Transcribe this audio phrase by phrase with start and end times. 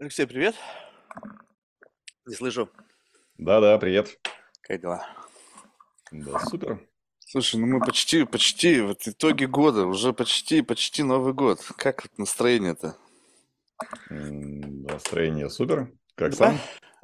[0.00, 0.54] Алексей, привет.
[2.24, 2.70] Не слышу.
[3.36, 4.18] Да-да, привет.
[4.62, 5.06] Как дела?
[6.10, 6.88] Да, супер.
[7.18, 11.60] Слушай, ну мы почти, почти, вот итоги года, уже почти, почти Новый год.
[11.76, 12.96] Как вот настроение-то?
[14.08, 15.92] М, Настроение супер.
[16.14, 16.36] Как Да?
[16.36, 16.58] сам?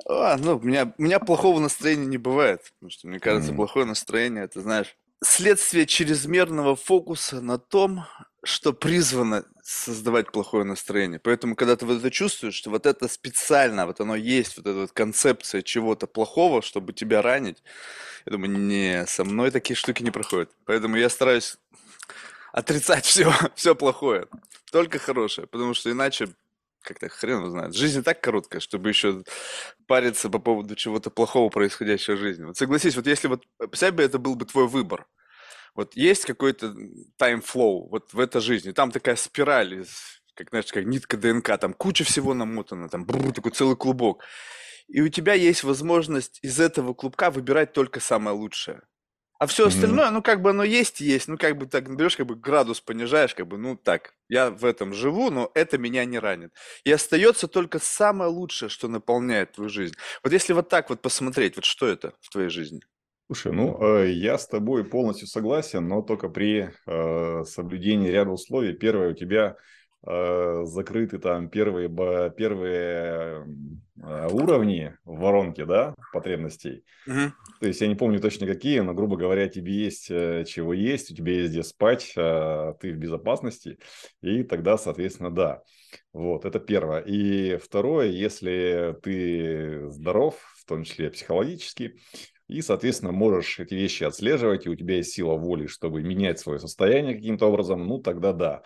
[0.09, 3.57] А, ну, у меня, у меня плохого настроения не бывает, потому что, мне кажется, М,
[3.57, 8.05] плохое настроение, это, знаешь, следствие чрезмерного фокуса на том,
[8.47, 11.19] что призвано создавать плохое настроение.
[11.19, 14.79] Поэтому, когда ты вот это чувствуешь, что вот это специально, вот оно есть, вот эта
[14.81, 17.63] вот концепция чего-то плохого, чтобы тебя ранить,
[18.25, 20.51] я думаю, не, со мной такие штуки не проходят.
[20.65, 21.59] Поэтому я стараюсь
[22.53, 24.27] отрицать все, все плохое,
[24.71, 26.29] только хорошее, потому что иначе
[26.83, 27.75] как-то хрен его знает.
[27.75, 29.25] Жизнь так короткая, чтобы еще
[29.87, 32.45] париться по поводу чего-то плохого происходящего в жизни.
[32.45, 35.07] Вот согласись, вот если вот, э, представь бы, это был бы твой выбор.
[35.77, 36.75] Вот есть какой-то
[37.19, 41.59] time flow вот в этой жизни, там такая спираль из, как, знаешь, как нитка ДНК,
[41.59, 44.25] там куча всего намотана, там бррр, такой целый клубок.
[44.89, 48.83] И у тебя есть возможность из этого клубка выбирать только самое лучшее.
[49.39, 51.29] А все остальное, ну, как бы оно есть и есть.
[51.29, 54.65] Ну, как бы так берешь, как бы градус понижаешь, как бы, ну, так, я в
[54.65, 56.55] этом живу, но это меня не ранит.
[56.85, 59.95] И остается только самое лучшее, что наполняет твою жизнь.
[60.23, 62.81] Вот если вот так вот посмотреть, вот что это в твоей жизни?
[63.27, 68.73] Слушай, ну, э, я с тобой полностью согласен, но только при э, соблюдении ряда условий.
[68.73, 69.57] Первое, у тебя
[70.07, 71.89] э, закрыты там первые,
[72.37, 73.45] первые
[74.31, 76.85] уровни в воронке, да, потребностей.
[77.07, 77.33] Мгм.
[77.61, 81.15] То есть я не помню точно какие, но, грубо говоря, тебе есть чего есть, у
[81.15, 83.79] тебя есть где спать, э, ты в безопасности,
[84.21, 85.63] и тогда, соответственно, да.
[86.13, 87.01] Вот, это первое.
[87.01, 91.97] И второе, если ты здоров, в том числе психологически,
[92.49, 96.61] и, соответственно, можешь эти вещи отслеживать, и у тебя есть сила воли, чтобы менять свое
[96.61, 98.63] состояние каким-то образом, ну, тогда да.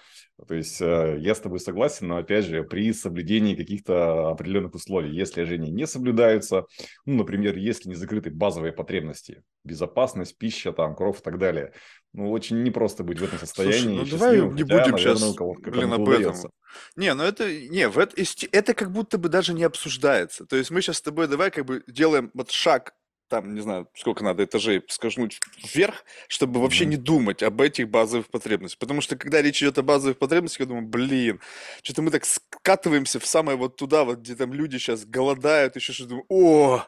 [0.46, 5.14] То есть э, я с тобой согласен, но, опять же, при соблюдении каких-то определенных условий.
[5.14, 6.66] Если же они не соблюдаются,
[7.06, 11.72] ну, например, если не закрыты базовые потребности, безопасность, пища, там, кровь и так далее,
[12.12, 14.98] ну, очень непросто быть в этом Слушай, состоянии ну давай не хотя, будем наверное, у
[14.98, 16.34] сейчас, кого-то блин, об этом.
[16.96, 18.16] Не, ну это, не, в это,
[18.52, 20.44] это как будто бы даже не обсуждается.
[20.44, 22.94] То есть мы сейчас с тобой давай как бы делаем вот шаг,
[23.30, 25.40] там, не знаю, сколько надо этажей скажнуть
[25.72, 26.90] вверх, чтобы вообще Мгм.
[26.90, 28.78] не думать об этих базовых потребностях.
[28.80, 31.40] Потому что когда речь идет о базовых потребностях, я думаю, блин,
[31.82, 35.92] что-то мы так скатываемся в самое вот туда, вот где там люди сейчас голодают, еще
[35.92, 36.84] что-то, думаю, о,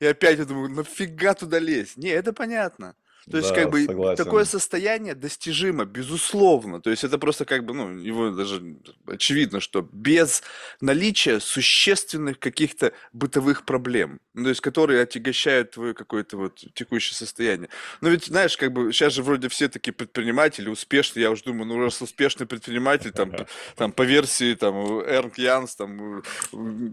[0.00, 1.96] и опять я думаю, нафига туда лезть?
[1.96, 2.94] Не, это понятно.
[3.30, 4.50] То есть, как бы, такое согласен.
[4.50, 6.80] состояние достижимо, безусловно.
[6.80, 8.76] То есть, это просто как бы, ну, его даже
[9.06, 10.42] очевидно, что без
[10.80, 17.68] наличия существенных каких-то бытовых проблем, ну, то есть, которые отягощают твое какое-то вот текущее состояние.
[18.00, 21.66] Но ведь, знаешь, как бы, сейчас же вроде все такие предприниматели успешные, я уже думаю,
[21.66, 23.32] ну, раз успешный предприниматель, там,
[23.74, 26.22] там по версии, там, Эрнк Янс, там,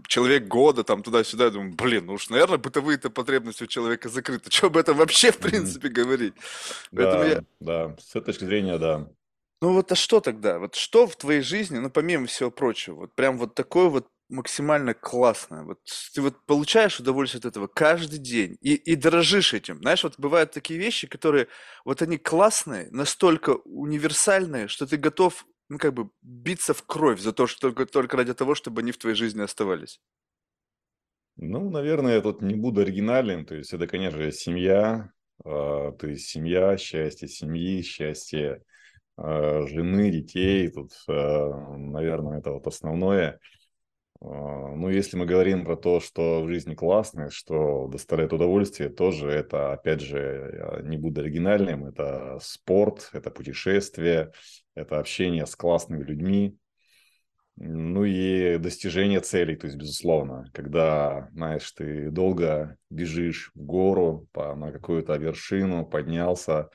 [0.08, 4.50] человек года, там, туда-сюда, я думаю, блин, ну уж, наверное, бытовые-то потребности у человека закрыты.
[4.54, 6.23] Что об этом вообще, в принципе, говорить?
[6.92, 7.34] Поэтому я...
[7.60, 9.08] Да, да, с этой точки зрения, да.
[9.60, 10.58] Ну вот, а что тогда?
[10.58, 14.94] Вот что в твоей жизни, ну, помимо всего прочего, вот прям вот такое вот максимально
[14.94, 15.62] классное.
[15.64, 15.78] Вот
[16.14, 19.78] ты вот получаешь удовольствие от этого каждый день и, и дорожишь этим.
[19.78, 21.48] Знаешь, вот бывают такие вещи, которые
[21.84, 27.32] вот они классные, настолько универсальные, что ты готов, ну, как бы биться в кровь за
[27.32, 30.00] то, что только, только ради того, чтобы они в твоей жизни оставались.
[31.36, 33.44] Ну, наверное, я тут не буду оригинален.
[33.44, 35.10] То есть это, конечно же, семья,
[35.42, 38.62] то есть семья, счастье семьи, счастье
[39.16, 40.68] а, жены, детей.
[40.70, 43.38] Тут, а, наверное, это вот основное.
[44.20, 44.26] А,
[44.76, 49.72] Ну, если мы говорим про то, что в жизни классно, что доставляет удовольствие, тоже это,
[49.72, 54.32] опять же, не буду оригинальным, это спорт, это путешествие,
[54.74, 56.56] это общение с классными людьми.
[57.56, 64.56] Ну и достижение целей, то есть, безусловно, когда, знаешь, ты долго бежишь в гору по,
[64.56, 66.70] на какую-то вершину, поднялся,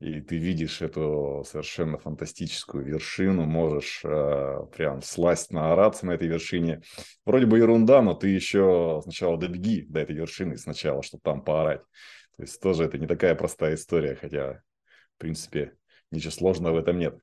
[0.00, 6.82] и ты видишь эту совершенно фантастическую вершину, можешь э, прям сласть наораться на этой вершине.
[7.24, 11.82] Вроде бы ерунда, но ты еще сначала добеги до этой вершины сначала, чтобы там поорать.
[12.36, 14.62] То есть тоже это не такая простая история, хотя,
[15.16, 15.74] в принципе,
[16.10, 17.18] ничего сложного в этом нет.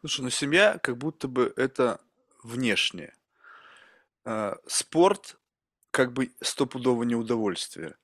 [0.00, 2.00] Слушай, ну семья как будто бы это
[2.42, 3.14] внешнее.
[4.24, 5.38] А, Спорт
[5.90, 7.96] как бы стопудово неудовольствие.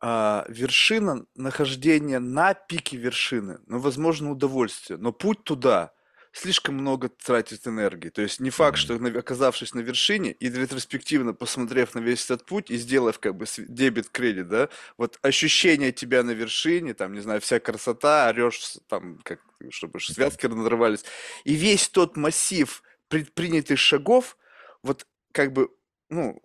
[0.00, 5.92] А, вершина нахождения на пике вершины, ну, возможно, удовольствие, но путь туда
[6.32, 8.08] слишком много тратит энергии.
[8.08, 12.70] То есть не факт, что оказавшись на вершине и ретроспективно посмотрев на весь этот путь
[12.70, 17.60] и сделав как бы дебет-кредит, да, вот ощущение тебя на вершине, там, не знаю, вся
[17.60, 19.40] красота, орешь, там, как,
[19.70, 21.04] чтобы связки надрывались,
[21.44, 24.38] и весь тот массив предпринятых шагов,
[24.82, 25.68] вот как бы,
[26.08, 26.40] ну,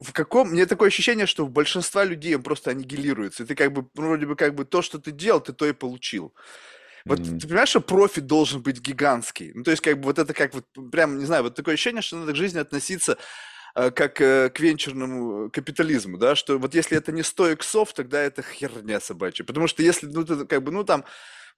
[0.00, 0.50] в каком...
[0.50, 3.42] Мне такое ощущение, что у большинства людей он просто аннигилируется.
[3.42, 5.66] И ты как бы, ну, вроде бы, как бы то, что ты делал, ты то
[5.66, 6.34] и получил.
[7.06, 7.38] Вот Мгм.
[7.38, 9.52] ты понимаешь, что профит должен быть гигантский?
[9.54, 12.02] Ну, то есть, как бы вот это как вот, прям, не знаю, вот такое ощущение,
[12.02, 13.18] что надо к жизни относиться
[13.76, 18.22] э, как э, к венчурному капитализму, да, что вот если это не 100 иксов, тогда
[18.22, 19.44] это херня собачья.
[19.44, 21.04] Потому что если, ну, ты как бы, ну, там,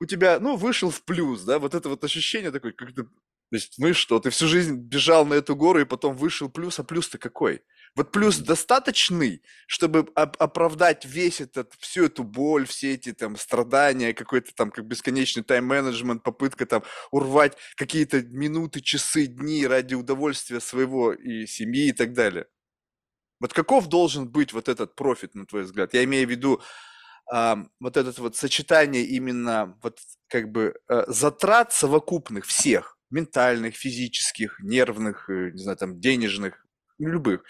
[0.00, 3.56] у тебя, ну, вышел в плюс, да, вот это вот ощущение такое, как то то
[3.56, 6.78] есть, ну и что, ты всю жизнь бежал на эту гору и потом вышел плюс,
[6.78, 7.62] а плюс-то какой?
[7.96, 14.14] Вот плюс достаточный, чтобы оп- оправдать весь этот, всю эту боль, все эти там страдания,
[14.14, 21.12] какой-то там как бесконечный тайм-менеджмент, попытка там урвать какие-то минуты, часы, дни ради удовольствия своего
[21.12, 22.46] и семьи и так далее.
[23.40, 25.94] Вот каков должен быть вот этот профит, на твой взгляд?
[25.94, 26.62] Я имею в виду
[27.30, 29.98] ам, вот это вот сочетание именно вот
[30.28, 36.66] как бы э, затрат совокупных всех, ментальных, физических, нервных, э, не знаю, там, денежных,
[37.06, 37.44] любых.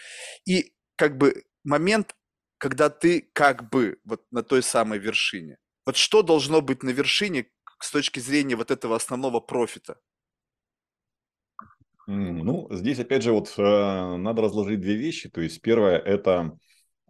[0.45, 2.15] И как бы момент,
[2.57, 5.57] когда ты как бы вот на той самой вершине.
[5.85, 7.47] Вот что должно быть на вершине
[7.79, 9.97] с точки зрения вот этого основного профита?
[12.07, 15.29] Ну, здесь опять же вот э, надо разложить две вещи.
[15.29, 16.57] То есть первое– это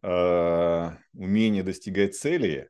[0.04, 2.70] э, умение достигать цели,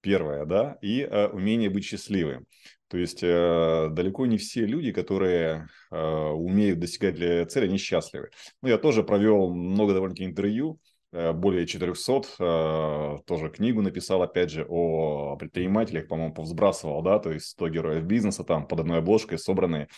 [0.00, 2.46] первое, да, и э, умение быть счастливым.
[2.88, 8.30] То есть э, далеко не все люди, которые э, умеют достигать для цели, они счастливы.
[8.62, 10.80] Ну, я тоже провел много довольно-таки интервью,
[11.12, 17.30] э, более 400, э, тоже книгу написал, опять же, о предпринимателях, по-моему, повзбрасывал, да, то
[17.30, 19.88] есть 100 героев бизнеса, там под одной обложкой собраны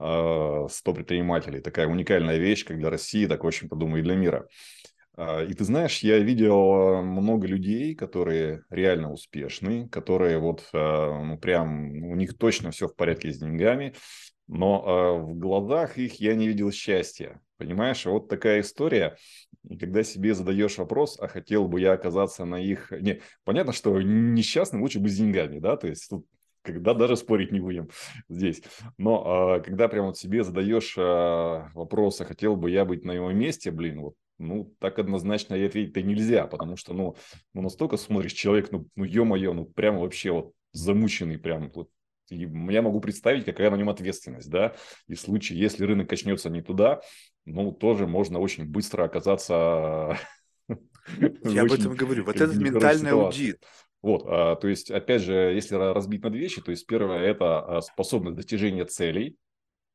[0.00, 1.60] э, 100 предпринимателей.
[1.60, 4.48] Такая уникальная вещь, как для России, так, в общем-то, думаю, и для мира.
[5.18, 11.36] А, И ты знаешь, я видел много людей, которые реально успешны, которые вот, э, ну,
[11.38, 13.94] прям, у них точно все в порядке с деньгами,
[14.46, 17.40] но э, в глазах их я не видел счастья.
[17.56, 19.16] Понимаешь, вот такая история.
[19.68, 22.92] И когда себе задаешь вопрос, а хотел бы я оказаться на их...
[22.92, 26.26] Не, понятно, что несчастным лучше быть с деньгами, да, то есть тут
[26.62, 27.88] когда даже спорить не будем
[28.28, 28.62] здесь.
[28.98, 31.00] Но э, когда прям вот себе задаешь э,
[31.74, 36.02] вопрос, а хотел бы я быть на его месте, блин, вот ну, так однозначно ответить-то
[36.02, 37.16] нельзя, потому что, ну,
[37.54, 41.88] ну настолько смотришь, человек, ну, ну ё-моё, ну, прямо вообще вот замученный, прям вот
[42.30, 44.74] и я могу представить, какая на нем ответственность, да,
[45.06, 47.00] и в случае, если рынок качнется не туда,
[47.46, 50.18] ну, тоже можно очень быстро оказаться
[51.44, 52.24] Я об этом говорю.
[52.24, 53.64] Вот этот ментальный аудит.
[54.00, 57.20] Вот, а, то есть, опять же, если ра- разбить на две вещи, то есть первое–
[57.24, 59.36] это а, способность достижения целей,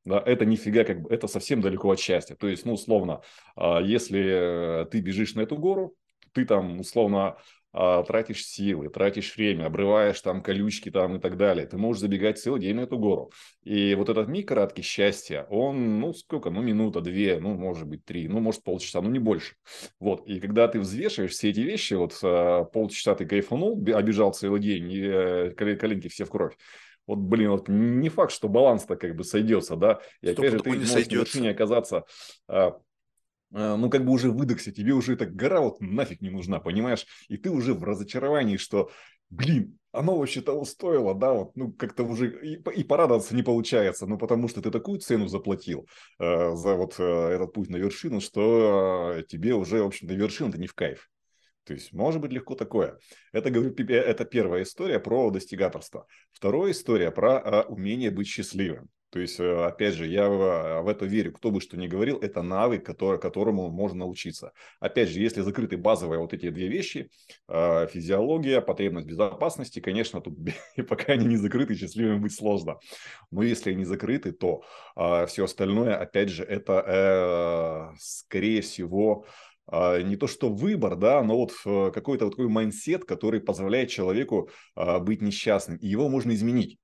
[0.04, 2.34] да, это нифига, как бы, это совсем далеко от счастья.
[2.34, 3.22] То есть, ну, условно,
[3.56, 5.94] а, если э, ты бежишь на эту гору,
[6.32, 7.36] ты там, условно,
[7.76, 11.66] а, тратишь силы, тратишь время, обрываешь там колючки там и так далее.
[11.66, 13.32] Ты можешь забегать целый день на эту гору.
[13.64, 18.04] И вот этот миг краткий счастья, он, ну, сколько, ну, минута, две, ну, может быть,
[18.04, 19.56] три, ну, может, полчаса, ну, не больше.
[19.98, 24.60] Вот, и когда ты взвешиваешь все эти вещи, вот а, полчаса ты кайфанул, обежал целый
[24.60, 26.54] день, и э, коле- коленки все в кровь.
[27.06, 30.00] Вот, блин, вот не факт, что баланс-то как бы сойдется, да.
[30.20, 31.50] И опять же, ты не можешь на вершине сойдется.
[31.50, 32.04] оказаться,
[32.48, 32.78] а,
[33.52, 37.06] а, ну, как бы уже выдохся, тебе уже эта гора вот нафиг не нужна, понимаешь?
[37.28, 38.90] И ты уже в разочаровании, что,
[39.30, 44.06] блин, оно вообще того стоило, да, вот, ну, как-то уже и, и порадоваться не получается,
[44.06, 45.86] ну, потому что ты такую цену заплатил
[46.18, 50.58] э, за вот э, этот путь на вершину, что э, тебе уже, в общем-то, вершина-то
[50.58, 51.08] не в кайф.
[51.64, 52.98] То есть может быть легко такое.
[53.32, 56.06] Это, говорю, это первая история про достигаторство.
[56.32, 58.90] Вторая история про а, умение быть счастливым.
[59.14, 61.32] То есть, э, опять же, я в, это верю.
[61.32, 64.52] Кто бы что ни говорил, это навык, который, которому можно научиться.
[64.80, 67.08] Опять же, если закрыты базовые вот эти две вещи,
[67.46, 70.36] э, физиология, потребность безопасности, конечно, тут
[70.88, 72.80] пока они не закрыты, счастливым быть сложно.
[73.30, 74.64] Но если они закрыты, то
[75.28, 81.36] все остальное, опять же, это, э, скорее всего, а, не то что выбор, да, но
[81.36, 85.78] вот э, какой-то вот такой mindset, который позволяет человеку а, быть несчастным.
[85.78, 86.78] И его можно изменить.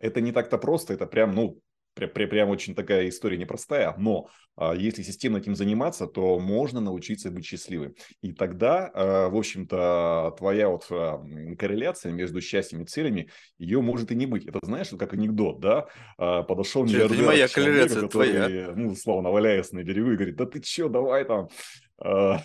[0.00, 1.60] Это не так-то просто, это прям, ну,
[1.94, 7.30] прям, прям, очень такая история непростая, но а, если системно этим заниматься, то можно научиться
[7.30, 7.94] быть счастливым.
[8.22, 13.80] И тогда, а, в общем-то, твоя вот а, м, корреляция между счастьем и целями, ее
[13.80, 14.46] может и не быть.
[14.46, 15.86] Это знаешь, как анекдот, да?
[16.16, 18.32] А, подошел Чё, Это не миллиардер моя человеку, корреляция, это твоя.
[18.32, 21.48] который, ну, условно, валяется на берегу и говорит, да ты че, давай там, а,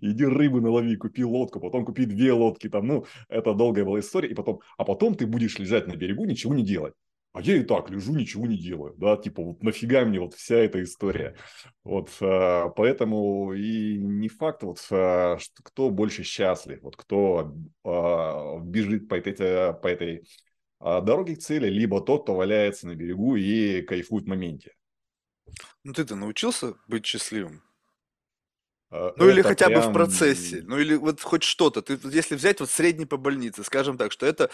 [0.00, 4.30] иди рыбы налови, купи лодку, потом купи две лодки, там, ну, это долгая была история,
[4.30, 6.94] и потом, а потом ты будешь лежать на берегу, ничего не делать.
[7.34, 10.56] А я и так лежу, ничего не делаю, да, типа, вот нафига мне вот вся
[10.56, 11.34] эта история.
[11.82, 19.08] Вот, а, поэтому и не факт, вот, а, кто больше счастлив, вот кто а, бежит
[19.08, 20.28] по этой, по этой
[20.78, 24.74] а, дороге к цели, либо тот, кто валяется на берегу и кайфует в моменте.
[25.84, 27.62] Ну ты-то научился быть счастливым?
[28.92, 31.80] А, Ну или хотя бы в процессе, прям ну или вот хоть что-то.
[31.80, 34.50] Ты, если взять вот средний по больнице, скажем так, что это,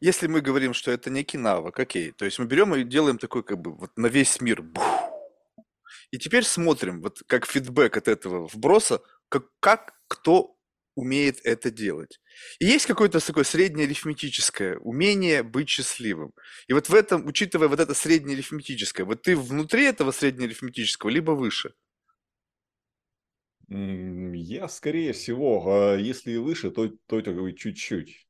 [0.00, 3.44] если мы говорим, что это некий навык, окей, то есть мы берем и делаем такой
[3.44, 4.62] как бы вот на весь мир.
[4.62, 4.84] бух.
[6.10, 10.56] И теперь смотрим, вот как фидбэк от этого вброса, как, как кто
[10.96, 12.20] умеет это делать.
[12.58, 16.32] И есть какое-то такое среднеарифметическое умение быть счастливым.
[16.66, 21.74] И вот в этом, учитывая вот это среднеарифметическое, вот ты внутри этого среднеарифметического, либо выше.
[23.68, 27.20] Я, скорее всего, а, если и выше, то, то
[27.52, 28.26] чуть-чуть.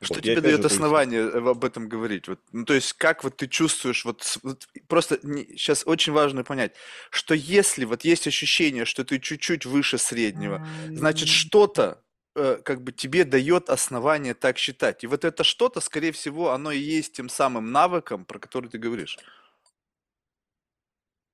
[0.00, 0.22] Что Вот.
[0.22, 2.28] Тебе дает то есть основание э, об этом говорить?
[2.28, 5.18] Вот, ну, то есть, как вот ты чувствуешь, вот, вот просто
[5.56, 6.74] сейчас очень важно понять,
[7.10, 12.02] что если вот есть ощущение, что ты чуть-чуть выше среднего, значит, что-то
[12.34, 15.04] э, как бы тебе дает основание так считать.
[15.04, 18.78] И вот это что-то, скорее всего, оно и есть тем самым навыком, про который ты
[18.78, 19.18] говоришь.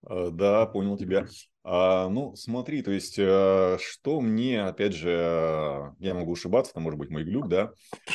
[0.07, 1.27] А, Да, понял тебя.
[1.67, 6.81] А, ну, смотри, то есть, э, что мне, опять же, э, я могу ошибаться, это
[6.81, 7.73] может быть мой глюк, да,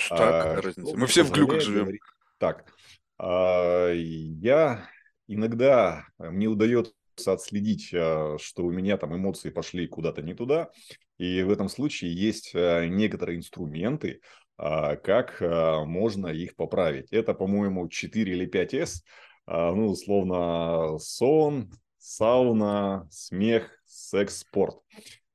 [0.10, 0.96] Так, а, разница?
[0.96, 1.82] Мы все в глюках живем.
[1.82, 2.02] говорить
[2.38, 2.72] так.
[3.18, 4.88] а, я
[5.28, 6.94] иногда, э, мне удается
[7.26, 10.70] отследить, что у меня там эмоции пошли куда-то не туда,
[11.18, 14.22] и в этом случае есть некоторые инструменты,
[14.58, 17.12] а, как можно их поправить.
[17.12, 24.78] Это, по-моему, 4 или 5С, а, ну, условно, сон, сауна, смех, секс, спорт.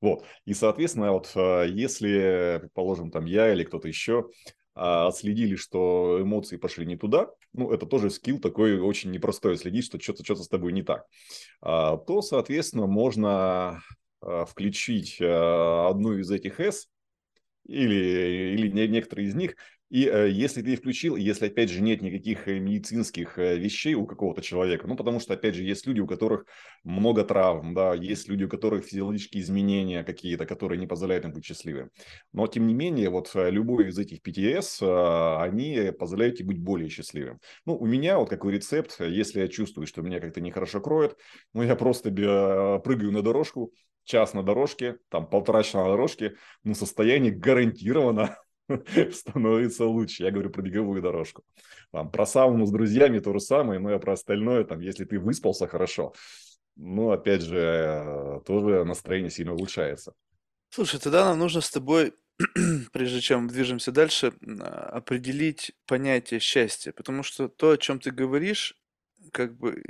[0.01, 0.23] Вот.
[0.45, 4.29] И, соответственно, вот а, если, предположим, там я или кто-то еще
[4.73, 9.85] а, отследили, что эмоции пошли не туда, ну, это тоже скилл такой очень непростой, следить,
[9.85, 11.05] что что-то что с тобой не так,
[11.61, 13.81] а, то, соответственно, можно
[14.21, 16.87] а, включить а, одну из этих S,
[17.67, 19.55] или, или не- некоторые из них.
[19.95, 24.05] И э, если ты включил, если, опять же, нет никаких э, медицинских э, вещей у
[24.05, 26.47] какого-то человека, ну, потому что, опять же, есть люди, у которых
[26.83, 31.45] много травм, да, есть люди, у которых физиологические изменения какие-то, которые не позволяют им быть
[31.45, 31.91] счастливым.
[32.33, 36.89] Но, тем не менее, вот любой из этих PTS, э, они позволяют тебе быть более
[36.89, 37.39] счастливым.
[37.65, 41.15] Ну, у меня вот какой рецепт, если я чувствую, что меня как-то нехорошо кроет,
[41.53, 43.71] ну, я просто прыгаю на дорожку,
[44.03, 46.35] час на дорожке, там полтора часа на дорожке,
[46.65, 48.37] ну, состояние гарантированно
[49.11, 50.23] становится лучше.
[50.23, 51.43] Я говорю про беговую дорожку.
[51.91, 55.19] Там, про сауну с друзьями то же самое, но я про остальное, там, если ты
[55.19, 56.13] выспался хорошо,
[56.75, 60.13] ну, опять же, тоже настроение сильно улучшается.
[60.69, 62.13] Слушай, тогда нам нужно с тобой,
[62.91, 68.75] прежде чем движемся дальше, а, определить понятие счастья, потому что то, о чем ты говоришь,
[69.31, 69.83] как бы,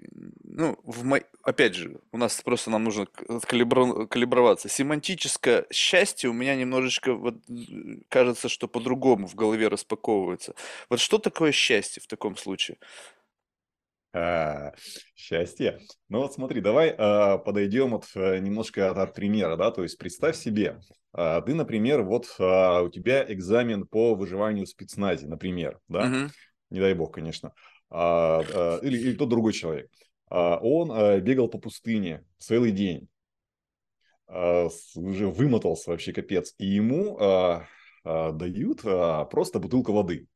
[0.43, 1.19] ну, в мо...
[1.43, 4.69] опять же, у нас просто нам нужно калибро- калиброваться.
[4.69, 7.35] Семантическое счастье у меня немножечко, вот,
[8.09, 10.55] кажется, что по-другому в голове распаковывается.
[10.89, 12.77] Вот что такое счастье в таком случае?
[14.13, 14.71] А,
[15.13, 15.79] счастье.
[16.07, 19.97] Ну вот смотри, давай а, подойдем от э, немножко от, от примера, да, то есть
[19.97, 20.79] представь себе,
[21.11, 26.29] а, ты, например, вот а, у тебя экзамен по выживанию в спецназе, например, да, Мгм.
[26.69, 29.89] не дай бог, конечно, а, или, или тот другой человек,
[30.29, 33.07] А, он а, бегал по пустыне целый день,
[34.27, 37.67] а, уже вымотался вообще капец, и ему а,
[38.03, 40.27] а, дают а, просто бутылку воды.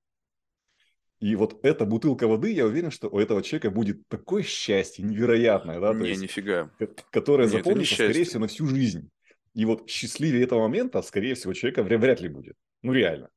[1.20, 5.79] И вот эта бутылка воды, я уверен, что у этого человека будет такое счастье невероятное,
[5.82, 6.70] да, то Не, есть, нифига.
[6.79, 9.10] ко- которое Нет, не запомнится, скорее всего, на всю жизнь.
[9.53, 12.56] И вот счастливее этого момента, скорее всего, человека вряд, вряд ли будет.
[12.84, 13.29] Ну, реально.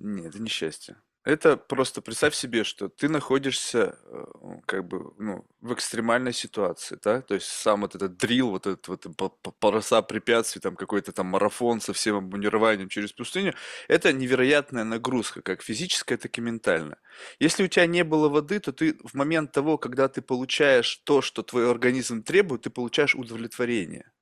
[0.00, 0.96] Нет, это не счастье.
[1.26, 4.24] Это просто представь себе, что ты находишься э,
[4.64, 8.86] как бы ну, в экстремальной ситуации, да, то есть сам вот этот дрил, вот этот
[8.86, 13.54] вот по- по- полоса препятствий, там какой-то там марафон со всем обмундированием через пустыню,
[13.88, 16.98] это невероятная нагрузка, как физическая, так и ментальная.
[17.40, 21.22] Если у тебя не было воды, то ты в момент того, когда ты получаешь то,
[21.22, 24.12] что твой организм требует, ты получаешь удовлетворение.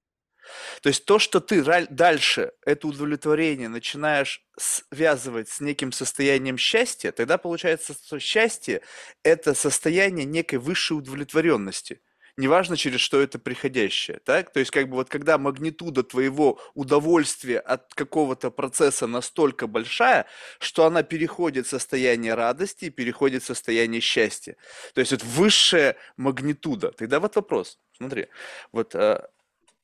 [0.83, 7.39] То есть то, что ты дальше это удовлетворение начинаешь связывать с неким состоянием счастья, тогда
[7.39, 8.83] получается, что счастье–
[9.23, 12.01] это состояние некой высшей удовлетворенности.
[12.37, 14.53] Неважно, через что это приходящее, так?
[14.53, 20.27] То есть, как бы вот когда магнитуда твоего удовольствия от какого-то процесса настолько большая,
[20.59, 24.57] что она переходит в состояние радости и переходит в состояние счастья.
[24.95, 26.91] То есть, вот высшая магнитуда.
[26.91, 28.27] Тогда вот вопрос, смотри,
[28.73, 29.29] вот а,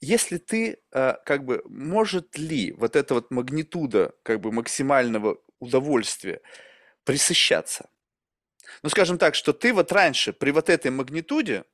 [0.00, 6.40] если ты, а, как бы, может ли вот эта вот магнитуда, как бы, максимального удовольствия
[7.04, 7.90] присыщаться?
[8.82, 11.64] Ну, скажем так, что ты вот раньше при вот этой магнитуде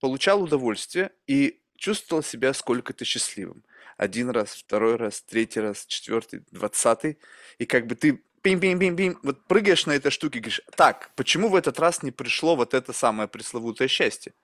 [0.00, 3.64] получал удовольствие и чувствовал себя сколько-то счастливым.
[3.96, 7.18] Один раз, второй раз, третий раз, четвертый, двадцатый.
[7.58, 11.54] И как бы ты пим-пим-пим-пим, вот прыгаешь на этой штуке и говоришь, так, почему в
[11.54, 14.34] этот раз не пришло вот это самое пресловутое счастье?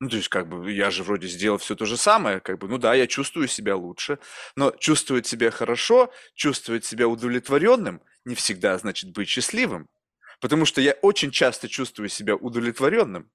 [0.00, 2.68] Ну, то есть, как бы, я же вроде сделал все то же самое, как бы,
[2.68, 4.18] ну да, я чувствую себя лучше,
[4.56, 9.88] но чувствовать себя хорошо, чувствовать себя удовлетворенным не всегда значит быть счастливым,
[10.40, 13.30] потому что я очень часто чувствую себя удовлетворенным,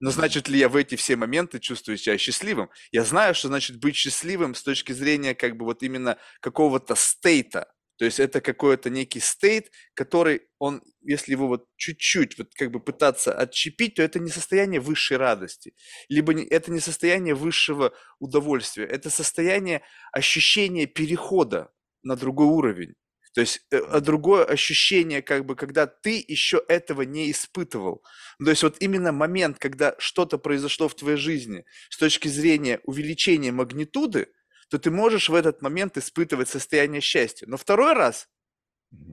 [0.00, 2.70] но значит ли я в эти все моменты чувствую себя счастливым?
[2.92, 7.72] Я знаю, что значит быть счастливым с точки зрения как бы вот именно какого-то стейта.
[8.00, 12.80] То есть это какой-то некий стейт, который он, если его вот чуть-чуть вот как бы
[12.80, 15.74] пытаться отщепить, то это не состояние высшей радости,
[16.08, 22.94] либо не, это не состояние высшего удовольствия, это состояние ощущения перехода на другой уровень.
[23.34, 28.02] То есть э, а другое ощущение, как бы, когда ты еще этого не испытывал.
[28.42, 33.52] То есть вот именно момент, когда что-то произошло в твоей жизни с точки зрения увеличения
[33.52, 34.28] магнитуды,
[34.70, 37.46] то ты можешь в этот момент испытывать состояние счастья.
[37.48, 38.28] Но второй раз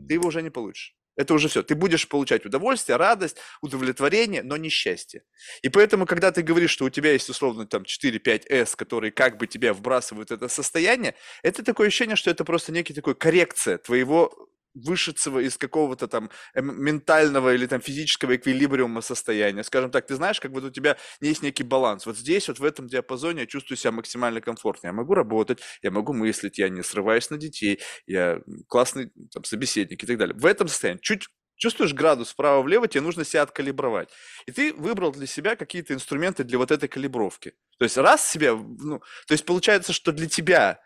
[0.07, 0.95] ты его уже не получишь.
[1.15, 1.63] Это уже все.
[1.63, 5.23] Ты будешь получать удовольствие, радость, удовлетворение, но не счастье.
[5.63, 9.47] И поэтому, когда ты говоришь, что у тебя есть условно там 4-5 которые как бы
[9.47, 14.47] тебя вбрасывают в это состояние, это такое ощущение, что это просто некий такой коррекция твоего
[14.85, 19.63] вышедшего из какого-то там эм, ментального или там физического эквилибриума состояния.
[19.63, 22.05] Скажем так, ты знаешь, как вот у тебя есть некий баланс.
[22.05, 24.87] Вот здесь, вот в этом диапазоне я чувствую себя максимально комфортно.
[24.87, 30.03] Я могу работать, я могу мыслить, я не срываюсь на детей, я классный там, собеседник
[30.03, 30.35] и так далее.
[30.37, 34.09] В этом состоянии чуть чувствуешь градус вправо-влево, тебе нужно себя откалибровать.
[34.45, 37.53] И ты выбрал для себя какие-то инструменты для вот этой калибровки.
[37.79, 40.79] То есть раз себя, ну, то есть получается, что для тебя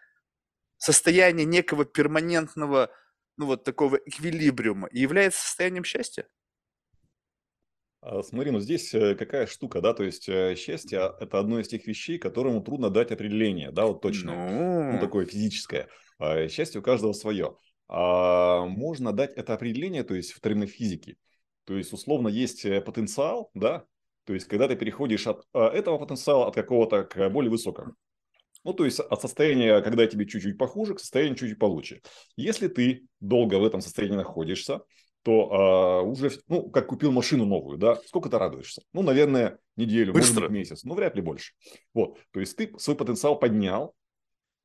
[0.78, 2.90] состояние некого перманентного
[3.38, 6.28] ну, вот такого эквилибриума и является состоянием счастья?
[8.02, 11.68] А, смотри, ну здесь э, какая штука, да, то есть э, счастье– это одно из
[11.68, 15.88] тех вещей, которому трудно дать определение, да, вот точно, ну, ну такое физическое.
[16.18, 17.56] А, счастье у каждого свое.
[17.88, 21.18] А можно дать это определение, то есть в терминах физики.
[21.66, 23.86] То есть, условно, есть э, потенциал, да,
[24.26, 27.96] то есть когда ты переходишь от этого потенциала, от какого-то к более высокому.
[28.64, 32.02] Ну, то есть от состояния, когда тебе чуть-чуть похуже, к состоянию чуть-чуть получше.
[32.36, 34.82] Если ты долго в этом состоянии находишься,
[35.24, 38.82] то а, уже, ну, как купил машину новую, да, сколько ты радуешься?
[38.94, 40.34] Ну, наверное, неделю, Быстро.
[40.34, 41.54] может быть, месяц, но вряд ли больше.
[41.94, 43.94] Вот, то есть ты свой потенциал поднял,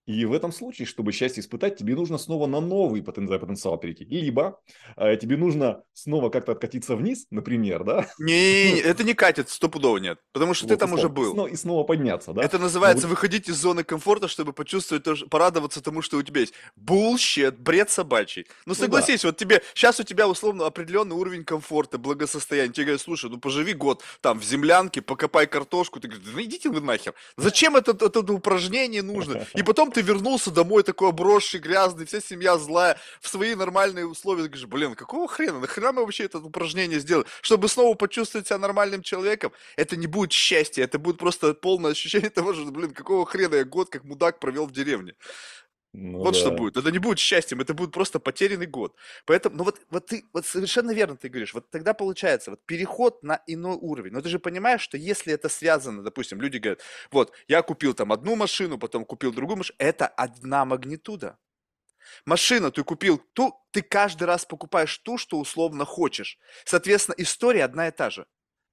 [0.07, 4.05] и в этом случае, чтобы счастье испытать, тебе нужно снова на новый потенциал перейти.
[4.05, 4.61] Либо
[4.97, 8.07] э, тебе нужно снова как-то откатиться вниз, например, да?
[8.21, 10.21] Не, не, это не катит, стопудово нет.
[10.33, 11.33] Потому что вот, ты там снова, уже был.
[11.33, 12.43] Снова, и снова подняться, да?
[12.43, 13.11] Это называется Но...
[13.11, 16.55] выходить из зоны комфорта, чтобы почувствовать, тоже, порадоваться тому, что у тебя есть.
[16.77, 18.47] Булщет, бред собачий.
[18.65, 19.33] Ну согласись, ну, да.
[19.33, 22.73] вот тебе, сейчас у тебя условно определенный уровень комфорта, благосостояния.
[22.73, 25.99] Тебе говорят, слушай, ну поживи год там в землянке, покопай картошку.
[25.99, 27.15] Ты говоришь, ну идите вы нахер.
[27.37, 29.45] Зачем это, это, это упражнение нужно?
[29.57, 34.43] И потом ты вернулся домой такой обросший, грязный, вся семья злая, в свои нормальные условия.
[34.43, 35.59] Ты говоришь, блин, какого хрена?
[35.59, 37.27] Нахрена мы вообще это упражнение сделали?
[37.41, 39.53] Чтобы снова почувствовать себя нормальным человеком?
[39.75, 43.65] Это не будет счастье, это будет просто полное ощущение того, что, блин, какого хрена я
[43.65, 45.15] год как мудак провел в деревне.
[45.99, 46.41] Ну, вот да.
[46.41, 46.77] что будет.
[46.77, 48.95] Это не будет счастьем, это будет просто потерянный год.
[49.25, 53.23] Поэтому, ну вот, вот ты, вот совершенно верно ты говоришь, вот тогда получается вот переход
[53.23, 54.13] на иной уровень.
[54.13, 58.13] Но ты же понимаешь, что если это связано, допустим, люди говорят, вот, я купил там
[58.13, 61.39] одну машину, потом купил другую машину, это одна магнитуда.
[62.27, 66.39] Машину ты купил ту, ты каждый раз покупаешь ту, что условно хочешь.
[66.67, 68.27] Соответственно, история одна и та же.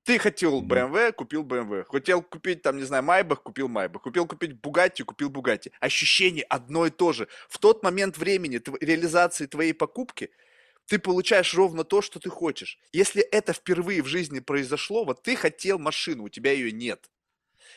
[0.04, 1.86] Ты хотел BMW, купил BMW.
[1.86, 4.02] Хотел купить, там, не знаю, Майбах, купил Майбах.
[4.02, 5.72] Купил купить Бугатти, купил Бугатти.
[5.80, 7.30] Ощущение одно и то же.
[7.48, 10.30] В тот момент времени тв- реализации твоей покупки
[10.88, 12.78] ты получаешь ровно то, что ты хочешь.
[12.92, 17.10] Если это впервые в жизни произошло, вот ты хотел машину, у тебя ее нет.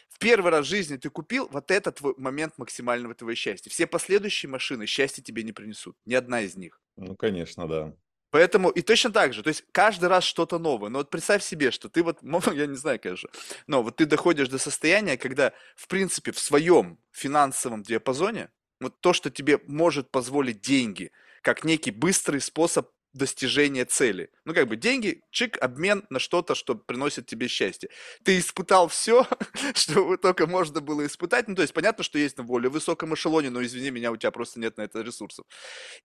[0.08, 3.70] В первый раз в жизни ты купил, вот это твой момент максимального твоего счастья.
[3.70, 5.96] Все последующие машины счастья тебе не принесут.
[6.06, 6.80] Ни одна из них.
[6.96, 7.94] Ну, конечно, да.
[8.30, 10.90] Поэтому и точно так же, то есть каждый раз что-то новое.
[10.90, 12.18] Но вот представь себе, что ты вот,
[12.54, 13.28] я не знаю, конечно,
[13.66, 19.12] но вот ты доходишь до состояния, когда, в принципе, в своем финансовом диапазоне, вот то,
[19.12, 21.12] что тебе может позволить деньги,
[21.42, 24.30] как некий быстрый способ достижения цели.
[24.44, 27.90] Ну, как бы деньги, чик, обмен на что-то, что приносит тебе счастье.
[28.22, 29.26] Ты испытал все,
[29.74, 31.48] что только можно было испытать.
[31.48, 34.30] Ну, то есть понятно, что есть на более высоком эшелоне, но извини меня, у тебя
[34.30, 35.46] просто нет на это ресурсов.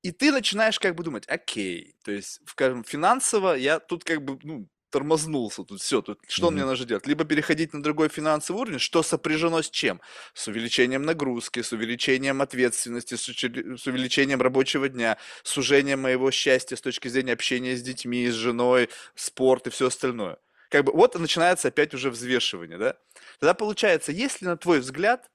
[0.01, 4.39] И ты начинаешь как бы думать, окей, то есть, скажем, финансово я тут как бы,
[4.43, 6.51] ну, тормознулся тут, все, тут что mm-hmm.
[6.51, 7.07] мне нужно делать?
[7.07, 10.01] Либо переходить на другой финансовый уровень, что сопряжено с чем?
[10.33, 16.75] С увеличением нагрузки, с увеличением ответственности, с, с увеличением рабочего дня, с сужением моего счастья
[16.75, 20.37] с точки зрения общения с детьми, с женой, спорт и все остальное.
[20.69, 22.97] Как бы вот начинается опять уже взвешивание, да?
[23.39, 25.29] Тогда получается, если на твой взгляд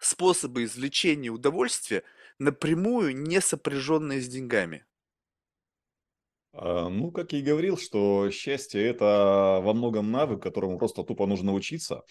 [0.00, 2.02] способы извлечения удовольствия
[2.38, 4.84] напрямую не сопряженные с деньгами?
[6.54, 11.26] А, ну, как я и говорил, что счастье– это во многом навык, которому просто тупо
[11.26, 12.02] нужно учиться.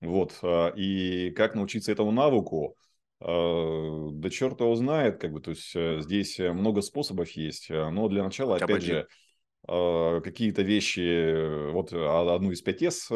[0.00, 0.38] Вот.
[0.42, 2.76] А, и как научиться этому навыку?
[3.20, 8.08] А, да черт его знает, как бы, то есть э, здесь много способов есть, но
[8.08, 9.08] для начала, опять же,
[9.66, 13.10] какие-то вещи, вот одну из 5С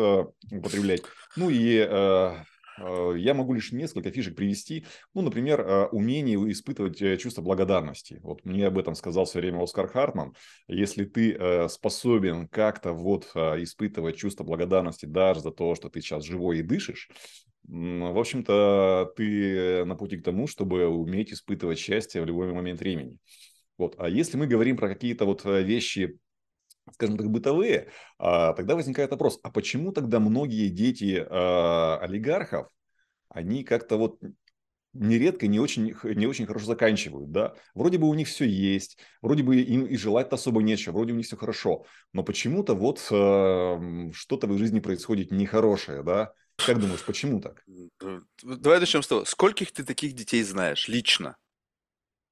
[0.50, 1.02] употреблять,
[1.36, 2.42] ну и Э,
[2.78, 4.86] я могу лишь несколько фишек привести.
[5.14, 8.18] Ну, например, э, умение испытывать э, чувство благодарности.
[8.22, 10.34] Вот мне об этом сказал все время Оскар Хартман.
[10.68, 16.58] Если ты способен как-то вот испытывать чувство благодарности даже за то, что ты сейчас живой
[16.58, 17.10] и дышишь,
[17.64, 23.18] в общем-то, ты на пути к тому, чтобы уметь испытывать счастье в любой момент времени.
[23.78, 23.94] Вот.
[23.98, 26.18] А если мы говорим про какие-то вот вещи
[26.90, 32.68] скажем так, бытовые, а, тогда возникает вопрос, а почему тогда многие дети а, олигархов,
[33.28, 34.18] они как-то вот
[34.92, 37.54] нередко не очень, не очень хорошо заканчивают, да.
[37.74, 41.16] Вроде бы у них все есть, вроде бы им и желать-то особо нечего, вроде у
[41.16, 46.32] них все хорошо, но почему-то вот э, что-то в их жизни происходит нехорошее, да.
[46.56, 47.64] Как думаешь, почему так?
[48.42, 51.36] Давай начнем с того, скольких ты таких детей знаешь лично?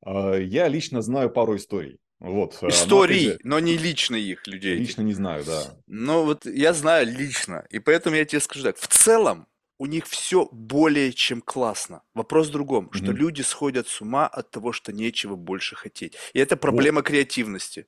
[0.05, 1.99] Я лично знаю пару историй.
[2.21, 4.77] Вот, э, Историй, но, но не лично их людей.
[4.77, 5.63] Лично не знаю, да.
[5.87, 8.79] Ну вот я знаю лично, и поэтому я тебе скажу так.
[8.79, 9.47] В целом
[9.79, 12.03] у них все более чем классно.
[12.13, 12.99] Вопрос в другом, mm-hmm.
[12.99, 16.17] что люди сходят с ума от того, что нечего больше хотеть.
[16.35, 17.07] И это проблема вот.
[17.07, 17.87] креативности.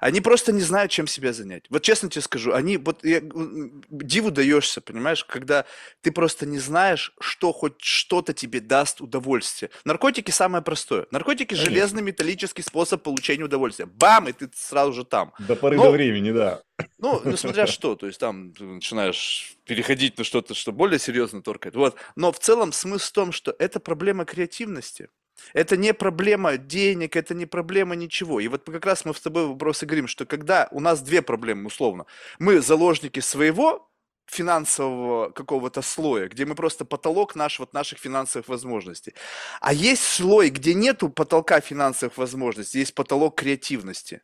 [0.00, 1.64] Они просто не знают, чем себя занять.
[1.70, 5.64] Вот честно тебе скажу, они вот я, диву даешься, понимаешь, когда
[6.00, 9.70] ты просто не знаешь, что хоть что-то тебе даст удовольствие.
[9.84, 11.06] Наркотики самое простое.
[11.10, 11.70] Наркотики Конечно.
[11.70, 13.86] железный металлический способ получения удовольствия.
[13.86, 15.32] Бам, и ты сразу же там.
[15.38, 16.62] До поры Но, до времени, да.
[16.98, 21.42] Ну, ну, смотря что, то есть там ты начинаешь переходить на что-то, что более серьезно
[21.42, 21.76] торкает.
[21.76, 21.96] Вот.
[22.14, 25.08] Но в целом смысл в том, что это проблема креативности.
[25.52, 28.40] Это не проблема денег, это не проблема ничего.
[28.40, 31.66] И вот как раз мы с тобой вопросы говорим, что когда у нас две проблемы,
[31.66, 32.06] условно,
[32.38, 33.88] мы заложники своего
[34.26, 39.14] финансового какого-то слоя, где мы просто потолок наш, вот наших финансовых возможностей.
[39.60, 44.22] А есть слой, где нету потолка финансовых возможностей, есть потолок креативности.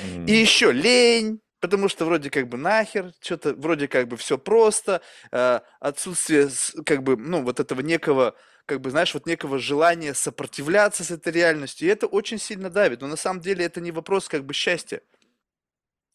[0.00, 0.26] Mm.
[0.26, 5.02] И еще лень, потому что вроде как бы нахер, что-то вроде как бы все просто,
[5.30, 6.48] э, отсутствие
[6.84, 8.34] как бы, ну, вот этого некого
[8.66, 11.88] как бы, знаешь, вот некого желания сопротивляться с этой реальностью.
[11.88, 13.00] И это очень сильно давит.
[13.00, 15.00] Но на самом деле это не вопрос как бы счастья.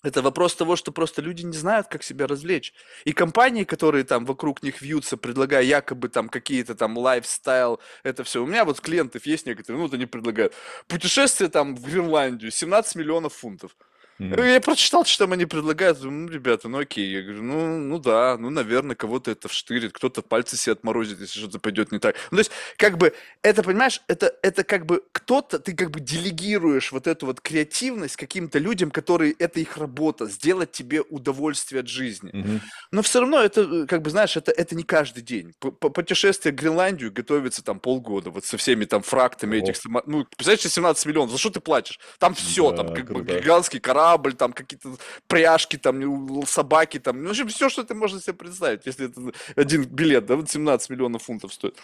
[0.04, 2.74] Это вопрос того, что просто люди не знают, как себя развлечь.
[3.04, 8.44] И компании, которые там вокруг них вьются, предлагая якобы там какие-то там лайфстайл, это все.
[8.44, 10.54] У меня вот клиентов есть некоторые, ну, вот они предлагают
[10.88, 13.76] путешествие там в Гренландию, 17 миллионов фунтов.
[14.20, 14.54] Mm.
[14.54, 16.02] Я прочитал, что там они предлагают.
[16.02, 17.08] Ну, ребята, ну окей.
[17.12, 21.40] Я говорю, ну, ну да, ну, наверное, кого-то это вштырит, кто-то пальцы себе отморозит, если
[21.40, 22.16] что-то пойдет не так.
[22.32, 26.00] Ну, то есть, как бы, это, понимаешь, это, это как бы кто-то, ты как бы
[26.00, 31.88] делегируешь вот эту вот креативность каким-то людям, которые, это их работа, сделать тебе удовольствие от
[31.88, 32.32] жизни.
[32.32, 32.62] Mm-hmm.
[32.92, 35.54] Но все равно это, как бы, знаешь, это, это не каждый день.
[35.60, 39.60] Путешествие в Гренландию готовится там полгода, вот со всеми там фрактами oh.
[39.60, 39.76] этих,
[40.06, 42.00] ну, представляешь, 17 миллионов, за что ты платишь?
[42.20, 43.24] Там все, да, там как круто.
[43.24, 47.84] бы гигантский корабль, корабль, там какие-то пряжки, там собаки, там, ну, в общем, все, что
[47.84, 49.22] ты можешь себе представить, если это
[49.56, 51.78] один билет, да, вот 17 миллионов фунтов стоит.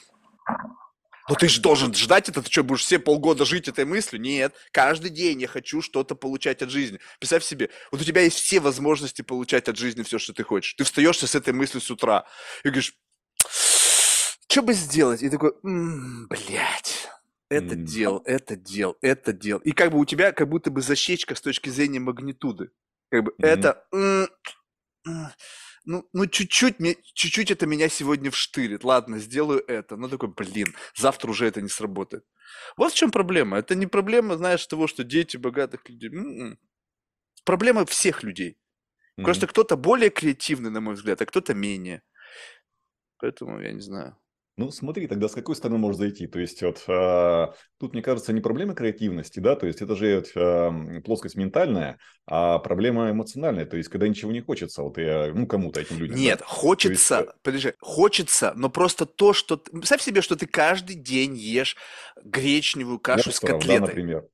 [1.29, 4.21] Но ты же должен ждать это, ты что, будешь все полгода жить этой мыслью?
[4.21, 6.99] Нет, каждый день я хочу что-то получать от жизни.
[7.19, 10.73] Представь себе, вот у тебя есть все возможности получать от жизни все, что ты хочешь.
[10.73, 12.25] Ты встаешься с этой мыслью с утра
[12.65, 12.93] и говоришь,
[14.49, 15.23] что бы сделать?
[15.23, 17.09] И такой, блядь,
[17.53, 17.83] это mm.
[17.83, 19.59] дел, это дел, это дел.
[19.59, 22.71] И как бы у тебя как будто бы защечка с точки зрения магнитуды.
[23.09, 23.45] Как бы mm.
[23.45, 23.85] это...
[25.85, 26.77] Ну, ну чуть-чуть,
[27.13, 28.85] чуть-чуть это меня сегодня вштырит.
[28.85, 29.97] Ладно, сделаю это.
[29.97, 32.25] Ну, такой, блин, завтра уже это не сработает.
[32.77, 33.57] Вот в чем проблема.
[33.57, 36.09] Это не проблема, знаешь, того, что дети богатых людей.
[36.09, 36.57] М-м.
[37.43, 38.57] Проблема всех людей.
[39.19, 39.23] Mm-hmm.
[39.25, 42.01] Просто кто-то более креативный, на мой взгляд, а кто-то менее.
[43.17, 44.17] Поэтому я не знаю.
[44.55, 46.27] Ну, смотри, тогда с какой стороны можешь зайти?
[46.27, 47.47] То есть, вот э,
[47.79, 52.59] тут, мне кажется, не проблема креативности, да, то есть это же э, плоскость ментальная, а
[52.59, 56.17] проблема эмоциональная, то есть когда ничего не хочется, вот я, ну, кому-то этим людям.
[56.17, 56.45] Нет, да?
[56.45, 57.29] хочется, есть...
[57.29, 59.57] Э подожди, хочется, но просто то, что...
[59.57, 61.75] Представь себе, что ты каждый день ешь
[62.23, 63.79] гречневую кашу с котлетой.
[63.79, 64.27] Да, например.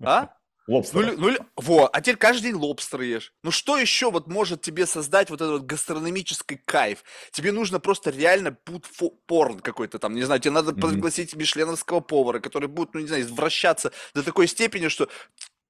[0.00, 0.28] А?
[0.68, 1.12] Лобстера.
[1.16, 3.32] Ну, ну, во, а теперь каждый день лобстер ешь.
[3.42, 7.02] Ну что еще вот может тебе создать вот этот вот гастрономический кайф?
[7.32, 8.86] Тебе нужно просто реально пут
[9.26, 10.90] порн какой-то там, не знаю, тебе надо mm-hmm.
[10.90, 15.08] пригласить мишленовского повара, который будет, ну не знаю, извращаться до такой степени, что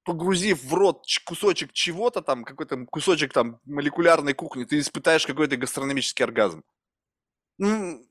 [0.03, 6.25] погрузив в рот кусочек чего-то там, какой-то кусочек там молекулярной кухни, ты испытаешь какой-то гастрономический
[6.25, 6.65] оргазм.
[7.59, 8.05] Ну,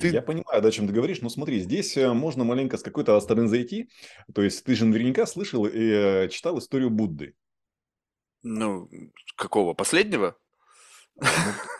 [0.00, 0.08] Ты...
[0.08, 3.18] Я понимаю, да, о чем ты говоришь, но смотри, здесь э, можно маленько с какой-то
[3.20, 3.88] стороны зайти.
[4.34, 7.34] То есть ты же наверняка слышал и э, читал историю Будды.
[8.42, 8.88] Ну,
[9.36, 9.74] какого?
[9.74, 10.36] Последнего?
[11.16, 11.26] Ну,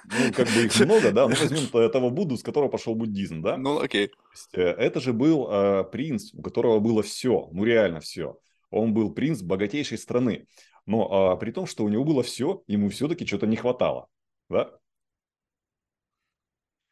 [0.04, 3.56] ну, как бы их много, да, ну возьмем того Будду, с которого пошел буддизм, да?
[3.56, 4.10] Ну, окей.
[4.32, 8.38] Есть, это же был э, принц, у которого было все, ну реально все.
[8.70, 10.46] Он был принц богатейшей страны.
[10.86, 14.08] Но э, при том, что у него было все, ему все-таки что-то не хватало,
[14.48, 14.70] да?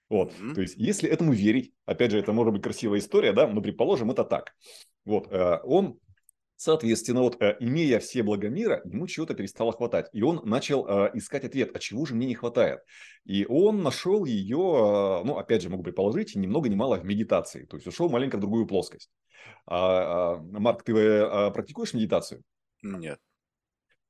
[0.08, 0.54] Вот, mm-hmm.
[0.54, 4.10] то есть, если этому верить, опять же, это может быть красивая история, да, но предположим,
[4.10, 4.52] это так.
[5.04, 5.98] Вот, э, он,
[6.56, 10.08] соответственно, вот, э, имея все блага мира, ему чего-то перестало хватать.
[10.12, 12.80] И он начал э, искать ответ, а чего же мне не хватает?
[13.24, 17.64] И он нашел ее, ну, опять же, могу предположить, ни много ни мало в медитации.
[17.64, 19.10] То есть, ушел маленько в другую плоскость.
[19.66, 22.42] А, а, Марк, ты практикуешь медитацию?
[22.82, 23.18] Нет.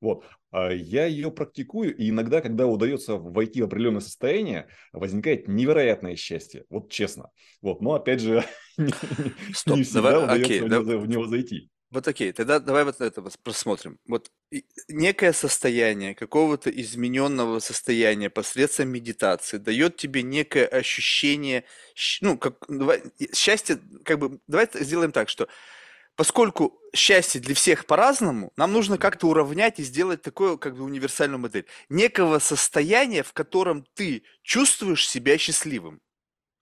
[0.00, 0.24] Вот.
[0.50, 6.64] А я ее практикую, и иногда, когда удается войти в определенное состояние, возникает невероятное счастье.
[6.68, 7.30] Вот честно.
[7.62, 7.80] Вот.
[7.80, 8.44] Но опять же,
[9.54, 11.70] Стоп, не всегда давай, удается окей, в, него, в него зайти.
[11.94, 13.98] Вот окей, тогда давай вот это просмотрим.
[14.06, 14.28] Вот
[14.88, 21.64] некое состояние какого-то измененного состояния посредством медитации дает тебе некое ощущение,
[22.20, 23.02] ну, как, давай,
[23.32, 25.46] счастье, как бы, давай сделаем так, что
[26.16, 31.38] поскольку счастье для всех по-разному, нам нужно как-то уравнять и сделать такую как бы универсальную
[31.38, 31.66] модель.
[31.88, 36.00] Некого состояния, в котором ты чувствуешь себя счастливым.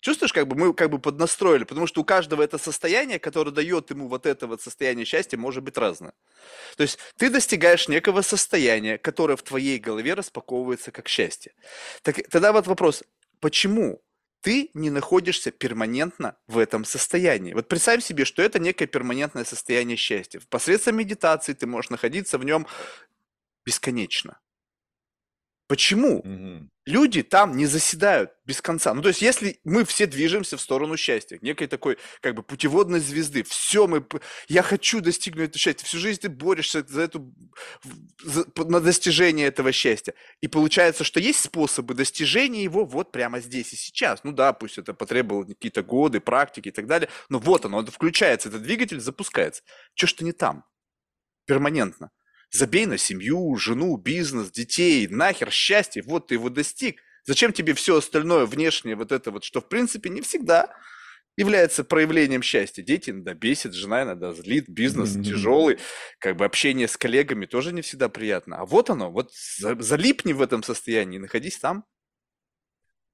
[0.00, 3.90] Чувствуешь, как бы мы как бы поднастроили, потому что у каждого это состояние, которое дает
[3.90, 6.12] ему вот это вот состояние счастья, может быть разное.
[6.76, 11.54] То есть ты достигаешь некого состояния, которое в твоей голове распаковывается как счастье.
[12.02, 13.04] Так, тогда вот вопрос,
[13.38, 14.02] почему
[14.42, 17.54] ты не находишься перманентно в этом состоянии.
[17.54, 20.40] Вот представь себе, что это некое перманентное состояние счастья.
[20.50, 22.66] Посредством медитации ты можешь находиться в нем
[23.64, 24.38] бесконечно.
[25.68, 26.68] Почему угу.
[26.84, 28.92] люди там не заседают без конца?
[28.92, 33.00] Ну, то есть, если мы все движемся в сторону счастья, некой такой, как бы, путеводной
[33.00, 34.04] звезды, все мы,
[34.48, 37.32] я хочу достигнуть этого счастья, всю жизнь ты борешься за эту,
[38.22, 40.14] за, на достижение этого счастья.
[40.40, 44.24] И получается, что есть способы достижения его вот прямо здесь и сейчас.
[44.24, 47.92] Ну да, пусть это потребовало какие-то годы, практики и так далее, но вот оно, это
[47.92, 49.62] включается, этот двигатель запускается.
[49.94, 50.64] Чего ж ты не там?
[51.46, 52.10] Перманентно.
[52.52, 57.00] Забей на семью, жену, бизнес, детей, нахер счастье, вот ты его достиг.
[57.24, 60.74] Зачем тебе все остальное внешнее, вот это вот, что в принципе не всегда
[61.36, 62.82] является проявлением счастья.
[62.82, 65.24] Дети иногда бесит, жена иногда злит, бизнес mm-hmm.
[65.24, 65.78] тяжелый,
[66.18, 68.58] как бы общение с коллегами тоже не всегда приятно.
[68.58, 71.84] А вот оно, вот залипни в этом состоянии, находись там.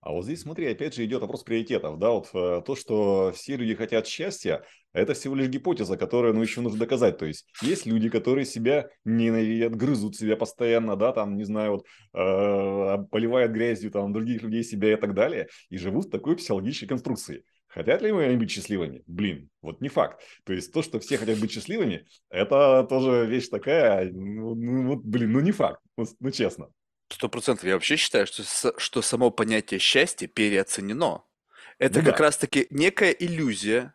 [0.00, 3.56] А вот здесь, смотри, опять же идет вопрос приоритетов, да, вот э, то, что все
[3.56, 7.84] люди хотят счастья, это всего лишь гипотеза, которую, ну, еще нужно доказать, то есть есть
[7.84, 13.90] люди, которые себя ненавидят, грызут себя постоянно, да, там, не знаю, вот, э, поливают грязью,
[13.90, 17.42] там, других людей себя и так далее, и живут в такой психологической конструкции.
[17.66, 19.02] Хотят ли они быть счастливыми?
[19.06, 20.22] Блин, вот не факт.
[20.44, 25.32] То есть то, что все хотят быть счастливыми, это тоже вещь такая, ну, ну блин,
[25.32, 26.68] ну не факт, ну, ну честно.
[27.10, 27.64] Сто процентов.
[27.64, 31.24] Я вообще считаю, что, что само понятие счастья переоценено.
[31.78, 32.24] Это ну, как да.
[32.24, 33.94] раз-таки некая иллюзия,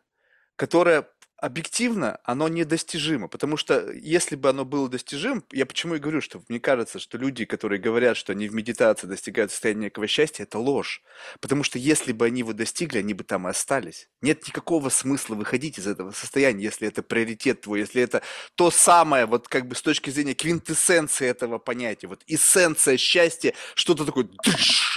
[0.55, 1.07] которая
[1.43, 6.41] объективно оно недостижимо, потому что если бы оно было достижимо, я почему и говорю, что
[6.47, 10.57] мне кажется, что люди, которые говорят, что они в медитации достигают состояния некого счастья, это
[10.57, 11.03] ложь.
[11.41, 14.07] Потому что если бы они его достигли, они бы там и остались.
[14.21, 18.21] Нет никакого смысла выходить из этого состояния, если это приоритет твой, если это
[18.55, 24.05] то самое, вот как бы с точки зрения квинтэссенции этого понятия, вот эссенция счастья, что-то
[24.05, 24.29] такое,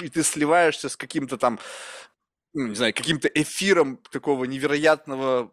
[0.01, 1.59] и ты сливаешься с каким-то там
[2.53, 5.51] ну, не знаю, каким-то эфиром такого невероятного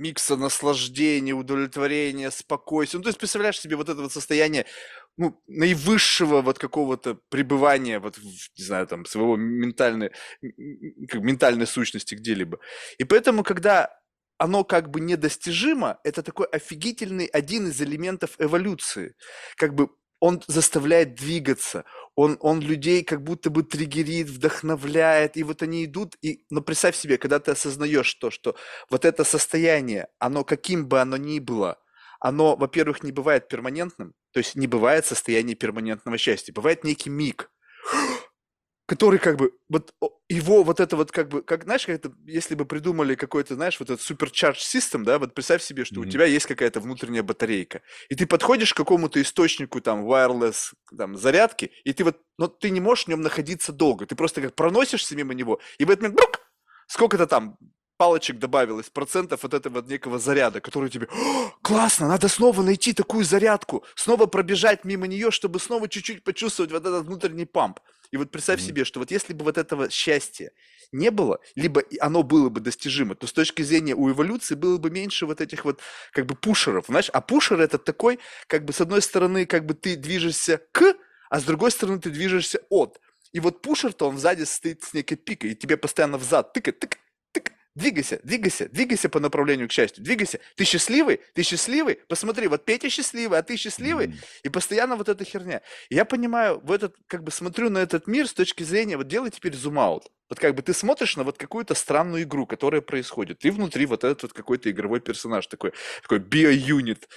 [0.00, 2.98] микса наслаждения, удовлетворения, спокойствия.
[2.98, 4.66] Ну, то есть, представляешь себе вот это вот состояние
[5.16, 10.10] ну, наивысшего вот какого-то пребывания, вот, не знаю, там, своего ментальной,
[11.08, 12.58] как, ментальной сущности где-либо.
[12.98, 13.90] И поэтому, когда
[14.38, 19.14] оно как бы недостижимо, это такой офигительный один из элементов эволюции.
[19.56, 25.62] Как бы он заставляет двигаться, он, он людей как будто бы триггерит, вдохновляет, и вот
[25.62, 28.54] они идут, и, но представь себе, когда ты осознаешь то, что
[28.90, 31.78] вот это состояние, оно каким бы оно ни было,
[32.20, 37.50] оно, во-первых, не бывает перманентным, то есть не бывает состояния перманентного счастья, бывает некий миг,
[38.90, 39.94] который как бы, вот
[40.28, 43.78] его вот это вот как бы, как, знаешь, как это, если бы придумали какой-то, знаешь,
[43.78, 46.08] вот этот supercharge system, да, вот представь себе, что mm-hmm.
[46.08, 51.16] у тебя есть какая-то внутренняя батарейка, и ты подходишь к какому-то источнику там wireless там
[51.16, 54.56] зарядки, и ты вот, но ты не можешь в нем находиться долго, ты просто как
[54.56, 56.40] проносишься мимо него, и в этот момент, брук,
[56.88, 57.58] сколько-то там
[57.96, 61.06] палочек добавилось, процентов вот этого некого заряда, который тебе,
[61.62, 66.84] классно, надо снова найти такую зарядку, снова пробежать мимо нее, чтобы снова чуть-чуть почувствовать вот
[66.84, 67.78] этот внутренний памп.
[68.12, 68.60] И вот представь Мгм.
[68.60, 70.52] себе, что вот если бы вот этого счастья
[70.92, 74.90] не было, либо оно было бы достижимо, то с точки зрения у эволюции было бы
[74.90, 75.80] меньше вот этих вот
[76.12, 78.18] как бы пушеров, знаешь, а пушер это такой,
[78.48, 80.94] как бы с одной стороны, как бы ты движешься к,
[81.30, 83.00] а с другой стороны ты движешься от.
[83.32, 86.90] И вот пушер-то он сзади стоит с некой пикой, и тебе постоянно взад тыкает, тык,
[86.90, 87.00] тык,
[87.74, 90.40] двигайся, двигайся, двигайся по направлению к счастью, двигайся.
[90.56, 91.20] Ты счастливый?
[91.34, 92.00] Ты счастливый?
[92.08, 94.14] Посмотри, вот Петя счастливый, а ты счастливый?
[94.42, 95.62] И постоянно вот эта херня.
[95.88, 99.08] И я понимаю, в этот, как бы смотрю на этот мир с точки зрения, вот
[99.08, 100.10] делай теперь зум-аут.
[100.28, 103.40] Вот как бы ты смотришь на вот какую-то странную игру, которая происходит.
[103.40, 107.08] Ты внутри вот этот вот какой-то игровой персонаж, такой, такой био-юнит.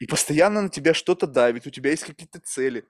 [0.00, 2.84] И постоянно на тебя что-то давит, у тебя есть какие-то цели,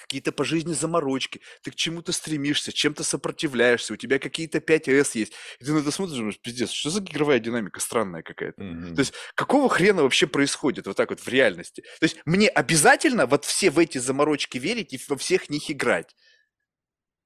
[0.00, 5.32] какие-то по жизни заморочки, ты к чему-то стремишься, чем-то сопротивляешься, у тебя какие-то 5С есть.
[5.60, 8.62] И ты на это смотришь и думаешь, пиздец, что за игровая динамика странная какая-то.
[8.62, 8.94] Мгм.
[8.94, 11.82] То есть какого хрена вообще происходит вот так вот в реальности?
[12.00, 16.14] То есть мне обязательно вот все в эти заморочки верить и во всех них играть.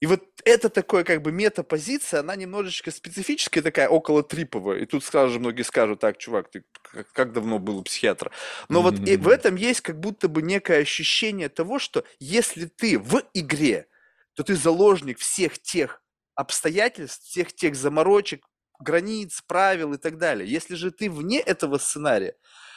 [0.00, 4.80] И вот это такое как бы метапозиция, она немножечко специфическая такая, около триповая.
[4.80, 8.30] И тут сразу же многие скажут, так, чувак, ты как, как давно был у психиатра?
[8.68, 12.98] Но вот и в этом есть как будто бы некое ощущение того, что если ты
[12.98, 13.88] в игре,
[14.34, 16.00] то ты заложник всех тех
[16.36, 18.46] обстоятельств, всех тех заморочек,
[18.78, 20.48] границ, правил и так далее.
[20.48, 22.36] Если же ты вне этого сценария,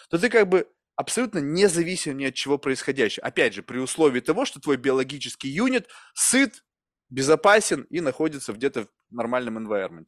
[0.10, 3.26] то ты как бы абсолютно независим ни от чего происходящего.
[3.26, 6.64] Опять же, при условии того, что твой биологический юнит сыт,
[7.12, 10.08] безопасен и находится где-то в нормальном environment.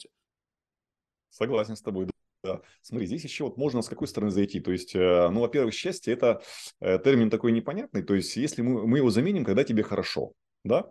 [1.29, 2.07] Согласен с тобой.
[2.43, 2.61] Да.
[2.81, 4.59] Смотри, здесь еще вот можно с какой стороны зайти.
[4.59, 6.41] То есть, э, ну, во-первых, счастье это
[6.81, 8.03] э, термин такой непонятный.
[8.03, 10.85] То есть, если мы, мы его заменим, когда тебе хорошо, да?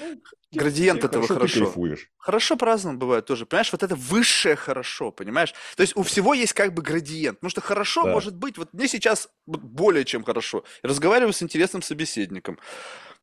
[0.00, 0.20] Ну,
[0.52, 1.64] Градиент тебе этого Ты хорошо.
[1.64, 2.10] кайфуешь.
[2.16, 5.54] Хорошо по-разному бывает тоже, понимаешь, вот это высшее хорошо, понимаешь?
[5.76, 8.12] То есть у всего есть как бы градиент, потому что хорошо Да.
[8.12, 10.64] может быть, вот мне сейчас более чем хорошо.
[10.82, 12.58] Я разговариваю с интересным собеседником,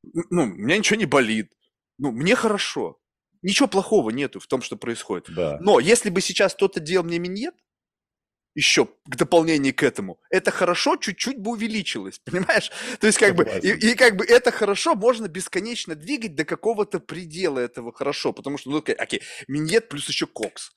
[0.04, 1.54] ну, у меня ничего не болит,
[2.00, 2.98] ну, мне хорошо.
[3.42, 5.28] Ничего плохого нету в том, что происходит.
[5.30, 5.58] Да.
[5.62, 7.54] Но если бы сейчас кто-то делал мне миньет,
[8.56, 12.72] еще к дополнению к этому, это хорошо чуть-чуть бы увеличилось, понимаешь?
[13.00, 13.90] То есть как бы, и, Согласен.
[13.90, 18.72] и как бы это хорошо можно бесконечно двигать до какого-то предела этого хорошо, потому что,
[18.72, 20.72] ну, окей, окей, миньет плюс еще кокс.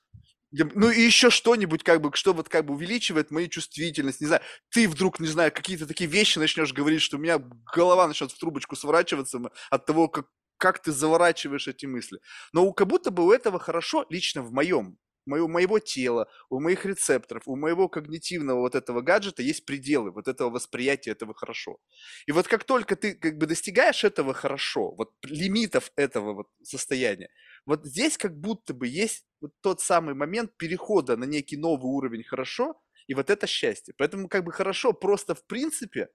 [0.53, 4.43] Ну и еще что-нибудь, как бы, что вот как бы увеличивает мою чувствительность, не знаю,
[4.69, 7.39] ты вдруг, не знаю, какие-то такие вещи начнешь говорить, что у меня
[7.73, 10.27] голова начнет в трубочку сворачиваться от того, как,
[10.63, 12.19] как ты заворачиваешь эти мысли.
[12.53, 16.61] Но у, как будто бы у этого хорошо лично в моем, моего, моего тела, у
[16.61, 21.79] моих рецепторов, у моего когнитивного вот этого гаджета есть пределы вот этого восприятия этого хорошо.
[22.27, 27.27] И вот как только ты как бы достигаешь этого хорошо, вот лимитов этого вот состояния,
[27.65, 32.23] вот здесь как будто бы есть вот тот самый момент перехода на некий новый уровень
[32.23, 32.75] хорошо,
[33.07, 33.93] и вот это счастье.
[33.97, 36.07] Поэтому как бы хорошо просто в принципе,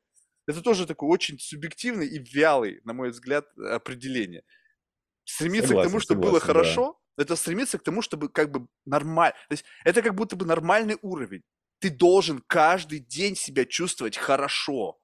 [0.49, 4.45] это тоже такой очень субъективный и вялый, на мой взгляд, определение.
[5.25, 6.85] Стремиться к тому, Согласен, чтобы было согласен, да.
[6.85, 9.35] хорошо, это стремиться к тому, чтобы как бы нормально.
[9.49, 11.43] То есть это как будто бы нормальный уровень.
[11.81, 14.99] Ты должен каждый день себя чувствовать хорошо.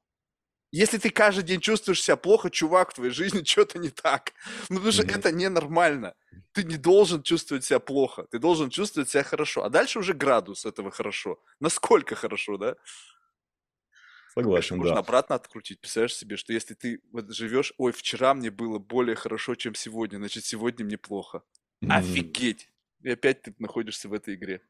[0.73, 4.33] Если ты каждый день чувствуешь себя плохо, чувак, в твоей жизни что-то не так.
[4.71, 5.11] Ну, потому что Мгм.
[5.15, 6.15] это ненормально.
[6.53, 9.65] Ты не должен чувствовать себя плохо, ты должен чувствовать себя хорошо.
[9.65, 11.39] А дальше уже градус этого хорошо.
[11.61, 12.77] Насколько хорошо, да?
[14.37, 15.01] Конечно, Согласен, можно да.
[15.01, 15.81] обратно открутить.
[15.81, 20.17] Представляешь себе, что если ты вот живешь, ой, вчера мне было более хорошо, чем сегодня,
[20.19, 21.43] значит, сегодня мне плохо.
[21.87, 22.71] Офигеть!
[23.03, 24.63] И опять ты находишься в этой игре.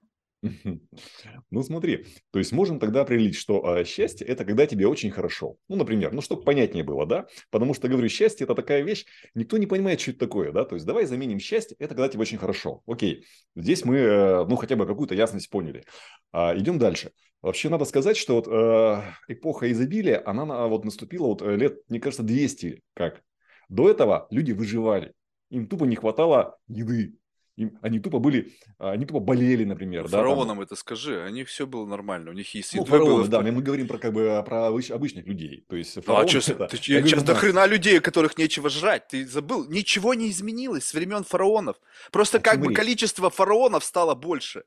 [1.51, 5.57] Ну смотри, то есть можем тогда определить, что а, счастье это когда тебе очень хорошо.
[5.69, 7.27] Ну, например, ну чтобы понятнее было, да?
[7.51, 10.65] Потому что, говорю, счастье это такая вещь, никто не понимает, что это такое, да?
[10.65, 12.83] То есть давай заменим счастье, это когда тебе очень хорошо.
[12.87, 13.25] Окей,
[13.57, 15.85] здесь мы, э, ну, хотя бы какую-то ясность поняли.
[16.33, 17.13] А, идем дальше.
[17.43, 21.79] Вообще надо сказать, что вот э, эпоха изобилия, она на- вот наступила вот э, лет,
[21.89, 23.23] мне кажется, 200 как.
[23.69, 25.13] До этого люди выживали.
[25.51, 27.15] Им тупо не хватало еды.
[27.57, 30.05] Им, они тупо были, а, они тупо болели, например.
[30.05, 30.21] да, там.
[30.21, 33.23] Фараонам это скажи, у них все было нормально, у них и с Ну, было фараоны,
[33.23, 35.65] в да, мы говорим про, как бы, про обыч- обычных людей.
[35.69, 38.01] То есть, Ну а фараон чё, это- ты, я говорю, сейчас ну, до хрена людей,
[38.01, 41.77] которых нечего жрать, ты забыл, ничего не изменилось с времен фараонов.
[42.11, 42.77] Просто О как бы речь?
[42.77, 44.65] количество фараонов стало больше.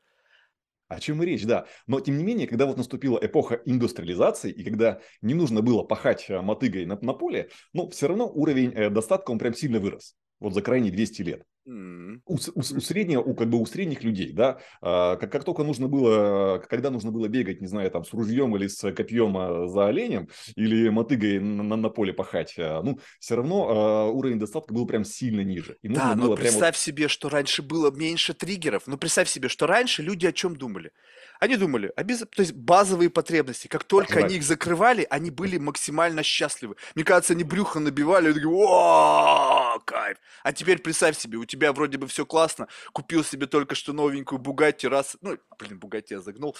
[0.87, 1.67] О чем и речь, да.
[1.87, 6.27] Но, тем не менее, когда вот наступила эпоха индустриализации, и когда не нужно было пахать
[6.29, 10.15] э, мотыгой на, на поле, ну, все равно уровень э, достатка, он прям сильно вырос.
[10.39, 11.43] Вот за крайние 200 лет.
[11.67, 15.63] У, у у среднего, у, как бы у средних людей, да, а, как, как только
[15.63, 19.67] нужно было, когда нужно было бегать, не знаю, там, с ружьем или с копьем а,
[19.67, 24.39] за оленем, или мотыгой на, на- на поле пахать, а, ну, все равно а, уровень
[24.39, 25.77] достатка был прям сильно ниже.
[25.81, 28.83] И Да, но представь себе, что раньше было меньше триггеров.
[28.87, 30.91] Ну, представь себе, что раньше люди о чем думали?
[31.39, 32.19] Они думали о без...
[32.19, 33.67] то есть базовые потребности.
[33.67, 34.25] Как только Жрать.
[34.25, 36.77] они их закрывали, они были максимально счастливы.
[36.95, 39.46] Мне кажется, они брюхо набивали, и такие, «О,
[39.77, 40.17] вау, кайф.
[40.43, 44.39] А теперь представь себе, у тебя вроде бы все классно, купил себе только что новенькую
[44.39, 46.55] Бугатти, раз, ну, блин, Бугатти я загнул,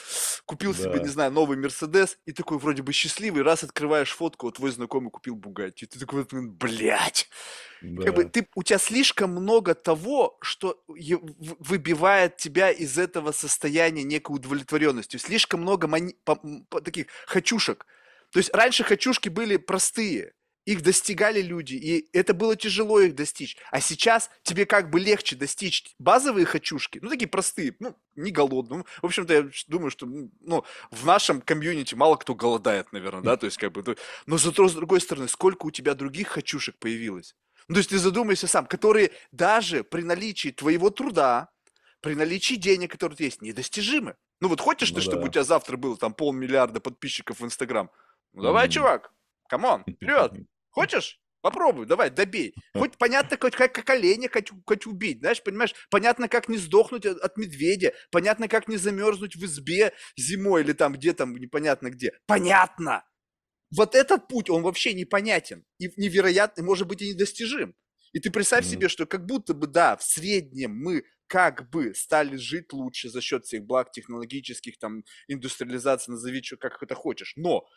[0.46, 0.84] купил да.
[0.84, 4.72] себе, не знаю, новый Мерседес, и такой вроде бы счастливый, раз открываешь фотку, вот твой
[4.72, 7.30] знакомый купил Бугатти, ты такой, блядь,
[7.82, 8.06] да.
[8.06, 14.36] как бы ты, у тебя слишком много того, что выбивает тебя из этого состояния некой
[14.36, 16.36] удовлетворенности, слишком много мани- по,
[16.70, 17.86] по, таких хочушек,
[18.32, 20.34] то есть раньше хочушки были простые,
[20.68, 23.56] их достигали люди, и это было тяжело их достичь.
[23.72, 28.80] А сейчас тебе как бы легче достичь базовые хочушки, ну, такие простые, ну, не голодные.
[28.80, 33.38] Ну, в общем-то, я думаю, что, ну, в нашем комьюнити мало кто голодает, наверное, да,
[33.38, 33.96] то есть как бы,
[34.26, 37.34] но зато, с другой стороны, сколько у тебя других хочушек появилось.
[37.70, 41.50] Ну, то есть ты задумайся сам, которые даже при наличии твоего труда,
[42.02, 44.18] при наличии денег, которые есть, недостижимы.
[44.42, 45.12] Ну вот хочешь ну, ты, да.
[45.12, 47.90] чтобы у тебя завтра было там полмиллиарда подписчиков в Инстаграм?
[48.34, 48.72] Ну давай, mm.
[48.72, 49.14] чувак,
[49.48, 50.34] come on, вперед.
[50.78, 51.20] Хочешь?
[51.42, 52.54] Попробуй, давай, добей.
[52.76, 55.74] Хоть понятно, как, как оленя хоть, хоть убить, знаешь, понимаешь?
[55.90, 60.74] Понятно, как не сдохнуть от, от медведя, понятно, как не замерзнуть в избе зимой или
[60.74, 62.12] там где там, непонятно где.
[62.28, 63.04] Понятно!
[63.76, 67.74] Вот этот путь, он вообще непонятен и невероятный, может быть, и недостижим.
[68.14, 68.70] И ты представь mm-hmm.
[68.70, 73.22] себе, что как будто бы, да, в среднем мы как бы стали жить лучше за
[73.22, 77.34] счет всех благ технологических, там, индустриализации, назови, что, как это хочешь.
[77.36, 77.68] Но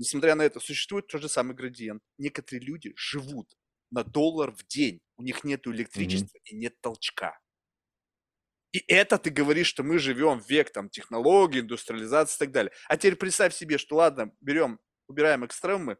[0.00, 2.02] Несмотря на это, существует тот же самый градиент.
[2.16, 3.52] Некоторые люди живут
[3.90, 4.98] на доллар в день.
[5.18, 6.52] У них нет электричества mm-hmm.
[6.52, 7.38] и нет толчка.
[8.72, 12.72] И это ты говоришь, что мы живем в век там, технологий, индустриализации и так далее.
[12.88, 15.98] А теперь представь себе, что ладно, берем, убираем экстремы,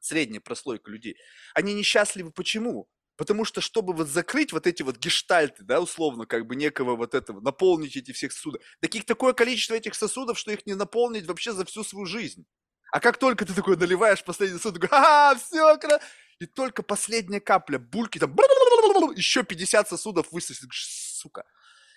[0.00, 1.18] средняя прослойка людей.
[1.52, 2.88] Они несчастливы почему?
[3.16, 7.12] Потому что, чтобы вот закрыть вот эти вот гештальты, да, условно, как бы некого вот
[7.12, 11.52] этого, наполнить эти всех сосудов, таких такое количество этих сосудов, что их не наполнить вообще
[11.52, 12.46] за всю свою жизнь.
[12.96, 16.00] А как только ты такой наливаешь последний сосуд, такой, а, все, кра...
[16.38, 18.34] и только последняя капля бульки, там,
[19.14, 21.44] еще 50 сосудов высосет, сука.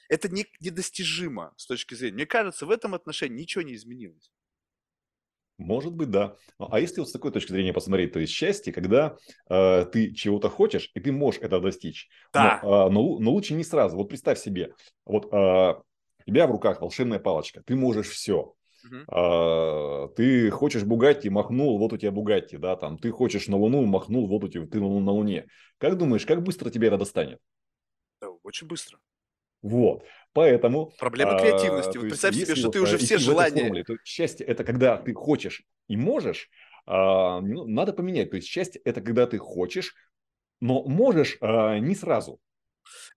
[0.10, 2.16] Это не, недостижимо с точки зрения.
[2.16, 4.30] Мне кажется, в этом отношении ничего не изменилось.
[5.58, 6.36] Может быть, да.
[6.58, 9.16] А если вот с такой точки зрения посмотреть, то есть счастье, когда
[9.50, 12.10] э, ты чего-то хочешь, и ты можешь это достичь.
[12.34, 12.60] Да.
[12.62, 13.95] Но, э, но, но лучше не сразу.
[13.95, 14.74] Вот представь себе,
[15.06, 18.54] вот э, у тебя в руках волшебная палочка, ты можешь все.
[19.08, 23.86] А, ты хочешь Бугатти, махнул, вот у тебя Бугатти, да, там, ты хочешь на Луну,
[23.86, 25.48] махнул, вот у тебя, ты на, на Луне.
[25.78, 27.40] Как думаешь, как быстро тебе это достанет?
[28.22, 29.00] Да, очень быстро.
[29.62, 30.92] Вот, поэтому...
[31.00, 31.98] Проблема а, креативности.
[31.98, 33.62] Вот представь себе, что вот, ты уже все желания...
[33.64, 36.50] Формуле, то счастье– это когда ты хочешь и можешь,
[36.86, 38.30] а, ну, надо поменять.
[38.30, 39.96] То есть счастье– это когда ты хочешь,
[40.62, 42.40] но можешь а, не сразу.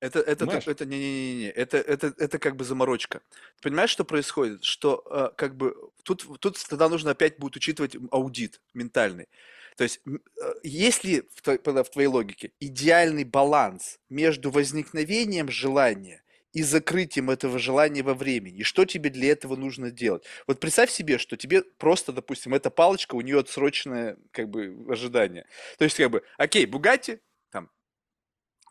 [0.00, 0.66] Это, это, Понимаешь?
[0.66, 3.20] это, не, не, не, не, это, это, это как бы заморочка.
[3.56, 4.64] Ты понимаешь, что происходит?
[4.64, 9.28] Что э, как бы тут, тут тогда нужно опять будет учитывать аудит ментальный.
[9.76, 17.30] То есть, э, если в, в твоей логике идеальный баланс между возникновением желания и закрытием
[17.30, 20.24] этого желания во времени, и что тебе для этого нужно делать?
[20.46, 25.46] Вот представь себе, что тебе просто, допустим, эта палочка, у нее отсроченное как бы ожидание.
[25.78, 27.20] То есть, как бы, окей, Бугати,
[27.50, 27.70] там,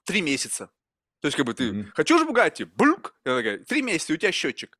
[0.06, 0.70] три месяца,
[1.22, 1.92] то есть, как бы ты mm-hmm.
[1.96, 2.64] хочешь Бугатти?
[2.66, 3.16] Блюк!
[3.24, 4.78] Три месяца, у тебя счетчик.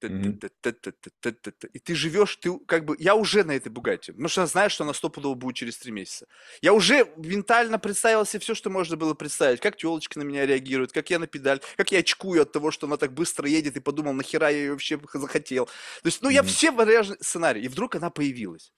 [0.00, 4.84] И ты живешь, ты как бы, я уже на этой Бугатти, потому что знаешь, что
[4.84, 6.26] она стопудово будет через три месяца.
[6.62, 10.92] Я уже ментально представил себе все, что можно было представить, как телочка на меня реагирует,
[10.92, 13.80] как я на педаль, как я очкую от того, что она так быстро едет, и
[13.80, 15.66] подумал, нахера я ее вообще захотел.
[15.66, 18.72] То есть, ну, я все варианты сценарии, и вдруг она появилась.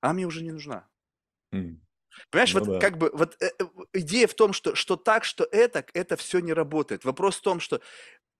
[0.00, 0.88] Она мне уже не нужна.
[2.30, 2.78] Понимаешь, ну, вот да.
[2.78, 6.40] как бы вот э, э, идея в том, что, что так, что это, это все
[6.40, 7.04] не работает.
[7.04, 7.80] Вопрос в том, что,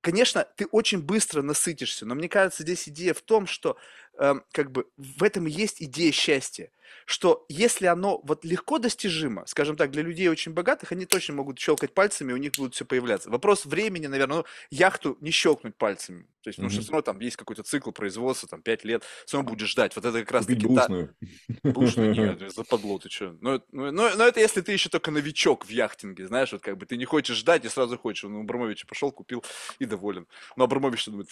[0.01, 3.77] конечно, ты очень быстро насытишься, но мне кажется, здесь идея в том, что
[4.19, 6.71] э, как бы в этом и есть идея счастья
[7.07, 11.59] что если оно вот легко достижимо, скажем так, для людей очень богатых, они точно могут
[11.59, 13.31] щелкать пальцами, у них будет все появляться.
[13.31, 16.27] Вопрос времени, наверное, ну, яхту не щелкнуть пальцами.
[16.43, 16.71] То есть, mm-hmm.
[16.71, 19.95] что все равно там есть какой-то цикл производства, там, 5 лет, все равно будешь ждать.
[19.95, 20.67] Вот это как раз таки...
[20.67, 21.15] Бушную.
[21.63, 23.37] Да, бушную нет, западло ты что.
[23.41, 26.77] Но, но, но, но это если ты еще только новичок в яхтинге, знаешь, вот как
[26.79, 28.25] бы ты не хочешь ждать и сразу хочешь.
[28.25, 29.45] Ну, Абрамович пошел, купил
[29.79, 30.27] и доволен.
[30.57, 31.29] Но Абрамович думает,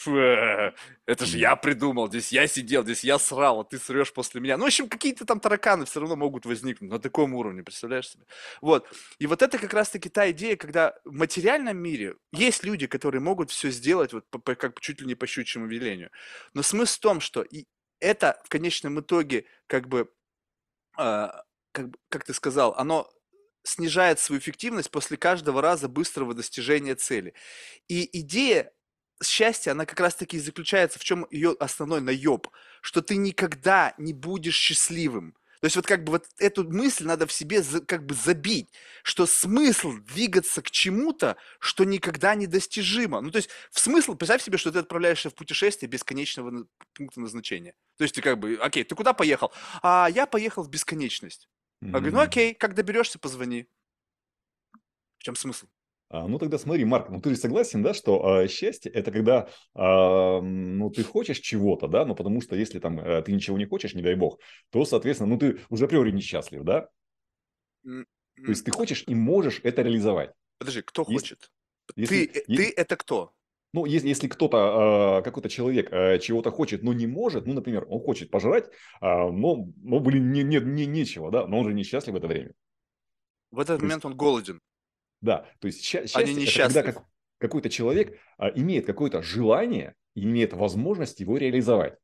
[1.06, 4.56] это же я придумал, здесь я сидел, здесь я срал, а ты срешь после меня.
[4.56, 8.24] Ну, в общем, какие-то там тараканы все равно могут возникнуть на таком уровне, представляешь себе?
[8.60, 8.86] Вот.
[9.18, 13.50] И вот это как раз-таки та идея, когда в материальном мире есть люди, которые могут
[13.50, 16.10] все сделать вот по, по, как чуть ли не по щучьему велению.
[16.54, 17.66] Но смысл в том, что и
[18.00, 20.10] это в конечном итоге как бы,
[20.98, 21.28] э,
[21.72, 23.10] как, как ты сказал, оно
[23.62, 27.34] снижает свою эффективность после каждого раза быстрого достижения цели.
[27.88, 28.72] И идея
[29.22, 32.48] счастья, она как раз-таки заключается в чем ее основной наеб,
[32.80, 35.34] что ты никогда не будешь счастливым.
[35.60, 38.72] То есть вот как бы вот эту мысль надо в себе за- как бы забить,
[39.02, 43.20] что смысл двигаться к чему-то, что никогда не достижимо.
[43.20, 47.74] Ну то есть в смысл, представь себе, что ты отправляешься в путешествие бесконечного пункта назначения.
[47.98, 49.52] То есть ты как бы, окей, ты куда поехал?
[49.82, 51.50] А я поехал в бесконечность.
[51.82, 53.66] Я говорю, ну окей, как доберешься, позвони.
[55.18, 55.66] В чем смысл?
[56.12, 59.48] А, ну тогда смотри, Марк, ну ты же согласен, да, что а, счастье это когда,
[59.74, 63.64] а, ну ты хочешь чего-то, да, но потому что если там э, ты ничего не
[63.64, 64.40] хочешь, не дай бог,
[64.70, 66.88] то, соответственно, ну ты уже априори несчастлив, да,
[67.86, 70.32] М, то есть ты хочешь и можешь это реализовать.
[70.58, 71.50] Подожди, кто Если, хочет?
[71.94, 73.32] если, Ты, э, е- ты это кто?
[73.72, 78.00] ну, если, если кто-то, какой-то человек а, чего-то хочет, но не может, ну, например, он
[78.00, 78.68] хочет пожрать,
[79.00, 82.52] но, но, блин, не, не, не, нечего, да, но он же несчастлив в это время.
[83.52, 84.60] В этот То есть момент он голоден,
[85.20, 87.04] Да, то есть а счастье это когда как,
[87.38, 91.96] какой-то человек а, имеет какое-то желание и имеет возможность его реализовать.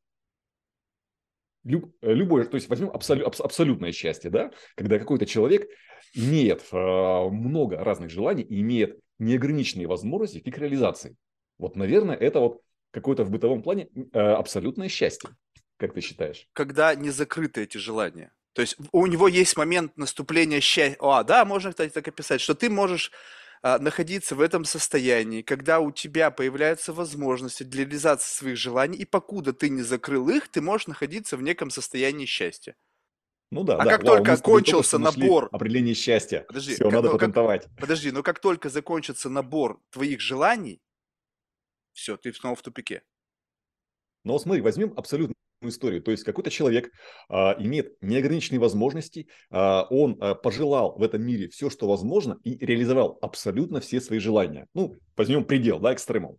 [1.65, 5.69] Люб- э, любое, то есть возьмем абсолю- абс- абсолютное счастье, да, когда какой-то человек
[6.15, 11.17] имеет а, много разных желаний и имеет неограниченные возможности к их реализации.
[11.59, 15.31] Вот, наверное, это вот какое-то в бытовом плане э, абсолютное счастье,
[15.77, 16.49] как ты считаешь?
[16.53, 18.33] когда не закрыты эти желания.
[18.57, 20.97] То есть у него есть момент наступления счастья.
[21.03, 23.13] А, да, можно, кстати, так описать, что ты можешь
[23.63, 29.05] а, находиться в этом состоянии, когда у тебя появляются возможности для реализации своих желаний, и
[29.05, 32.77] покуда ты не закрыл их, ты можешь находиться в неком состоянии счастья.
[33.51, 36.47] Ну да, А да, как вау, только кончился набор, определение счастья.
[36.49, 37.69] подожди, Все, как- надо ну, как- патентовать.
[37.79, 40.81] подожди, но как только закончится набор твоих желаний,
[41.93, 43.03] все, ты снова в тупике.
[44.25, 46.03] Но смотри, возьмем абсолютную историю.
[46.03, 46.91] То есть какой-то человек
[47.29, 52.57] а, имеет неограниченные возможности, а, он а, пожелал в этом мире все, что возможно, и
[52.65, 54.67] реализовал абсолютно все свои желания.
[54.75, 56.39] Ну, возьмем предел, да, экстремум.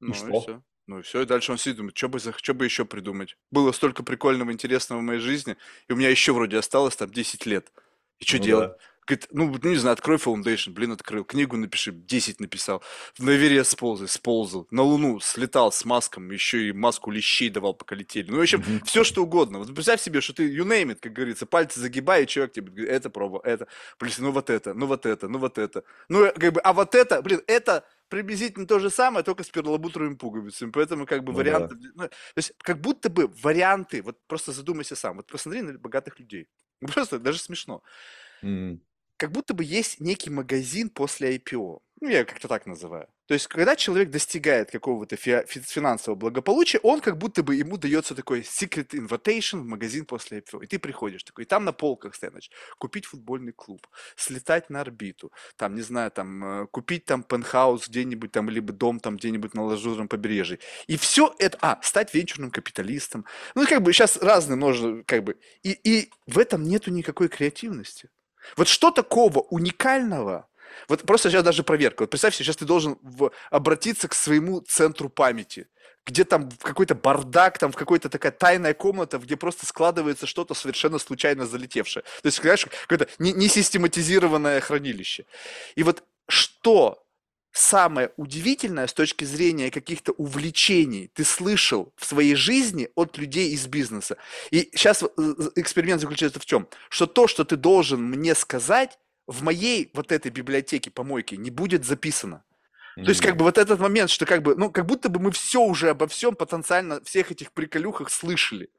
[0.00, 0.40] Ну и что?
[0.40, 0.62] все.
[0.86, 3.36] Ну и все, и дальше он сидит, думает, что бы, что бы еще придумать.
[3.50, 5.56] Было столько прикольного, интересного в моей жизни,
[5.88, 7.72] и у меня еще вроде осталось там 10 лет.
[8.20, 8.70] И что Ну делать?
[8.70, 8.76] да.
[9.06, 12.82] Говорит, ну, ну, не знаю, открой Foundation, блин, открыл, книгу напиши, 10 написал,
[13.18, 17.94] на Эверест сползай, сползал, на Луну слетал с маском, еще и маску лещей давал, пока
[17.94, 18.30] летели.
[18.30, 18.80] Ну, в общем, Мгм.
[18.84, 19.58] все что угодно.
[19.58, 22.70] Вот представь себе, что ты, you name it, как говорится, пальцы загибай, и человек тебе
[22.72, 25.84] говорит, это проба, это, плюс, ну вот это, ну вот это, ну вот это.
[26.08, 29.48] Ну, э, как бы, а вот это, блин, это приблизительно то же самое, только с
[29.48, 30.70] перламутровыми пуговицами.
[30.70, 31.76] Поэтому, как бы, Ну варианты...
[31.94, 36.18] ну, то есть, как будто бы варианты, вот просто задумайся сам, вот посмотри на богатых
[36.18, 36.48] людей.
[36.80, 37.82] Ну, Просто даже смешно
[38.42, 38.80] М.
[39.16, 41.80] как будто бы есть некий магазин после IPO.
[42.02, 43.08] Ну, я как-то так называю.
[43.26, 47.78] То есть, когда человек достигает какого-то фи- фи- финансового благополучия, он как будто бы ему
[47.78, 50.62] дается такой secret invitation в магазин после IPO.
[50.64, 55.32] И ты приходишь такой, и там на полках значит, купить футбольный клуб, слетать на орбиту,
[55.56, 59.64] там, не знаю, там, э, купить там пентхаус где-нибудь там, либо дом там где-нибудь на
[59.64, 60.58] лазурном побережье.
[60.86, 63.24] И все это, а, стать венчурным капиталистом.
[63.54, 68.10] Ну, как бы сейчас разные можно, как бы, и, и в этом нету никакой креативности.
[68.56, 70.48] Вот что такого уникального?
[70.88, 72.02] Вот просто сейчас даже проверка.
[72.02, 75.68] Вот представь себе, сейчас ты должен в- обратиться к своему центру памяти,
[76.04, 80.98] где там какой-то бардак, там в какой-то такая тайная комната, где просто складывается что-то совершенно
[80.98, 82.02] случайно залетевшее.
[82.22, 85.24] То есть, знаешь, какое-то не- несистематизированное хранилище.
[85.74, 87.05] И вот что
[87.56, 93.66] самое удивительное с точки зрения каких-то увлечений ты слышал в своей жизни от людей из
[93.66, 94.16] бизнеса?
[94.50, 95.02] И сейчас
[95.56, 96.68] эксперимент заключается в чем?
[96.88, 101.84] Что то, что ты должен мне сказать, в моей вот этой библиотеке помойки не будет
[101.84, 102.44] записано.
[102.96, 105.30] То есть, как бы вот этот момент, что как бы, ну, как будто бы мы
[105.30, 108.70] все уже обо всем потенциально, всех этих приколюхах слышали.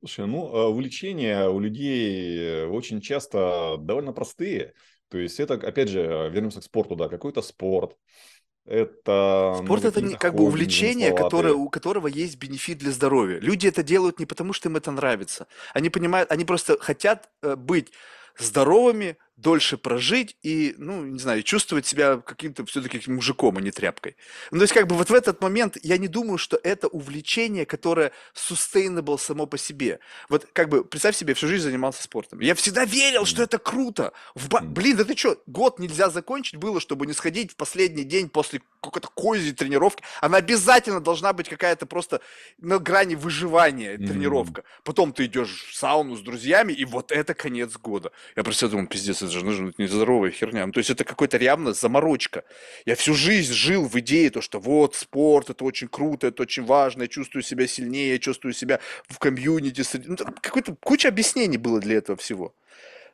[0.00, 4.74] Слушай, ну, а, увлечения у людей э, очень часто довольно простые.
[5.16, 7.96] То есть это, опять же, вернемся к спорту, да, какой-то спорт.
[8.66, 13.38] Это, ну, Спорт это не, как бы увлечение, которое, у которого есть бенефит для здоровья.
[13.38, 15.46] Люди это делают не потому, что им это нравится.
[15.72, 17.92] Они понимают, они просто хотят э, быть
[18.38, 24.16] здоровыми, дольше прожить и, ну, не знаю, чувствовать себя каким-то все-таки мужиком, а не тряпкой.
[24.50, 27.66] Ну, то есть, как бы вот в этот момент я не думаю, что это увлечение,
[27.66, 30.00] которое sustainable само по себе.
[30.28, 32.40] Вот как бы, представь себе, всю жизнь занимался спортом.
[32.40, 34.12] Я всегда верил, что это круто.
[34.34, 34.60] В ба-.
[34.60, 38.62] Блин, да ты что, год нельзя закончить было, чтобы не сходить в последний день после
[38.80, 40.02] какой-то козьей тренировки.
[40.20, 42.20] Она обязательно должна быть какая-то просто
[42.58, 44.64] на грани выживания тренировка.
[44.84, 48.12] Потом ты идешь в сауну с друзьями, и вот это конец года.
[48.34, 50.66] Я просто думаю, пиздец, это же нужно нездоровая херня.
[50.66, 52.44] Ну, то есть это какой-то реально заморочка.
[52.84, 56.64] Я всю жизнь жил в идее, то, что вот спорт, это очень круто, это очень
[56.64, 59.84] важно, я чувствую себя сильнее, я чувствую себя в комьюнити.
[60.06, 62.54] Ну, какой-то куча объяснений было для этого всего.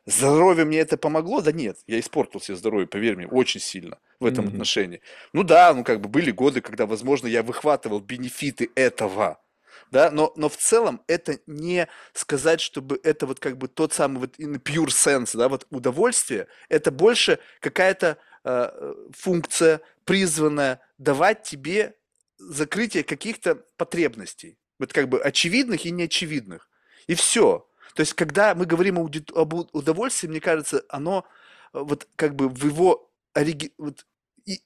[0.05, 1.41] Здоровье мне это помогло?
[1.41, 4.53] Да нет, я испортил себе здоровье, поверь мне, очень сильно в этом Мгм.
[4.55, 5.01] отношении.
[5.33, 9.42] Ну да, ну как бы были годы, когда, возможно, я выхватывал бенефиты этого.
[9.93, 14.17] Да, но, но в целом это не сказать, чтобы это вот как бы тот самый
[14.17, 21.95] вот in pure sense, да, вот удовольствие, это больше какая-то э, функция призванная давать тебе
[22.39, 26.67] закрытие каких-то потребностей, вот как бы очевидных и неочевидных.
[27.05, 27.69] И все.
[27.93, 31.23] То есть, когда мы говорим об удовольствии, мне кажется, оно
[31.71, 33.71] э, вот как бы в его ориги...
[33.77, 34.07] вот,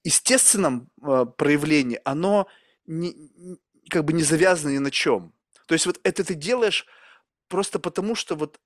[0.06, 2.48] естественном э, проявлении, оно
[2.86, 3.14] не,
[3.90, 5.34] как бы не завязано ни на чем.
[5.68, 6.86] То есть вот это ты делаешь
[7.48, 8.60] просто потому, что вот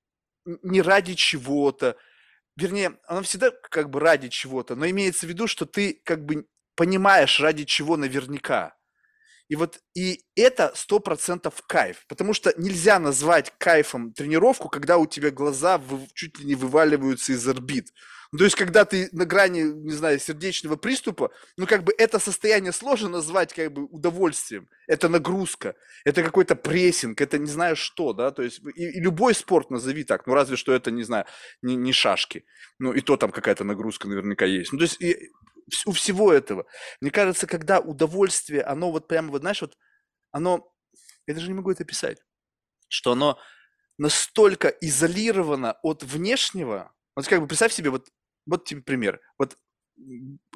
[0.44, 1.96] не ради чего-то,
[2.56, 6.46] вернее, оно всегда как бы ради чего-то, но имеется в виду, что ты как бы
[6.74, 8.76] понимаешь, ради чего наверняка.
[9.52, 15.04] И вот и это сто процентов кайф, потому что нельзя назвать кайфом тренировку, когда у
[15.04, 17.92] тебя глаза вы, чуть ли не вываливаются из орбит.
[18.32, 22.18] Ну, то есть, когда ты на грани, не знаю, сердечного приступа, ну, как бы это
[22.18, 24.70] состояние сложно назвать как бы удовольствием.
[24.86, 25.74] Это нагрузка,
[26.06, 30.04] это какой-то прессинг, это не знаю что, да, то есть, и, и любой спорт назови
[30.04, 31.26] так, ну, разве что это, не знаю,
[31.60, 32.46] не, не шашки.
[32.78, 34.72] Ну, и то там какая-то нагрузка наверняка есть.
[34.72, 35.30] Ну, то есть, и,
[35.86, 36.66] у всего этого.
[37.00, 39.76] Мне кажется, когда удовольствие, оно вот прямо, вот знаешь, вот
[40.30, 40.72] оно,
[41.26, 42.18] я даже не могу это писать,
[42.88, 43.38] что оно
[43.98, 48.08] настолько изолировано от внешнего, вот как бы представь себе, вот,
[48.46, 49.56] вот тебе пример, вот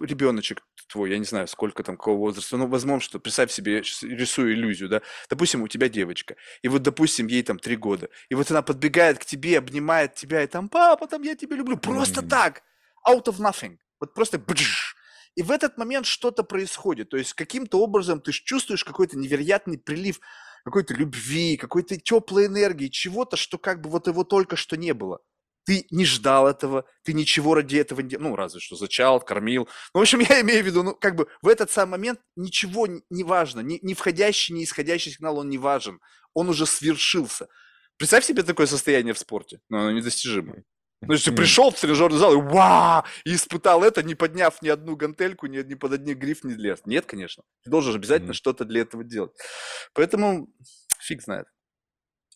[0.01, 4.55] ребеночек твой, я не знаю, сколько там, какого возраста, ну, возможно, что, представь себе, рисую
[4.55, 8.51] иллюзию, да, допустим, у тебя девочка, и вот, допустим, ей там три года, и вот
[8.51, 12.29] она подбегает к тебе, обнимает тебя, и там, папа, там, я тебя люблю, просто mm-hmm.
[12.29, 12.63] так,
[13.07, 14.96] out of nothing, вот просто бджж,
[15.37, 17.11] и в этот момент что-то происходит.
[17.11, 20.19] То есть каким-то образом ты чувствуешь какой-то невероятный прилив
[20.65, 25.21] какой-то любви, какой-то теплой энергии, чего-то, что как бы вот его только что не было.
[25.65, 28.17] Ты не ждал этого, ты ничего ради этого не.
[28.17, 29.69] Ну, разве что зачал, кормил.
[29.95, 32.89] Ну, в общем, я имею в виду, ну, как бы в этот самый момент ничего
[33.11, 33.61] не важно.
[33.61, 36.01] Ни, ни входящий, ни исходящий сигнал, он не важен.
[36.35, 37.49] Он уже свершился.
[37.97, 39.61] Представь себе такое состояние в спорте.
[39.69, 40.65] Но оно недостижимо.
[41.03, 44.97] Ну, если пришел в тренажерный зал и ва, и испытал это, не подняв ни одну
[44.97, 46.81] гантельку, ни, ни под одни гриф не лез.
[46.87, 47.45] Нет, конечно.
[47.63, 48.35] Ты должен обязательно mm-hmm.
[48.35, 49.33] что-то для этого делать.
[49.93, 50.49] Поэтому
[51.01, 51.47] фиг знает.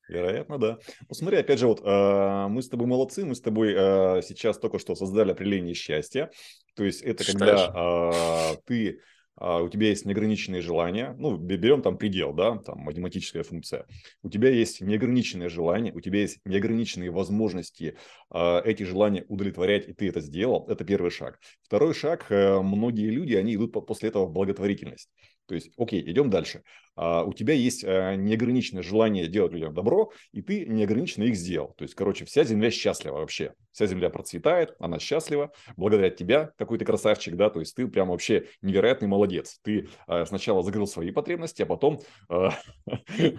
[0.09, 0.79] Вероятно, да.
[1.09, 4.59] Ну, смотри, опять же, вот э, мы с тобой молодцы, мы с тобой э, сейчас
[4.59, 6.31] только что создали определение счастья.
[6.75, 7.67] То есть это Считаешь?
[7.67, 9.01] когда э, ты
[9.39, 13.87] у тебя есть неограниченные желания, ну, берем там предел, да, там математическая функция,
[14.23, 17.97] у тебя есть неограниченные желания, у тебя есть неограниченные возможности
[18.33, 21.39] э, эти желания удовлетворять, и ты это сделал, это первый шаг.
[21.63, 25.11] Второй шаг, э, многие люди, они идут после этого в благотворительность.
[25.51, 26.63] То есть, окей, идем дальше.
[26.95, 31.75] А, у тебя есть а, неограниченное желание делать людям добро, и ты неограниченно их сделал.
[31.77, 33.55] То есть, короче, вся земля счастлива вообще.
[33.73, 35.51] Вся земля процветает, она счастлива.
[35.77, 39.59] Благодаря тебя, какой ты красавчик, да, то есть ты прям вообще невероятный молодец.
[39.65, 42.51] Ты а, сначала закрыл свои потребности, а потом а,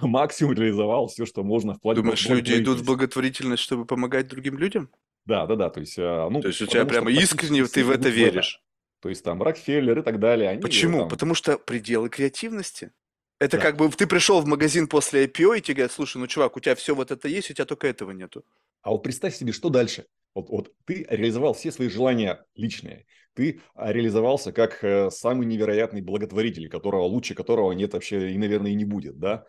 [0.02, 1.76] максимум реализовал все, что можно.
[1.76, 4.90] Вплоть Думаешь, люди идут в благотворительность, чтобы помогать другим людям?
[5.24, 5.70] Да, да, да.
[5.70, 8.62] То есть, ну, то есть у тебя прямо искренне ты в это веришь?
[9.02, 10.50] То есть там Рокфеллер и так далее.
[10.50, 11.00] Они, Почему?
[11.00, 11.10] Там...
[11.10, 12.92] Потому что пределы креативности.
[13.40, 13.64] Это да.
[13.64, 16.60] как бы ты пришел в магазин после IPO и тебе говорят, слушай, ну чувак, у
[16.60, 18.46] тебя все вот это есть, у тебя только этого нету.
[18.84, 20.06] А вот представь себе, что дальше?
[20.36, 23.08] Вот, вот ты реализовал все свои желания личные.
[23.34, 28.76] Ты реализовался как э, самый невероятный благотворитель, которого лучше которого нет вообще и, наверное, и
[28.76, 29.46] не будет, да?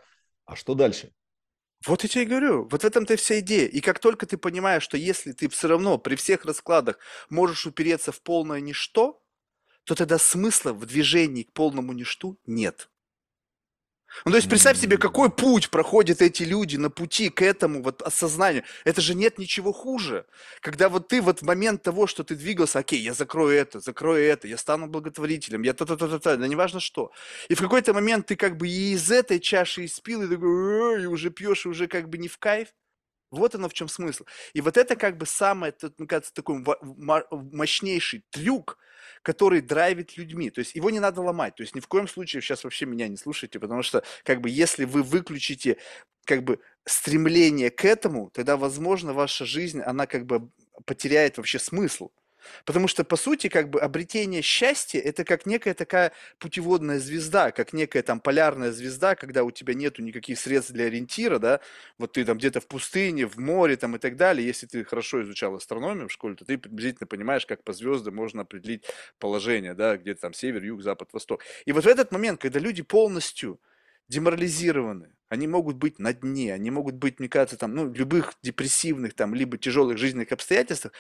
[0.47, 1.13] А что дальше?
[1.87, 3.67] Вот я тебе и говорю, вот в этом-то вся идея.
[3.67, 6.99] И как только ты понимаешь, что если ты все равно при всех раскладах
[7.29, 9.22] можешь упереться в полное ничто,
[9.85, 12.89] то тогда смысла в движении к полному ничту нет.
[14.25, 18.03] Ну, то есть представь себе, какой путь проходят эти люди на пути к этому вот
[18.03, 18.63] осознанию.
[18.85, 20.27] Это же нет ничего хуже.
[20.61, 24.25] Когда вот ты вот в момент того, что ты двигался, окей, я закрою это, закрою
[24.25, 27.11] это, я стану благотворителем, я та-та-та-та-та, да неважно что.
[27.49, 31.07] И в какой-то момент ты как бы и из этой чаши испил, и такой, и
[31.07, 32.69] уже пьешь, и уже как бы не в кайф.
[33.33, 34.25] Вот оно в чем смысл.
[34.53, 36.65] И вот это как бы самый, мне кажется, такой
[37.31, 38.79] мощнейший трюк,
[39.23, 40.51] который драйвит людьми.
[40.51, 41.57] То есть его не надо ломать.
[41.57, 44.51] То есть ни в коем случае сейчас вообще меня не слушайте, потому что как бы
[44.51, 45.79] если вы выключите
[46.25, 50.51] как бы стремление к этому, тогда, возможно, ваша жизнь, она как бы
[50.85, 52.11] потеряет вообще смысл.
[52.65, 57.73] Потому что, по сути, как бы обретение счастья– это как некая такая путеводная звезда, как
[57.73, 61.61] некая там полярная звезда, когда у тебя нету никаких средств для ориентира, да,
[61.99, 64.47] вот ты там где-то в пустыне, в море там и так далее.
[64.47, 68.43] Если ты хорошо изучал астрономию в школе, то ты приблизительно понимаешь, как по звездам можно
[68.43, 68.85] определить
[69.19, 71.43] положение, да, где-то там север, юг, запад, восток.
[71.65, 73.61] И вот в этот момент, когда люди полностью
[74.09, 79.15] деморализированы, они могут быть на дне, они могут быть, мне кажется, там, ну, любых депрессивных,
[79.15, 80.93] там, либо тяжелых жизненных обстоятельствах,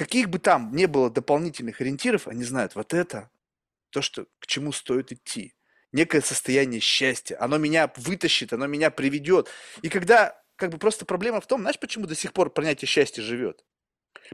[0.00, 3.28] каких бы там не было дополнительных ориентиров, они знают, вот это
[3.90, 5.54] то, что, к чему стоит идти.
[5.92, 7.36] некое состояние счастья.
[7.38, 9.48] Оно меня вытащит, оно меня приведет.
[9.82, 13.20] И когда, как бы просто проблема в том, знаешь, почему до сих пор понятие счастья
[13.20, 13.62] живет?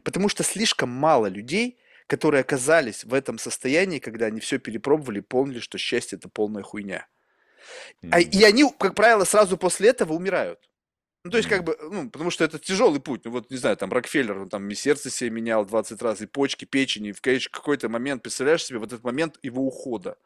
[0.03, 5.21] Потому что слишком мало людей, которые оказались в этом состоянии, когда они все перепробовали и
[5.21, 7.07] поняли, что счастье– это полная хуйня.
[8.09, 10.69] А, и они, как правило, сразу после этого умирают.
[11.27, 13.25] Ну, то есть, как бы, ну, потому что это тяжелый путь.
[13.25, 16.25] Ну, вот, не знаю, там, Рокфеллер, он там и сердце себе менял 20 раз, и
[16.25, 20.17] почки, печень, и в какой-то момент, представляешь себе, вот этот момент его ухода.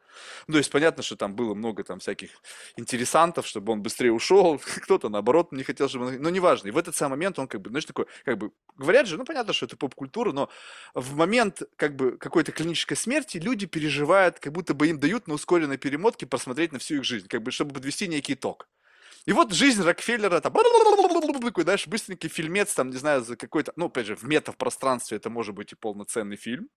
[0.46, 2.30] Ну, то есть, понятно, что там было много там всяких
[2.76, 6.22] интересантов, чтобы он быстрее ушел, кто-то, наоборот, не хотел, чтобы он...
[6.22, 6.68] Но неважно.
[6.68, 9.24] И в этот самый момент он, как бы, знаешь, такой, как бы, говорят же, ну,
[9.24, 10.50] понятно, что это поп-культура, но
[10.94, 15.34] в момент, как бы, какой-то клинической смерти люди переживают, как будто бы им дают на
[15.34, 18.68] ускоренной перемотке посмотреть на всю их жизнь, как бы, чтобы подвести некий итог.
[19.26, 20.52] И вот жизнь Рокфеллера, там,
[21.42, 25.30] такой, знаешь, быстренький фильмец, там, не знаю, за какой-то, ну, опять же, в метапространстве это
[25.30, 26.68] может быть и полноценный фильм.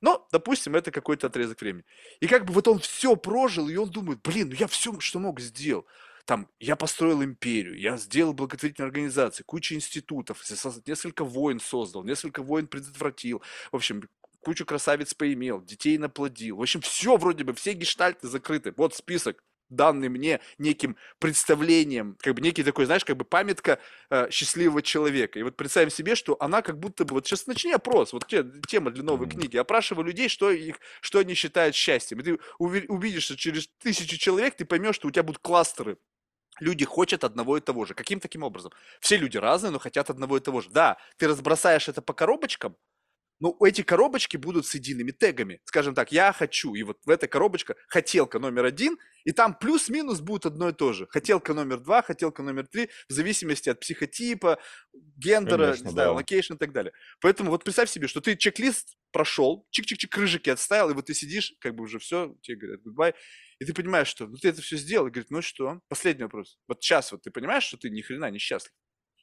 [0.00, 1.84] Но, допустим, это какой-то отрезок времени.
[2.20, 5.18] И как бы вот он все прожил, и он думает, блин, ну я все, что
[5.18, 5.86] мог, сделал.
[6.24, 10.40] Там, я построил империю, я сделал благотворительные организации, кучу институтов,
[10.86, 13.42] несколько войн создал, несколько войн предотвратил.
[13.72, 14.08] В общем,
[14.40, 16.58] кучу красавиц поимел, детей наплодил.
[16.58, 18.72] В общем, все вроде бы, все гештальты закрыты.
[18.76, 19.42] Вот список
[19.74, 23.78] данный мне неким представлением, как бы некий такой, знаешь, как бы памятка
[24.10, 25.38] э, счастливого человека.
[25.38, 28.44] И вот представим себе, что она как будто бы, вот сейчас начни опрос, вот те,
[28.68, 32.20] тема для новой книги, опрашивай людей, что, их, что они считают счастьем.
[32.20, 35.98] И ты увидишь, что через тысячу человек ты поймешь, что у тебя будут кластеры
[36.60, 37.94] Люди хотят одного и того же.
[37.94, 38.72] Каким таким образом?
[39.00, 40.70] Все люди разные, но хотят одного и того же.
[40.70, 42.76] Да, ты разбросаешь это по коробочкам,
[43.40, 45.60] но ну, эти коробочки будут с едиными тегами.
[45.64, 50.20] Скажем так, я хочу, и вот в этой коробочке хотелка номер один, и там плюс-минус
[50.20, 51.06] будет одно и то же.
[51.10, 54.58] Хотелка номер два, хотелка номер три, в зависимости от психотипа,
[54.92, 56.12] гендера, Конечно, не знаю, да.
[56.14, 56.92] location и так далее.
[57.20, 61.54] Поэтому вот представь себе, что ты чек-лист прошел, чик-чик-чик, крыжики отставил, и вот ты сидишь,
[61.60, 63.14] как бы уже все, тебе говорят goodbye,
[63.58, 65.80] и ты понимаешь, что ну ты это все сделал, и говорит, ну что?
[65.88, 66.58] Последний вопрос.
[66.68, 68.72] Вот сейчас вот ты понимаешь, что ты ни хрена не счастлив.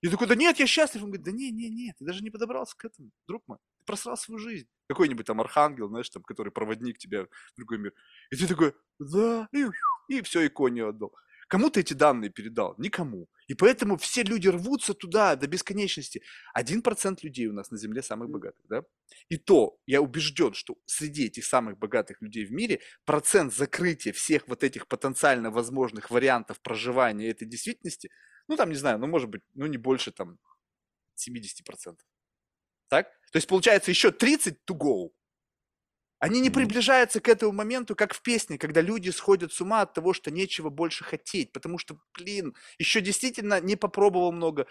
[0.02, 1.04] И такой, да нет, я счастлив.
[1.04, 3.58] Он говорит, да не, не, не, ты даже не подобрался к этому, друг мой.
[3.90, 4.68] Просрал свою жизнь.
[4.88, 7.94] Какой-нибудь там архангел, знаешь, там, который проводник тебя в другой мир.
[8.32, 9.66] И ты такой, да, и,
[10.10, 11.12] и все, иконе отдал.
[11.48, 12.76] Кому ты эти данные передал?
[12.78, 13.28] Никому.
[13.48, 16.22] И поэтому все люди рвутся туда до бесконечности.
[16.54, 18.84] Один процент людей у нас на Земле самых богатых, да?
[19.30, 24.48] И то, я убежден, что среди этих самых богатых людей в мире процент закрытия всех
[24.48, 28.10] вот этих потенциально возможных вариантов проживания этой действительности–
[28.50, 30.40] ну, там, не знаю, ну, может быть, ну, не больше, там,
[31.16, 32.00] 70%.
[32.88, 33.08] Так?
[33.32, 35.10] То есть, получается, еще 30 to go.
[36.20, 39.94] Они не приближаются к этому моменту, как в песне, когда люди сходят с ума от
[39.94, 44.68] того, что нечего больше хотеть, потому что, блин, еще действительно не попробовал много,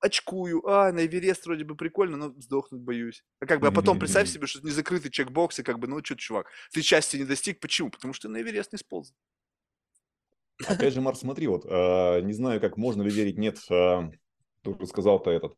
[0.00, 3.24] очкую, а, на Эверест вроде бы прикольно, но сдохнуть боюсь.
[3.40, 6.04] А как бы, а потом представь себе, что не закрытый чекбокс, и как бы, ну
[6.04, 7.90] что, чувак, ты счастья не достиг, почему?
[7.90, 9.14] Потому что на Эверест не сполз.
[10.66, 14.10] Опять же, Марк, смотри, вот, э, не знаю, как можно ли верить, нет, э,
[14.62, 15.56] только сказал-то этот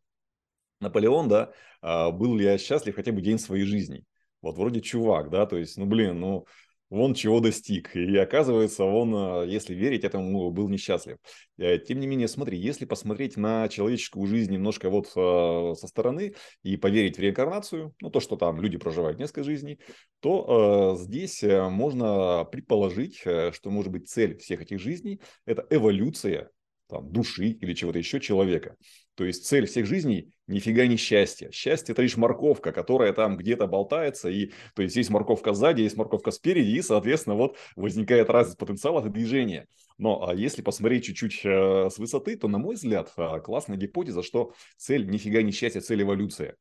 [0.83, 1.53] Наполеон, да,
[1.83, 4.05] э, был ли я счастлив хотя бы день своей жизни.
[4.43, 6.47] Вот вроде чувак, да, то есть, ну, блин, ну,
[6.93, 7.97] вон чего достиг.
[7.97, 11.17] И оказывается, он, а, если верить этому, был несчастлив.
[11.57, 16.35] Э, тем не менее, смотри, если посмотреть на человеческую жизнь немножко вот а, со стороны
[16.63, 19.81] и поверить в реинкарнацию, ну, то, что там люди проживают несколько жизней,
[20.21, 26.51] то э, здесь э, можно предположить, что, может быть, цель всех этих жизней– это эволюция
[26.93, 28.77] там, души или чего-то еще человека.
[29.15, 31.51] То есть цель всех жизней нифига не счастье.
[31.53, 34.29] Счастье это лишь морковка, которая там где-то болтается.
[34.29, 39.07] И, то есть есть морковка сзади, есть морковка спереди, и, соответственно, вот возникает разность потенциалов
[39.07, 39.67] и движения.
[39.99, 44.23] Но а если посмотреть чуть-чуть э, с высоты, то, на мой взгляд, э, классная гипотеза,
[44.23, 46.57] что цель нифига не счастье, цель эволюция.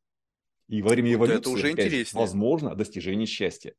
[0.67, 3.73] И во время эволюции, это уже опять, возможно достижение счастья.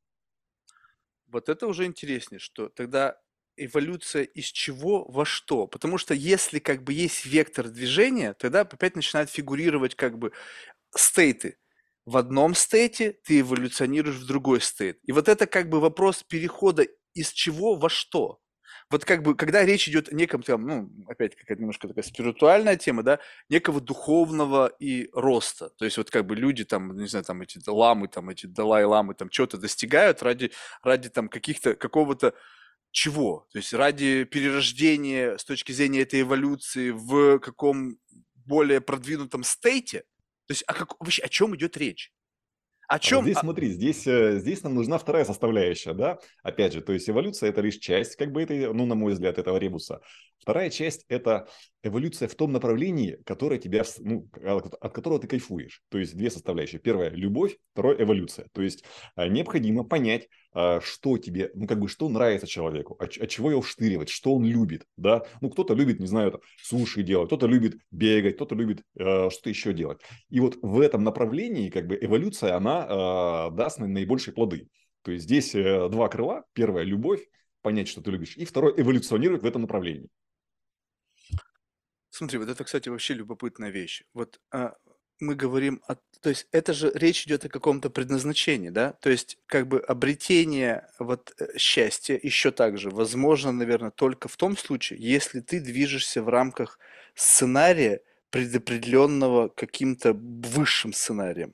[1.27, 3.17] Вот это уже интереснее, что тогда
[3.57, 5.67] эволюция из чего во что.
[5.67, 10.33] Потому что если как бы есть вектор движения, тогда опять начинают фигурировать как бы
[10.95, 11.59] стейты.
[12.05, 14.99] В одном стейте ты эволюционируешь в другой стейт.
[15.05, 18.41] И вот это как бы вопрос перехода из чего во что.
[18.91, 22.77] Вот как бы, когда речь идет о неком там, ну, опять какая-то немножко такая спиритуальная
[22.77, 25.71] тема, да, некого духовного и роста.
[25.79, 29.15] То есть вот как бы люди там, не знаю, там эти ламы, там эти далай-ламы
[29.15, 32.35] там что-то достигают ради, ради там каких-то, какого-то
[32.93, 33.47] чего?
[33.53, 37.97] То есть ради перерождения с точки зрения этой эволюции в каком
[38.47, 40.01] более продвинутом стейте?
[40.47, 42.13] То есть о, как, вообще, о чем идет речь?
[42.89, 43.21] О чем?
[43.21, 46.19] А вот здесь, смотри, здесь, э, здесь нам нужна вторая составляющая, да?
[46.43, 49.39] Опять же, то есть эволюция– это лишь часть, как бы этой, ну, на мой взгляд,
[49.39, 50.01] этого ребуса.
[50.39, 51.49] Вторая часть– это
[51.83, 55.83] эволюция в том направлении, которое тебя, ну, от которого ты кайфуешь.
[55.89, 56.81] То есть две составляющие.
[56.81, 58.49] Первая– любовь, вторая– эволюция.
[58.53, 58.85] То есть
[59.17, 63.51] э, необходимо понять, а, что тебе, ну, как бы, что нравится человеку, от, от чего
[63.51, 65.23] его вштыривать, что он любит, да.
[65.41, 69.73] Ну, кто-то любит, не знаю, суши делать, кто-то любит бегать, кто-то любит э, что-то еще
[69.73, 70.01] делать.
[70.29, 74.69] И вот в этом направлении, как бы, эволюция, она э, даст наибольшие плоды.
[75.03, 76.45] То есть здесь э, два крыла.
[76.53, 77.27] Первое– любовь,
[77.63, 78.37] понять, что ты любишь.
[78.37, 80.09] И второе– эволюционировать в этом направлении.
[82.11, 84.05] Смотри, вот это, кстати, вообще любопытная вещь.
[84.13, 84.75] Вот а,
[85.23, 85.95] мы говорим о...
[86.21, 88.93] То есть это же речь идет о каком-то предназначении, да?
[89.01, 94.57] То есть как бы обретение вот э, счастья еще также возможно, наверное, только в том
[94.57, 96.79] случае, если ты движешься в рамках
[97.15, 98.03] сценария,
[98.33, 101.53] предопределенного каким-то высшим сценарием.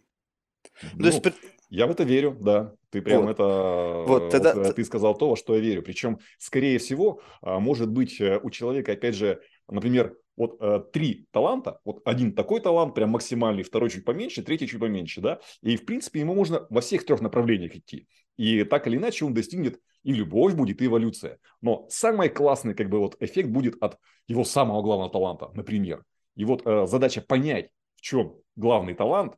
[0.94, 1.38] Ну, то есть,
[1.70, 2.72] я в это верю, да.
[2.90, 3.30] Ты прям вот.
[3.32, 4.54] это, вот, тогда...
[4.54, 5.82] вот, ты сказал то, во что я верю.
[5.82, 11.26] Причем, скорее всего, а, может быть э, у человека, опять же, например, вот э, три
[11.32, 15.76] таланта, вот один такой талант, прям максимальный, второй чуть поменьше, третий чуть поменьше, да, и
[15.76, 18.08] в принципе ему можно во всех трех направлениях идти.
[18.36, 21.38] И так или иначе он достигнет и любовь будет, и эволюция.
[21.60, 26.04] Но самый классный как бы вот эффект будет от его самого главного таланта, например.
[26.36, 29.34] И вот э, задача понять, в чем главный талант,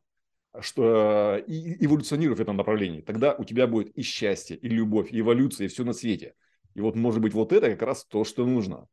[0.59, 3.01] что э, и эволюционируй в этом направлении.
[3.01, 6.35] Тогда у тебя будет и счастье, и любовь, и эволюция, и все на свете.
[6.75, 8.87] И вот, может быть, вот это как раз то, что нужно.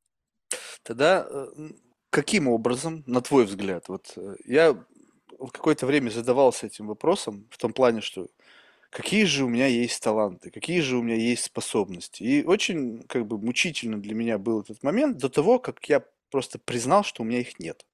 [0.83, 1.47] Тогда э,
[2.11, 4.77] каким образом, на твой взгляд, вот э, я
[5.53, 8.29] какое-то время задавался этим вопросом в том плане, что
[8.91, 12.23] какие же у меня есть таланты, какие же у меня есть способности.
[12.23, 16.59] И очень как бы мучительно для меня был этот момент до того, как я просто
[16.59, 17.85] признал, что у меня их нет.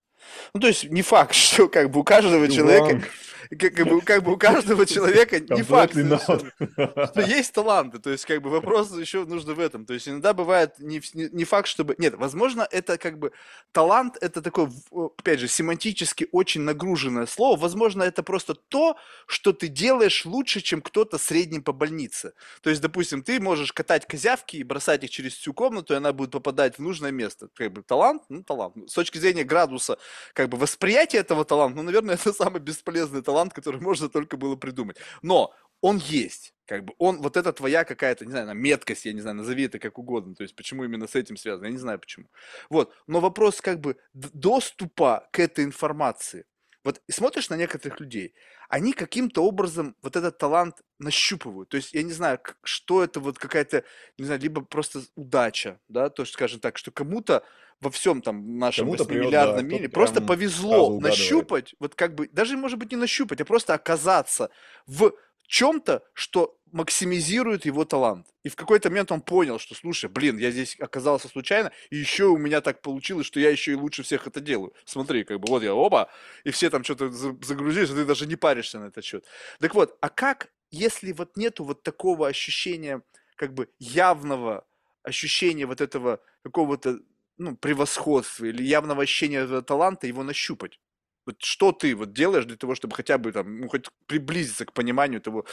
[0.53, 3.03] Ну, то есть не факт, что как бы у каждого человека,
[3.51, 7.99] как, как, бы, как бы у каждого человека не факт, что есть таланты.
[7.99, 9.87] То есть как бы вопрос еще нужно в этом.
[9.87, 11.95] То есть иногда бывает не, не, не факт, чтобы...
[11.99, 13.33] Нет, возможно, это как бы
[13.73, 17.59] талант, это такое, опять же, семантически очень нагруженное слово.
[17.59, 18.97] Возможно, это просто то,
[19.27, 22.33] что ты делаешь лучше, чем кто-то средним по больнице.
[22.63, 26.13] То есть, допустим, ты можешь катать козявки и бросать их через всю комнату, и она
[26.13, 27.49] будет попадать в нужное место.
[27.55, 28.75] Как бы талант, ну талант.
[28.89, 29.99] С точки зрения градуса
[30.33, 34.57] как бы восприятие этого таланта, ну, наверное, это самый бесполезный талант, который можно только было
[34.57, 34.97] придумать.
[35.23, 36.55] Но он есть.
[36.67, 39.79] Как бы он, вот это твоя какая-то, не знаю, меткость, я не знаю, назови это
[39.79, 40.35] как угодно.
[40.35, 42.27] То есть, почему именно с этим связано, я не знаю почему.
[42.71, 42.95] Вот.
[43.07, 46.47] Но вопрос как бы доступа к этой информации.
[46.85, 48.35] Вот смотришь на некоторых людей,
[48.69, 51.71] они каким-то образом вот этот талант нащупывают.
[51.71, 53.85] То есть я не знаю, что это вот какая-то,
[54.19, 57.43] не знаю, либо просто удача, да, то, есть, скажем так, что кому-то
[57.81, 62.79] во всем там нашем 8-миллиардном да, мире просто повезло нащупать, вот как бы, даже может
[62.79, 64.51] быть не нащупать, а просто оказаться
[64.87, 65.15] в
[65.47, 68.27] чем-то, что максимизирует его талант.
[68.43, 72.25] И в какой-то момент он понял, что, слушай, блин, я здесь оказался случайно, и еще
[72.25, 74.73] у меня так получилось, что я еще и лучше всех это делаю.
[74.85, 76.11] Смотри, как бы вот я, оба,
[76.43, 79.25] и все там что-то загрузились, а ты даже не паришься на этот счет.
[79.61, 83.03] Так вот, а как, если вот нету вот такого ощущения,
[83.37, 84.67] как бы явного
[85.05, 86.99] ощущения вот этого какого-то
[87.39, 90.81] ну, превосходства или явного ощущения таланта, его нащупать?
[91.27, 94.73] Вот что ты вот делаешь для того, чтобы хотя бы там, ну, хоть приблизиться к
[94.73, 95.45] пониманию того,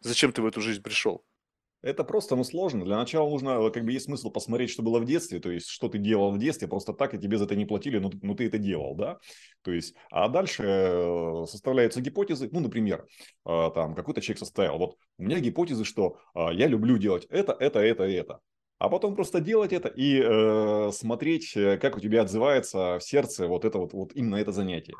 [0.00, 1.24] зачем ты в эту жизнь пришел?
[1.82, 2.84] Это просто, ну, сложно.
[2.84, 5.88] Для начала нужно, как бы, есть смысл посмотреть, что было в детстве, то есть, что
[5.88, 8.46] ты делал в детстве, просто так, и тебе за это не платили, но, но ты
[8.46, 9.18] это делал, да?
[9.62, 13.06] То есть, а дальше э, составляются гипотезы, ну, например,
[13.44, 17.52] э, там, какой-то человек составил, вот, у меня гипотезы, что э, я люблю делать это,
[17.52, 18.40] это, это, это
[18.78, 23.46] а потом просто делать это и э, смотреть, э, как у тебя отзывается в сердце
[23.46, 24.94] вот это вот, вот именно это занятие.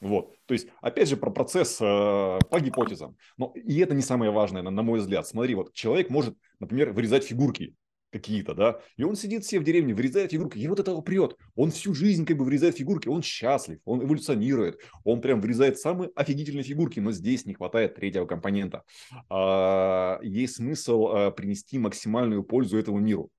[0.00, 0.34] Вот.
[0.46, 3.16] То есть, опять же, про процесс э, по гипотезам.
[3.36, 5.26] Но и это не самое важное, на, на мой взгляд.
[5.26, 7.74] Смотри, вот человек может, например, вырезать фигурки
[8.10, 11.36] какие-то, да, и он сидит все в деревне, вырезает фигурки, и вот этого прет.
[11.54, 16.10] Он всю жизнь как бы вырезает фигурки, он счастлив, он эволюционирует, он прям вырезает самые
[16.14, 18.82] офигительные фигурки, но здесь не хватает третьего компонента.
[19.28, 23.30] А, есть смысл а, принести максимальную пользу этому миру.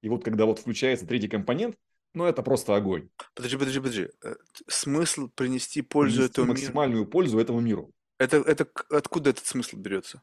[0.00, 1.76] И вот когда вот включается третий компонент,
[2.14, 3.08] ну, это просто огонь.
[3.34, 4.08] Подожди, подожди, подожди.
[4.24, 4.34] Э,
[4.66, 7.10] смысл принести пользу принести этому максимальную миру?
[7.10, 7.92] пользу этому миру.
[8.18, 10.22] Это, это откуда этот смысл берется?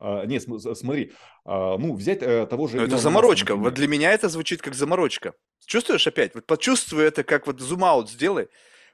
[0.00, 1.12] А, нет, смотри,
[1.44, 2.76] а, ну, взять а, того же...
[2.76, 3.56] Но это заморочка.
[3.56, 5.34] Маска, вот для меня это звучит как заморочка.
[5.66, 6.34] Чувствуешь опять?
[6.34, 8.48] Вот почувствуй это, как вот зум-аут сделай.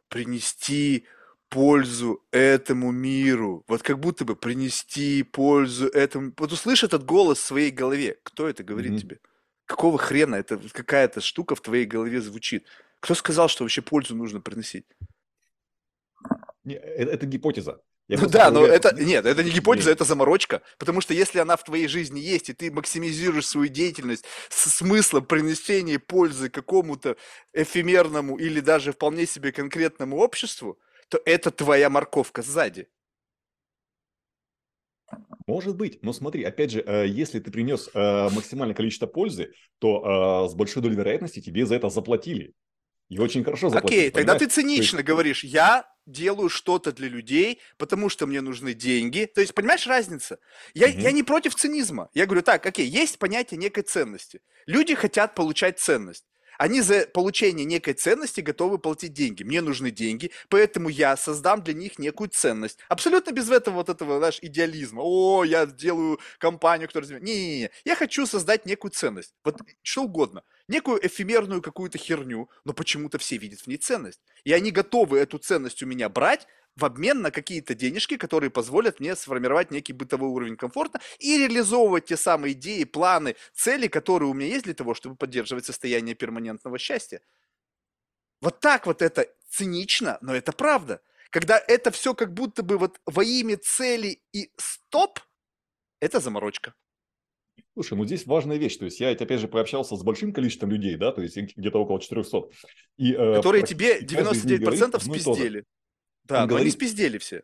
[0.08, 1.06] Принести
[1.48, 3.64] пользу этому миру.
[3.68, 6.32] Вот как будто бы принести пользу этому...
[6.36, 8.18] Вот услышь этот голос в своей голове.
[8.22, 8.98] Кто это говорит mm-hmm.
[8.98, 9.20] тебе?
[9.66, 10.36] Какого хрена?
[10.36, 12.66] Это какая-то штука в твоей голове звучит.
[13.00, 14.86] Кто сказал, что вообще пользу нужно приносить?
[16.64, 17.82] Не, это, это гипотеза.
[18.06, 19.96] Я ну да, но это нет, это не гипотеза, нет.
[19.96, 20.60] это заморочка.
[20.78, 25.24] Потому что если она в твоей жизни есть, и ты максимизируешь свою деятельность с смыслом
[25.24, 27.16] принесения пользы какому-то
[27.54, 30.78] эфемерному или даже вполне себе конкретному обществу,
[31.08, 32.88] то это твоя морковка сзади.
[35.46, 40.44] Может быть, но смотри, опять же, э, если ты принес э, максимальное количество пользы, то
[40.46, 42.52] э, с большой долей вероятности тебе за это заплатили.
[43.08, 44.00] И очень хорошо заплатили.
[44.00, 45.06] Окей, тогда ты цинично есть...
[45.06, 49.30] говоришь, я делаю что-то для людей, потому что мне нужны деньги.
[49.32, 50.38] То есть, понимаешь, разница?
[50.74, 50.98] Я, угу.
[50.98, 52.10] я не против цинизма.
[52.14, 54.40] Я говорю, так, окей, есть понятие некой ценности.
[54.66, 56.24] Люди хотят получать ценность.
[56.58, 59.42] Они за получение некой ценности готовы платить деньги.
[59.42, 62.78] Мне нужны деньги, поэтому я создам для них некую ценность.
[62.88, 65.02] Абсолютно без этого вот этого, знаешь, идеализма.
[65.02, 67.20] О, я делаю компанию, которая...
[67.20, 69.34] Не-не-не, я хочу создать некую ценность.
[69.44, 70.42] Вот что угодно.
[70.68, 74.20] Некую эфемерную какую-то херню, но почему-то все видят в ней ценность.
[74.44, 76.46] И они готовы эту ценность у меня брать,
[76.76, 82.06] в обмен на какие-то денежки, которые позволят мне сформировать некий бытовой уровень комфорта и реализовывать
[82.06, 86.78] те самые идеи, планы, цели, которые у меня есть для того, чтобы поддерживать состояние перманентного
[86.78, 87.20] счастья.
[88.40, 91.00] Вот так вот это цинично, но это правда.
[91.30, 95.20] Когда это все как будто бы вот во имя цели и стоп,
[96.00, 96.74] это заморочка.
[97.74, 98.76] Слушай, ну здесь важная вещь.
[98.76, 102.00] То есть я, опять же, пообщался с большим количеством людей, да, то есть где-то около
[102.00, 102.42] 400.
[102.98, 105.64] И, э, Которые тебе 99% говорит, спиздели.
[106.24, 107.42] Да, Он но говорит, они спиздели все.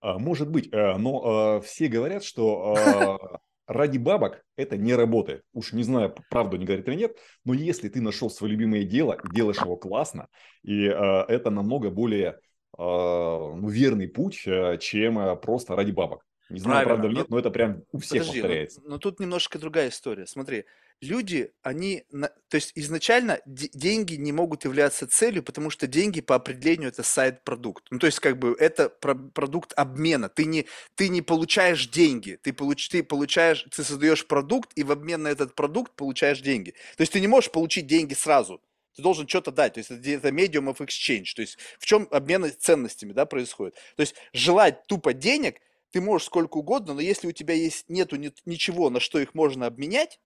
[0.00, 5.42] А, может быть, э, но э, все говорят, что э, ради бабок это не работает.
[5.52, 9.18] Уж не знаю, правду не говорит или нет, но если ты нашел свое любимое дело,
[9.32, 10.26] делаешь его классно,
[10.62, 12.38] и это намного более
[12.76, 14.40] ну, верный путь,
[14.80, 16.24] чем просто ради бабок.
[16.48, 16.94] Не знаю, Правильно.
[16.94, 18.80] правда или нет, но это прям у всех Подожди, повторяется.
[18.82, 20.26] Но, но тут немножко другая история.
[20.26, 20.64] Смотри,
[21.02, 26.88] люди, они, то есть изначально деньги не могут являться целью, потому что деньги по определению
[26.88, 27.86] это сайт-продукт.
[27.90, 30.28] Ну, то есть как бы это продукт обмена.
[30.28, 34.92] Ты не, ты не получаешь деньги, ты, получ, ты получаешь, ты создаешь продукт и в
[34.92, 36.70] обмен на этот продукт получаешь деньги.
[36.96, 38.62] То есть ты не можешь получить деньги сразу.
[38.94, 42.06] Ты должен что-то дать, то есть это, это medium of exchange, то есть в чем
[42.10, 43.74] обмен ценностями, да, происходит.
[43.96, 45.60] То есть желать тупо денег
[45.92, 49.66] ты можешь сколько угодно, но если у тебя есть нету ничего, на что их можно
[49.66, 50.20] обменять,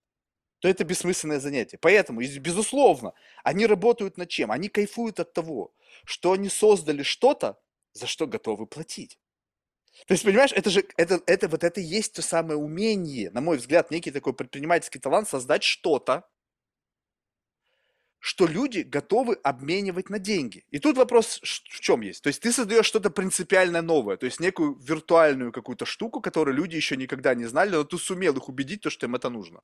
[0.60, 1.78] то это бессмысленное занятие.
[1.78, 3.12] Поэтому, безусловно,
[3.44, 4.50] они работают над чем?
[4.50, 7.58] Они кайфуют от того, что они создали что-то,
[7.92, 9.18] за что готовы платить.
[10.06, 13.40] То есть, понимаешь, это же, это, это вот это и есть то самое умение, на
[13.40, 16.28] мой взгляд, некий такой предпринимательский талант создать что-то,
[18.18, 20.64] что люди готовы обменивать на деньги.
[20.70, 22.22] И тут вопрос в чем есть?
[22.22, 26.76] То есть ты создаешь что-то принципиально новое, то есть некую виртуальную какую-то штуку, которую люди
[26.76, 29.60] еще никогда не знали, но ты сумел их убедить, то, что им это нужно.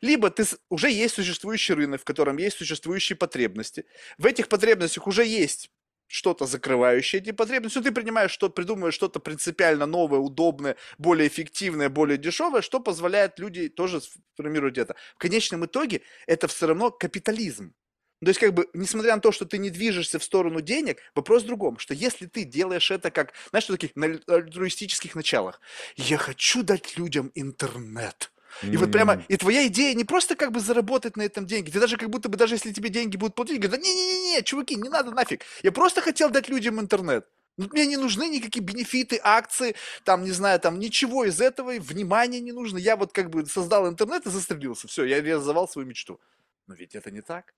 [0.00, 3.84] Либо ты, уже есть существующий рынок, в котором есть существующие потребности.
[4.18, 5.70] В этих потребностях уже есть
[6.08, 11.88] что-то закрывающее эти потребности, но ты принимаешь, что придумываешь что-то принципиально новое, удобное, более эффективное,
[11.88, 14.94] более дешевое, что позволяет люди тоже сформировать это.
[15.16, 17.74] В конечном итоге это все равно капитализм.
[18.22, 21.42] То есть, как бы, несмотря на то, что ты не движешься в сторону денег, вопрос
[21.42, 25.60] в другом, что если ты делаешь это как, знаешь, что таких на альтруистических началах,
[25.96, 28.32] я хочу дать людям интернет.
[28.62, 28.78] И mm-hmm.
[28.78, 31.98] вот прямо, и твоя идея не просто как бы заработать на этом деньги, ты даже
[31.98, 35.44] как будто бы, даже если тебе деньги будут платить, говорят, не-не-не, чуваки, не надо нафиг,
[35.62, 37.26] я просто хотел дать людям интернет.
[37.58, 42.40] Ну, мне не нужны никакие бенефиты, акции, там, не знаю, там ничего из этого, внимания
[42.40, 42.78] не нужно.
[42.78, 44.88] Я вот как бы создал интернет и застрелился.
[44.88, 46.20] Все, я реализовал свою мечту.
[46.66, 47.54] Но ведь это не так.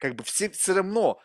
[0.00, 1.20] Как бы все, все равно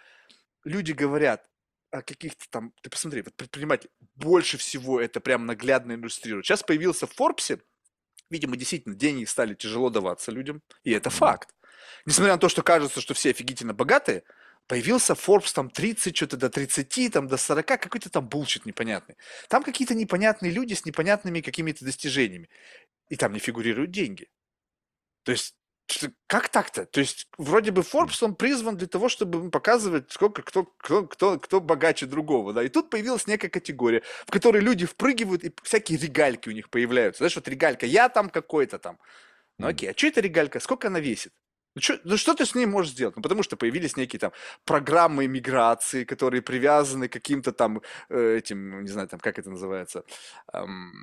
[0.63, 1.49] люди говорят
[1.91, 6.45] о каких-то там, ты посмотри, вот предприниматель, больше всего это прям наглядно иллюстрирует.
[6.45, 7.61] Сейчас появился в Форбсе,
[8.29, 11.55] видимо, действительно, деньги стали тяжело даваться людям, и это факт.
[12.05, 14.23] Несмотря на то, что кажется, что все офигительно богатые,
[14.67, 19.15] появился Forbes там 30, что-то до 30, там до 40, какой-то там булчит непонятный.
[19.47, 22.49] Там какие-то непонятные люди с непонятными какими-то достижениями.
[23.07, 24.27] И там не фигурируют деньги.
[25.23, 25.55] То есть
[26.27, 26.85] как так-то?
[26.85, 31.39] То есть вроде бы Forbes, он призван для того, чтобы показывать, сколько кто, кто, кто,
[31.39, 32.63] кто богаче другого, да.
[32.63, 37.19] И тут появилась некая категория, в которой люди впрыгивают, и всякие регальки у них появляются.
[37.19, 38.97] Знаешь, вот регалька, я там какой-то там.
[39.57, 40.59] Ну окей, а что это регалька?
[40.59, 41.31] Сколько она весит?
[41.75, 43.15] Ну что, ну что ты с ней можешь сделать?
[43.17, 44.31] Ну потому что появились некие там
[44.63, 50.05] программы миграции, которые привязаны к каким-то там э, этим, не знаю, там как это называется,
[50.53, 50.93] эм,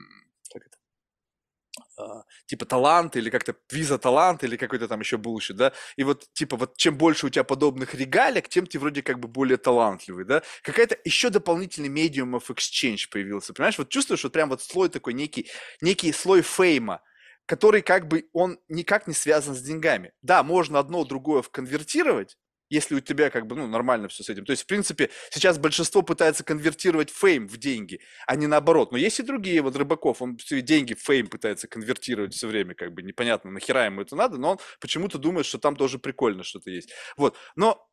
[2.47, 6.57] типа талант или как-то виза талант или какой-то там еще bullshit, да, и вот типа
[6.57, 10.43] вот чем больше у тебя подобных регалек, тем ты вроде как бы более талантливый, да,
[10.63, 15.15] какая-то еще дополнительный medium of exchange появился, понимаешь, вот чувствуешь вот прям вот слой такой
[15.15, 17.01] некий, некий слой фейма,
[17.47, 20.13] который как бы он никак не связан с деньгами.
[20.23, 22.39] Да, можно одно другое вконвертировать,
[22.73, 24.45] если у тебя как бы, ну, нормально все с этим.
[24.45, 28.93] То есть, в принципе, сейчас большинство пытается конвертировать фейм в деньги, а не наоборот.
[28.93, 32.93] Но есть и другие, вот Рыбаков, он деньги в фейм пытается конвертировать все время, как
[32.95, 36.71] бы непонятно, нахера ему это надо, но он почему-то думает, что там тоже прикольно что-то
[36.71, 36.93] есть.
[37.17, 37.87] Вот, но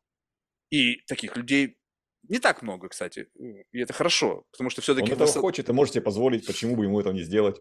[0.70, 1.79] и таких людей
[2.28, 3.28] Не так много, кстати.
[3.72, 5.08] И это хорошо, потому что все-таки...
[5.08, 5.40] Он этого высо...
[5.40, 7.60] хочет и можете позволить, почему бы ему этого не сделать?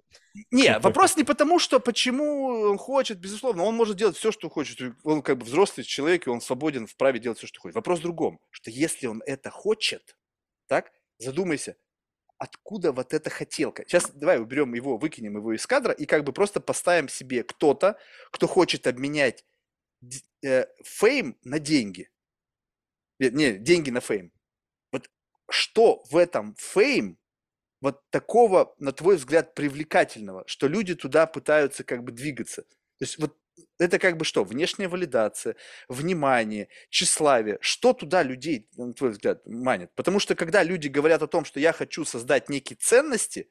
[0.52, 3.64] Не, вопрос не потому, что почему он хочет, безусловно.
[3.64, 4.96] Он может делать все, что хочет.
[5.04, 7.76] Он как бы взрослый человек, и он свободен, вправе делать все, что хочет.
[7.76, 10.18] Вопрос в другом, что если он это хочет,
[10.68, 11.76] так, задумайся,
[12.38, 13.84] откуда вот эта хотелка.
[13.84, 17.98] Сейчас давай уберем его, выкинем его из кадра и как бы просто поставим себе кто-то,
[18.32, 19.46] кто хочет обменять
[20.44, 22.10] э, fame на деньги.
[23.20, 24.32] Нет, не, деньги на fame.
[25.52, 27.18] Что в этом fame
[27.82, 32.64] вот такого, на твой взгляд, привлекательного, что люди туда пытаются как бы двигаться?
[32.64, 33.36] То есть вот
[33.78, 34.44] это как бы что?
[34.44, 35.56] Внешняя валидация,
[35.88, 37.58] внимание, тщеславие.
[37.62, 39.92] Что туда людей, на твой взгляд, манит?
[39.96, 43.50] Потому что когда люди говорят о том, что я хочу создать некие ценности,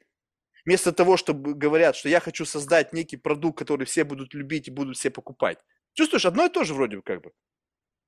[0.64, 4.70] вместо того, чтобы говорят, что я хочу создать некий продукт, который все будут любить и
[4.70, 5.58] будут все покупать.
[5.94, 7.32] Чувствуешь, одно и то же вроде бы как бы.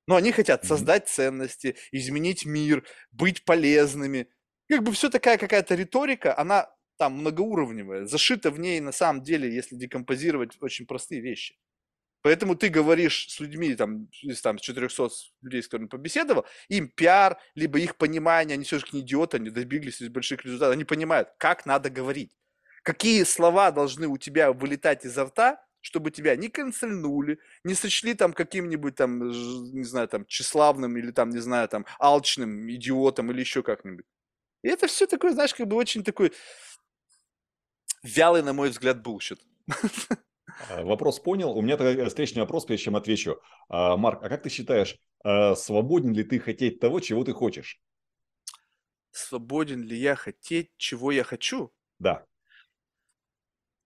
[0.06, 4.28] Но они хотят создать ценности, изменить мир, быть полезными.
[4.68, 9.52] Как бы все такая какая-то риторика, она там многоуровневая, зашита в ней на самом деле,
[9.52, 11.56] если декомпозировать, очень простые вещи.
[12.22, 15.08] Поэтому ты говоришь с людьми, там, из там, 400
[15.40, 20.02] людей, с которыми побеседовал, им пиар, либо их понимание, они все-таки не идиоты, они добились
[20.02, 22.36] из больших результатов, они понимают, как надо говорить.
[22.82, 28.32] Какие слова должны у тебя вылетать изо рта, чтобы тебя не канцельнули, не сочли там
[28.32, 33.62] каким-нибудь там, не знаю, там, тщеславным или там, не знаю, там, алчным идиотом или еще
[33.62, 34.06] как-нибудь.
[34.62, 36.32] И это все такое, знаешь, как бы очень такой
[38.02, 39.40] вялый, на мой взгляд, bullshit.
[40.68, 41.56] А, вопрос понял.
[41.56, 43.40] У меня такой встречный вопрос, прежде чем отвечу.
[43.68, 47.80] А, Марк, а как ты считаешь, а, свободен ли ты хотеть того, чего ты хочешь?
[49.10, 51.72] Свободен ли я хотеть, чего я хочу?
[51.98, 52.26] Да.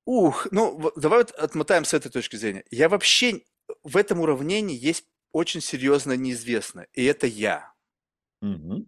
[0.07, 2.65] Ух, ну давай вот отмотаем с этой точки зрения.
[2.71, 3.43] Я вообще
[3.83, 7.73] в этом уравнении есть очень серьезно неизвестно, и это я.
[8.43, 8.87] Угу.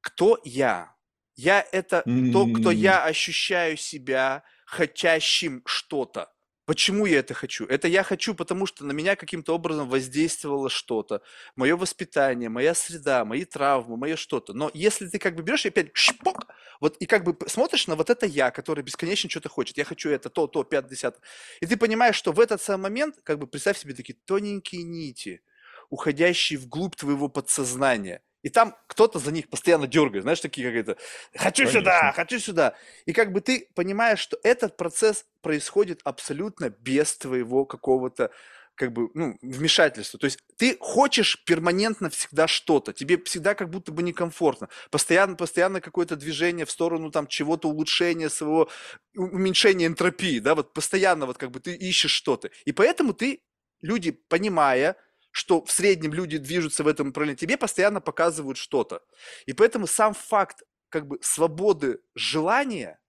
[0.00, 0.96] Кто я?
[1.36, 2.02] Я это
[2.32, 6.32] то, кто я ощущаю себя хотящим что-то.
[6.66, 7.66] Почему я это хочу?
[7.66, 11.20] Это я хочу, потому что на меня каким-то образом воздействовало что-то.
[11.56, 14.54] Мое воспитание, моя среда, мои травмы, мое что-то.
[14.54, 16.46] Но если ты как бы берешь и опять шпок,
[16.80, 19.76] вот и как бы смотришь на вот это я, который бесконечно что-то хочет.
[19.76, 21.20] Я хочу это, то, то, пятое, десятое.
[21.60, 25.42] И ты понимаешь, что в этот самый момент, как бы представь себе такие тоненькие нити,
[25.90, 30.96] уходящие вглубь твоего подсознания– и там кто-то за них постоянно дергает, знаешь, такие как это,
[31.34, 31.80] хочу Конечно.
[31.80, 32.74] сюда, хочу сюда.
[33.06, 38.30] И как бы ты понимаешь, что этот процесс происходит абсолютно без твоего какого-то
[38.74, 40.18] как бы, ну, вмешательства.
[40.18, 44.68] То есть ты хочешь перманентно всегда что-то, тебе всегда как будто бы некомфортно.
[44.90, 48.68] Постоянно, постоянно какое-то движение в сторону там чего-то улучшения своего,
[49.16, 52.50] уменьшения энтропии, да, вот постоянно вот как бы ты ищешь что-то.
[52.66, 53.40] И поэтому ты,
[53.80, 54.96] люди, понимая,
[55.34, 59.02] что в среднем люди движутся в этом направлении, тебе постоянно показывают что-то.
[59.46, 63.00] И поэтому сам факт как бы свободы желания,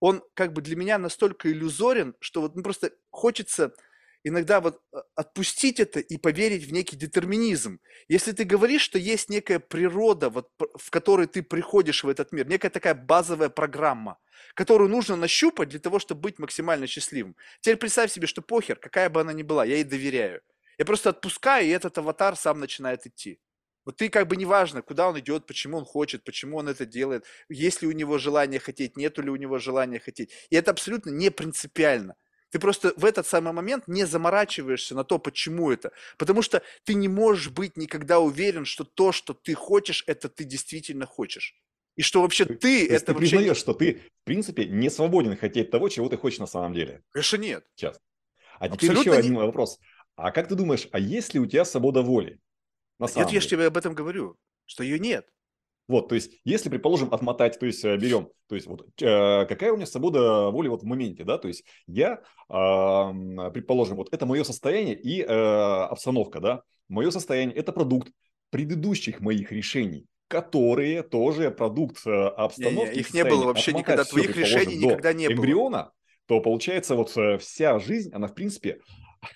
[0.00, 3.74] он как бы для меня настолько иллюзорен, что вот ну, просто хочется
[4.24, 7.80] иногда вот э, отпустить это и поверить в некий детерминизм.
[8.08, 12.48] Если ты говоришь, что есть некая природа, вот, в которой ты приходишь в этот мир,
[12.48, 14.18] некая такая базовая программа,
[14.54, 17.36] которую нужно нащупать для того, чтобы быть максимально счастливым.
[17.60, 20.40] Теперь представь себе, что похер, какая бы она ни была, я ей доверяю.
[20.78, 23.40] Я просто отпускаю, и этот аватар сам начинает идти.
[23.84, 27.24] Вот ты как бы неважно, куда он идет, почему он хочет, почему он это делает,
[27.48, 30.30] есть ли у него желание хотеть, нету ли у него желания хотеть.
[30.50, 32.14] И это абсолютно не принципиально.
[32.50, 35.92] Ты просто в этот самый момент не заморачиваешься на то, почему это.
[36.16, 40.44] Потому что ты не можешь быть никогда уверен, что то, что ты хочешь, это ты
[40.44, 41.54] действительно хочешь.
[41.96, 43.30] И что вообще ты, ты это ты вообще...
[43.30, 47.02] признаешь, что ты, в принципе, не свободен хотеть того, чего ты хочешь на самом деле.
[47.10, 47.64] Конечно, нет.
[47.74, 47.98] Сейчас.
[48.58, 49.38] А теперь Абсолютно еще один не...
[49.38, 49.78] вопрос.
[50.18, 52.40] А как ты думаешь, а есть ли у тебя свобода воли?
[52.98, 54.34] На нет, я же тебе об этом говорю,
[54.66, 55.24] что ее нет.
[55.86, 59.72] Вот, то есть, если, предположим, отмотать, то есть, э, берем, то есть, вот, э, какая
[59.72, 64.26] у меня свобода воли вот в моменте, да, то есть, я, э, предположим, вот это
[64.26, 68.12] мое состояние и э, обстановка, да, мое состояние– это продукт
[68.50, 72.90] предыдущих моих решений, которые тоже продукт э, обстановки.
[72.90, 75.36] Не, не, их не было вообще никогда, твоих решений никогда не было.
[75.36, 75.92] эмбриона,
[76.26, 78.80] то получается вот э, вся жизнь, она в принципе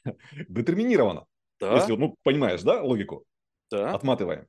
[0.48, 1.26] детерминировано.
[1.60, 1.76] Да.
[1.76, 3.24] Если, ну, понимаешь, да, логику?
[3.70, 3.94] Да.
[3.94, 4.46] Отматываем.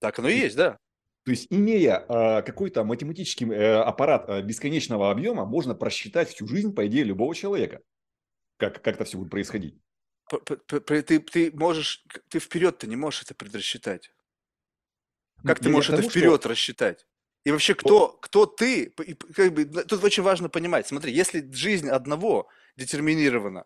[0.00, 0.78] Так оно и есть, да.
[1.24, 6.74] То есть, имея э, какой-то математический э, аппарат э, бесконечного объема, можно просчитать всю жизнь,
[6.74, 7.80] по идее, любого человека.
[8.56, 9.76] Как, как это все будет происходить.
[10.66, 14.10] Ты, ты можешь, ты вперед-то не можешь это предрасчитать.
[15.44, 16.48] Как ну, ты можешь это вперед что...
[16.48, 17.06] рассчитать?
[17.44, 18.90] И вообще, кто, кто ты?
[19.34, 20.86] Как бы, тут очень важно понимать.
[20.86, 23.64] Смотри, если жизнь одного детерминирована,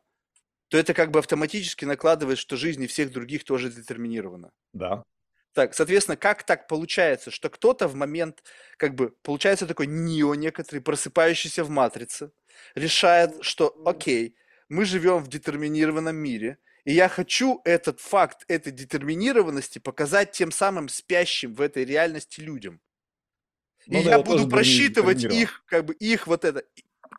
[0.69, 4.51] то это как бы автоматически накладывает, что жизнь и всех других тоже детерминирована.
[4.73, 5.05] Да.
[5.53, 8.43] Так, соответственно, как так получается, что кто-то в момент,
[8.77, 12.33] как бы, получается такой нео некоторый, просыпающийся в матрице,
[12.75, 14.37] решает, что, окей,
[14.69, 20.89] мы живем в детерминированном мире, и я хочу этот факт этой детерминированности показать тем самым
[20.89, 22.81] спящим в этой реальности людям.
[23.87, 26.65] И Ну да, я буду просчитывать их, как бы, их вот это.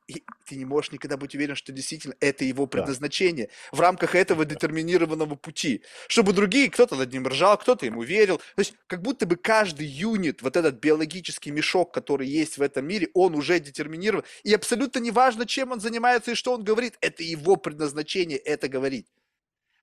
[0.07, 2.69] И ты не можешь никогда быть уверен, что действительно это его Да.
[2.69, 5.83] предназначение в рамках этого детерминированного пути.
[6.07, 8.37] Чтобы другие, кто-то над ним ржал, кто-то ему верил.
[8.37, 12.87] То есть как будто бы каждый юнит, вот этот биологический мешок, который есть в этом
[12.87, 14.23] мире, он уже детерминирован.
[14.43, 19.07] И абсолютно неважно, чем он занимается и что он говорит, это его предназначение это говорить.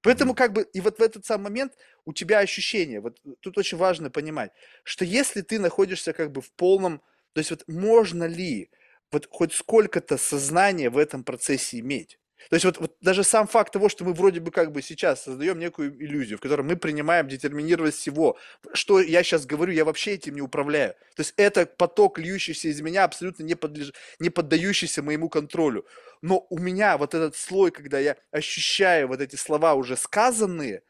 [0.03, 1.73] Поэтому как бы и вот в этот самый момент
[2.05, 4.53] у тебя ощущение, вот тут очень важно понимать,
[4.85, 7.01] что если ты находишься как бы в полном,
[7.33, 8.71] то есть вот можно ли
[9.15, 12.19] вот хоть сколько-то сознания в этом процессе иметь?
[12.51, 15.23] То есть вот, вот даже сам факт того, что мы вроде бы как бы сейчас
[15.23, 18.37] создаем некую иллюзию, в которой мы принимаем детерминированность всего,
[18.75, 20.95] что я сейчас говорю, я вообще этим не управляю.
[21.17, 23.93] То есть это поток, льющийся из меня, абсолютно не, подлеж...
[24.19, 25.87] не поддающийся моему контролю.
[26.21, 30.83] Но у меня вот этот слой, когда я ощущаю вот эти слова уже сказанные,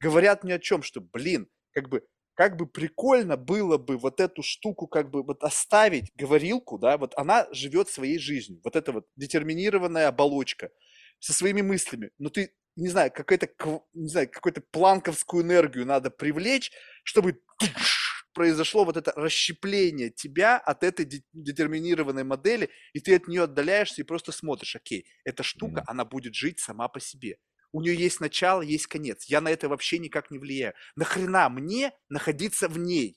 [0.00, 2.02] говорят мне о чем, что, блин, как бы,
[2.40, 7.12] как бы прикольно было бы вот эту штуку как бы вот оставить, говорилку, да, вот
[7.18, 10.70] она живет своей жизнью, вот эта вот детерминированная оболочка
[11.18, 13.46] со своими мыслями, но ты, не знаю, какой-то,
[13.92, 16.72] не знаю, какую-то планковскую энергию надо привлечь,
[17.04, 17.42] чтобы
[18.32, 24.00] произошло вот это расщепление тебя от этой де- детерминированной модели, и ты от нее отдаляешься
[24.00, 25.86] и просто смотришь, окей, эта штука, Мгм.
[25.86, 27.36] она будет жить сама по себе.
[27.72, 29.24] У нее есть начало, есть конец.
[29.26, 30.74] Я на это вообще никак не влияю.
[30.96, 33.16] Нахрена мне находиться в ней?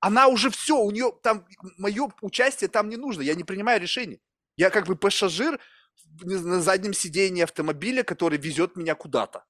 [0.00, 1.46] Она уже все, у нее там,
[1.78, 4.20] мое участие там не нужно, я не принимаю решений.
[4.56, 5.60] Я как бы пассажир
[6.20, 9.44] на заднем сидении автомобиля, который везет меня куда-то.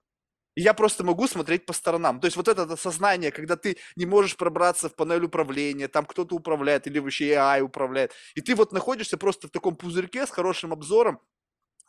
[0.55, 2.21] И я просто могу смотреть по сторонам.
[2.21, 6.35] То есть вот это осознание, когда ты не можешь пробраться в панель управления, там кто-то
[6.35, 10.73] управляет или вообще AI управляет, и ты вот находишься просто в таком пузырьке с хорошим
[10.73, 11.21] обзором,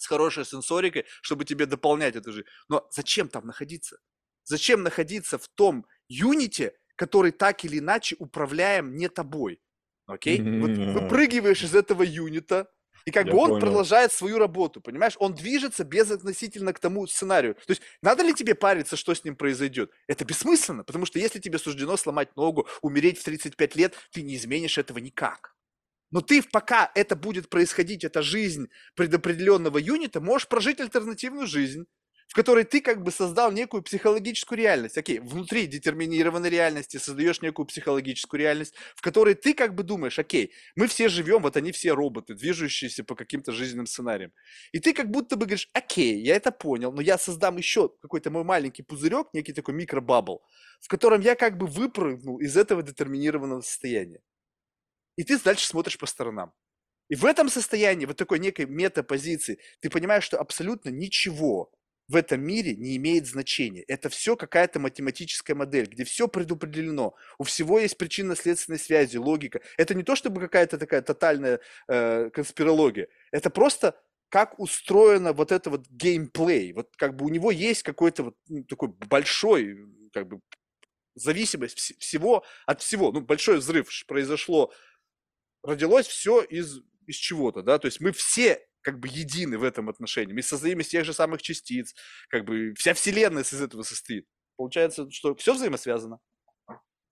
[0.04, 2.48] с хорошей сенсорикой, чтобы тебе дополнять эту жизнь.
[2.70, 3.98] Но зачем там находиться?
[4.44, 9.62] Зачем находиться в том юните, который так или иначе управляем не тобой?
[10.06, 10.52] Окей?
[10.60, 10.94] Вот Мгм.
[10.94, 12.70] выпрыгиваешь из этого юнита,
[13.06, 13.58] и как Я бы он понял.
[13.58, 15.16] продолжает свою работу, понимаешь?
[15.20, 17.56] Он движется безотносительно к тому сценарию.
[17.56, 19.92] То есть надо ли тебе париться, что с ним произойдет?
[20.08, 24.36] Это бессмысленно, потому что если тебе суждено сломать ногу, умереть в 35 лет, ты не
[24.36, 25.56] изменишь этого никак.
[26.14, 31.86] Но ты, пока это будет происходить, эта жизнь предопределенного юнита, можешь прожить альтернативную жизнь,
[32.28, 34.96] в которой ты как бы создал некую психологическую реальность.
[34.96, 40.54] Окей, внутри детерминированной реальности создаешь некую психологическую реальность, в которой ты как бы думаешь, окей,
[40.76, 44.34] мы все живем, вот они все роботы, движущиеся по каким-то жизненным сценариям.
[44.72, 48.30] И ты как будто бы говоришь, окей, я это понял, но я создам еще какой-то
[48.30, 50.44] мой маленький пузырек, некий такой микробабл,
[50.80, 54.22] в котором я как бы выпрыгнул из этого детерминированного состояния.
[55.16, 56.54] И ты дальше смотришь по сторонам.
[57.10, 61.72] И в этом состоянии, вот такой некой метапозиции, ты понимаешь, что абсолютно ничего
[62.08, 63.84] в этом мире не имеет значения.
[63.84, 67.16] Это все какая-то математическая модель, где все предопределено.
[67.38, 69.62] У всего есть причинно-следственные связи, логика.
[69.78, 73.08] Это не то, чтобы какая-то такая тотальная э, конспирология.
[73.32, 74.00] Это просто
[74.30, 76.74] как устроено вот это вот геймплей.
[76.74, 79.78] Вот как бы у него есть какой-то вот ну, такой большой
[80.12, 80.40] как бы
[81.16, 83.12] зависимость вс- всего от всего.
[83.12, 84.74] Ну, большой взрыв произошло,
[85.64, 89.90] родилось все из, из чего-то, да, то есть мы все как бы едины в этом
[89.90, 91.96] отношении, мы создаем из тех же самых частиц,
[92.30, 94.28] как бы вся вселенная из этого состоит.
[94.58, 96.20] Получается, что все взаимосвязано.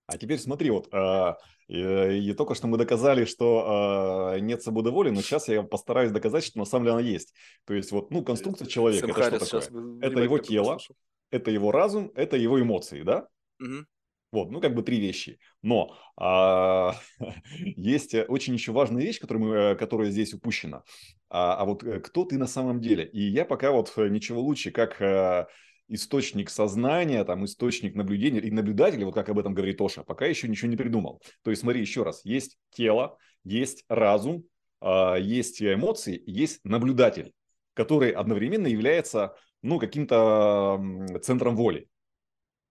[0.06, 1.38] А теперь смотри, вот а,
[1.68, 6.12] и, и только что мы доказали, что а, нет свободы воли, но сейчас я постараюсь
[6.12, 7.32] доказать, что на самом деле она есть.
[7.64, 9.98] То есть вот, ну, конструкция человека, Сэм это что такое?
[10.02, 10.96] Это его тело, послушал.
[11.30, 13.26] это его разум, это его эмоции, да?
[13.58, 13.86] Мгм.
[14.32, 15.38] Вот, ну как бы три вещи.
[15.60, 16.96] Но а,
[17.58, 20.82] есть э, очень еще важная вещь, которая, мы, э, которая здесь упущена.
[21.28, 23.06] А, а вот э, кто ты на самом деле?
[23.06, 25.00] И я пока вот ничего лучше, как
[25.88, 30.48] источник сознания, там, источник наблюдения и наблюдателя, вот как об этом говорит Тоша, пока еще
[30.48, 31.20] ничего не придумал.
[31.42, 34.44] То есть смотри еще раз, есть тело, есть разум,
[34.80, 37.32] а, есть эмоции, есть наблюдатель,
[37.74, 40.80] который одновременно является, ну, каким-то
[41.22, 41.88] центром воли.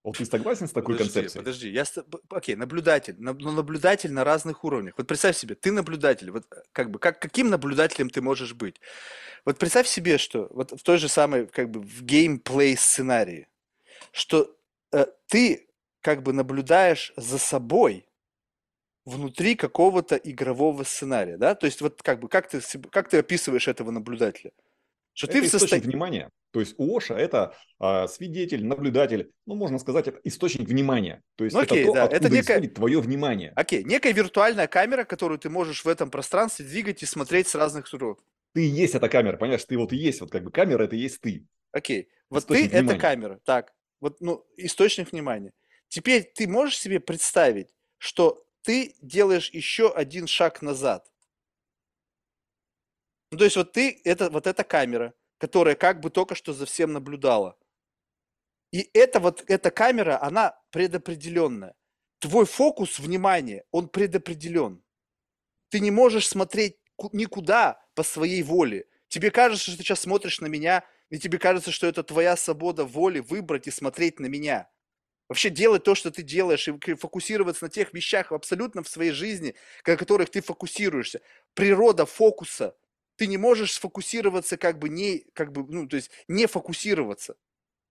[0.04, 1.42] Вот ты согласен с такой Подожди, концепцией?
[1.42, 1.86] подожди, я
[2.30, 4.96] окей, наблюдатель, наб- но наблюдатель на разных уровнях.
[4.98, 8.82] Вот представь себе, ты наблюдатель, вот э, как бы, как, каким наблюдателем ты можешь быть?
[9.46, 13.48] Вот представь себе, что вот в той же самой, как бы, в геймплей сценарии,
[14.12, 14.56] что
[14.92, 15.68] э, ты
[16.02, 18.08] как бы наблюдаешь за собой
[19.06, 21.54] внутри какого-то игрового сценария, да?
[21.54, 22.60] То есть вот как бы, как ты,
[22.90, 24.52] как ты описываешь этого наблюдателя?
[25.14, 25.88] Что это ты в источник состоянии...
[25.88, 26.30] внимания.
[26.52, 31.22] То есть у Оша это а, свидетель, наблюдатель, ну, можно сказать, это источник внимания.
[31.36, 33.54] То есть Ну, это окей, то, да, откуда это некая- исходит твое внимание.
[33.56, 37.88] Окей, некая виртуальная камера, которую ты можешь в этом пространстве двигать и смотреть с разных
[37.88, 38.18] сторон.
[38.54, 39.64] Ты и есть эта камера, понимаешь?
[39.64, 41.46] Ты вот и есть, вот как бы камера это и есть ты.
[41.72, 45.54] Окей, вот Источник ты это камера, так, вот, ну, источник внимания.
[45.88, 51.11] Теперь ты можешь себе представить, что ты делаешь еще один шаг назад.
[53.32, 56.66] Ну, то есть вот ты, это вот эта камера, которая как бы только что за
[56.66, 57.58] всем наблюдала.
[58.72, 61.76] И это вот, эта камера, она предопределенная.
[62.20, 64.82] Твой фокус внимания, он предопределен.
[65.70, 68.88] Ты не можешь смотреть ку- никуда по своей воле.
[69.10, 72.86] Тебе кажется, что ты сейчас смотришь на меня, и тебе кажется, что это твоя свобода
[72.86, 74.70] воли выбрать и смотреть на меня.
[75.30, 79.56] Вообще делать то, что ты делаешь, и фокусироваться на тех вещах абсолютно в своей жизни,
[79.86, 81.22] на которых ты фокусируешься.
[81.56, 82.76] Природа фокуса.
[83.22, 87.36] Ты не можешь сфокусироваться как бы не, как бы, ну, то есть не фокусироваться.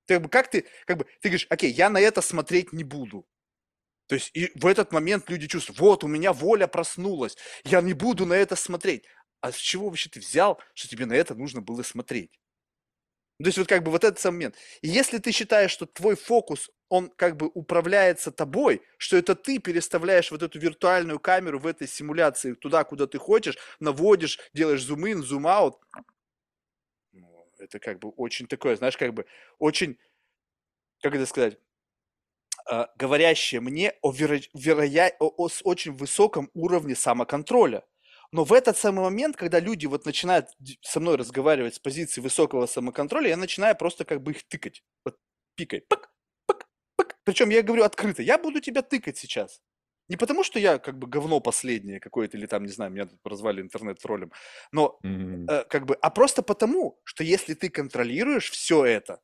[0.07, 2.82] Ты как бы, как ты, как бы, ты говоришь, окей, я на это смотреть не
[2.82, 3.28] буду.
[4.09, 7.94] То есть и в этот момент люди чувствуют, вот, у меня воля проснулась, я не
[7.94, 9.05] буду на это смотреть.
[9.40, 12.32] А с чего вообще ты взял, что тебе на это нужно было смотреть?
[13.42, 14.54] То есть вот как бы вот этот сам момент.
[14.82, 19.58] И если ты считаешь, что твой фокус, он как бы управляется тобой, что это ты
[19.58, 25.22] переставляешь вот эту виртуальную камеру в этой симуляции туда, куда ты хочешь, наводишь, делаешь зум-ин,
[25.22, 25.76] зум-аут,
[27.12, 29.26] ну, это как бы очень такое, знаешь, как бы
[29.58, 29.98] очень,
[31.02, 31.58] как это сказать,
[32.66, 37.84] а, говорящее мне о, веро- вероя- о- о очень высоком уровне самоконтроля.
[38.32, 40.48] Но в этот самый момент, когда люди вот начинают
[40.82, 44.82] со мной разговаривать с позиции высокого самоконтроля, я начинаю просто как бы их тыкать.
[45.05, 45.16] Вот
[45.57, 45.81] пикай.
[45.89, 46.11] Пык,
[46.47, 47.16] пык, пык.
[47.24, 49.61] Причем я говорю открыто, я буду тебя тыкать сейчас.
[50.09, 53.20] Не потому, что я как бы говно последнее какое-то, или там, не знаю, меня тут
[53.23, 54.32] прозвали интернет-троллем,
[54.73, 55.51] но Мгм.
[55.51, 59.20] э, как бы, а просто потому, что если ты контролируешь все это,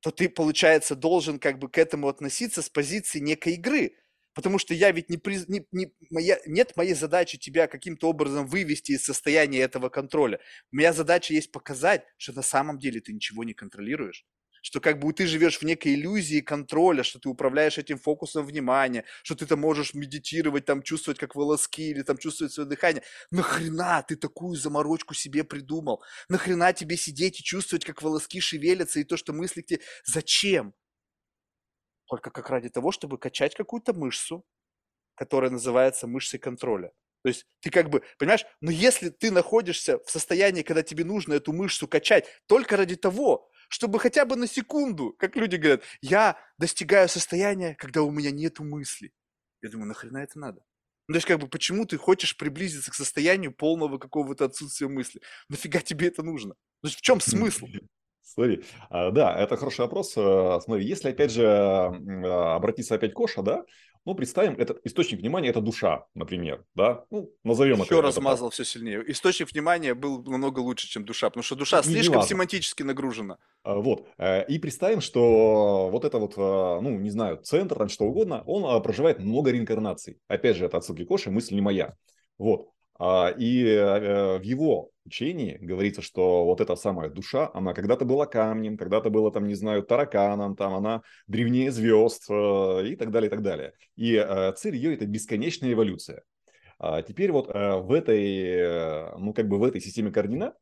[0.00, 3.96] то ты, получается, должен как бы к этому относиться с позиции некой игры.
[4.36, 8.46] Потому что я ведь не, приз- не, не- моя, нет моей задачи тебя каким-то образом
[8.46, 10.40] вывести из состояния этого контроля.
[10.70, 14.26] Моя задача есть показать, что на самом деле ты ничего не контролируешь.
[14.60, 19.04] Что как бы ты живешь в некой иллюзии контроля, что ты управляешь этим фокусом внимания,
[19.22, 23.02] что ты там можешь медитировать, там чувствовать как волоски или там чувствовать свое дыхание.
[23.30, 26.02] Нахрена ты такую заморочку себе придумал?
[26.28, 29.80] Нахрена тебе сидеть и чувствовать, как волоски шевелятся, и то, что мысли к тебе...
[30.04, 30.74] Зачем?
[32.06, 34.44] Только как ради того, чтобы качать какую-то мышцу,
[35.14, 36.92] которая называется мышцей контроля.
[37.22, 41.34] То есть ты как бы, понимаешь, но если ты находишься в состоянии, когда тебе нужно
[41.34, 46.38] эту мышцу качать только ради того, чтобы хотя бы на секунду, как люди говорят, я
[46.58, 49.12] достигаю состояния, когда у меня нету мысли.
[49.60, 50.62] Я думаю, нахрена это надо?
[51.08, 55.20] Ну, то есть, как бы, почему ты хочешь приблизиться к состоянию полного какого-то отсутствия мысли?
[55.48, 56.54] Нафига тебе это нужно?
[56.82, 57.66] То есть, в чем смысл?
[58.26, 60.14] Смотри, а, да, это хороший вопрос.
[60.16, 63.64] А, Смотри, если опять же а, обратиться опять к Коша, да,
[64.04, 67.76] ну, представим, этот источник внимания– это душа, например, да, ну, назовем.
[67.76, 68.04] Еще это так.
[68.04, 69.02] размазал все сильнее.
[69.10, 72.28] Источник внимания был намного лучше, чем душа, потому что душа Не- не слишком важно.
[72.28, 73.38] семантически нагружена.
[73.64, 74.06] Вот.
[74.18, 78.80] э, И представим, что вот это вот, ну, не знаю, центр, там что угодно, он
[78.82, 80.20] проживает много реинкарнаций.
[80.28, 81.94] Опять же, это отсылки Коши, мысль не моя.
[82.38, 82.68] Вот.
[82.98, 88.26] А, И э, в его учении говорится, что вот эта самая душа, она когда-то была
[88.26, 93.28] камнем, когда-то была, там, не знаю, тараканом, там, она древнее звезд э, и так далее,
[93.28, 93.72] и так далее.
[93.96, 96.22] И э, цель ее– это бесконечная эволюция.
[96.78, 100.54] А теперь вот в этой, ну, как бы в этой системе координат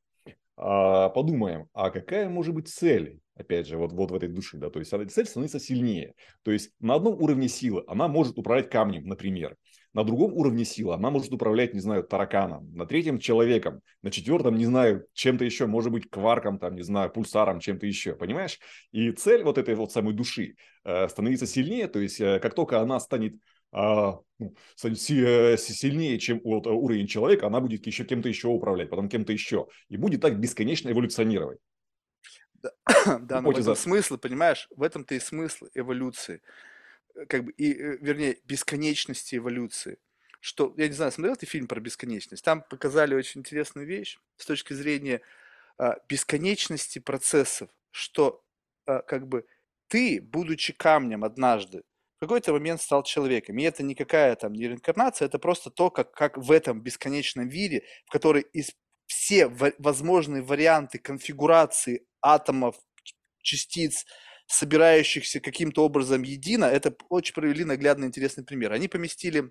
[0.57, 4.71] а, подумаем, а какая может быть цель, опять же, вот, вот в этой души, да,
[4.71, 6.15] то есть цель становится сильнее.
[6.43, 9.57] То есть на одном уровне силы она может управлять камнем, например,
[9.95, 14.57] на другом уровне силы она может управлять, не знаю, тараканом, на третьем человеком, на четвертом,
[14.57, 18.59] не знаю, чем-то еще, может быть, кварком, там, не знаю, пульсаром, чем-то еще, понимаешь?
[18.93, 22.81] И цель вот этой вот самой души э, становится сильнее, то есть э, как только
[22.81, 23.37] она станет
[23.77, 24.55] а, ну,
[24.85, 29.09] э, си- сильнее, чем вот, э, уровень человека, она будет еще кем-то еще управлять, потом
[29.09, 29.67] кем-то еще.
[29.89, 31.59] И будет так бесконечно эволюционировать.
[32.63, 32.71] Да,
[33.41, 34.69] но в этом смысл, понимаешь?
[34.77, 36.41] В этом-то и смысл эволюции.
[37.15, 39.99] Э, Как бы, и, э, вернее, бесконечности эволюции.
[40.41, 42.45] Что, я не знаю, смотрел ты фильм про бесконечность?
[42.45, 45.23] Там показали очень интересную вещь с точки зрения
[45.79, 48.45] а, бесконечности процессов, что
[48.87, 49.47] а, как бы
[49.89, 51.85] ты, будучи камнем однажды,
[52.19, 53.59] в какой-то момент стал человеком.
[53.59, 57.85] И это никакая там не реинкарнация, это просто то, как, как в этом бесконечном виде,
[58.07, 58.73] в который из
[59.07, 62.77] все возможные варианты конфигурации атомов,
[63.43, 64.07] частиц,
[64.47, 68.73] собирающихся каким-то образом едино, это очень провели наглядный интересный пример.
[68.73, 69.51] Они поместили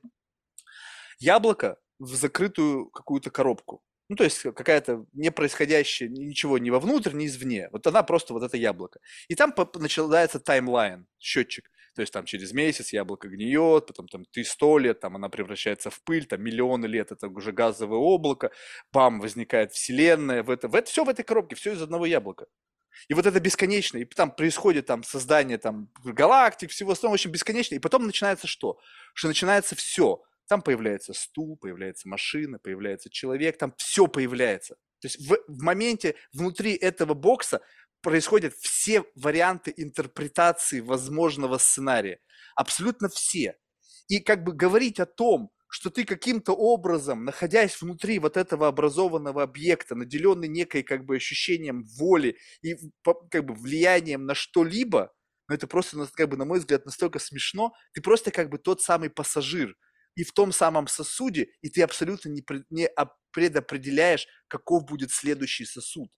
[1.19, 3.83] яблоко в закрытую какую-то коробку.
[4.09, 7.69] Ну, то есть какая-то не происходящая ничего ни вовнутрь, ни извне.
[7.71, 8.99] Вот она просто вот это яблоко.
[9.27, 11.69] И там начинается таймлайн, счетчик.
[11.95, 15.89] То есть там через месяц яблоко гниет, потом там ты сто лет, там она превращается
[15.89, 18.51] в пыль, там миллионы лет это уже газовое облако,
[18.91, 22.47] бам, возникает вселенная, в это, в это, все в этой коробке, все из одного яблока.
[23.07, 27.75] И вот это бесконечно, и там происходит там создание там галактик, всего остального, очень бесконечно,
[27.75, 28.79] и потом начинается что?
[29.13, 30.21] Что начинается все.
[30.47, 34.75] Там появляется стул, появляется машина, появляется человек, там все появляется.
[34.99, 37.61] То есть в, в моменте внутри этого бокса
[38.01, 42.19] происходят все варианты интерпретации возможного сценария.
[42.55, 43.57] Абсолютно все.
[44.07, 49.41] И как бы говорить о том, что ты каким-то образом, находясь внутри вот этого образованного
[49.41, 52.75] объекта, наделенный некой как бы ощущением воли и
[53.31, 55.11] как бы влиянием на что-либо,
[55.47, 58.83] ну это просто, как бы, на мой взгляд, настолько смешно, ты просто как бы тот
[58.83, 59.75] самый пассажир,
[60.13, 62.87] и в том самом сосуде, и ты абсолютно не, не
[63.31, 66.11] предопределяешь, каков будет следующий сосуд.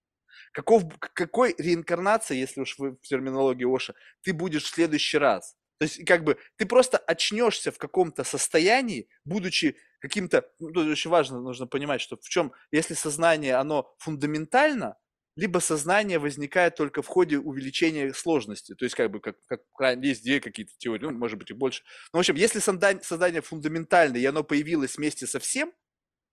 [0.52, 5.56] Каков, какой реинкарнации, если уж вы в терминологии Оша, ты будешь в следующий раз.
[5.80, 11.10] То есть, как бы, ты просто очнешься в каком-то состоянии, будучи каким-то, ну, тут очень
[11.11, 14.97] важно, нужно понимать, что в чем, если сознание, оно фундаментально,
[15.35, 18.73] либо сознание возникает только в ходе увеличения сложности.
[18.73, 19.61] То есть, как бы, как, как
[20.02, 21.84] есть две какие-то теории, ну, может быть, и больше.
[22.14, 25.73] Но, в общем, если создание, создание фундаментальное, и оно появилось вместе со всем,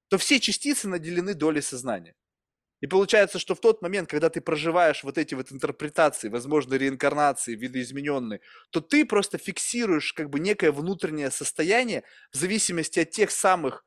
[0.08, 2.14] то все частицы наделены долей сознания.
[2.82, 7.54] И получается, что в тот момент, когда ты проживаешь вот эти вот интерпретации, возможно, реинкарнации,
[7.54, 8.40] видоизмененные,
[8.70, 13.86] то ты просто фиксируешь как бы некое внутреннее состояние в зависимости от тех самых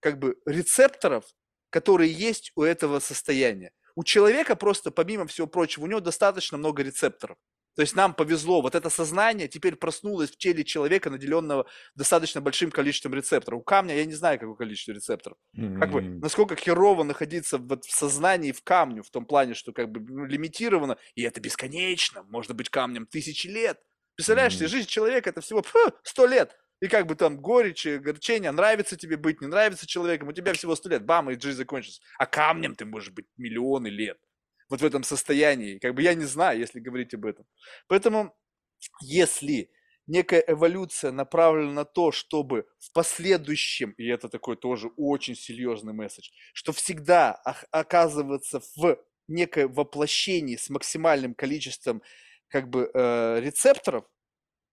[0.00, 1.24] как бы рецепторов,
[1.70, 3.72] которые есть у этого состояния.
[3.96, 7.38] У человека просто, помимо всего прочего, у него достаточно много рецепторов.
[7.74, 12.70] То есть нам повезло, вот это сознание теперь проснулось в теле человека, наделенного достаточно большим
[12.70, 13.60] количеством рецепторов.
[13.60, 15.38] У камня я не знаю, какое количество рецепторов.
[15.56, 15.78] Mm-hmm.
[15.78, 19.90] Как бы, насколько херово находиться вот в сознании в камню, в том плане, что как
[19.90, 23.80] бы ну, лимитировано, и это бесконечно, может быть камнем тысячи лет.
[24.16, 24.68] Представляешь, mm-hmm.
[24.68, 25.64] жизнь человека это всего
[26.02, 26.54] сто лет.
[26.80, 30.74] И как бы там горечь, горчение, нравится тебе быть, не нравится человеком, у тебя всего
[30.74, 32.02] сто лет, бам, и жизнь закончится.
[32.18, 34.18] А камнем ты можешь быть миллионы лет
[34.72, 35.78] вот в этом состоянии.
[35.78, 37.44] Как бы я не знаю, если говорить об этом.
[37.88, 38.34] Поэтому,
[39.02, 39.70] если
[40.06, 46.30] некая эволюция направлена на то, чтобы в последующем, и это такой тоже очень серьезный месседж,
[46.54, 47.32] что всегда
[47.70, 48.96] оказываться в
[49.28, 52.02] некое воплощении с максимальным количеством
[52.48, 54.06] как бы э, рецепторов,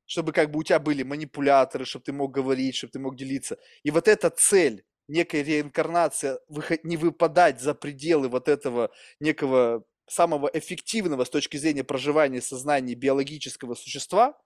[0.06, 3.58] чтобы как бы у тебя были манипуляторы, чтобы ты мог говорить, чтобы ты мог делиться.
[3.84, 6.40] И вот эта цель некая реинкарнация,
[6.84, 13.76] не выпадать за пределы вот этого некого самого эффективного с точки зрения проживания сознания биологического
[13.76, 14.38] существа,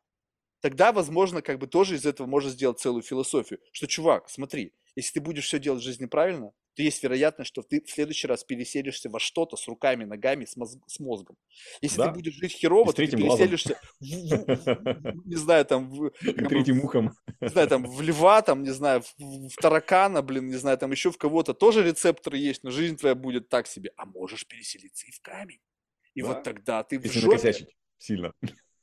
[0.61, 3.59] тогда, возможно, как бы тоже из этого можно сделать целую философию.
[3.71, 7.61] Что, чувак, смотри, если ты будешь все делать в жизни правильно, то есть вероятность, что
[7.61, 11.37] ты в следующий раз переселишься во что-то с руками, ногами, с, мозг, с мозгом.
[11.81, 12.07] Если да?
[12.07, 15.89] ты будешь жить херово, то ты переселишься, в, в, не знаю, там...
[15.89, 17.15] В, Третьим ухом.
[17.41, 20.91] Не знаю, там, в льва, там, не знаю, в, в таракана, блин, не знаю, там
[20.91, 23.91] еще в кого-то тоже рецепторы есть, но жизнь твоя будет так себе.
[23.95, 25.59] А можешь переселиться и в камень.
[26.15, 26.27] И да?
[26.27, 27.67] вот тогда ты Если в жопе...
[27.99, 28.33] сильно.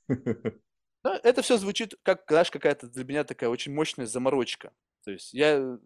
[0.09, 4.73] Да, это все звучит как, знаешь, какая-то для меня такая очень мощная заморочка.
[5.05, 5.79] То есть я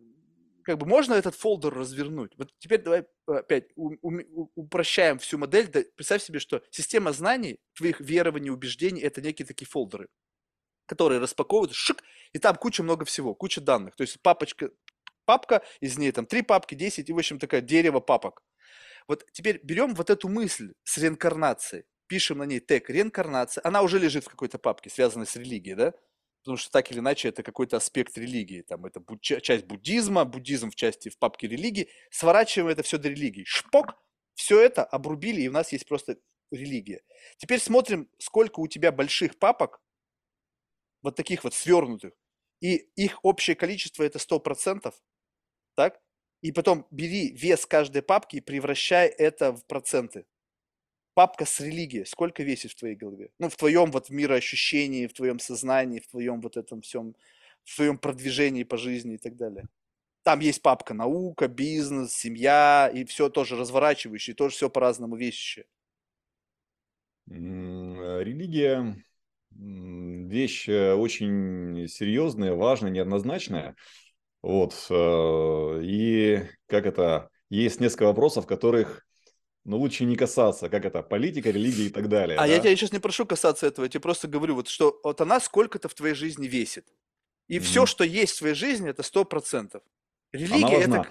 [0.64, 2.32] как бы можно этот фолдер развернуть.
[2.36, 5.68] Вот теперь давай опять упрощаем всю модель.
[5.68, 10.08] Да, представь себе, что система знаний, твоих верований, убеждений– это некие такие фолдеры,
[10.86, 13.94] которые распаковывают, шик, и там куча много всего, куча данных.
[13.94, 14.70] То есть папочка,
[15.24, 18.42] папка, из ней там три папки, 10, и, в общем, такое дерево папок.
[19.06, 23.98] Вот теперь берем вот эту мысль с реинкарнацией, пишем на ней тег реинкарнация, она уже
[23.98, 25.94] лежит в какой-то папке, связанной с религией, да?
[26.44, 30.74] Потому что так или иначе это какой-то аспект религии, там это часть буддизма, буддизм в
[30.74, 33.96] части в папке религии, сворачиваем это все до религии, шпок,
[34.34, 36.18] все это обрубили, и у нас есть просто
[36.50, 37.00] религия.
[37.38, 39.80] Теперь смотрим, сколько у тебя больших папок,
[41.00, 42.12] вот таких вот свернутых,
[42.60, 44.92] и их общее количество это 100%,
[45.76, 45.98] так?
[46.42, 50.26] И потом бери вес каждой папки и превращай это в проценты
[51.14, 53.30] папка с религией, сколько весит в твоей голове?
[53.38, 57.14] Ну, в твоем вот мироощущении, в твоем сознании, в твоем вот этом всем,
[57.64, 59.66] в твоем продвижении по жизни и так далее.
[60.22, 65.66] Там есть папка наука, бизнес, семья и все тоже разворачивающее, тоже все по-разному вещи.
[67.26, 68.96] Религия
[69.56, 73.76] вещь э, очень серьезная, важная, неоднозначная.
[74.42, 74.74] Вот.
[74.90, 79.06] Э, и как это, есть несколько вопросов, которых
[79.64, 82.36] но лучше не касаться, как это, политика, религия и так далее.
[82.36, 82.46] А да?
[82.46, 85.40] я тебя сейчас не прошу касаться этого, я тебе просто говорю, вот что вот она
[85.40, 86.86] сколько-то в твоей жизни весит.
[87.48, 87.60] И mm-hmm.
[87.60, 89.82] все, что есть в твоей жизни, это сто процентов.
[90.32, 91.06] Религия это...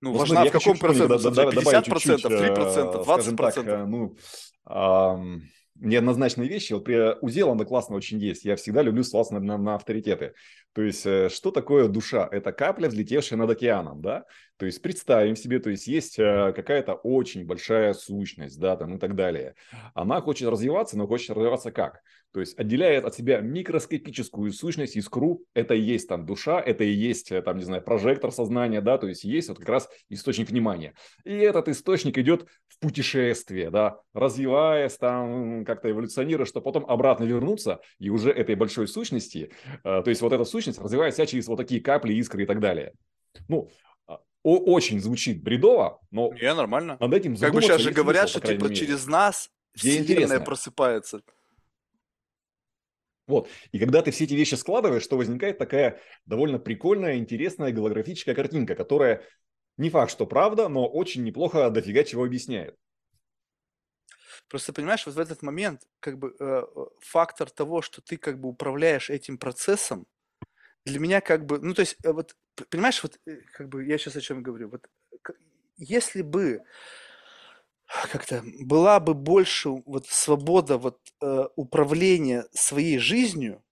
[0.00, 3.68] Ну, Ну, важна в хочу каком еще процентном чуть-чуть, 50%, 3%, э, скажем так, 20%?
[3.68, 4.16] э, ну,
[5.80, 6.72] неоднозначные вещи.
[6.72, 8.44] Вот при у Зеланда классно очень есть.
[8.44, 10.34] Я всегда люблю ссылаться на, на- на авторитеты.
[10.72, 12.28] То есть, э, что такое душа?
[12.30, 14.24] Это капля, взлетевшая над океаном, да?
[14.58, 18.98] То есть, представим себе, то есть, есть э, какая-то очень большая сущность, да, там и
[18.98, 19.54] так далее.
[19.94, 22.00] Она хочет развиваться, но хочет развиваться как?
[22.32, 26.90] То есть, отделяет от себя микроскопическую сущность, искру, это и есть там душа, это и
[26.90, 30.50] есть, э, там, не знаю, прожектор сознания, да, то есть, есть вот как раз источник
[30.50, 30.94] внимания.
[31.24, 37.78] И этот источник идет в путешествие, да, развиваясь там, как-то эволюционируя, чтобы потом обратно вернуться
[38.00, 39.52] и уже этой большой сущности,
[39.84, 42.58] э, то есть вот эта сущность развивает себя через вот такие капли, искры и так
[42.58, 42.92] далее.
[43.46, 43.70] Ну,
[44.42, 46.96] о- очень звучит бредово, но Не, нормально.
[47.00, 51.22] над этим Как бы сейчас же говорят, что типа через нас Вселенная просыпается.
[53.26, 53.46] Вот.
[53.72, 58.74] И когда ты все эти вещи складываешь, то возникает такая довольно прикольная, интересная голографическая картинка,
[58.74, 59.22] которая
[59.76, 62.74] не факт, что правда, но очень неплохо дофига чего объясняет.
[64.48, 68.40] Просто понимаешь, вот в этот момент как бы э, э, фактор того, что ты как
[68.40, 70.06] бы управляешь этим процессом,
[70.86, 72.34] для меня как бы, ну то есть э, вот
[72.66, 74.88] понимаешь, вот э, как бы я сейчас о чем говорю, вот
[75.76, 76.62] если бы
[78.12, 83.62] как-то была бы больше вот свобода вот э, управления своей жизнью,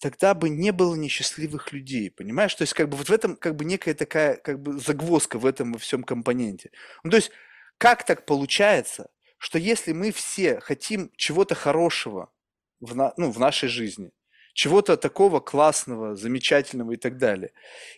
[0.00, 2.54] тогда бы не было несчастливых людей, понимаешь?
[2.54, 5.46] То есть как бы вот в этом как бы некая такая как бы загвоздка в
[5.46, 6.70] этом во всем компоненте.
[7.04, 7.30] Ну то есть
[7.78, 12.30] как так получается, что если мы все хотим чего-то хорошего
[12.80, 14.10] в, на- ну, в нашей жизни,
[14.60, 17.50] чего-то такого классного, замечательного и так далее,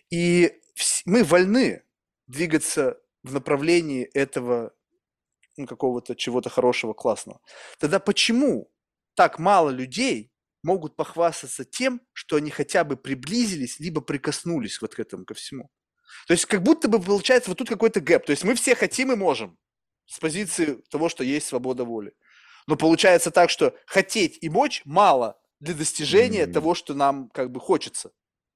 [0.09, 0.61] и
[1.03, 1.83] мы вольны
[2.27, 4.71] двигаться в направлении этого
[5.57, 7.41] ну, какого-то чего-то хорошего, классного,
[7.79, 8.71] тогда почему
[9.13, 10.31] так мало людей
[10.63, 15.69] могут похвастаться тем, что они хотя бы приблизились, либо прикоснулись вот к этому, ко всему?
[16.27, 18.25] То есть как будто бы получается вот тут какой-то гэп.
[18.25, 19.57] То есть мы все хотим и можем
[20.05, 22.13] с позиции того, что есть свобода воли.
[22.67, 26.53] Но получается так, что хотеть и мочь мало для достижения М.
[26.53, 28.11] того, что нам как бы хочется.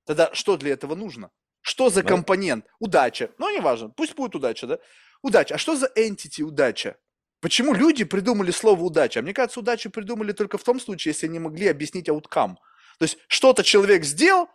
[0.06, 1.30] Тогда что для этого нужно?
[1.62, 2.10] Что за Да.
[2.10, 2.66] компонент?
[2.80, 3.30] Удача.
[3.38, 4.80] Ну, неважно, пусть будет удача, да?
[5.22, 5.56] Удача.
[5.56, 6.98] А что за entity удача?
[7.40, 9.20] Почему люди придумали слово удача?
[9.20, 12.58] А мне кажется, удачу придумали только в том случае, если они могли объяснить ауткам.
[13.00, 14.48] То есть что-то человек сделал,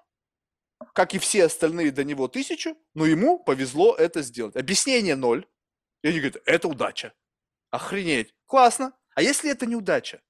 [0.94, 4.56] как и все остальные до него тысячу, но ему повезло это сделать.
[4.56, 5.46] Объяснение ноль.
[6.02, 7.12] И они говорят, это удача.
[7.70, 8.34] Охренеть.
[8.46, 8.92] Классно.
[9.14, 10.20] А если это неудача?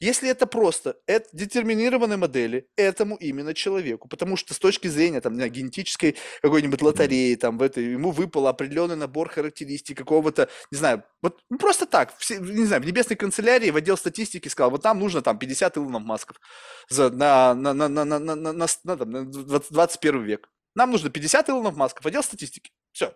[0.00, 5.34] Если это просто это детерминированные модели этому именно человеку, потому что с точки зрения там,
[5.34, 11.04] знаю, генетической какой-нибудь лотереи, там, в этой, ему выпал определенный набор характеристик какого-то, не знаю,
[11.22, 14.84] вот ну, просто так, все, не знаю, в небесной канцелярии в отдел статистики сказал, вот
[14.84, 16.40] нам нужно там 50 Илонов Масков
[16.88, 20.50] за, на, на, на, на, на, на, на, на, на, там, на 20 21 век.
[20.74, 22.72] Нам нужно 50 Илонов Масков, отдел статистики.
[22.92, 23.14] Все.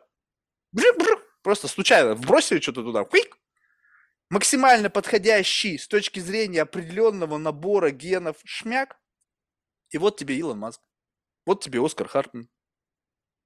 [1.42, 3.38] Просто случайно вбросили что-то туда, хуик,
[4.30, 9.00] максимально подходящий с точки зрения определенного набора генов шмяк,
[9.90, 10.80] и вот тебе Илон Маск,
[11.46, 12.48] вот тебе Оскар Хартман.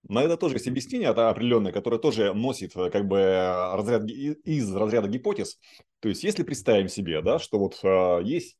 [0.08, 4.04] На это тоже есть объяснение это определенное, которое тоже носит э, как бы э, разряд,
[4.04, 5.60] из разряда гипотез.
[6.00, 8.58] То есть, если представим себе, да, что вот э, есть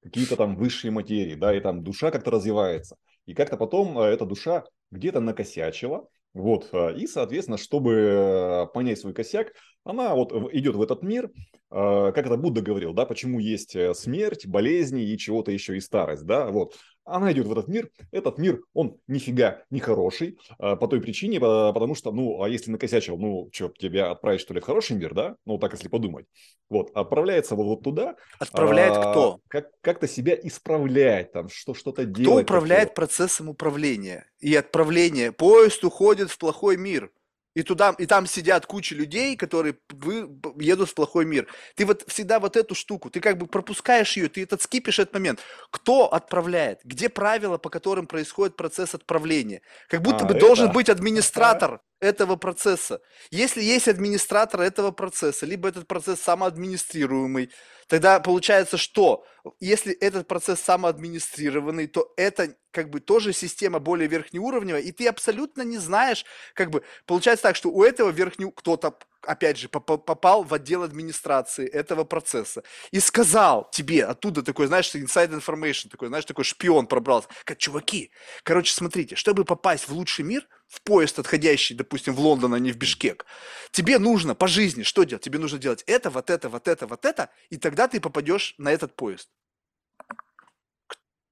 [0.00, 2.96] какие-то там высшие материи, да, и там душа как-то развивается,
[3.26, 9.14] и как-то потом э, эта душа где-то накосячила, вот, э, и, соответственно, чтобы понять свой
[9.14, 9.52] косяк,
[9.84, 11.30] она вот идет в этот мир, э,
[11.70, 16.24] как это Будда говорил, да, почему есть э, смерть, болезни и чего-то еще и старость,
[16.24, 16.74] да, вот.
[17.04, 21.38] Она идет в этот мир, этот мир, он нифига не хороший, а, по той причине,
[21.40, 24.96] по- потому что, ну, а если накосячил, ну, что, тебя отправить, что ли, в хороший
[24.96, 25.36] мир, да?
[25.44, 26.26] Ну, так если подумать.
[26.70, 28.16] Вот, отправляется вот, туда.
[28.38, 29.40] Отправляет а, кто?
[29.48, 32.44] Как, как-то себя исправлять, там, что, что-то Кто делать.
[32.44, 32.94] управляет такое.
[32.94, 35.30] процессом управления и отправления?
[35.32, 37.10] Поезд уходит в плохой мир.
[37.54, 40.28] И туда, и там сидят куча людей, которые вы-
[40.58, 41.46] едут в плохой мир.
[41.76, 45.14] Ты вот всегда вот эту штуку, ты как бы пропускаешь ее, ты этот скипишь этот
[45.14, 45.40] момент.
[45.70, 46.80] Кто отправляет?
[46.84, 49.62] Где правила, по которым происходит процесс отправления?
[49.88, 50.74] Как будто А, бы должен это?
[50.74, 53.00] быть администратор этого процесса.
[53.30, 57.50] Если есть администратор этого процесса, либо этот процесс самоадминистрируемый,
[57.88, 59.24] тогда получается, что
[59.60, 65.62] если этот процесс самоадминистрированный, то это как бы тоже система более верхнеуровневая, и ты абсолютно
[65.62, 66.24] не знаешь,
[66.54, 70.82] как бы получается так, что у этого верхнего кто-то опять же попа- попал в отдел
[70.82, 76.86] администрации этого процесса и сказал тебе оттуда такой, знаешь, inside information, такой, знаешь, такой шпион
[76.86, 78.10] пробрался, как чуваки,
[78.42, 82.72] короче, смотрите, чтобы попасть в лучший мир, в поезд, отходящий, допустим, в Лондон, а не
[82.72, 83.26] в Бишкек,
[83.70, 85.24] тебе нужно по жизни что делать?
[85.24, 88.72] Тебе нужно делать это, вот это, вот это, вот это, и тогда ты попадешь на
[88.72, 89.28] этот поезд.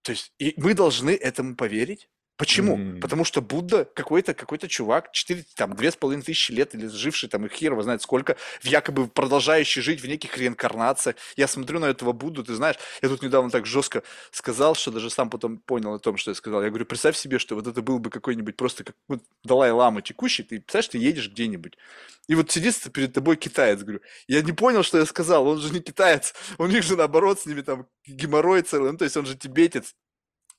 [0.03, 2.09] То есть и мы должны этому поверить,
[2.43, 2.77] Почему?
[2.77, 3.01] Мгм.
[3.01, 7.29] Потому что Будда какой-то какой-то чувак, 4, там, две с половиной тысячи лет, или живший
[7.29, 11.15] там, их хер его знает сколько, в якобы продолжающий жить в неких реинкарнациях.
[11.37, 14.03] Я смотрю на этого Будду, ты знаешь, я тут недавно так жестко
[14.33, 16.65] сказал, что даже сам потом понял о том, что я сказал.
[16.65, 20.43] Я говорю, представь себе, что вот это был бы какой-нибудь просто как вот Далай-Лама текущий,
[20.43, 21.79] ты представляешь, ты едешь где-нибудь,
[22.27, 25.73] и вот сидит перед тобой китаец, говорю, я не понял, что я сказал, он же
[25.73, 29.27] не китаец, у них же наоборот с ними там геморрой целый, ну то есть он
[29.27, 29.95] же тибетец,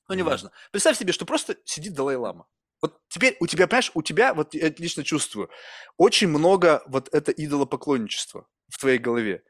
[0.10, 0.52] ну, неважно.
[0.72, 2.46] Представь себе, что просто сидит Далай-Лама.
[2.82, 5.50] Вот теперь у тебя, понимаешь, у тебя, вот я лично чувствую,
[5.98, 9.44] очень много вот это идолопоклонничества в твоей голове.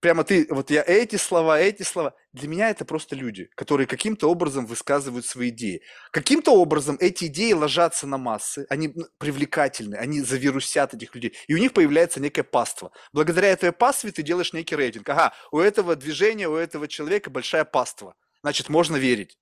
[0.00, 2.14] Прямо ты, вот я эти слова, эти слова.
[2.32, 5.82] Для меня это просто люди, которые каким-то образом высказывают свои идеи.
[6.10, 11.54] Каким-то образом эти идеи ложатся на массы, они м, привлекательны, они завирусят этих людей, и
[11.54, 12.92] у них появляется некое паство.
[13.12, 15.06] Благодаря этой пастве ты делаешь некий рейтинг.
[15.10, 18.14] Ага, у этого движения, у этого человека большая паства.
[18.42, 19.36] Значит, можно верить.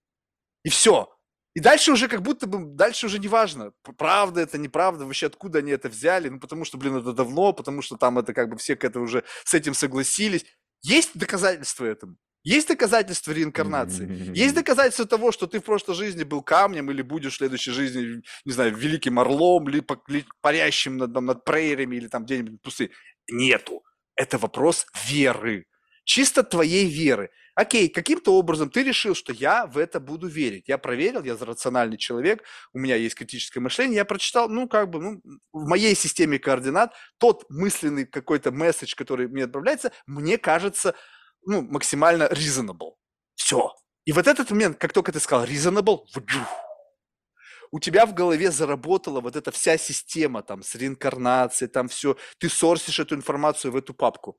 [0.64, 1.09] И все.
[1.55, 5.59] И дальше уже как будто бы, дальше уже не важно, правда это, неправда, вообще откуда
[5.59, 8.56] они это взяли, ну потому что, блин, это давно, потому что там это как бы
[8.59, 10.44] все к этому уже с этим согласились.
[10.82, 12.16] Есть доказательства этому?
[12.44, 14.06] Есть доказательства реинкарнации?
[14.35, 18.22] Есть доказательства того, что ты в прошлой жизни был камнем или будешь в следующей жизни,
[18.44, 22.60] не знаю, великим орлом, ли, па- ли парящим над, там, над прериями или там где-нибудь
[22.60, 22.90] в пустыне?
[23.28, 23.82] Нету.
[24.14, 25.66] Это вопрос веры.
[26.05, 27.30] Чисто твоей веры.
[27.59, 30.68] Окей, каким-то образом ты решил, что я в это буду верить.
[30.68, 35.01] Я проверил, я рациональный человек, у меня есть критическое мышление, я прочитал, ну, как бы,
[35.01, 35.20] ну,
[35.52, 40.94] в моей системе координат тот мысленный какой-то месседж, который мне отправляется, мне кажется,
[41.44, 42.93] ну, максимально reasonable.
[43.35, 43.74] Все.
[44.05, 46.05] И вот этот момент, как только ты сказал reasonable,
[47.72, 52.48] у тебя в голове заработала вот эта вся система там с реинкарнацией, там все, ты
[52.48, 54.39] сорсишь эту информацию в эту папку.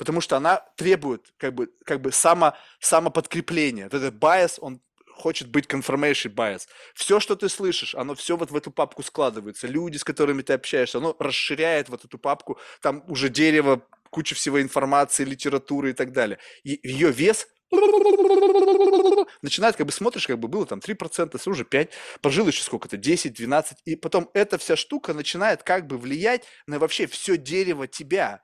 [0.00, 3.84] Потому что она требует как бы, как бы само, самоподкрепления.
[3.84, 4.80] Вот этот bias, он
[5.14, 6.62] хочет быть confirmation bias.
[6.94, 9.66] Все, что ты слышишь, оно все вот в эту папку складывается.
[9.66, 12.58] Люди, с которыми ты общаешься, оно расширяет вот эту папку.
[12.80, 16.38] Там уже дерево, куча всего информации, литературы и так далее.
[16.64, 17.46] И ее вес
[19.42, 21.90] начинает, как бы смотришь, как бы было там 3%, если уже 5,
[22.22, 26.78] прожил еще сколько-то, 10, 12, и потом эта вся штука начинает как бы влиять на
[26.78, 28.40] вообще все дерево тебя.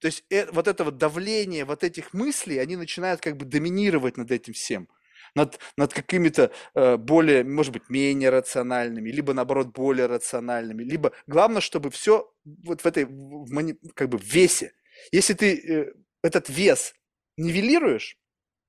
[0.00, 4.16] То есть э, вот это вот давление вот этих мыслей, они начинают как бы доминировать
[4.16, 4.88] над этим всем.
[5.36, 11.60] Над, над какими-то э, более, может быть, менее рациональными, либо наоборот более рациональными, либо главное,
[11.60, 14.72] чтобы все вот в этой, в, мани- как бы в весе.
[15.12, 16.94] Если ты э, этот вес
[17.36, 18.18] нивелируешь,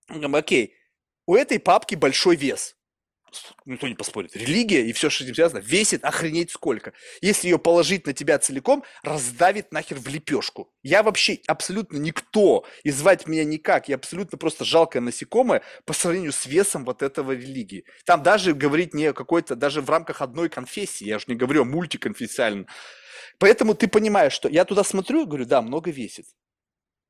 [0.08, 0.76] окей,
[1.26, 2.76] у этой папки большой вес.
[3.66, 4.36] Никто не поспорит.
[4.36, 6.94] Религия и все, что с этим связано, весит охренеть сколько.
[7.22, 10.72] Если ее положить на тебя целиком, раздавит нахер в лепешку.
[10.84, 13.90] Я вообще абсолютно никто, и звать меня никак.
[13.90, 17.86] Я абсолютно просто жалкое насекомое по сравнению с весом вот этого религии.
[18.06, 21.66] Там даже говорить не какой-то, даже в рамках одной конфессии, я же не говорю о
[21.66, 22.68] мультиконфессиальном.
[23.40, 26.26] Поэтому ты понимаешь, что я туда смотрю, говорю, да, много весит.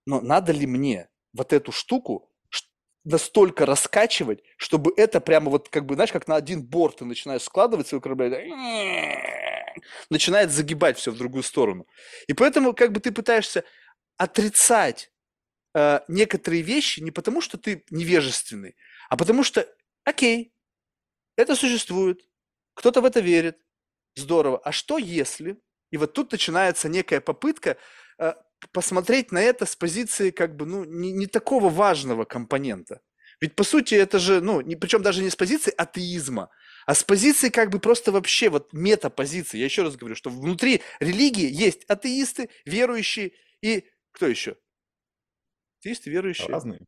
[0.06, 2.31] Но надо ли мне вот эту штуку
[3.03, 7.44] настолько раскачивать, чтобы это прямо вот как бы, знаешь, как на один борт ты начинаешь
[7.44, 8.40] складывать свой корабль, да,
[10.10, 11.88] начинает загибать все в другую сторону.
[12.28, 13.64] И поэтому как бы ты пытаешься
[14.18, 15.11] отрицать
[15.73, 18.76] э, некоторые вещи не потому, что ты невежественный,
[19.10, 19.68] а потому что,
[20.03, 20.53] окей,
[21.36, 22.22] это существует,
[22.73, 23.57] кто-то в это верит,
[24.15, 24.60] здорово.
[24.64, 25.57] А что если?
[25.91, 27.78] И вот тут начинается некая попытка
[28.18, 28.34] э,
[28.72, 33.02] посмотреть на это с позиции как бы, ну, не, не такого важного компонента.
[33.40, 36.50] Ведь по сути это же, ну, не, причем даже не с позиции атеизма,
[36.86, 39.58] а с позиции как бы просто вообще вот метапозиции.
[39.58, 43.32] Я еще раз говорю, что внутри религии есть атеисты, верующие
[43.62, 44.58] и кто еще?
[45.80, 46.48] Атеисты, верующие.
[46.48, 46.82] Разные.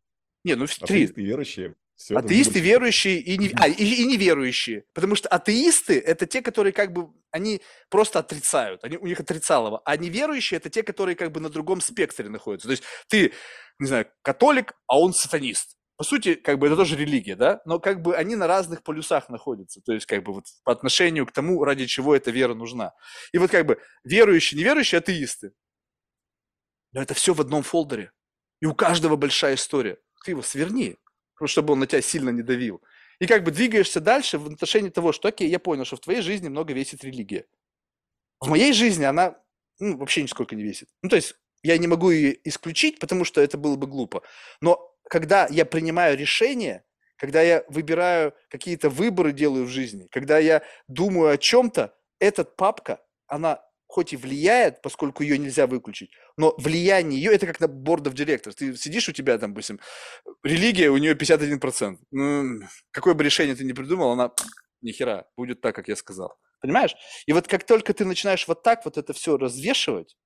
[0.43, 0.83] Не, ну в- три.
[0.83, 1.75] Атеисты, верующие.
[2.09, 2.65] Это Атеисты, больше.
[2.65, 4.85] верующие и, не, а, и, и неверующие.
[4.93, 9.81] Потому что атеисты– это те, которые как бы, они просто отрицают, они, у них отрицалово.
[9.85, 12.67] А неверующие– это те, которые как бы на другом спектре находятся.
[12.67, 13.31] То есть ты,
[13.79, 15.77] не знаю, католик, а он сатанист.
[15.95, 17.61] По сути, как бы это тоже религия, да?
[17.65, 19.79] Но как бы они на разных полюсах находятся.
[19.81, 22.93] То есть как бы вот по отношению к тому, ради чего эта вера нужна.
[23.31, 25.53] И вот как бы верующие, неверующие, атеисты.
[26.91, 28.11] Но это все в одном фолдере.
[28.59, 29.97] И у каждого большая история.
[30.25, 30.97] Ты его сверни,
[31.47, 32.81] чтобы он на тебя сильно не давил.
[33.19, 36.21] И как бы двигаешься дальше в отношении того, что, окей, я понял, что в твоей
[36.21, 37.45] жизни много весит религия.
[38.39, 39.37] В моей жизни она
[39.79, 40.89] ну, вообще нисколько не весит.
[41.01, 44.23] Ну, то есть я не могу ее исключить, потому что это было бы глупо.
[44.61, 46.83] Но когда я принимаю решение,
[47.15, 53.01] когда я выбираю какие-то выборы делаю в жизни, когда я думаю о чем-то, эта папка,
[53.27, 53.63] она
[53.93, 58.15] хоть и влияет, поскольку ее нельзя выключить, но влияние ее, это как на board of
[58.15, 58.53] directors.
[58.55, 59.79] Ты сидишь у тебя там, допустим,
[60.43, 61.97] религия, у нее 51%.
[62.09, 64.31] Ну, какое бы решение ты ни придумал, она
[64.81, 66.35] Ни хера, будет так, как я сказал.
[66.59, 66.95] Понимаешь?
[67.27, 70.17] И вот как только ты начинаешь вот так вот это все развешивать,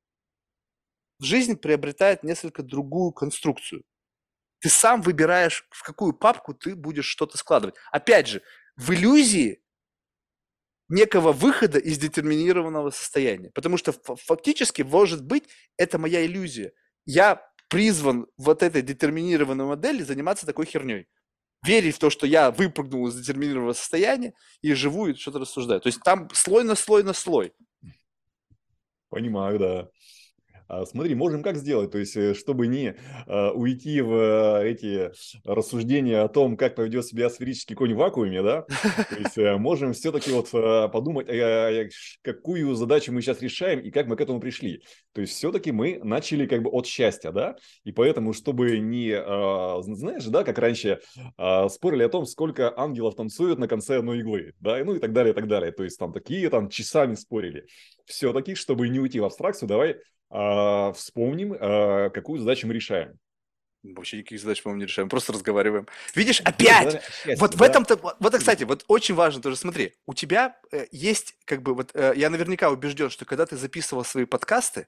[1.20, 3.84] жизнь приобретает несколько другую конструкцию.
[4.60, 7.76] Ты сам выбираешь, в какую папку ты будешь что-то складывать.
[7.92, 8.42] Опять же,
[8.78, 9.62] в иллюзии
[10.90, 13.52] некого выхода из детерминированного состояния.
[13.54, 15.44] Потому что фактически, может быть,
[15.78, 16.74] это моя иллюзия.
[17.06, 21.08] Я призван вот этой детерминированной модели заниматься такой херней.
[21.66, 25.82] Верить в то, что я выпрыгнул из детерминированного состояния и живу и что-то рассуждаю.
[25.82, 27.54] То есть там слой на слой на слой.
[29.10, 29.90] Понимаю, да.
[30.68, 32.96] А, смотри, можем как сделать, то есть, э, чтобы не
[33.26, 35.12] а, уйти в э, эти
[35.46, 39.94] рассуждения о том, как поведет себя сферический конь в вакууме, да, то есть, э, можем
[39.94, 40.52] все-таки вот
[40.92, 41.28] подумать,
[42.22, 44.84] какую задачу мы сейчас решаем и как мы к этому пришли.
[45.14, 49.82] То есть, все-таки мы начали как бы от счастья, да, и поэтому, чтобы не, а,
[49.82, 51.00] знаешь, да, как раньше
[51.70, 55.32] спорили о том, сколько ангелов танцуют на конце одной иглы, да, ну и так далее,
[55.32, 55.72] и так далее.
[55.72, 57.68] То есть, там такие там часами спорили.
[58.06, 59.98] Все-таки, чтобы не уйти в абстракцию, давай а,
[60.30, 63.18] вспомним, а, какую задачу мы решаем.
[63.84, 65.88] Вообще никаких задач, по-моему, не решаем, просто разговариваем.
[66.16, 66.94] Видишь, опять!
[66.94, 67.58] Счастье, вот да?
[67.58, 71.74] в этом-то, вот, кстати, вот очень важно тоже, смотри, у тебя э, есть, как бы,
[71.74, 74.88] вот, э, я наверняка убежден, что когда ты записывал свои подкасты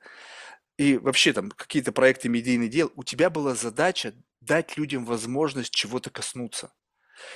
[0.77, 6.09] и вообще там какие-то проекты медийные дел, у тебя была задача дать людям возможность чего-то
[6.09, 6.71] коснуться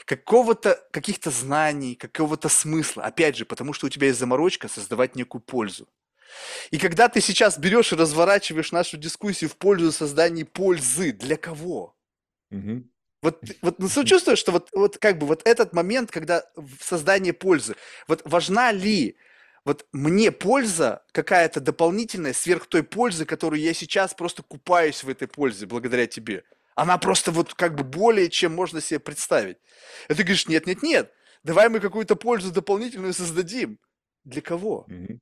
[0.05, 3.03] какого-то, каких-то знаний, какого-то смысла.
[3.03, 5.87] Опять же, потому что у тебя есть заморочка создавать некую пользу.
[6.71, 11.95] И когда ты сейчас берешь и разворачиваешь нашу дискуссию в пользу создания пользы, для кого?
[12.51, 12.83] Угу.
[13.21, 17.31] Вот, вот ну, чувствуешь, что вот, вот как бы вот этот момент, когда в создании
[17.31, 17.75] пользы,
[18.07, 19.15] вот важна ли
[19.63, 25.29] вот мне польза какая-то дополнительная сверх той пользы, которую я сейчас просто купаюсь в этой
[25.29, 26.43] пользе благодаря тебе.
[26.75, 29.57] Она просто вот как бы более, чем можно себе представить.
[30.09, 31.13] И ты говоришь, нет, нет, нет,
[31.43, 33.79] давай мы какую-то пользу дополнительную создадим.
[34.25, 34.85] Для кого?
[34.89, 35.19] Mm-hmm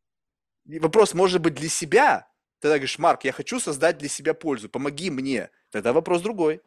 [0.66, 2.28] вопрос может быть для себя,
[2.60, 5.50] тогда говоришь, Марк, я хочу создать для себя пользу, помоги мне.
[5.72, 6.62] Тогда вопрос другой.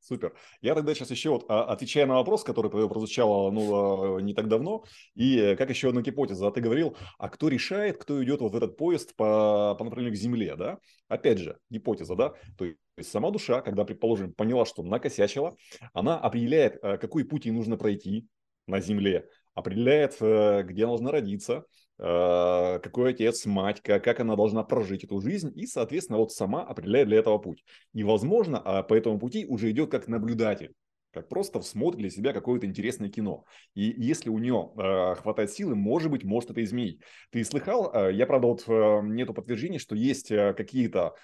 [0.00, 0.34] Супер.
[0.60, 4.48] Я тогда сейчас еще вот а, отвечая на вопрос, который прозвучал ну, а, не так
[4.48, 6.50] давно, и как еще одна гипотеза.
[6.50, 10.20] Ты говорил, а кто решает, кто идет вот в этот поезд по, по направлению к
[10.20, 10.78] Земле, да?
[11.08, 12.34] Опять же, гипотеза, да?
[12.58, 15.56] То есть сама душа, когда, предположим, поняла, что накосячила,
[15.94, 18.28] она определяет, а, какой путь ей нужно пройти
[18.66, 21.64] на Земле, определяет, э, где она должна родиться, э,
[21.96, 27.18] какой отец, мать, как она должна прожить эту жизнь, и, соответственно, вот сама определяет для
[27.18, 27.64] этого путь.
[27.92, 30.74] И, возможно, а, по этому пути уже идет как наблюдатель
[31.14, 33.44] как просто смотрит для себя какое-то интересное кино.
[33.74, 37.00] И если у нее э, хватает силы, может быть, может это изменить.
[37.30, 41.14] Ты слыхал, э, я, правда, вот э, нету подтверждений, что есть э, какие-то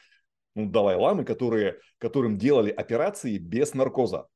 [0.55, 4.29] ну, Далай-ламы, которые, которым делали операции без наркоза.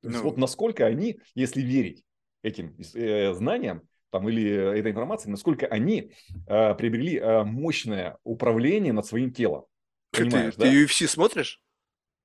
[0.00, 0.24] То есть ну...
[0.24, 2.02] вот насколько они, если верить
[2.42, 6.12] этим э, знаниям, там, или этой информации, насколько они
[6.46, 9.64] э, приобрели э, мощное управление над своим телом.
[10.10, 10.70] Понимаешь, ты, да?
[10.70, 11.62] ты UFC смотришь?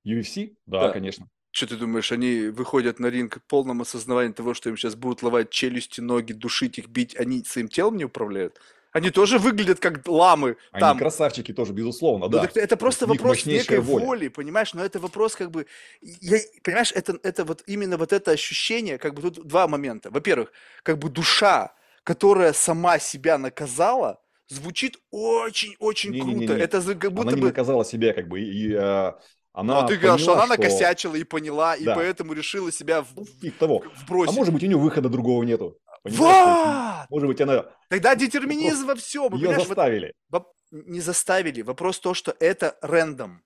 [0.05, 0.55] UFC?
[0.65, 0.91] Да, да.
[0.91, 1.29] конечно.
[1.51, 5.23] Что ты думаешь, они выходят на ринг в полном осознавании того, что им сейчас будут
[5.23, 8.59] ловать челюсти, ноги, душить их, бить, они своим телом не управляют?
[8.91, 10.57] Они тоже выглядят как ламы.
[10.71, 10.97] Они там.
[10.97, 12.49] красавчики тоже, безусловно, ну, да.
[12.55, 14.05] это просто вопрос некой воля.
[14.05, 14.73] воли, понимаешь?
[14.73, 15.67] Но это вопрос как бы...
[16.01, 20.09] Я, понимаешь, это, это вот именно вот это ощущение, как бы тут два момента.
[20.09, 20.51] Во-первых,
[20.83, 21.73] как бы душа,
[22.07, 26.37] которая сама себя наказала, звучит очень-очень круто.
[26.37, 26.61] Не, не, не.
[26.61, 27.37] Это как будто она бы...
[27.39, 28.73] не наказала себя, как бы, и...
[28.73, 29.19] А...
[29.51, 30.55] Она Но ты говорил, что она что...
[30.55, 31.81] накосячила и поняла, да.
[31.81, 33.07] и поэтому решила себя в...
[33.15, 33.83] ну, того.
[33.95, 34.33] вбросить.
[34.33, 35.77] А может быть, у нее выхода другого нету.
[36.05, 37.09] Вот!
[37.09, 37.65] Может быть, она...
[37.89, 39.33] Тогда детерминизм во всем.
[39.33, 40.13] Ее заставили.
[40.29, 41.61] Вот, не заставили.
[41.61, 43.41] Вопрос то, что это рандом.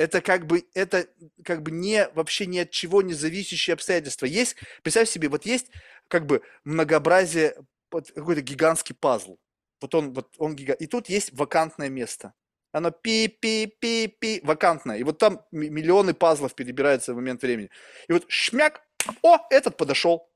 [0.00, 1.08] Это как бы, это
[1.44, 4.24] как бы не, вообще ни от чего не зависящие обстоятельства.
[4.24, 5.66] Есть, представь себе, вот есть
[6.08, 7.54] как бы многообразие,
[7.90, 9.36] какой-то гигантский пазл.
[9.78, 10.72] Вот он, вот он гига...
[10.72, 12.32] И тут есть вакантное место.
[12.72, 14.96] Оно пи-пи-пи-пи, вакантное.
[14.96, 17.68] И вот там миллионы пазлов перебираются в момент времени.
[18.08, 18.80] И вот шмяк,
[19.20, 20.29] о, этот подошел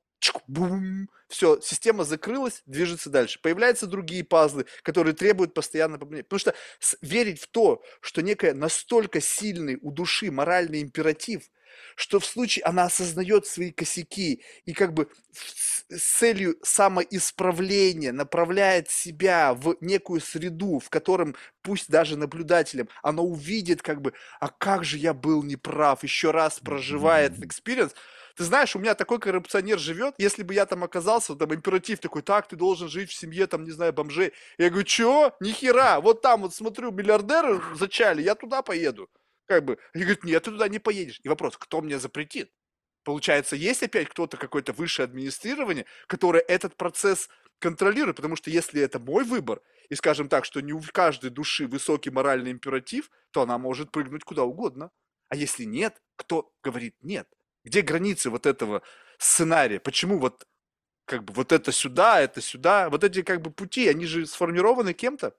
[0.47, 3.39] бум, все, система закрылась, движется дальше.
[3.41, 5.97] Появляются другие пазлы, которые требуют постоянно.
[5.97, 6.55] Потому что
[7.01, 11.43] верить в то, что некая настолько сильный у души моральный императив,
[11.95, 19.53] что в случае она осознает свои косяки и как бы с целью самоисправления направляет себя
[19.53, 24.97] в некую среду, в котором пусть даже наблюдателем, она увидит как бы, а как же
[24.97, 27.93] я был неправ, еще раз проживает experience,
[28.35, 32.21] ты знаешь, у меня такой коррупционер живет, если бы я там оказался, там императив такой,
[32.21, 34.33] так, ты должен жить в семье, там, не знаю, бомжей.
[34.57, 35.35] Я говорю, чего?
[35.39, 39.09] Нихера, вот там вот смотрю, миллиардеры зачали, я туда поеду.
[39.45, 41.19] Как бы, они говорят, нет, ты туда не поедешь.
[41.23, 42.51] И вопрос, кто мне запретит?
[43.03, 47.29] Получается, есть опять кто-то, какое-то высшее администрирование, которое этот процесс
[47.59, 51.67] контролирует, потому что если это мой выбор, и скажем так, что не у каждой души
[51.67, 54.91] высокий моральный императив, то она может прыгнуть куда угодно.
[55.29, 57.27] А если нет, кто говорит нет?
[57.65, 58.83] Где границы вот этого
[59.17, 59.79] сценария?
[59.79, 60.45] Почему вот
[61.05, 62.89] как бы вот это сюда, это сюда?
[62.89, 65.35] Вот эти как бы пути, они же сформированы кем-то.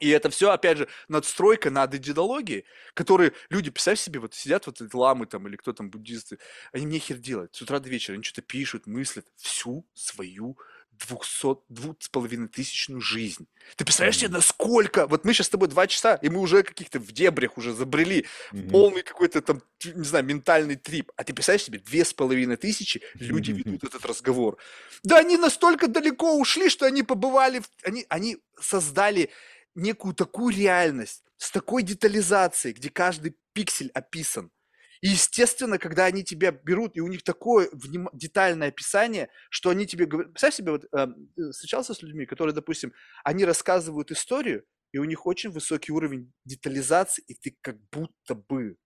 [0.00, 2.64] И это все, опять же, надстройка над идеологией,
[2.94, 6.38] которые люди, представь себе, вот сидят вот эти ламы там или кто там, буддисты,
[6.72, 7.54] они мне хер делают.
[7.54, 10.58] С утра до вечера они что-то пишут, мыслят всю свою
[10.98, 13.46] двух с половиной тысячную жизнь.
[13.76, 15.06] Ты представляешь себе, насколько...
[15.06, 18.26] Вот мы сейчас с тобой два часа, и мы уже каких-то в дебрях уже забрели,
[18.52, 18.70] mm-hmm.
[18.70, 21.10] полный какой-то там, не знаю, ментальный трип.
[21.16, 24.58] А ты представляешь себе, две с половиной тысячи люди ведут этот разговор.
[25.02, 27.60] Да они настолько далеко ушли, что они побывали...
[27.60, 27.68] В...
[27.82, 29.30] Они, они создали
[29.74, 34.50] некую такую реальность с такой детализацией, где каждый пиксель описан.
[35.04, 38.08] И, естественно, когда они тебя берут, и у них такое вним...
[38.14, 40.32] детальное описание, что они тебе говорят...
[40.32, 41.06] Представь себе, вот э,
[41.52, 47.22] встречался с людьми, которые, допустим, они рассказывают историю, и у них очень высокий уровень детализации,
[47.26, 48.78] и ты как будто бы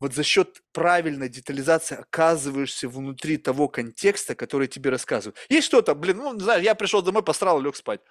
[0.00, 5.38] вот за счет правильной детализации оказываешься внутри того контекста, который тебе рассказывают.
[5.48, 8.02] Есть что-то, блин, ну, не знаю, я пришел домой, посрал, лег спать.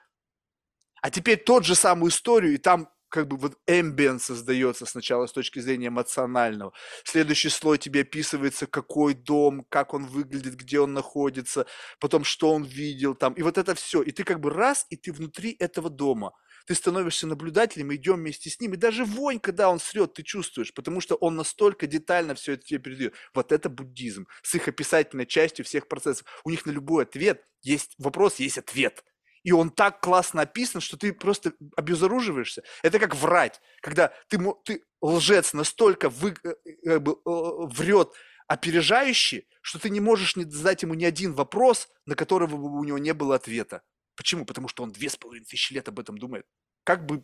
[1.03, 5.31] А теперь тот же самую историю, и там как бы вот эмбиент создается сначала с
[5.31, 6.72] точки зрения эмоционального.
[7.03, 11.65] Следующий слой тебе описывается, какой дом, как он выглядит, где он находится,
[11.99, 13.34] потом что он видел там.
[13.34, 14.03] И вот это все.
[14.03, 16.34] И ты как бы раз, и ты внутри этого дома.
[16.68, 18.76] Ты становишься наблюдателем, идем вместе с ним.
[18.76, 22.68] И даже вонь, когда он срет, ты чувствуешь, потому что он настолько детально все это
[22.68, 23.15] тебе передает.
[23.34, 26.27] Вот это буддизм с их описательной частью всех процессов.
[26.44, 29.03] У них на любой ответ есть вопрос, есть ответ–
[29.48, 32.64] и он так классно описан, что ты просто обезоруживаешься.
[32.84, 38.11] Это как врать, когда ты, ты лжец настолько вы, э, э, э, врет
[38.49, 42.84] опережающий, что ты не можешь не задать ему ни один вопрос, на который бы у
[42.84, 43.84] него не было ответа.
[44.18, 44.44] Почему?
[44.44, 46.45] Потому что он две с половиной тысячи лет об этом думает.
[46.84, 47.24] Как бы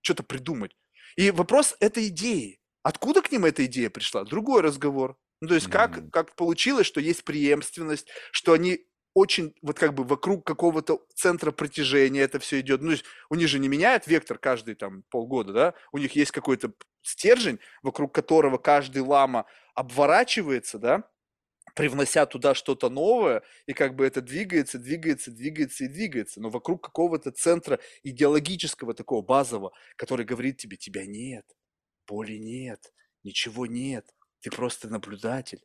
[0.00, 0.76] что-то придумать.
[1.14, 2.58] И вопрос этой идеи.
[2.82, 4.24] Откуда к ним эта идея пришла?
[4.24, 5.16] Другой разговор.
[5.40, 8.80] Ну, то есть как, как получилось, что есть преемственность, что они
[9.14, 12.82] очень вот как бы вокруг какого-то центра притяжения это все идет.
[12.82, 12.94] Ну,
[13.28, 15.74] у них же не меняет вектор каждый там полгода, да?
[15.92, 16.72] У них есть какой-то
[17.02, 21.04] стержень, вокруг которого каждый лама обворачивается, да?
[21.74, 26.82] привнося туда что-то новое, и как бы это двигается, двигается, двигается и двигается, но вокруг
[26.82, 31.46] какого-то центра идеологического такого базового, который говорит тебе, тебя нет,
[32.06, 32.92] боли нет,
[33.22, 34.06] ничего нет,
[34.40, 35.62] ты просто наблюдатель.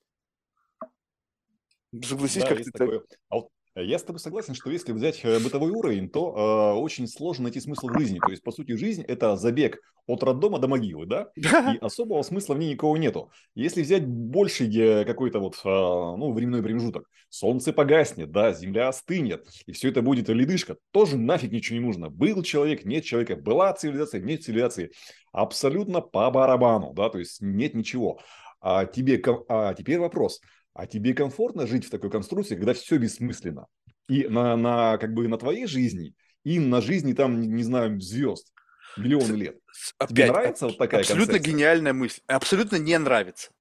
[2.04, 3.04] Согласись, да, как ты такое.
[3.30, 7.10] А вот я с тобой согласен, что если взять э, бытовой уровень, то э, очень
[7.10, 8.20] сложно найти смысл в жизни.
[8.20, 11.30] То есть, по сути, жизнь– это забег от роддома до могилы, да?
[11.36, 13.32] И особого смысла в ней никого нету.
[13.54, 19.46] Если взять больший э, какой-то вот, э, ну, временной промежуток, солнце погаснет, да, земля остынет,
[19.66, 22.10] и все это будет ледышка, тоже нафиг ничего не нужно.
[22.10, 24.92] Был человек, нет человека, была цивилизация, нет цивилизации.
[25.34, 28.22] Абсолютно по барабану, да, то есть нет ничего.
[28.62, 30.40] А, тебе, а теперь вопрос–
[30.76, 33.68] а тебе комфортно жить в такой конструкции, когда все бессмысленно?
[34.10, 38.52] И на, на, как бы на твоей жизни, и на жизни там, не, знаю, звезд
[38.98, 39.58] миллионы лет.
[39.98, 41.54] Опять, тебе нравится вот такая Абсолютно концепция?
[41.54, 42.22] гениальная мысль.
[42.28, 43.52] Абсолютно не нравится.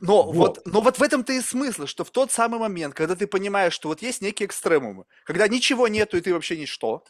[0.00, 0.34] Но вот.
[0.34, 3.74] вот, но вот в этом-то и смысл, что в тот самый момент, когда ты понимаешь,
[3.74, 7.04] что вот есть некие экстремумы, когда ничего нету, и ты вообще ничто,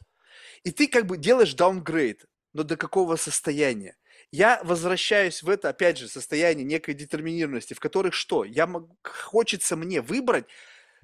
[0.64, 3.96] и ты как бы делаешь даунгрейд, но до какого состояния?
[4.34, 8.42] Я возвращаюсь в это, опять же, состояние некой детерминированности, в которых что?
[8.42, 10.46] Я мог, хочется мне выбрать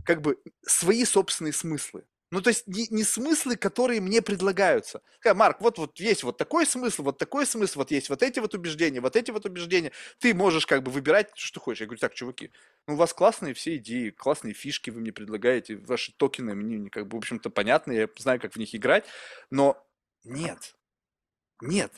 [0.05, 0.37] как бы
[0.67, 2.05] свои собственные смыслы.
[2.33, 5.01] Ну, то есть не, не смыслы, которые мне предлагаются.
[5.25, 8.53] Марк, вот, вот есть вот такой смысл, вот такой смысл, вот есть вот эти вот
[8.55, 9.93] убеждения, вот эти вот убеждения.
[10.19, 11.83] Ты можешь как бы выбирать, что хочешь.
[11.83, 12.51] Я говорю, так, чуваки,
[12.89, 17.07] ну, у вас классные все идеи, классные фишки вы мне предлагаете, ваши токены мне как
[17.07, 19.05] бы, в общем-то, понятны, я знаю, как в них играть,
[19.51, 19.81] но
[20.25, 20.75] нет,
[21.61, 21.93] нет,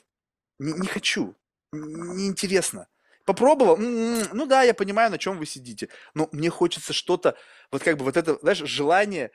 [0.62, 1.34] не, не хочу.
[1.72, 2.88] Неинтересно.
[3.24, 3.76] Попробовал?
[3.76, 5.88] Ну да, я понимаю, на чем вы сидите.
[6.14, 7.36] Но мне хочется что-то,
[7.70, 9.30] вот как бы вот это, знаешь, желание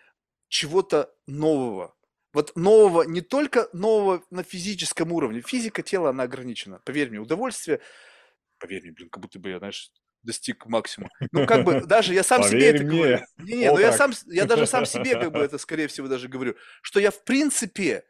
[0.49, 1.95] чего-то нового.
[2.33, 5.41] Вот нового, не только нового на физическом уровне.
[5.41, 6.79] Физика тела, она ограничена.
[6.85, 7.79] Поверь мне, удовольствие,
[8.59, 9.91] поверь мне, блин, как будто бы я, знаешь,
[10.23, 11.09] достиг максимума.
[11.31, 13.19] Ну, как бы, даже я сам себе это говорю.
[13.37, 16.27] Не, не, ну я сам, я даже сам себе, как бы, это, скорее всего, даже
[16.27, 18.03] говорю, что я, в принципе,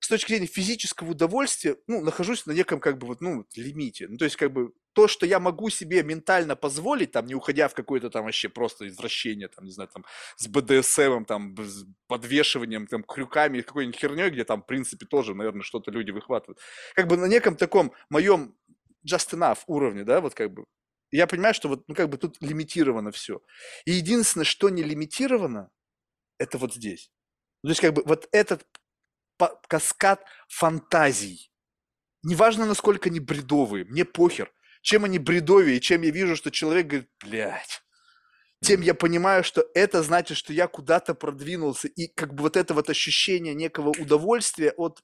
[0.00, 4.08] с точки зрения физического удовольствия, ну, нахожусь на неком, как бы, вот, ну, лимите.
[4.08, 7.68] Ну, то есть, как бы, то, что я могу себе ментально позволить, там, не уходя
[7.68, 10.04] в какое-то там вообще просто извращение, там, не знаю, там,
[10.36, 15.62] с БДСМ, там, с подвешиванием, там, крюками, какой-нибудь херней, где там, в принципе, тоже, наверное,
[15.62, 16.58] что-то люди выхватывают.
[16.94, 18.54] Как бы на неком таком моем
[19.06, 20.64] just enough уровне, да, вот как бы,
[21.10, 23.40] Я понимаю, что вот, ну, как бы тут лимитировано все.
[23.84, 25.70] И единственное, что не лимитировано,
[26.38, 27.10] это вот здесь.
[27.62, 28.64] Ну, то есть, как бы, вот этот
[29.68, 31.50] каскад фантазий.
[32.22, 34.52] Неважно, насколько они бредовые, мне похер.
[34.82, 37.82] Чем они бредовее, чем я вижу, что человек говорит, блядь,
[38.62, 41.88] тем я понимаю, что это значит, что я куда-то продвинулся.
[41.88, 45.02] И как бы вот это вот ощущение некого удовольствия от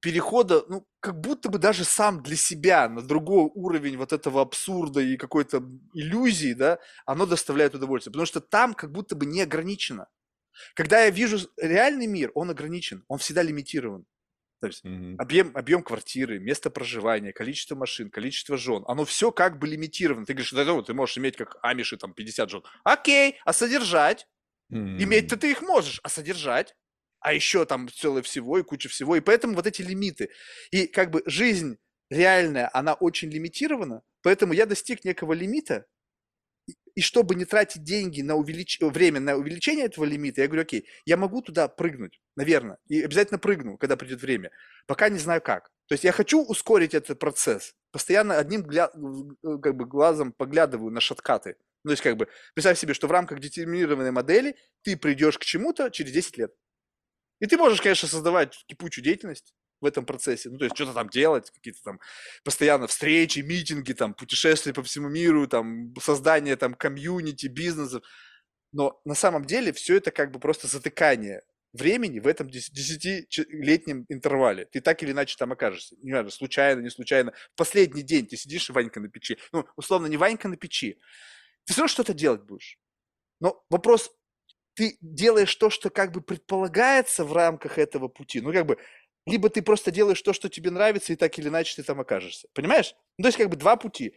[0.00, 5.00] перехода, ну, как будто бы даже сам для себя на другой уровень вот этого абсурда
[5.00, 5.62] и какой-то
[5.94, 8.12] иллюзии, да, оно доставляет удовольствие.
[8.12, 10.08] Потому что там как будто бы не ограничено.
[10.74, 14.06] Когда я вижу реальный мир, он ограничен, он всегда лимитирован.
[14.60, 15.16] То есть mm-hmm.
[15.18, 20.24] объем, объем квартиры, место проживания, количество машин, количество жен, оно все как бы лимитировано.
[20.24, 22.62] Ты говоришь, да, ну, ты можешь иметь как амиши там 50 жен.
[22.84, 24.28] Окей, а содержать?
[24.72, 25.02] Mm-hmm.
[25.02, 26.76] Иметь-то ты их можешь, а содержать?
[27.18, 29.16] А еще там целое всего и куча всего.
[29.16, 30.30] И поэтому вот эти лимиты.
[30.70, 35.86] И как бы жизнь реальная, она очень лимитирована, поэтому я достиг некого лимита,
[36.94, 38.78] и чтобы не тратить деньги на увелич...
[38.80, 43.38] время на увеличение этого лимита, я говорю, окей, я могу туда прыгнуть, наверное, и обязательно
[43.38, 44.50] прыгну, когда придет время,
[44.86, 45.70] пока не знаю как.
[45.88, 48.88] То есть я хочу ускорить этот процесс, постоянно одним гля...
[48.88, 51.56] как бы глазом поглядываю на шаткаты.
[51.84, 55.44] Ну, то есть как бы представь себе, что в рамках детерминированной модели ты придешь к
[55.44, 56.54] чему-то через 10 лет.
[57.40, 59.52] И ты можешь, конечно, создавать кипучую деятельность,
[59.82, 60.48] в этом процессе.
[60.48, 62.00] Ну, то есть что-то там делать, какие-то там
[62.44, 68.02] постоянно встречи, митинги, там, путешествия по всему миру, там, создание там комьюнити, бизнесов.
[68.72, 71.42] Но на самом деле все это как бы просто затыкание
[71.72, 74.66] времени в этом десятилетнем интервале.
[74.66, 75.96] Ты так или иначе там окажешься.
[76.02, 77.32] Не знаю, случайно, не случайно.
[77.52, 79.38] В последний день ты сидишь, Ванька на печи.
[79.52, 80.98] Ну, условно, не Ванька на печи.
[81.64, 82.78] Ты все равно что-то делать будешь.
[83.40, 84.12] Но вопрос,
[84.74, 88.40] ты делаешь то, что как бы предполагается в рамках этого пути.
[88.40, 88.78] Ну, как бы
[89.26, 92.48] либо ты просто делаешь то, что тебе нравится, и так или иначе ты там окажешься.
[92.54, 92.94] Понимаешь?
[93.18, 94.14] Ну, то есть как бы два пути.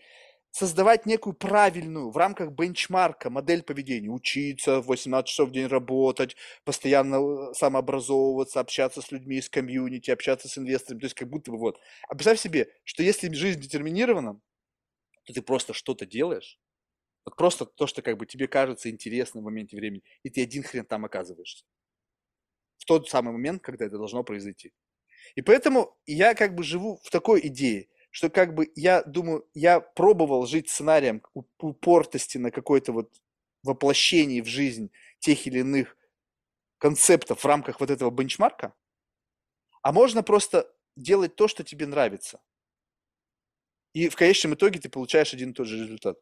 [0.52, 4.10] Создавать некую правильную в рамках бенчмарка модель поведения.
[4.10, 10.48] Учиться, 18 часов в день работать, постоянно э, самообразовываться, общаться с людьми из комьюнити, общаться
[10.48, 11.02] с инвесторами.
[11.02, 11.80] То есть как будто бы вот.
[12.08, 14.40] А представь себе, что если жизнь детерминирована,
[15.26, 16.58] то ты просто что-то делаешь,
[17.26, 20.64] вот просто то, что как бы тебе кажется интересным в моменте времени, и ты один
[20.64, 21.66] хрен там оказываешься.
[22.78, 24.72] В тот самый момент, когда это должно произойти.
[25.34, 29.80] И поэтому я как бы живу в такой идее, что как бы я думаю, я
[29.80, 31.22] пробовал жить сценарием
[31.60, 33.12] упортости на какой-то вот
[33.64, 35.98] воплощении в жизнь тех или иных
[36.78, 38.74] концептов в рамках вот этого бенчмарка,
[39.82, 42.42] а можно просто делать то, что тебе нравится.
[43.94, 46.20] И в конечном итоге ты получаешь один и тот же результат.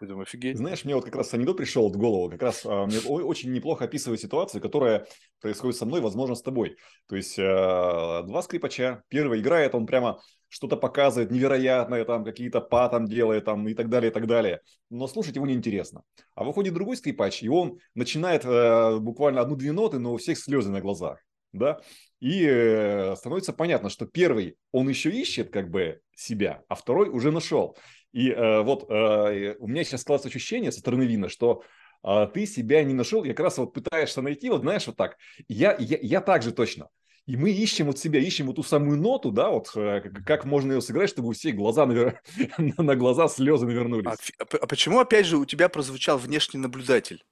[0.00, 0.58] Думаю, офигеть.
[0.58, 3.84] Знаешь, мне вот как раз анекдот пришел в голову, как раз а, мне очень неплохо
[3.84, 5.06] описывает ситуацию, которая
[5.40, 6.76] происходит со мной, возможно, с тобой.
[7.08, 12.88] То есть а, два скрипача, первый играет, он прямо что-то показывает невероятное, там какие-то па
[12.88, 14.60] там делает там и так далее, и так далее.
[14.90, 16.02] Но слушать его неинтересно.
[16.34, 20.70] А выходит другой скрипач, и он начинает э, буквально одну-две ноты, но у всех слезы
[20.70, 21.18] на глазах.
[21.52, 21.80] Да?
[22.20, 27.32] И э, становится понятно, что первый, он еще ищет как бы себя, а второй уже
[27.32, 27.76] нашел.
[28.16, 31.62] И э, вот э, у меня сейчас складывается ощущение со стороны Вина, что
[32.02, 35.18] э, ты себя не нашел, и как раз вот пытаешься найти, вот знаешь, вот так.
[35.48, 36.88] Я, я, я так же точно.
[37.26, 40.72] И мы ищем вот себя, ищем вот ту самую ноту, да, вот э, как можно
[40.72, 42.22] ее сыграть, чтобы у всех глаза навер...
[42.58, 44.06] на глаза слезы навернулись.
[44.38, 47.22] А, а, а почему, опять же, у тебя прозвучал внешний наблюдатель?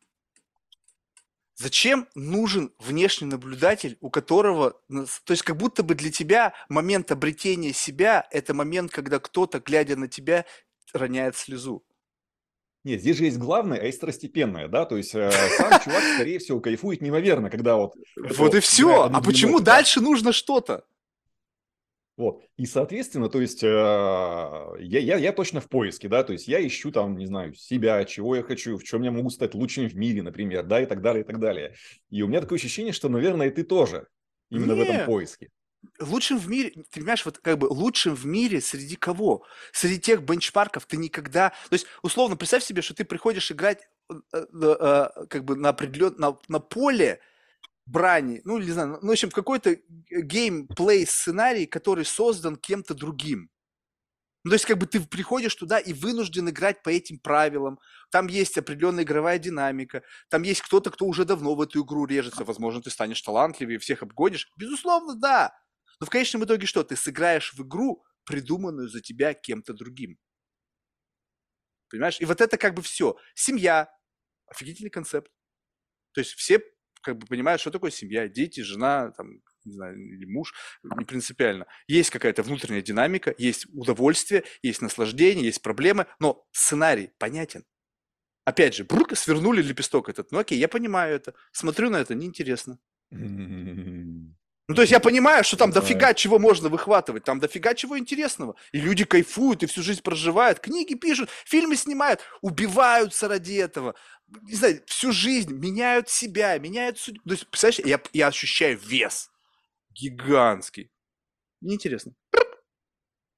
[1.56, 7.72] Зачем нужен внешний наблюдатель, у которого, то есть как будто бы для тебя момент обретения
[7.72, 10.44] себя– это момент, когда кто-то, глядя на тебя,
[10.94, 11.84] роняет слезу.
[12.84, 16.38] Нет, здесь же есть главное, а есть второстепенное, да, то есть э, сам чувак, скорее
[16.38, 17.94] всего, кайфует неимоверно, когда вот...
[18.16, 20.84] Вот и все, а почему дальше нужно что-то?
[22.18, 26.46] Вот, и, соответственно, то есть э, я, я, я точно в поиске, да, то есть
[26.46, 29.88] я ищу там, не знаю, себя, чего я хочу, в чем я могу стать лучшим
[29.88, 31.74] в мире, например, да, и так далее, и так далее.
[32.10, 34.08] И у меня такое ощущение, что, наверное, и ты тоже
[34.50, 35.50] именно в этом поиске
[36.00, 39.44] лучшим в мире, ты понимаешь, вот как бы лучшим в мире среди кого?
[39.72, 41.50] Среди тех бенчмарков ты никогда...
[41.50, 45.70] То есть, условно, представь себе, что ты приходишь играть э, э, э, как бы на
[45.70, 46.14] определен...
[46.18, 47.20] на, на поле
[47.86, 49.76] брани, ну, не знаю, ну, в общем, в какой-то
[50.10, 53.50] геймплей сценарий, который создан кем-то другим.
[54.44, 57.78] Ну, то есть, как бы ты приходишь туда и вынужден играть по этим правилам.
[58.10, 60.02] Там есть определенная игровая динамика.
[60.28, 62.44] Там есть кто-то, кто уже давно в эту игру режется.
[62.44, 64.52] Возможно, ты станешь талантливее, всех обгонишь.
[64.58, 65.54] Безусловно, да.
[66.00, 66.82] Но в конечном итоге что?
[66.82, 70.18] Ты сыграешь в игру, придуманную за тебя кем-то другим.
[71.90, 72.20] Понимаешь?
[72.20, 73.16] И вот это как бы все.
[73.34, 73.88] Семья.
[74.46, 75.30] Офигительный концепт.
[76.12, 76.60] То есть все
[77.04, 78.28] как бы понимают, что такое семья.
[78.28, 81.66] Дети, жена, там, не знаю, или муж, не принципиально.
[81.86, 87.64] Есть какая-то внутренняя динамика, есть удовольствие, есть наслаждение, есть проблемы, но сценарий понятен.
[88.44, 90.32] Опять же, брук, свернули лепесток этот.
[90.32, 91.34] Ну окей, я понимаю это.
[91.52, 92.78] Смотрю на это, неинтересно.
[94.66, 95.80] Ну, то есть я понимаю, что там Да.
[95.80, 98.56] дофига чего можно выхватывать, там дофига чего интересного.
[98.72, 103.94] И люди кайфуют, и всю жизнь проживают, книги пишут, фильмы снимают, убиваются ради этого.
[104.42, 107.20] Не знаю, всю жизнь меняют себя, меняют судьбу.
[107.26, 109.30] То есть, представляешь, я, я ощущаю вес
[109.90, 110.90] гигантский.
[111.60, 112.12] Неинтересно.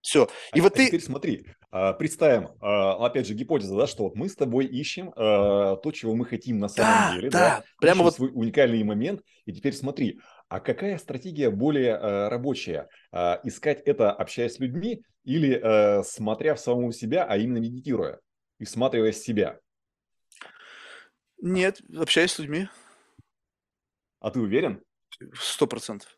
[0.01, 0.28] Все.
[0.55, 0.86] И А- вот а ты...
[0.86, 5.12] теперь смотри, а, представим, а, опять же, гипотеза, да, что вот мы с тобой ищем
[5.16, 8.85] а, то, чего мы хотим на самом Да, деле, да, прямо ищем вот свой уникальный
[8.85, 9.23] момент.
[9.47, 12.89] И теперь смотри, а какая стратегия более а, рабочая?
[13.12, 18.20] А, Искать это, общаясь с людьми, или а, смотря в самого себя, а именно медитируя
[18.59, 19.59] и всматриваясь в себя?
[21.40, 22.68] Нет, общаюсь с людьми.
[24.20, 24.82] А ты уверен?
[25.35, 26.15] Сто процентов.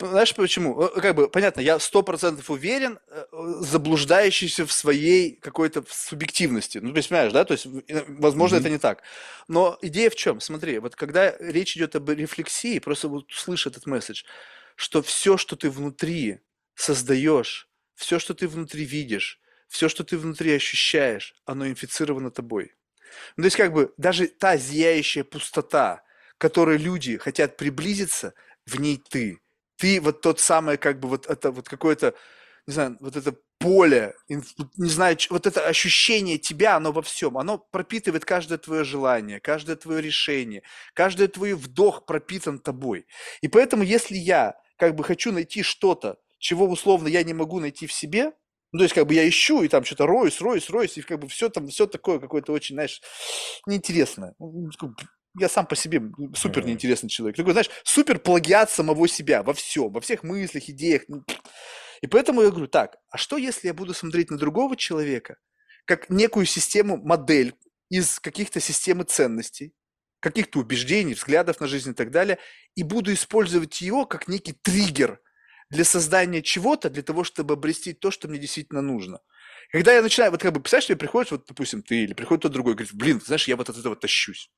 [0.00, 0.74] Знаешь почему?
[0.88, 3.24] Как бы, понятно, я сто процентов уверен, э,
[3.60, 6.78] заблуждающийся в своей какой-то субъективности.
[6.78, 7.44] Ну, есть, понимаешь, да?
[7.44, 8.60] То есть, э, возможно, Мгм.
[8.60, 9.02] это не так.
[9.48, 10.40] Но идея в чем?
[10.40, 14.22] Смотри, вот когда речь идет об рефлексии, просто вот слышь этот месседж,
[14.76, 16.40] что все, что ты внутри
[16.74, 22.74] создаешь, все, что ты внутри видишь, все, что ты внутри ощущаешь, оно инфицировано тобой.
[23.36, 26.02] Ну, то есть, как бы, даже та зияющая пустота,
[26.36, 28.34] к которой люди хотят приблизиться,
[28.66, 29.40] в ней ты.
[29.78, 32.14] Ты вот тот самый, как бы, вот это вот какое-то,
[32.66, 37.58] не знаю, вот это поле, не знаю, вот это ощущение тебя, оно во всем, оно
[37.58, 40.62] пропитывает каждое твое желание, каждое твое решение,
[40.94, 43.06] каждый твой вдох пропитан тобой.
[43.40, 47.86] И поэтому, если я как бы хочу найти что-то, чего условно я не могу найти
[47.86, 48.32] в себе,
[48.72, 51.20] ну, то есть, как бы я ищу, и там что-то роюсь, роюсь, роюсь, и как
[51.20, 53.00] бы все там, все такое какое-то очень, знаешь,
[53.66, 54.34] неинтересное.
[55.38, 56.02] Ну, Я сам по себе
[56.34, 56.70] супер Мгм.
[56.70, 57.36] неинтересный человек.
[57.36, 61.02] Такой, знаешь, супер плагиат самого себя во всем, во всех мыслях, идеях.
[61.08, 61.22] Ну,
[62.02, 65.36] И поэтому я говорю, так, а что если я буду смотреть на другого человека,
[65.84, 67.54] как некую систему, модель
[67.88, 69.72] из каких-то системы ценностей,
[70.20, 72.38] каких-то убеждений, взглядов на жизнь и так далее,
[72.74, 75.20] и буду использовать его как некий триггер
[75.70, 79.20] для создания чего-то, для того, чтобы обрести то, что мне действительно нужно.
[79.70, 82.52] Когда я начинаю, вот как бы, представляешь, тебе приходит, вот, допустим, ты или приходит тот
[82.52, 84.50] другой, говорит, блин, знаешь, я вот от этого тащусь.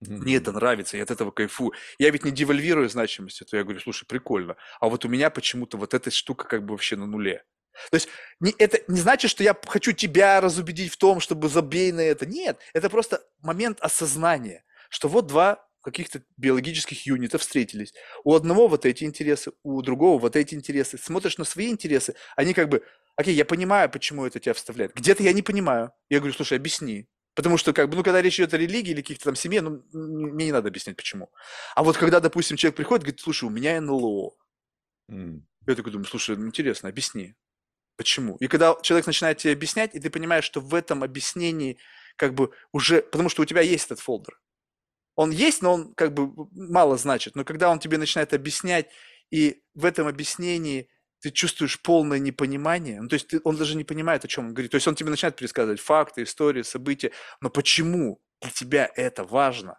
[0.00, 1.72] Мне это нравится, я от этого кайфую.
[1.98, 4.56] Я ведь не девальвирую значимость, то я говорю, слушай, прикольно.
[4.80, 7.44] А вот у меня почему-то вот эта штука как бы вообще на нуле.
[7.90, 8.08] То есть
[8.40, 12.26] не, это не значит, что я хочу тебя разубедить в том, чтобы забей на это.
[12.26, 17.94] Нет, это просто момент осознания, что вот два каких-то биологических юнита встретились.
[18.24, 20.98] У одного вот эти интересы, у другого вот эти интересы.
[20.98, 22.82] Смотришь на свои интересы, они как бы,
[23.16, 24.94] окей, я понимаю, почему это тебя вставляет.
[24.94, 25.92] Где-то я не понимаю.
[26.08, 27.08] Я говорю, слушай, объясни.
[27.34, 29.82] Потому что, как бы, ну, когда речь идет о религии или каких-то там семье, ну,
[29.92, 31.30] мне не надо объяснять, почему.
[31.74, 34.32] А вот когда, допустим, человек приходит, говорит, слушай, у меня НЛО.
[35.08, 35.46] М.
[35.66, 37.34] Я такой думаю, слушай, ну, интересно, объясни.
[37.96, 38.36] Почему?
[38.36, 41.78] И когда человек начинает тебе объяснять, и ты понимаешь, что в этом объяснении
[42.16, 43.02] как бы уже...
[43.02, 44.40] Потому что у тебя есть этот фолдер.
[45.16, 47.36] Он есть, но он как бы мало значит.
[47.36, 48.88] Но когда он тебе начинает объяснять,
[49.30, 50.88] и в этом объяснении
[51.20, 54.54] ты чувствуешь полное непонимание, ну, то есть ты- он даже не понимает, о чем он
[54.54, 54.70] говорит.
[54.70, 57.12] То есть он тебе начинает пересказывать факты, истории, события.
[57.40, 59.78] Но почему для тебя это важно?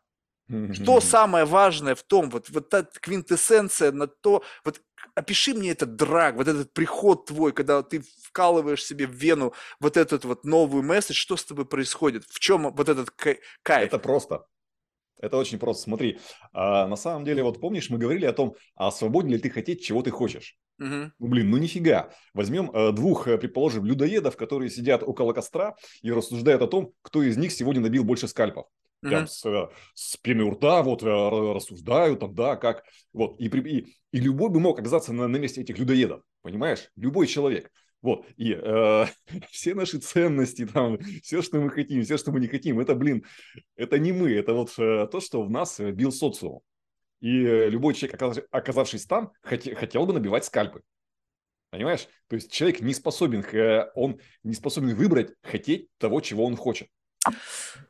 [0.72, 4.82] Что самое важное в том, вот, вот эта квинтэссенция на то, вот
[5.16, 9.98] опиши мне этот драг, вот этот приход твой, когда ты вкалываешь себе в вену вот
[9.98, 13.88] этот вот новый месседж, что с тобой происходит, в чем вот этот кай- кайф?
[13.88, 14.46] Это просто.
[15.20, 15.84] Это очень просто.
[15.84, 16.20] Смотри,
[16.54, 19.84] а, на самом деле, вот помнишь, мы говорили о том, а свободен ли ты хотеть,
[19.84, 20.58] чего ты хочешь?
[20.82, 21.14] Мгм.
[21.20, 22.10] Ну, блин, ну нифига.
[22.34, 27.22] Возьмем э, двух, э, предположим, людоедов, которые сидят около костра и рассуждают о том, кто
[27.22, 28.66] из них сегодня набил больше скальпов.
[29.02, 29.28] Прям Мгм.
[29.28, 32.84] с, э, с пеной у рта вот э, рассуждают там, да, как.
[33.14, 33.40] Вот.
[33.40, 36.24] И, и, и любой бы мог оказаться на, на месте этих людоедов.
[36.42, 36.90] Понимаешь?
[36.96, 37.72] Любой человек.
[38.02, 38.26] Вот.
[38.38, 39.06] И э,
[39.52, 43.24] все наши ценности, там, все, что мы хотим, все, что мы не хотим, это, блин,
[43.76, 44.32] это не мы.
[44.32, 46.62] Это вот э, то, что в нас бил социум.
[47.22, 48.20] И э, любой человек,
[48.52, 50.82] оказавшись там, хоте- хотел бы набивать скальпы.
[51.70, 52.08] Понимаешь?
[52.28, 56.90] То есть человек не способен, э, он не способен выбрать, хотеть того, чего он хочет.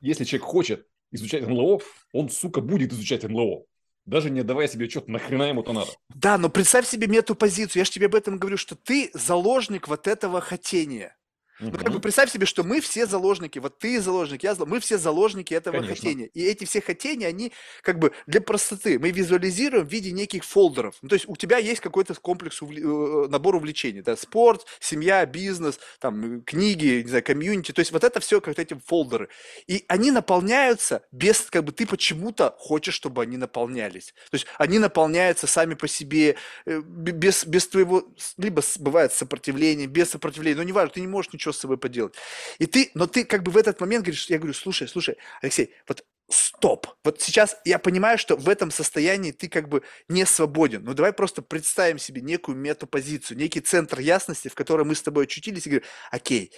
[0.02, 1.80] Если человек хочет изучать НЛО,
[2.14, 3.64] он, сука, будет изучать НЛО.
[4.06, 5.92] Даже не отдавая себе отчет, нахрена ему это надо.
[6.10, 7.82] Да, но представь себе мне эту позицию.
[7.82, 11.16] Я же тебе об этом говорю, что ты заложник вот этого хотения.
[11.62, 14.80] Ну, как бы представь себе, что мы все заложники, вот ты заложник, я заложник, мы
[14.80, 15.96] все заложники этого Конечно.
[15.96, 16.26] хотения.
[16.34, 17.52] И эти все хотения, они
[17.84, 18.98] как бы для простоты.
[18.98, 20.96] Мы визуализируем в виде неких фолдеров.
[21.02, 23.26] Ну, то есть у тебя есть какой-то комплекс, увл...
[23.26, 24.02] Э, набор увлечений.
[24.02, 24.16] Да?
[24.18, 27.72] Спорт, семья, бизнес, там, книги, не знаю, комьюнити.
[27.72, 29.30] То есть вот это все как эти фолдеры.
[29.68, 34.14] И они наполняются без, как бы ты почему-то хочешь, чтобы они наполнялись.
[34.32, 36.36] То есть они наполняются сами по себе,
[36.66, 38.08] э, без, без твоего,
[38.38, 42.16] либо бывает сопротивление, без сопротивления, но неважно, ты не можешь ничего с собой поделать.
[42.60, 45.74] И ты, но ты как бы в этот момент говоришь, я говорю, слушай, слушай, Алексей,
[45.88, 46.88] вот стоп.
[47.04, 50.84] Вот сейчас я понимаю, что в этом состоянии ты как бы не свободен.
[50.84, 55.26] Ну давай просто представим себе некую метапозицию, некий центр ясности, в котором мы с тобой
[55.26, 56.52] очутились и говорим, окей,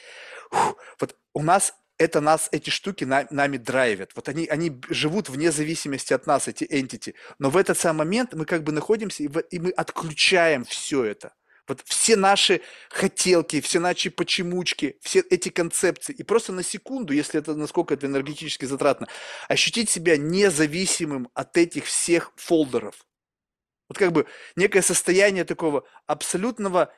[0.52, 4.12] фу, вот у нас это нас, эти штуки на, нами драйвят.
[4.16, 7.14] Вот они, они живут вне зависимости от нас, эти entity.
[7.40, 11.04] Но в этот самый момент мы как бы находимся, и, в, и мы отключаем все
[11.04, 11.34] это.
[11.68, 16.14] Вот все наши хотелки, все наши почемучки, все эти концепции.
[16.14, 19.08] И просто на секунду, если это, насколько это энергетически затратно,
[19.48, 23.06] ощутить себя независимым от этих всех фолдеров.
[23.88, 24.26] Вот как бы
[24.56, 26.94] некое состояние такого абсолютного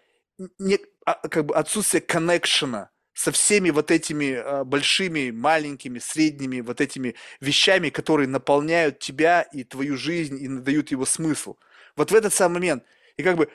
[0.59, 6.81] не, а, как бы отсутствия коннекшена со всеми вот этими а, большими, маленькими, средними вот
[6.81, 11.55] этими вещами, которые наполняют тебя и твою жизнь и надают его смысл.
[11.95, 12.83] Вот в этот самый момент.
[13.17, 13.49] И как бы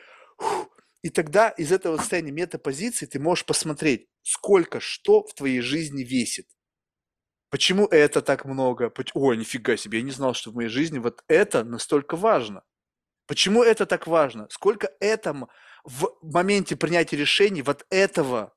[1.02, 6.46] и тогда из этого состояния метапозиции ты можешь посмотреть, сколько что в твоей жизни весит.
[7.50, 8.92] Почему это так много?
[9.14, 12.62] Ой, нифига себе, я не знал, что в моей жизни вот это настолько важно.
[13.26, 14.48] Почему это так важно?
[14.50, 15.48] Сколько это
[15.84, 18.54] в моменте принятия решений вот этого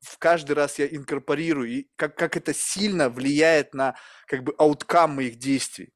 [0.00, 3.96] в каждый раз я инкорпорирую, и как, как это сильно влияет на
[4.26, 5.92] как бы ауткам моих действий.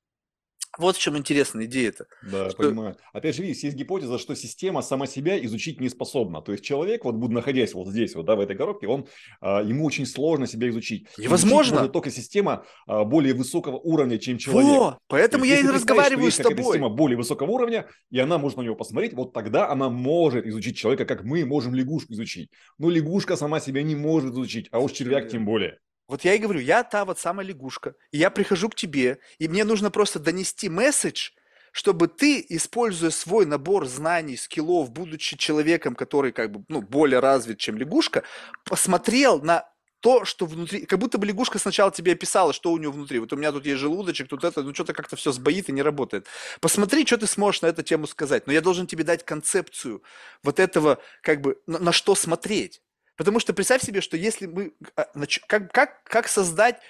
[0.79, 2.07] Вот в чем интересная идея-то.
[2.23, 2.59] Да, что...
[2.59, 2.97] понимаю.
[3.13, 6.43] Опять же, видишь, есть гипотеза, что система сама себя изучить не способна.
[6.43, 9.07] То есть человек, вот буду находясь вот здесь, вот, да, в этой коробке, он,
[9.41, 11.07] а, ему очень сложно себя изучить.
[11.19, 11.77] Невозможно.
[11.77, 14.71] Изучить только система а, более высокого уровня, чем человек.
[14.71, 16.63] Во, поэтому есть, я и разговариваю с тобой.
[16.63, 20.77] система более высокого уровня, и она может на него посмотреть, вот тогда она может изучить
[20.77, 22.51] человека, как мы можем лягушку изучить.
[22.79, 25.79] Но лягушка сама себя не может изучить, а уж червяк тем более.
[26.09, 27.95] Вот я и говорю, я та вот самая лягушка.
[28.13, 31.31] И я прихожу к тебе, и мне нужно просто донести месседж,
[31.73, 37.59] чтобы ты, используя свой набор знаний, скиллов, будучи человеком, который как бы ну, более развит,
[37.59, 38.23] чем лягушка,
[38.65, 39.69] посмотрел на
[40.01, 43.19] то, что внутри, как будто бы лягушка сначала тебе описала, что у нее внутри.
[43.19, 45.83] Вот у меня тут есть желудочек, тут это, ну что-то как-то все сбоит и не
[45.83, 46.29] работает.
[46.61, 48.47] Посмотри, что ты сможешь на эту тему сказать.
[48.47, 50.03] Но я должен тебе дать концепцию
[50.43, 52.83] вот этого, как бы, на, на что смотреть.
[53.17, 54.73] Потому что представь себе, что если мы...
[54.95, 55.07] А,
[55.47, 56.81] как, как, как создать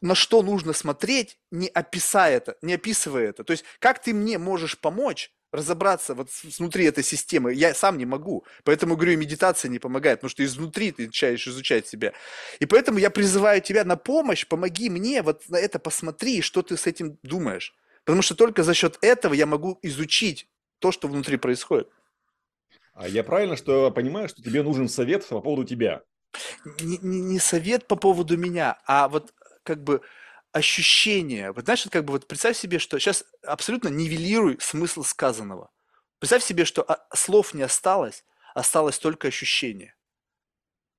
[0.00, 3.44] на что нужно смотреть, не описая это, не описывая это.
[3.44, 6.28] То есть, как ты мне можешь помочь разобраться вот
[6.58, 7.54] внутри этой системы?
[7.54, 8.44] Я сам не могу.
[8.64, 12.12] Поэтому, говорю, медитация не помогает, потому что изнутри ты начинаешь изучать себя.
[12.58, 16.76] И поэтому я призываю тебя на помощь, помоги мне вот на это посмотри, что ты
[16.76, 17.74] с этим думаешь.
[18.04, 20.48] Потому что только за счет этого я могу изучить
[20.78, 21.88] то, что внутри происходит.
[22.98, 26.02] А я правильно что понимаю, что тебе нужен совет по поводу тебя?
[26.80, 30.02] Не, не, совет по поводу меня, а вот как бы
[30.50, 31.52] ощущение.
[31.52, 35.70] Вот знаешь, как бы вот представь себе, что сейчас абсолютно нивелируй смысл сказанного.
[36.18, 39.94] Представь себе, что а, слов не осталось, осталось только ощущение.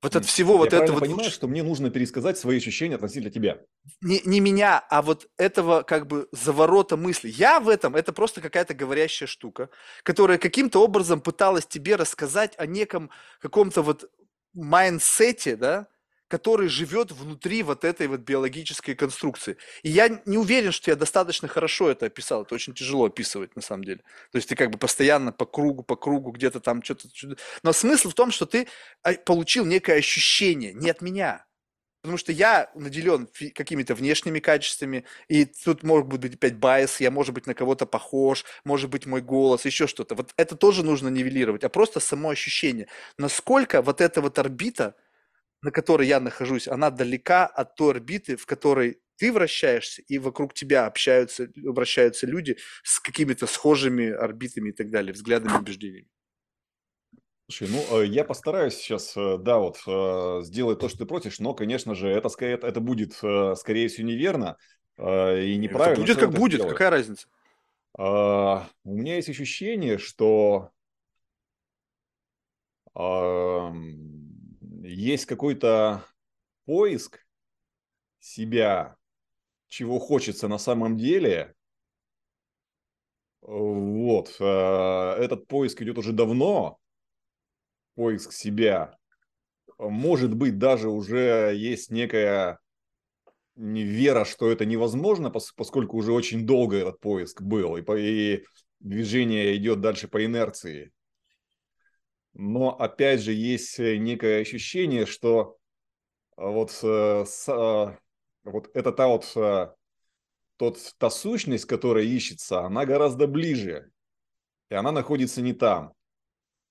[0.02, 0.96] Вот от всего я вот этого...
[0.96, 3.60] Я понимаю, что мне нужно пересказать свои ощущения относительно тебя.
[4.02, 7.30] Не, не меня, а вот этого как бы заворота мысли.
[7.30, 9.70] Я в этом, это просто какая-то говорящая штука,
[10.04, 13.10] которая каким-то образом пыталась тебе рассказать о неком
[13.42, 14.10] каком-то вот
[14.54, 15.88] mindset е, да,
[16.30, 19.58] который живет внутри вот этой вот биологической конструкции.
[19.82, 22.44] И я не уверен, что я достаточно хорошо это описал.
[22.44, 24.02] Это очень тяжело описывать на самом деле.
[24.32, 27.10] То есть ты как бы постоянно по кругу, по кругу где-то там что-то...
[27.64, 28.68] Но смысл в том, что ты
[29.02, 31.46] а, получил некое ощущение, не от меня.
[32.02, 37.34] Потому что я наделен какими-то внешними качествами, и тут может быть опять bias, я может
[37.34, 40.16] быть на кого-то похож, может быть мой голос, еще что-то.
[40.16, 42.88] Вот это тоже нужно нивелировать, а просто само ощущение.
[43.18, 44.96] Насколько вот эта вот орбита–
[45.62, 50.54] на которой я нахожусь, она далека от той орбиты, в которой ты вращаешься, и вокруг
[50.54, 56.08] тебя общаются, обращаются люди с какими-то схожими орбитами и так далее, взглядами, убеждениями.
[57.52, 61.40] Слушай, ну, э, я постараюсь сейчас, э, да, вот, э, сделать то, что ты просишь,
[61.40, 64.58] но, конечно же, это, это, будет, скорее всего, неверно
[64.98, 66.04] и неправильно.
[66.04, 66.74] Это будет как будет, делаю.
[66.74, 67.28] какая разница?
[67.98, 70.72] А, у меня есть ощущение, что
[74.90, 76.04] есть какой-то
[76.66, 77.26] поиск
[78.20, 78.96] себя,
[79.68, 81.56] чего хочется на самом деле.
[83.42, 84.36] Вот.
[84.40, 86.80] Э, этот поиск идет уже давно.
[87.96, 88.98] Поиск себя.
[89.78, 92.60] может быть, даже уже есть некая
[93.56, 98.46] вера, что это невозможно, поскольку уже очень долго этот поиск был, и, и
[98.80, 100.92] движение идет дальше по инерции.
[102.34, 105.60] Но опять же есть некое ощущение, что
[106.40, 107.98] вот, э, э,
[108.44, 109.74] вот это та вот э,
[110.56, 113.92] тот, та сущность, которая ищется, она гораздо ближе.
[114.70, 115.94] И она находится не там.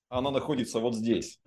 [0.08, 1.40] Она находится вот здесь.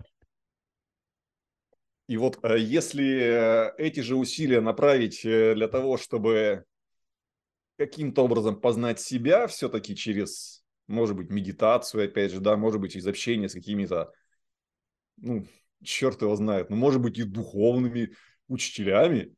[2.06, 6.64] И вот если эти же усилия направить для того, чтобы
[7.78, 10.61] каким-то образом познать себя все-таки через,
[10.92, 14.12] может быть, медитацию, опять же, да, может быть, из общения с какими-то,
[15.16, 15.46] ну,
[15.82, 18.14] черт его знает, ну, может быть, и духовными
[18.48, 19.34] учителями,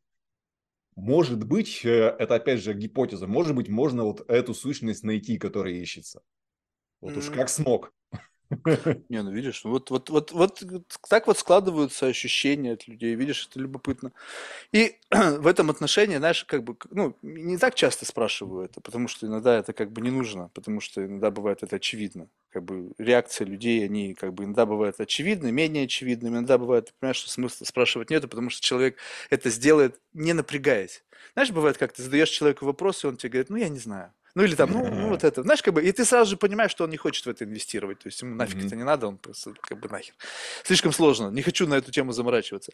[0.96, 5.74] может быть, э, это опять же гипотеза, может быть, можно вот эту сущность найти, которая
[5.74, 6.22] ищется.
[7.00, 7.92] Вот уж как смог.
[9.08, 10.62] Не, ну видишь, вот, вот, вот, вот
[11.08, 14.12] так вот складываются ощущения от людей, видишь, это любопытно.
[14.72, 19.26] И в этом отношении, знаешь, как бы, ну, не так часто спрашиваю это, потому что
[19.26, 22.28] иногда это как бы не нужно, потому что иногда бывает это очевидно.
[22.50, 26.92] Как бы реакция людей, они как бы иногда бывают очевидны, менее очевидны, иногда бывает, ты
[27.00, 28.98] понимаешь, что смысла спрашивать нету, потому что человек
[29.30, 31.04] это сделает, не напрягаясь.
[31.34, 34.12] Знаешь, бывает, как ты задаешь человеку вопрос, и он тебе говорит, ну, я не знаю.
[34.34, 36.72] Ну или там, ну, ну вот это, знаешь, как бы, и ты сразу же понимаешь,
[36.72, 38.66] что он не хочет в это инвестировать, то есть ему нафиг mm-hmm.
[38.66, 40.14] это не надо, он просто как бы нахер.
[40.64, 42.72] Слишком сложно, не хочу на эту тему заморачиваться.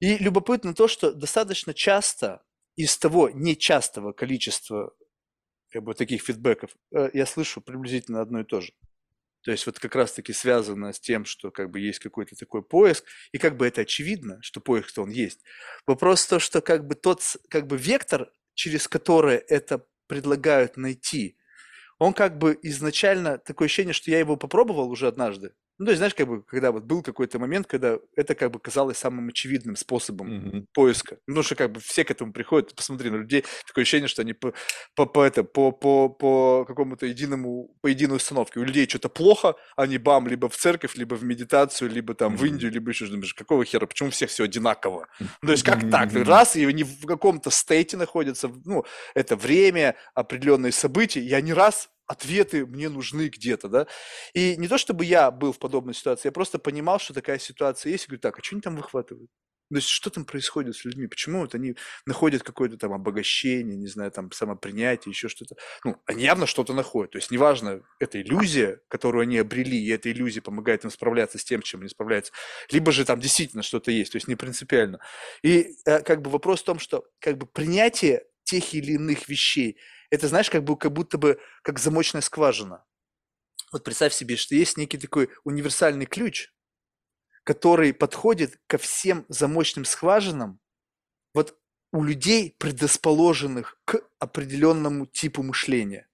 [0.00, 2.42] И любопытно то, что достаточно часто
[2.74, 4.94] из того нечастого количества
[5.70, 8.72] как бы, таких фидбэков э, я слышу приблизительно одно и то же.
[9.42, 13.04] То есть вот как раз-таки связано с тем, что как бы есть какой-то такой поиск,
[13.32, 15.40] и как бы это очевидно, что поиск-то он есть.
[15.86, 21.38] Вопрос в том, что как бы тот как бы вектор, через который это предлагают найти,
[21.98, 25.98] он как бы изначально такое ощущение, что я его попробовал уже однажды, ну, то есть,
[25.98, 29.76] знаешь, как бы, когда вот был какой-то момент, когда это как бы казалось самым очевидным
[29.76, 30.66] способом mm-hmm.
[30.72, 31.18] поиска.
[31.26, 34.32] Ну, что как бы все к этому приходят, посмотри на людей, такое ощущение, что они
[34.32, 34.52] по,
[34.94, 38.60] по, по, это, по, по, по какому-то единому, по единой установке.
[38.60, 42.38] У людей что-то плохо, они бам, либо в церковь, либо в медитацию, либо там mm-hmm.
[42.38, 43.26] в Индию, либо еще что-то.
[43.34, 45.08] Какого хера, почему у всех все одинаково?
[45.18, 45.90] Ну, то есть, как mm-hmm.
[45.90, 46.12] так?
[46.26, 48.84] Раз, и они в каком-то стейте находятся, ну,
[49.14, 53.86] это время, определенные события, и они раз ответы мне нужны где-то, да.
[54.34, 57.92] И не то, чтобы я был в подобной ситуации, я просто понимал, что такая ситуация
[57.92, 59.30] есть, и говорю, так, а что они там выхватывают?
[59.70, 61.06] То есть что там происходит с людьми?
[61.06, 65.56] Почему вот они находят какое-то там обогащение, не знаю, там самопринятие, еще что-то?
[65.82, 67.12] Ну, они явно что-то находят.
[67.12, 71.44] То есть неважно, это иллюзия, которую они обрели, и эта иллюзия помогает им справляться с
[71.44, 72.32] тем, чем они справляются,
[72.70, 74.98] либо же там действительно что-то есть, то есть не принципиально.
[75.42, 79.78] И э, как бы вопрос в том, что как бы принятие тех или иных вещей–
[80.12, 82.84] это, знаешь, как, бы, как будто бы как замочная скважина.
[83.72, 86.52] Вот представь себе, что есть некий такой универсальный ключ,
[87.44, 90.60] который подходит ко всем замочным скважинам,
[91.32, 91.58] вот
[91.92, 96.06] у людей, предрасположенных к определенному типу мышления.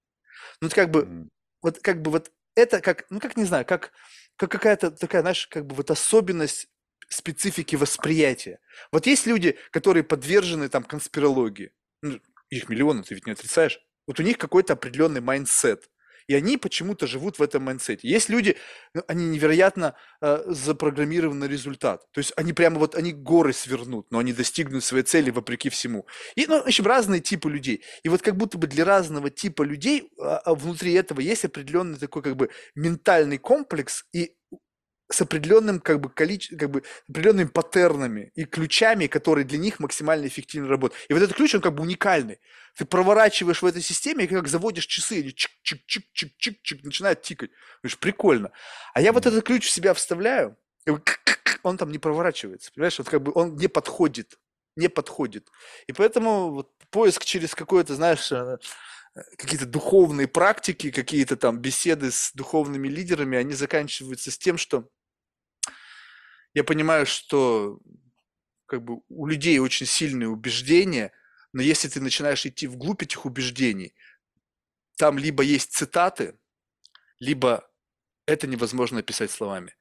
[0.61, 1.29] Ну, это как бы,
[1.61, 3.91] вот как бы вот это как, ну, как не знаю, как,
[4.37, 6.69] как какая-то такая, знаешь, как бы вот особенность
[7.09, 8.61] специфики восприятия.
[8.93, 11.73] Вот есть люди, которые подвержены там конспирологии.
[12.01, 13.81] Ну, их миллионы, ты ведь не отрицаешь.
[14.09, 15.89] Вот у них какой-то определенный mindset.
[16.29, 18.07] И они почему-то живут в этом mindset е.
[18.07, 18.57] Есть люди,
[18.93, 22.03] ну, они невероятно э, запрограммированы на результат.
[22.13, 26.07] То есть они прямо вот, они горы свернут, но они достигнут своей цели вопреки всему.
[26.37, 27.83] И, ну, в общем, разные типы людей.
[28.03, 32.23] И вот как будто бы для разного типа людей э, внутри этого есть определенный такой
[32.23, 34.35] как бы ментальный комплекс, и
[35.11, 40.27] с определенным как бы, количеством, как бы определенными паттернами и ключами, которые для них максимально
[40.27, 41.03] эффективно работают.
[41.09, 42.41] И вот этот ключ, он как бы уникальный.
[42.77, 47.51] Ты проворачиваешь в этой системе, и как заводишь часы, они чик-чик-чик-чик-чик начинают тикать.
[47.83, 48.53] Говоришь, прикольно.
[48.93, 50.57] А я вот этот ключ в себя вставляю,
[50.87, 50.91] и
[51.63, 52.71] он там не проворачивается.
[52.73, 54.39] Понимаешь, вот как бы он не подходит.
[54.77, 55.49] Не подходит.
[55.87, 58.59] И поэтому вот поиск через какое-то, знаешь, э,
[59.37, 64.89] какие-то духовные практики, какие-то там беседы с духовными лидерами, они заканчиваются с тем, что
[66.55, 67.81] я понимаю, что
[68.67, 71.13] как бы у людей очень сильные убеждения,
[71.53, 73.95] но если ты начинаешь идти вглубь этих убеждений,
[74.97, 76.39] там либо есть цитаты,
[77.19, 77.69] либо
[78.27, 79.75] это невозможно описать словами.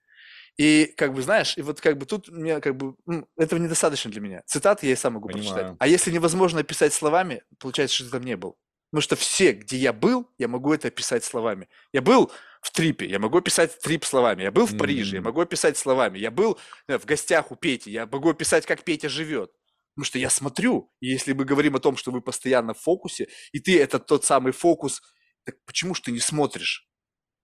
[0.58, 2.96] И как бы знаешь, и вот как бы тут мне как бы
[3.38, 4.44] этого недостаточно для меня.
[4.48, 5.54] Цитаты я и сам могу Понимаю.
[5.54, 5.76] прочитать.
[5.80, 8.58] А если невозможно описать словами, получается, что ты там не был.
[8.90, 11.68] Потому что все, где я был, я могу это описать словами.
[11.92, 12.32] Я был
[12.68, 14.44] в трипе, я могу описать трип словами.
[14.44, 16.20] Я был в Париже, я могу описать словами.
[16.20, 19.52] Я был в гостях у Пети, я могу описать, как Петя живет.
[19.96, 23.30] Потому что я смотрю, и если мы говорим о том, что вы постоянно в фокусе,
[23.54, 25.02] и ты это тот самый фокус,
[25.46, 26.84] так почему же ты не смотришь?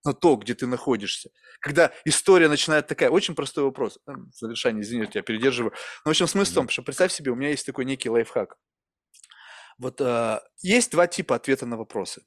[0.05, 1.29] на то, где ты находишься.
[1.61, 5.71] Когда история начинает такая, очень простой вопрос, в завершение, извините, я передерживаю.
[6.03, 8.57] Но, в общем, смысл в том, что представь себе, у меня есть такой некий лайфхак.
[9.77, 12.23] Вот э, есть два типа ответа на вопросы.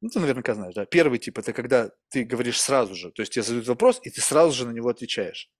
[0.00, 0.84] Ну, ты наверняка знаешь, да.
[0.84, 4.20] Первый тип– это когда ты говоришь сразу же, то есть тебе задают вопрос, и ты
[4.20, 5.50] сразу же на него отвечаешь.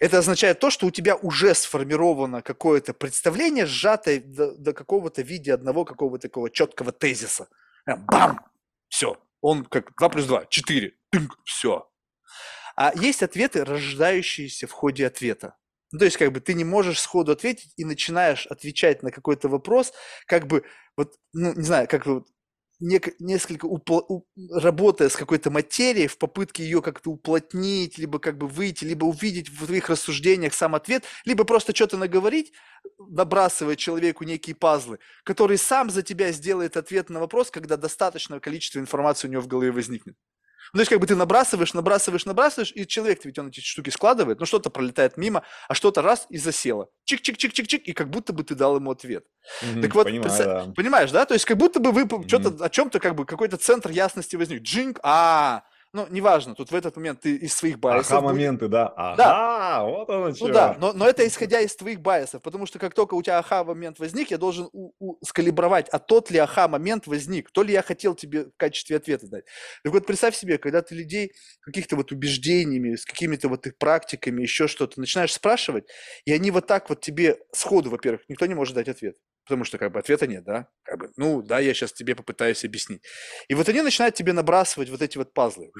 [0.00, 5.54] Это означает то, что у тебя уже сформировано какое-то представление, сжатое до, до какого-то вида
[5.54, 7.48] одного какого-то такого четкого тезиса.
[7.86, 8.40] Бам!
[8.88, 9.16] Все.
[9.40, 10.92] Он как 2 плюс 2, 4.
[11.10, 11.90] Тынк, все.
[12.76, 15.56] А есть ответы, рождающиеся в ходе ответа.
[15.92, 19.48] Ну, то есть, как бы ты не можешь сходу ответить и начинаешь отвечать на какой-то
[19.48, 19.92] вопрос,
[20.26, 20.64] как бы,
[20.96, 22.28] вот, ну, не знаю, как вот
[22.80, 28.84] несколько упл- работая с какой-то материей в попытке ее как-то уплотнить, либо как бы выйти,
[28.84, 32.52] либо увидеть в твоих рассуждениях сам ответ, либо просто что-то наговорить,
[32.98, 38.78] набрасывая человеку некие пазлы, который сам за тебя сделает ответ на вопрос, когда достаточное количество
[38.78, 40.16] информации у него в голове возникнет.
[40.72, 43.90] Ну, то есть, как бы ты набрасываешь, набрасываешь, набрасываешь, и человек ведь он эти штуки
[43.90, 46.88] складывает, ну, что-то пролетает мимо, а что-то раз и засело.
[47.08, 49.24] Чик-чик-чик-чик-чик, и как будто бы ты дал ему ответ.
[49.62, 50.72] Mm-hmm, так вот, понимаю, да.
[50.76, 51.24] понимаешь, да?
[51.24, 52.28] То есть, как будто бы вы mm-hmm.
[52.28, 54.62] что-то, о чем-то, как бы, какой-то центр ясности возник.
[54.62, 58.12] Джинг, а, ну, неважно, тут в этот момент ты из своих байсов...
[58.12, 58.92] Ага, моменты, да.
[58.96, 59.84] Ага, да.
[59.84, 60.46] вот оно что.
[60.46, 63.38] Ну да, но, но это исходя из твоих байсов, потому что как только у тебя
[63.38, 67.82] аха-момент возник, я должен у, у, скалибровать, а тот ли аха-момент возник, то ли я
[67.82, 69.44] хотел тебе в качестве ответа дать.
[69.82, 74.42] Так вот, представь себе, когда ты людей каких-то вот убеждениями, с какими-то вот их практиками,
[74.42, 75.88] еще что-то начинаешь спрашивать,
[76.24, 79.16] и они вот так вот тебе сходу, во-первых, никто не может дать ответ
[79.50, 82.64] потому что как бы ответа нет, да, как бы, ну, да, я сейчас тебе попытаюсь
[82.64, 83.02] объяснить.
[83.48, 85.72] И вот они начинают тебе набрасывать вот эти вот пазлы.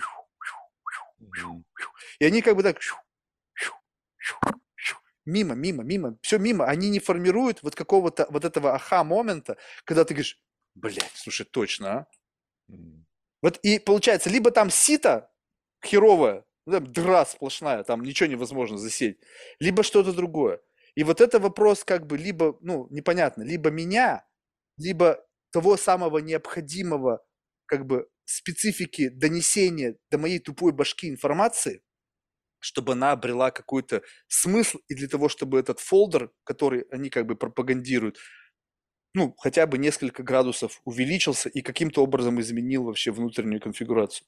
[2.18, 2.78] И они как бы так
[5.24, 6.66] мимо, мимо, мимо, все мимо.
[6.66, 10.40] Они не формируют вот какого-то вот этого аха-момента, когда ты говоришь,
[10.74, 12.06] блядь, слушай, точно, а?
[13.42, 15.30] Вот и получается, либо там сито
[15.84, 19.16] херовое, дыра сплошная, там ничего невозможно засеять,
[19.60, 20.60] либо что-то другое.
[20.94, 24.26] И вот это вопрос как бы либо, ну, непонятно, либо меня,
[24.76, 27.24] либо того самого необходимого
[27.66, 31.82] как бы специфики донесения до моей тупой башки информации,
[32.58, 37.36] чтобы она обрела какой-то смысл, и для того, чтобы этот фолдер, который они как бы
[37.36, 38.18] пропагандируют,
[39.14, 44.26] ну, хотя бы несколько градусов увеличился и каким-то образом изменил вообще внутреннюю конфигурацию.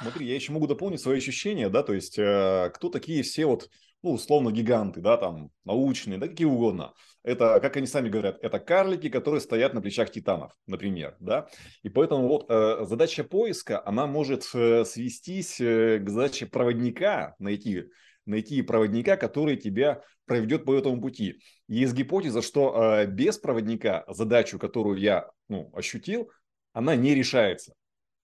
[0.00, 3.68] Смотри, я еще могу дополнить свои ощущения, да, то есть э, кто такие все вот
[4.02, 6.94] ну, условно, гиганты, да, там, научные, да, какие угодно.
[7.24, 11.48] Это, как они сами говорят, это карлики, которые стоят на плечах титанов, например, да.
[11.82, 17.84] И поэтому вот э, задача поиска, она может э, свестись э, к задаче проводника, найти,
[18.24, 21.40] найти проводника, который тебя проведет по этому пути.
[21.66, 26.30] Есть гипотеза, что э, без проводника задачу, которую я, ну, ощутил,
[26.72, 27.74] она не решается.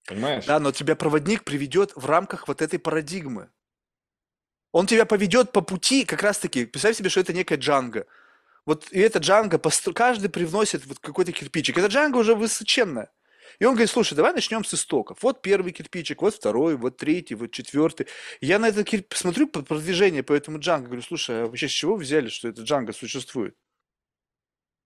[0.07, 0.45] Понимаешь?
[0.47, 3.51] Да, но тебя проводник приведет в рамках вот этой парадигмы.
[4.75, 8.07] Он тебя поведет по пути, как раз-таки, представь себе, что это некая джанга.
[8.67, 9.61] Вот и эта джанга,
[9.95, 11.79] каждый привносит вот какой-то кирпичик.
[11.79, 13.13] Эта джанга уже высоченная.
[13.61, 15.19] И он говорит, слушай, давай начнем с истоков.
[15.23, 18.09] Вот первый кирпичик, вот второй, вот третий, вот четвертый.
[18.41, 19.15] Я на это кирп...
[19.15, 22.63] смотрю по продвижение по этому джанго, говорю, слушай, а вообще с чего взяли, что это
[22.63, 23.55] джанга существует?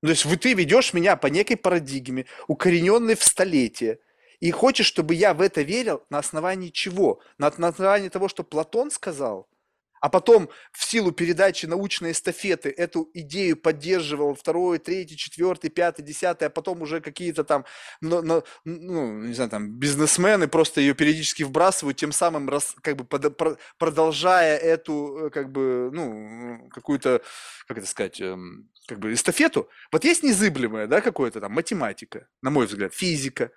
[0.02, 4.00] То есть вы, ты ведешь меня по некой парадигме, укорененной в столетие,
[4.38, 7.22] и хочешь, чтобы я в это верил на основании чего?
[7.38, 9.48] На основании того, что Платон сказал–
[10.00, 16.48] а потом в силу передачи научной эстафеты эту идею поддерживал второй, третий, четвертый, пятый, десятый,
[16.48, 17.64] а потом уже какие-то там,
[18.00, 23.04] ну, ну, не знаю, там бизнесмены просто ее периодически вбрасывают, тем самым раз, как бы
[23.04, 27.22] под, продолжая эту э, как бы ну какую-то,
[27.66, 29.68] как это сказать, эм, как бы эстафету.
[29.92, 33.50] Вот есть незыблемое, да, какое-то там математика, на мой взгляд, физика,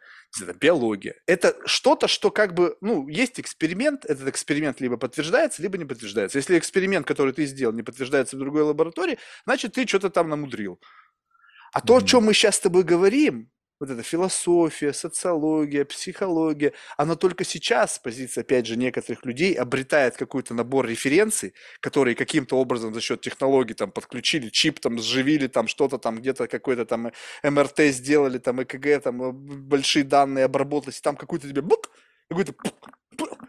[0.59, 1.15] биология.
[1.25, 6.37] Это что-то, что как бы, ну, есть эксперимент, этот эксперимент либо подтверждается, либо не подтверждается.
[6.37, 10.81] Если эксперимент, который ты сделал, не подтверждается в другой лаборатории, значит, ты что-то там намудрил.
[11.73, 11.85] А mm-hmm.
[11.85, 13.50] то, о чем мы сейчас с тобой говорим,
[13.81, 20.17] вот эта философия, социология, психология, она только сейчас, с позиции, опять же, некоторых людей, обретает
[20.17, 25.67] какой-то набор референций, которые каким-то образом за счет технологий там подключили, чип там сживили, там
[25.67, 27.11] что-то там где-то какой-то там
[27.43, 31.89] МРТ сделали, там ЭКГ, там э, большие данные обработались, там какой-то тебе бук,
[32.29, 32.53] какой-то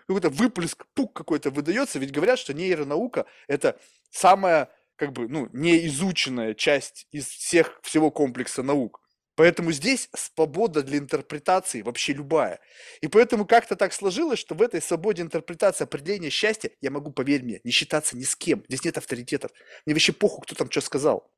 [0.06, 3.78] какой-то выплеск, пук какой-то выдается, ведь говорят, что нейронаука– это
[4.10, 9.01] самая как бы, ну, неизученная часть из всех, всего комплекса наук.
[9.34, 12.60] Поэтому здесь свобода для интерпретации вообще любая.
[13.00, 17.42] И поэтому как-то так сложилось, что в этой свободе интерпретации определения счастья я могу, поверь
[17.42, 18.62] мне, не считаться ни с кем.
[18.68, 19.50] Здесь нет авторитетов.
[19.86, 21.30] Мне вообще похуй, кто там что сказал.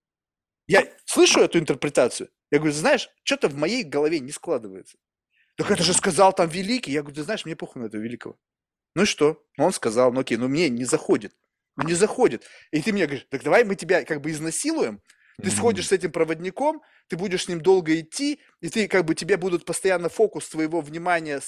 [0.67, 2.31] Я слышу эту интерпретацию.
[2.51, 4.97] Я говорю, знаешь, что-то в моей голове не складывается.
[5.57, 6.91] Так это же сказал там великий.
[6.91, 8.37] Я говорю, ты знаешь, мне похуй на этого великого.
[8.97, 9.45] Ну и что?
[9.57, 11.35] Ну, он сказал, ну окей, ну мне не заходит.
[11.77, 12.45] Ну, не заходит.
[12.71, 15.01] И ты мне говоришь, так давай мы тебя как бы изнасилуем,
[15.43, 19.15] ты сходишь с этим проводником, ты будешь с ним долго идти, и ты как бы
[19.15, 21.41] тебе будут постоянно фокус твоего внимания.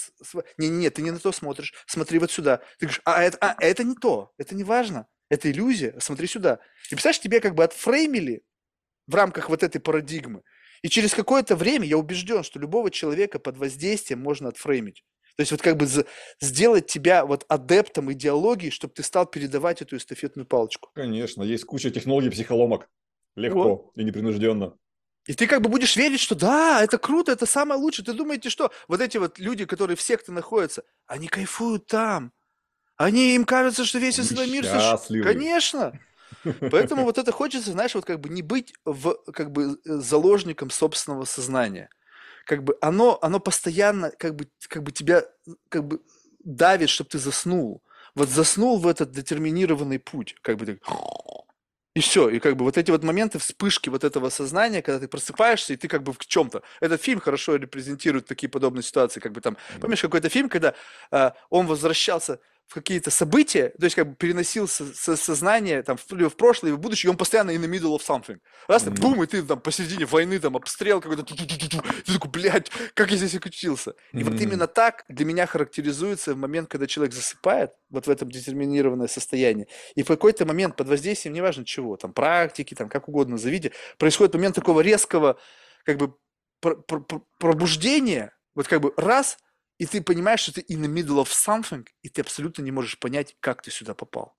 [0.59, 2.59] Не, не, не, ты не на то смотришь, смотри вот сюда.
[2.79, 6.59] Ты говоришь, а это, а, это не то, это не важно, это иллюзия, смотри сюда.
[6.87, 8.43] И представляешь, тебе как бы отфреймили
[9.07, 10.43] в рамках вот этой парадигмы.
[10.83, 15.05] И через какое-то время я убежден, что любого человека под воздействием можно отфреймить.
[15.37, 15.87] То есть вот как бы
[16.41, 20.91] сделать тебя вот адептом идеологии, чтобы ты стал передавать эту эстафетную палочку.
[20.95, 22.89] Конечно, есть куча технологий психоломок.
[23.37, 23.93] Легко вот.
[23.95, 24.75] и непринужденно.
[25.27, 28.05] И ты как бы будешь верить, что да, это круто, это самое лучшее.
[28.05, 32.33] Ты думаете, что вот эти вот люди, которые в секте находятся, они кайфуют там.
[32.97, 34.65] Они, им кажется, что весь остальной мир...
[34.65, 35.25] Счастливы.
[35.25, 35.99] Конечно.
[36.71, 41.25] Поэтому вот это хочется, знаешь, вот как бы не быть в, как бы заложником собственного
[41.25, 41.91] сознания
[42.47, 45.25] как бы оно, оно постоянно как бы, как бы тебя
[45.69, 46.01] как бы
[46.39, 47.83] давит, чтобы ты заснул.
[48.15, 50.79] Вот заснул в этот детерминированный путь, как бы так,
[51.97, 55.09] и все, и как бы вот эти вот моменты вспышки вот этого сознания, когда ты
[55.09, 56.62] просыпаешься, и ты как бы в чем-то.
[56.81, 60.74] Этот фильм хорошо репрезентирует такие подобные ситуации, как бы там, помнишь какой-то фильм, когда
[61.10, 66.10] э, он возвращался в какие-то события, то есть как бы переносился со сознание там в,
[66.10, 68.38] в прошлое и в будущее, и он постоянно in the middle of something.
[68.66, 69.01] Раз, mm-hmm.
[69.01, 73.36] бум, и ты там посередине войны, там, обстрел какой-то, ты такой, блядь, как я здесь
[73.36, 73.94] окучился.
[74.12, 74.24] И mm-hmm.
[74.24, 79.68] вот именно так для меня характеризуется момент, когда человек засыпает, вот в этом детерминированное состояние,
[79.94, 84.34] и в какой-то момент под воздействием, неважно чего, там, практики, там, как угодно назовите, происходит
[84.34, 85.38] момент такого резкого,
[85.84, 86.14] как бы,
[87.38, 89.38] пробуждения, вот как бы раз,
[89.78, 92.98] и ты понимаешь, что ты in the middle of something, и ты абсолютно не можешь
[92.98, 94.36] понять, как ты сюда попал.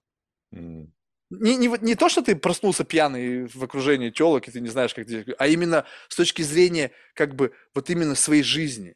[0.53, 0.87] Mm.
[1.29, 4.93] Не, не, не то, что ты проснулся пьяный в окружении телок, и ты не знаешь,
[4.93, 5.35] как ты...
[5.37, 8.95] А именно с точки зрения, как бы, вот именно своей жизни.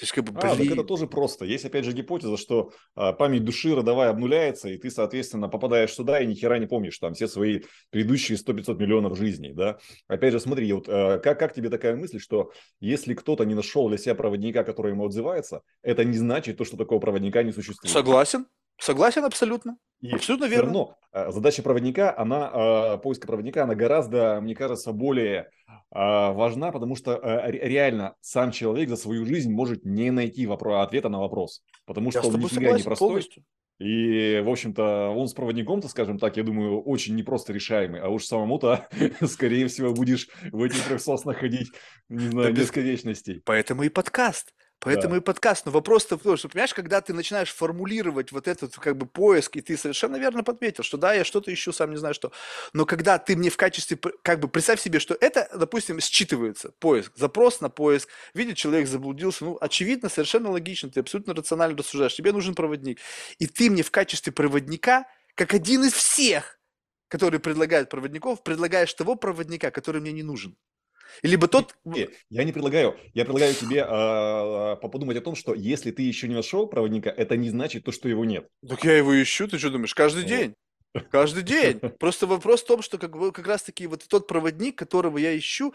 [0.00, 0.50] То есть, как бы, блин.
[0.50, 1.44] А, так это тоже просто.
[1.44, 6.20] Есть, опять же, гипотеза, что а, память души родовая обнуляется, и ты, соответственно, попадаешь сюда
[6.20, 7.60] и ни хера не помнишь там все свои
[7.90, 9.76] предыдущие 100-500 миллионов жизней, да.
[10.08, 12.50] Опять же, смотри, вот а, как, как тебе такая мысль, что
[12.80, 16.78] если кто-то не нашел для себя проводника, который ему отзывается, это не значит то, что
[16.78, 17.92] такого проводника не существует.
[17.92, 18.46] Согласен.
[18.80, 19.76] Согласен абсолютно.
[20.00, 20.64] И абсолютно верно.
[20.64, 25.50] равно а, задача проводника, она, а, поиска проводника, она гораздо, мне кажется, более
[25.90, 31.10] а, важна, потому что реально сам человек за свою жизнь может не найти вопрос, ответа
[31.10, 31.62] на вопрос.
[31.84, 33.08] Потому что я он нифига не простой.
[33.08, 33.44] Полностью.
[33.80, 38.00] И, в общем-то, он с проводником-то, скажем так, я думаю, очень непросто решаемый.
[38.00, 38.86] А уж самому-то,
[39.26, 41.68] скорее всего, будешь в этих трех соснах ходить,
[42.10, 43.40] не знаю, да несколько вечностей.
[43.44, 44.52] Поэтому и подкаст.
[44.80, 45.18] Поэтому да.
[45.18, 45.66] и подкаст.
[45.66, 49.56] Но вопрос-то в том, что, понимаешь, когда ты начинаешь формулировать вот этот как бы поиск,
[49.56, 52.32] и ты совершенно верно подметил, что да, я что-то ищу, сам не знаю что.
[52.72, 57.12] Но когда ты мне в качестве, как бы представь себе, что это, допустим, считывается, поиск,
[57.16, 62.32] запрос на поиск, видит человек заблудился, ну, очевидно, совершенно логично, ты абсолютно рационально рассуждаешь, тебе
[62.32, 63.00] нужен проводник.
[63.38, 66.58] И ты мне в качестве проводника, как один из всех,
[67.08, 70.56] которые предлагают проводников, предлагаешь того проводника, который мне не нужен.
[71.22, 71.74] Либо тот...
[72.30, 72.96] Я не предлагаю.
[73.14, 77.36] Я предлагаю тебе э, подумать о том, что если ты еще не нашел проводника, это
[77.36, 78.48] не значит то, что его нет.
[78.66, 80.54] Так я его ищу, ты что думаешь, каждый день?
[81.10, 81.78] Каждый день.
[81.98, 85.72] Просто вопрос в том, что как, бы, как раз-таки вот тот проводник, которого я ищу,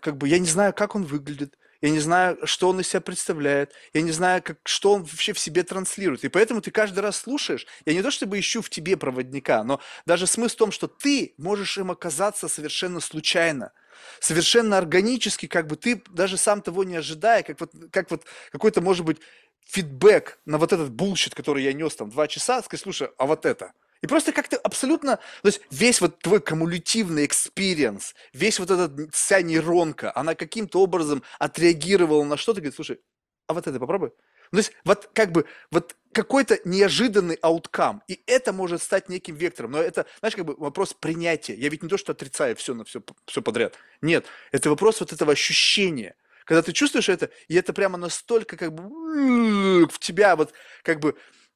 [0.00, 3.00] как бы я не знаю, как он выглядит, я не знаю, что он из себя
[3.00, 6.24] представляет, я не знаю, как, что он вообще в себе транслирует.
[6.24, 7.66] И поэтому ты каждый раз слушаешь.
[7.86, 11.34] Я не то чтобы ищу в тебе проводника, но даже смысл в том, что ты
[11.38, 13.72] можешь им оказаться совершенно случайно
[14.20, 18.80] совершенно органически, как бы ты даже сам того не ожидая, как вот, как вот какой-то,
[18.80, 19.18] может быть,
[19.66, 23.46] фидбэк на вот этот bullshit, который я нес там два часа, сказать, слушай, а вот
[23.46, 23.72] это?
[24.00, 29.42] И просто как-то абсолютно, то есть весь вот твой кумулятивный experience, весь вот этот, вся
[29.42, 33.00] нейронка, она каким-то образом отреагировала на что-то, говорит, слушай,
[33.48, 34.12] а вот это попробуй.
[34.52, 39.36] Ну, то есть вот как бы вот какой-то неожиданный outcome, и это может стать неким
[39.36, 41.54] вектором, но это, знаешь, как бы вопрос принятия.
[41.54, 43.74] Я ведь не то, что отрицаю все на все, все подряд.
[44.00, 46.16] Нет, это вопрос вот этого ощущения.
[46.44, 50.52] Когда ты чувствуешь это, и это прямо настолько как бы в тебя вот
[50.82, 51.14] как бы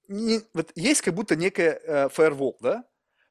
[0.09, 2.85] не, вот есть как будто некая э, firewall, да?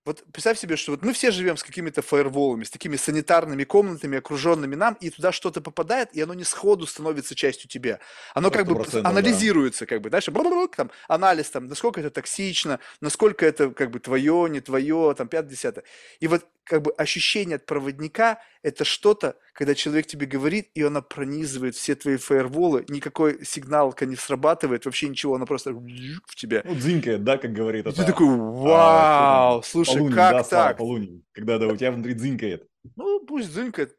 [0.04, 4.18] Вот представь себе, что вот мы все живем с какими-то фаерволами, с такими санитарными комнатами,
[4.18, 8.00] окруженными нам, и туда что-то попадает, и оно не сходу становится частью тебя.
[8.34, 9.90] Оно как бы анализируется, да.
[9.90, 10.28] как бы, знаешь,
[10.76, 15.84] там, анализ, там, насколько это токсично, насколько это как бы твое, не твое, там, 5-10.
[16.20, 21.02] И вот как бы ощущение от проводника– это что-то, когда человек тебе говорит, и она
[21.02, 26.62] пронизывает все твои фаерволы, никакой сигналка не срабатывает, вообще ничего, она просто в тебя.
[26.64, 27.88] Ну, дзинкает, да, как говорит.
[27.88, 30.78] И ты такой, а, вау, а, слушай, полуни, как да, так?
[30.78, 32.68] Полуни, когда да, у тебя внутри дзинкает.
[32.96, 33.98] Ну, пусть дзинкает,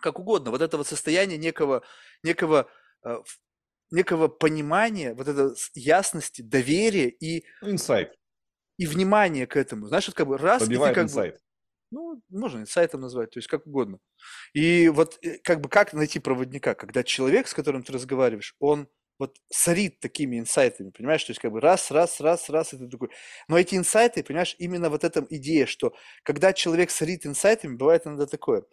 [0.00, 0.50] как угодно.
[0.50, 1.82] Вот это вот состояние некого,
[2.22, 2.68] некого
[3.04, 3.16] э,
[3.90, 7.44] некого понимания, вот это ясности, доверия и...
[7.62, 8.14] Ну, инсайт.
[8.76, 9.86] И внимание к этому.
[9.86, 11.34] Знаешь, вот как бы раз, Пробивает и ты как инсайт.
[11.34, 11.40] бы...
[11.94, 13.98] Ну, можно инсайтом назвать, то есть как угодно.
[14.52, 18.88] И вот э, как бы как найти проводника, когда человек, с которым ты разговариваешь, он
[19.18, 22.88] вот сорит такими инсайтами, понимаешь, то есть как бы раз, раз, раз, раз, и ты
[22.88, 23.10] такой.
[23.46, 25.94] Но эти инсайты, понимаешь, именно вот эта идея, что
[26.24, 28.64] когда человек сорит инсайтами, бывает иногда такое.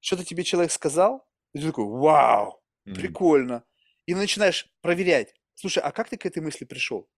[0.00, 2.62] Что-то тебе человек сказал, и ты такой, вау,
[2.94, 3.64] прикольно.
[4.06, 7.08] И начинаешь проверять, слушай, а как ты к этой мысли пришел?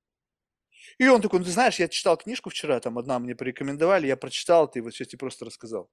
[0.98, 4.16] И он такой, ну ты знаешь, я читал книжку вчера, там одна мне порекомендовали, я
[4.16, 5.90] прочитал, ты вот сейчас тебе просто рассказал.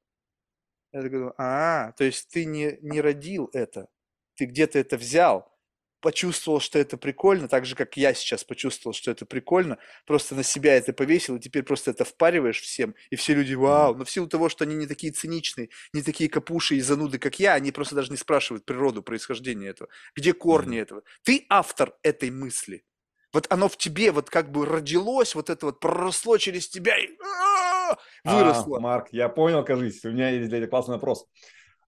[0.93, 3.87] Я такой, а, то есть ты не, не родил это,
[4.35, 5.57] ты где-то это взял,
[6.01, 10.43] почувствовал, что это прикольно, так же, как я сейчас почувствовал, что это прикольно, просто на
[10.43, 14.11] себя это повесил, и теперь просто это впариваешь всем, и все люди, вау, но в
[14.11, 17.71] силу того, что они не такие циничные, не такие капуши и зануды, как я, они
[17.71, 20.81] просто даже не спрашивают природу, происхождение этого, где корни mm-hmm.
[20.81, 21.03] этого.
[21.23, 22.83] Ты автор этой мысли.
[23.33, 27.09] Вот оно в тебе вот как бы родилось, вот это вот проросло через тебя и
[27.21, 28.77] а, выросло.
[28.77, 31.27] А, Марк, я понял, кажись, у меня есть для тебя классный вопрос.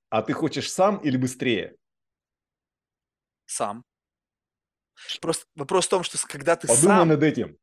[0.09, 1.75] А ты хочешь сам или быстрее?
[3.45, 3.83] Сам.
[5.21, 7.07] Просто вопрос в том, что когда ты Подумай сам...
[7.07, 7.57] над этим.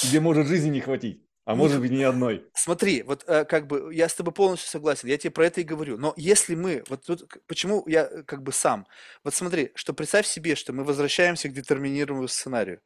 [0.00, 1.22] Тебе может жизни не хватить.
[1.44, 2.44] А может быть, ни одной.
[2.54, 5.64] Смотри, вот э, как бы я с тобой полностью согласен, я тебе про это и
[5.64, 5.96] говорю.
[5.96, 8.84] Но если мы, вот тут, почему я э, как бы сам?
[9.22, 12.80] Вот смотри, что представь себе, что мы возвращаемся к детерминированному сценарию.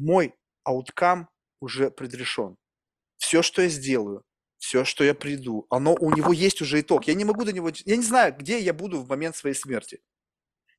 [0.00, 1.28] Мой ауткам
[1.60, 2.56] уже предрешен.
[3.18, 4.24] Все, что я сделаю,
[4.56, 7.06] все, что я приду, оно у него есть уже итог.
[7.06, 10.00] Я не могу до него, я не знаю, где я буду в момент своей смерти.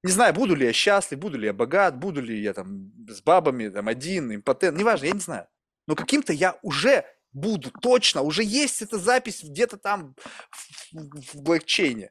[0.02, 3.22] Не знаю, буду ли я счастлив, буду ли я богат, буду ли я там с
[3.22, 5.48] бабами, там один, импотент, неважно, я не знаю.
[5.86, 10.16] Но каким-то я уже буду, точно, уже есть эта запись где-то там
[10.50, 12.10] в, в блокчейне.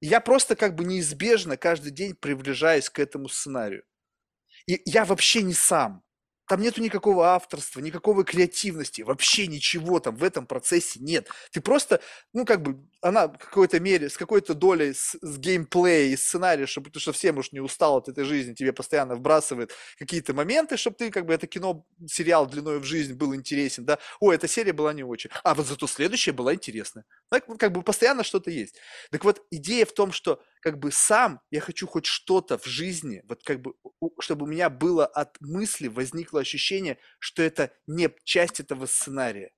[0.00, 3.84] Я просто как бы неизбежно каждый день приближаюсь к этому сценарию.
[4.66, 6.02] И я вообще не сам.
[6.48, 11.28] Там нету никакого авторства, никакой креативности, вообще ничего там в этом процессе нет.
[11.52, 12.00] Ты просто,
[12.32, 16.66] ну, как бы, она в какой-то мере, с какой-то долей с, с геймплея и сценария,
[16.66, 20.96] чтобы ты совсем уж не устал от этой жизни, тебе постоянно вбрасывает какие-то моменты, чтобы
[20.96, 23.98] ты, как бы, это кино, сериал длиной в жизнь был интересен, да.
[24.20, 25.30] О, эта серия была не очень.
[25.44, 27.04] А вот зато следующая была интересная.
[27.30, 28.76] Так, как бы, постоянно что-то есть.
[29.10, 33.22] Так вот, идея в том, что как бы сам я хочу хоть что-то в жизни,
[33.28, 33.74] вот как бы,
[34.20, 39.50] чтобы у меня было от мысли возникло ощущение, что это не часть этого сценария,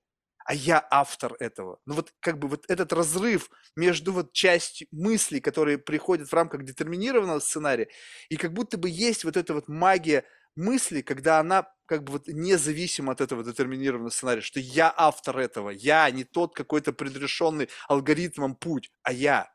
[0.46, 1.78] а я автор этого.
[1.86, 6.64] Ну вот как бы вот этот разрыв между вот частью мыслей, которые приходят в рамках
[6.64, 7.88] детерминированного сценария,
[8.28, 10.24] и как будто бы есть вот эта вот магия
[10.56, 15.70] мысли, когда она как бы вот независима от этого детерминированного сценария, что я автор этого,
[15.70, 19.53] я не тот какой-то предрешенный алгоритмом путь, а я.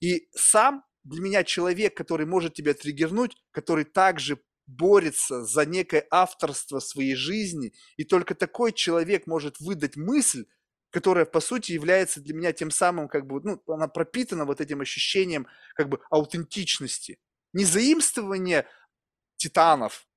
[0.00, 6.78] И сам для меня человек, который может тебя триггернуть, который также борется за некое авторство
[6.78, 10.44] своей жизни, и только такой человек может выдать мысль,
[10.90, 14.80] которая, по сути, является для меня тем самым, как бы, ну, она пропитана вот этим
[14.80, 17.18] ощущением, как бы, аутентичности.
[17.52, 18.66] Не заимствование
[19.36, 20.07] титанов,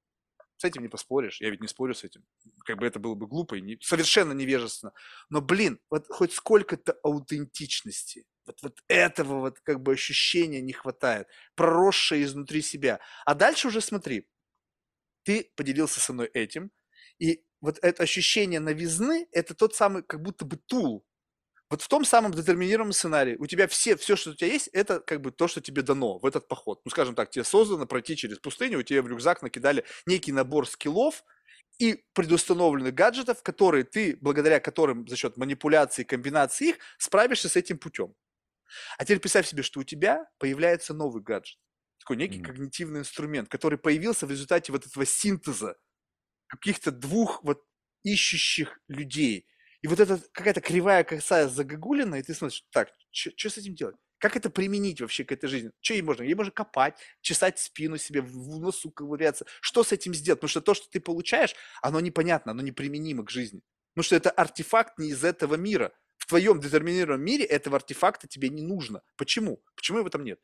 [0.61, 2.23] с этим не поспоришь, я ведь не спорю с этим.
[2.65, 4.93] Как бы это было бы глупо и не, совершенно невежественно.
[5.29, 11.27] Но, блин, вот хоть сколько-то аутентичности, вот, вот этого вот как бы ощущения не хватает,
[11.55, 12.99] проросшее изнутри себя.
[13.25, 14.27] А дальше уже смотри,
[15.23, 16.71] ты поделился со мной этим,
[17.17, 21.05] и вот это ощущение новизны, это тот самый как будто бы тул,
[21.71, 24.99] вот в том самом детерминированном сценарии у тебя все, все, что у тебя есть, это
[24.99, 26.81] как бы то, что тебе дано в этот поход.
[26.83, 30.67] Ну, скажем так, тебе создано пройти через пустыню, у тебя в рюкзак накидали некий набор
[30.67, 31.23] скиллов
[31.79, 37.77] и предустановленных гаджетов, которые ты, благодаря которым за счет манипуляции, комбинации их, справишься с этим
[37.77, 38.13] путем.
[38.97, 41.57] А теперь представь себе, что у тебя появляется новый гаджет,
[41.99, 42.45] такой некий mm-hmm.
[42.45, 45.77] когнитивный инструмент, который появился в результате вот этого синтеза
[46.47, 47.63] каких-то двух вот
[48.03, 49.47] ищущих людей–
[49.81, 53.95] и вот эта какая-то кривая косая загогулина, и ты смотришь, так, что с этим делать?
[54.19, 55.71] Как это применить вообще к этой жизни?
[55.81, 56.21] Что ей можно?
[56.21, 59.47] Ей можно копать, чесать спину себе, в носу ковыряться.
[59.61, 60.39] Что с этим сделать?
[60.39, 63.61] Потому что то, что ты получаешь, оно непонятно, оно неприменимо к жизни.
[63.93, 65.91] Потому что это артефакт не из этого мира.
[66.17, 69.01] В твоем детерминированном мире этого артефакта тебе не нужно.
[69.17, 69.63] Почему?
[69.75, 70.39] Почему его там нет?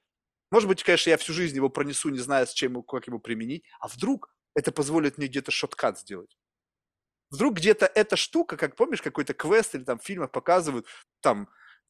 [0.50, 3.64] Может быть, конечно, я всю жизнь его пронесу, не зная, с чем, как его применить.
[3.80, 6.36] А вдруг это позволит мне где-то шоткат сделать?
[7.30, 10.86] Вдруг где-то эта штука, как помнишь, какой-то квест или там в фильмах показывают,
[11.22, 11.50] там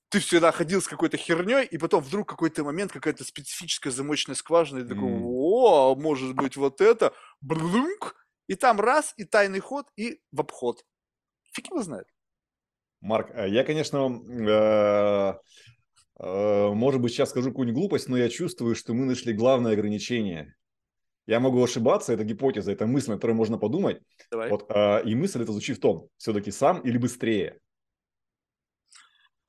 [0.09, 4.79] ты всегда ходил с какой-то херней, и потом вдруг какой-то момент, какая-то специфическая замочная скважина,
[4.79, 8.15] и ты такой, о, может быть вот это, блунк,
[8.47, 10.85] и там раз, и тайный ход, и в обход.
[11.53, 12.07] Фиг его знает.
[13.01, 15.33] Марк, а я, конечно, э,
[16.19, 20.55] э, может быть, сейчас скажу какую-нибудь глупость, но я чувствую, что мы нашли главное ограничение.
[21.27, 24.01] Я могу ошибаться, это гипотеза, это мысль, о которой можно подумать.
[24.31, 24.49] Давай.
[24.49, 27.59] Вот, а, и мысль это звучит в том, все-таки сам или быстрее.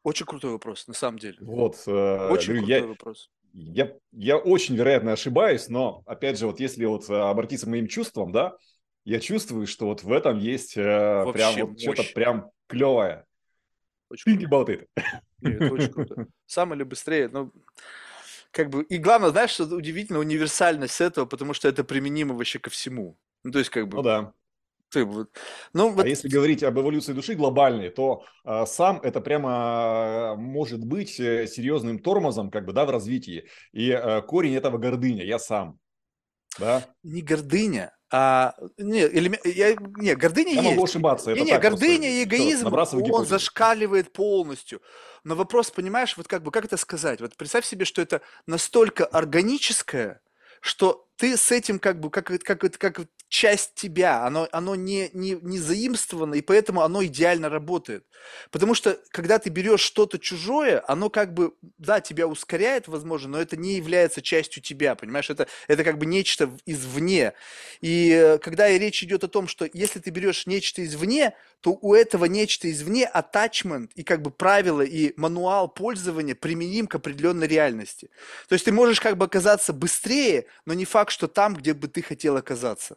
[0.02, 1.36] Очень крутой вопрос, на самом деле.
[1.40, 3.30] Вот, э, Очень говорю, крутой я, вопрос.
[3.52, 7.86] я, я очень, вероятно, ошибаюсь, но, опять же, вот если вот э, обратиться к моим
[7.86, 8.56] чувствам, да,
[9.04, 13.24] я чувствую, что вот в этом есть э, прям вот что-то прям клевое.
[14.10, 14.72] Очень Think круто.
[14.72, 15.12] about it.
[15.40, 16.26] Нет, очень круто.
[16.46, 17.52] Сам или быстрее, ну,
[18.50, 22.70] как бы, и главное, знаешь, что удивительно, универсальность этого, потому что это применимо вообще ко
[22.70, 23.18] всему.
[23.44, 24.32] Ну, то есть, как Ну бы, да.
[24.90, 25.30] ты вот,
[25.74, 29.50] ну, А вот, если говорить об эволюции души глобальной, то а, сам это прямо
[30.32, 33.48] а, может быть э, серьезным тормозом, как бы, да, в развитии.
[33.72, 35.80] И а, корень этого гордыня, я сам,
[36.58, 36.84] да.
[37.02, 40.70] не гордыня, а, не, элеме- я, не, гордыня Я есть.
[40.70, 44.80] могу ошибаться, Не, не, гордыня и эгоизм, он зашкаливает полностью.
[45.24, 47.20] Но вопрос, понимаешь, вот как бы, как это сказать?
[47.20, 50.22] Вот представь себе, что это настолько органическое,
[50.60, 55.10] что ты с этим как бы, как, как, как вот часть тебя, оно, оно не,
[55.12, 58.04] не, не заимствовано, и поэтому оно идеально работает.
[58.50, 63.40] Потому что, когда ты берешь что-то чужое, оно как бы, да, тебя ускоряет, возможно, но
[63.40, 65.28] это не является частью тебя, понимаешь?
[65.30, 67.34] Это, это как бы нечто извне.
[67.80, 71.94] И э, когда речь идет о том, что если ты берешь нечто извне, то у
[71.94, 78.10] этого нечто извне attachment и как бы правила и мануал пользования применим к определенной реальности.
[78.48, 81.88] То есть ты можешь как бы оказаться быстрее, но не факт, что там, где бы
[81.88, 82.96] ты хотел оказаться.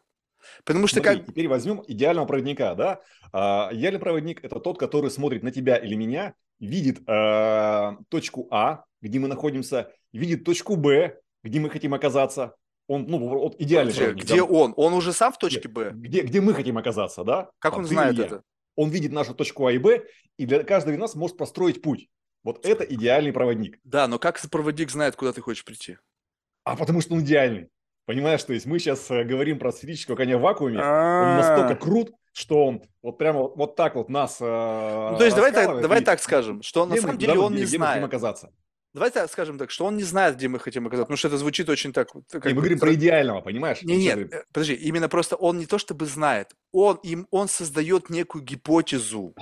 [0.63, 1.27] Потому что Смотри, как...
[1.27, 3.01] теперь возьмем идеального проводника, да?
[3.33, 8.85] А, идеальный проводник– это тот, который смотрит на тебя или меня, видит а, точку А,
[9.01, 12.55] где мы находимся, видит точку Б, где мы хотим оказаться.
[12.87, 14.25] Он, ну, вот идеальный Подожди, проводник.
[14.25, 14.43] где да?
[14.43, 14.73] он?
[14.75, 15.91] Он уже сам в точке Б?
[15.93, 17.49] Где, где мы хотим оказаться, да?
[17.59, 18.43] Как Там он знает это?
[18.75, 20.05] Он видит нашу точку А и Б,
[20.37, 22.09] и для каждого из нас может построить путь.
[22.43, 23.79] Вот это идеальный проводник.
[23.83, 25.97] Да, но как проводник знает, куда ты хочешь прийти?
[26.63, 27.69] А потому что он идеальный.
[28.11, 32.11] Понимаешь, то есть мы сейчас э, говорим про сферического коня в вакууме, он настолько крут,
[32.33, 36.03] что он вот прямо вот, так вот нас э, Ну, то есть давай так, давай
[36.03, 38.03] так скажем, что на самом деле он не знает.
[38.03, 38.51] оказаться.
[38.93, 41.37] Давай так скажем так, что он не знает, где мы хотим оказаться, потому что это
[41.37, 42.09] звучит очень так.
[42.29, 43.81] как Не, мы говорим про идеального, понимаешь?
[43.81, 47.47] Не, нет, говорим, э, подожди, именно просто он не то чтобы знает, он, им, он
[47.47, 49.33] создает некую гипотезу,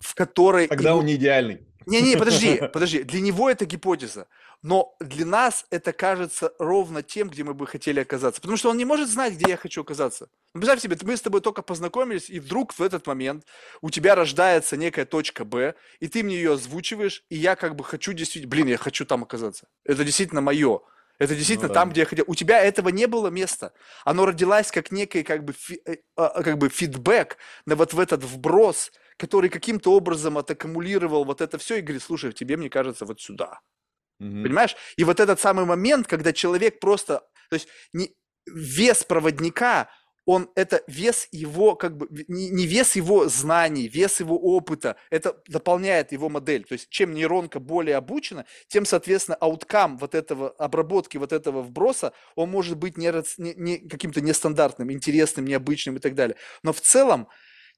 [0.00, 0.68] в которой...
[0.68, 1.66] Тогда ему- он не идеальный.
[1.86, 4.26] Не-не, подожди, подожди, для него это гипотеза,
[4.62, 8.76] но для нас это кажется ровно тем, где мы бы хотели оказаться, потому что он
[8.76, 10.28] не может знать, где я хочу оказаться.
[10.54, 13.44] Ну, представь себе, мы с тобой только познакомились, и вдруг в этот момент
[13.80, 17.84] у тебя рождается некая точка Б, и ты мне ее озвучиваешь, и я как бы
[17.84, 19.68] хочу действительно, блин, я хочу там оказаться.
[19.84, 20.80] Это действительно мое.
[21.18, 21.74] Это действительно да.
[21.74, 22.24] там, где я хотел.
[22.28, 23.72] У тебя этого не было места.
[24.04, 28.00] Оно родилось как некий как бы, фи- э, а, как бы фидбэк на вот в
[28.00, 33.06] этот вброс, который каким-то образом отаккумулировал вот это все и говорит, слушай, тебе, мне кажется,
[33.06, 33.60] вот сюда.
[34.18, 34.42] Мгм.
[34.42, 34.76] Понимаешь?
[34.96, 37.20] И вот этот самый момент, когда человек просто,
[37.50, 38.14] то есть не,
[38.46, 39.88] вес проводника,
[40.28, 45.40] он это вес его, как бы, не, не вес его знаний, вес его опыта, это
[45.46, 46.64] дополняет его модель.
[46.64, 52.12] То есть чем нейронка более обучена, тем, соответственно, ауткам вот этого, обработки вот этого вброса,
[52.34, 56.36] он может быть не, не- не каким-то нестандартным, интересным, необычным и так далее.
[56.64, 57.28] Но в целом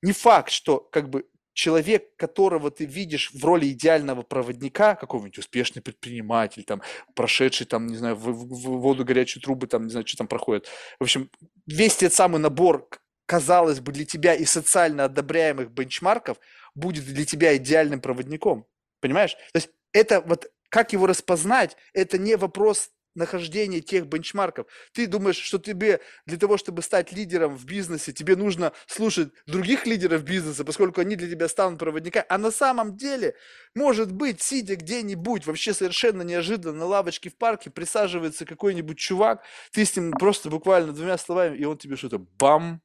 [0.00, 1.26] не факт, что как бы
[1.58, 6.82] человек, которого ты видишь в роли идеального проводника, какой-нибудь успешный предприниматель, там,
[7.16, 10.28] прошедший, там, не знаю, в, в- в воду горячие трубы, там, не знаю, что там
[10.28, 10.68] проходит.
[11.00, 11.28] В общем,
[11.66, 12.88] весь этот самый набор,
[13.26, 16.38] казалось бы, для тебя и социально одобряемых бенчмарков
[16.76, 18.64] будет для тебя идеальным проводником.
[19.00, 19.32] Понимаешь?
[19.52, 24.66] То есть это вот, как его распознать, это не вопрос нахождения тех бенчмарков.
[24.92, 29.86] Ты думаешь, что тебе для того, чтобы стать лидером в бизнесе, тебе нужно слушать других
[29.86, 32.24] лидеров бизнеса, поскольку они для тебя станут проводниками.
[32.28, 33.34] А на самом деле,
[33.74, 39.84] может быть, сидя где-нибудь, вообще совершенно неожиданно на лавочке в парке, присаживается какой-нибудь чувак, ты
[39.84, 42.80] с ним просто буквально двумя словами, и он тебе что-то бам,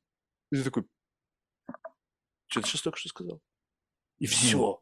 [0.51, 0.83] и ты такой,
[2.47, 3.41] что ты сейчас только что сказал?
[4.19, 4.81] И все.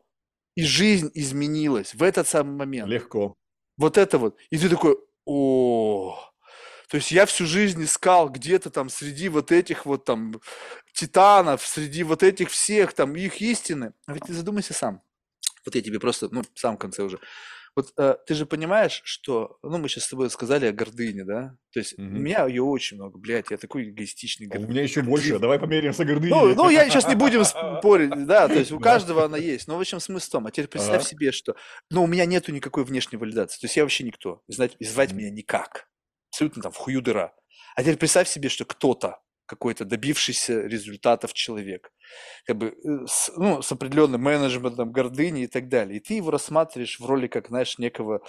[0.55, 2.89] И жизнь изменилась в этот самый момент.
[2.89, 3.37] Легко.
[3.77, 4.37] Вот это вот.
[4.49, 6.17] И ты такой, о,
[6.89, 10.41] то есть я всю жизнь искал где-то там среди вот этих вот там
[10.93, 13.93] титанов, среди вот этих всех там их истины.
[14.07, 15.01] А ведь ты задумайся сам.
[15.65, 17.19] Вот я тебе просто, ну, в самом конце уже.
[17.75, 21.55] Вот э, ты же понимаешь, что, ну, мы сейчас с тобой сказали о гордыне, да?
[21.71, 22.21] То есть у Мгм.
[22.23, 24.49] меня ее очень много, блядь, я такой эгоистичный.
[24.53, 25.39] А у меня еще больше.
[25.39, 26.31] Давай померимся гордыней.
[26.31, 29.67] ну, ну, я сейчас не будем спорить, да, то есть у каждого она есть.
[29.67, 31.55] Но, в общем, смысл в том, а теперь представь себе, что,
[31.89, 35.29] ну, у меня нету никакой внешней валидации, то есть я вообще никто, и звать меня
[35.29, 35.87] никак,
[36.29, 37.33] абсолютно там в хую дыра.
[37.75, 41.91] А теперь представь себе, что кто-то, какой-то добившийся результатов человек,
[42.45, 45.97] как бы э, с, ну, с определенным менеджментом, гордыни и так далее.
[45.97, 48.21] И ты его рассматриваешь в роли, как, знаешь, некого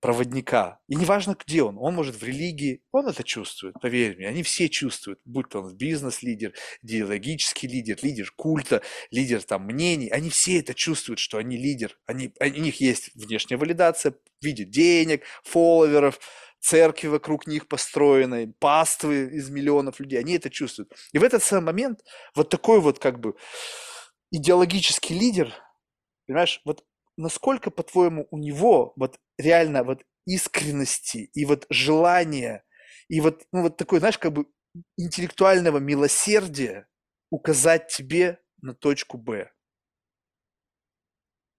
[0.00, 0.80] проводника.
[0.88, 4.70] И неважно, где он, он может в религии, он это чувствует, поверь мне, они все
[4.70, 10.72] чувствуют, будь то он бизнес-лидер, идеологический лидер, лидер культа, лидер там мнений, они все это
[10.72, 16.18] чувствуют, что они лидер, они, у них есть внешняя валидация в виде денег, фолловеров,
[16.60, 20.92] церкви вокруг них построены, паствы из миллионов людей, они это чувствуют.
[21.12, 22.00] И в этот самый момент
[22.34, 23.34] вот такой вот как бы
[24.30, 25.54] идеологический лидер,
[26.26, 26.84] понимаешь, вот
[27.16, 32.64] насколько, по-твоему, у него вот реально вот искренности и вот желания,
[33.08, 34.46] и вот, ну, вот такой, знаешь, как бы
[34.96, 36.86] интеллектуального милосердия
[37.30, 39.50] указать тебе на точку Б.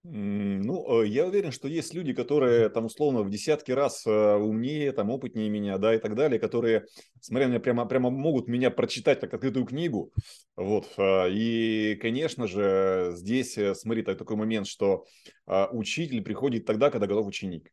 [0.04, 4.92] Ну, э, я уверен, что есть люди, которые там условно в десятки раз э, умнее,
[4.94, 6.86] там опытнее меня, да, и так далее, которые,
[7.20, 10.12] смотря на меня, прямо, прямо могут меня прочитать как открытую книгу.
[10.56, 10.90] Вот.
[10.98, 15.06] Э, и, конечно же, здесь, смотри, такой момент, что
[15.46, 17.72] учитель приходит тогда, когда готов ученик.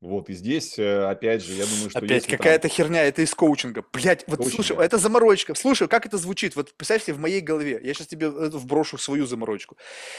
[0.00, 1.98] Вот, и здесь, э, опять же, я думаю, что...
[1.98, 2.70] Опять какая-то там...
[2.70, 3.84] херня, это из коучинга.
[3.92, 4.62] Блять, вот коучинга.
[4.62, 5.54] слушай, это заморочка.
[5.54, 6.54] Слушай, как это звучит?
[6.54, 9.76] Вот представь себе в моей голове, я сейчас тебе вброшу свою заморочку.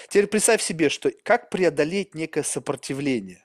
[0.09, 3.41] Теперь представь себе, что как преодолеть некое сопротивление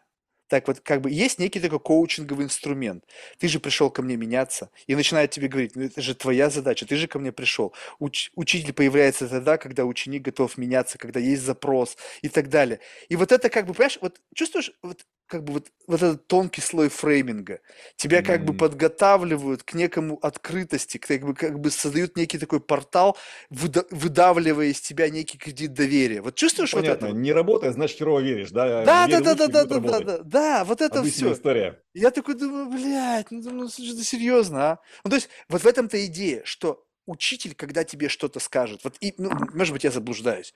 [0.49, 3.05] так вот как бы есть некий такой коучинговый инструмент.
[3.39, 6.87] Ты же пришел ко мне меняться, и начинает тебе говорить, ну это же твоя задача,
[6.87, 7.75] ты же ко мне пришел.
[7.99, 12.81] Уч- учитель появляется тогда, когда ученик готов меняться, когда есть запрос и так далее.
[13.09, 16.61] И вот это как бы, понимаешь, вот чувствуешь, вот как бы вот, вот этот тонкий
[16.61, 17.61] слой фрейминга.
[17.97, 18.45] Тебя как mm-hmm.
[18.45, 23.17] бы подготавливают к некому открытости, как бы, как бы создают некий такой портал,
[23.51, 26.21] выда- выдавливая из тебя некий кредит доверия.
[26.21, 27.09] Вот чувствуешь ну, Понятно.
[27.09, 27.23] вот это?
[27.23, 28.85] Не работает, значит, херово веришь, да?
[28.85, 31.33] Да, да, да, да, да, да, да, да, да, вот это Обычная все.
[31.33, 31.83] история.
[31.95, 34.79] Я такой думаю, блядь, ну, ну слушай, это серьезно, а?
[35.05, 39.15] Ну, то есть, вот в этом-то идея, что учитель, когда тебе что-то скажет, вот, и,
[39.19, 40.55] ну, может быть, я заблуждаюсь,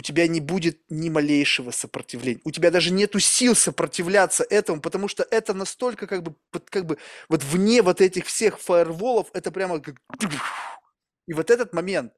[0.00, 2.40] у тебя не будет ни малейшего сопротивления.
[2.44, 6.34] У тебя даже нету сил сопротивляться этому, потому что это настолько как бы,
[6.70, 6.96] как бы
[7.28, 9.96] вот вне вот этих всех фаерволов, это прямо как...
[11.26, 12.14] И вот этот момент,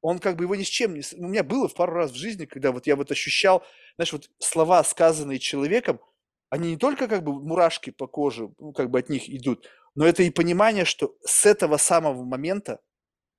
[0.00, 1.02] он как бы его ни с чем не...
[1.18, 3.62] У меня было в пару раз в жизни, когда вот я вот ощущал,
[3.94, 6.00] знаешь, вот слова, сказанные человеком,
[6.48, 10.04] они не только как бы мурашки по коже, ну, как бы от них идут, но
[10.04, 12.80] это и понимание, что с этого самого момента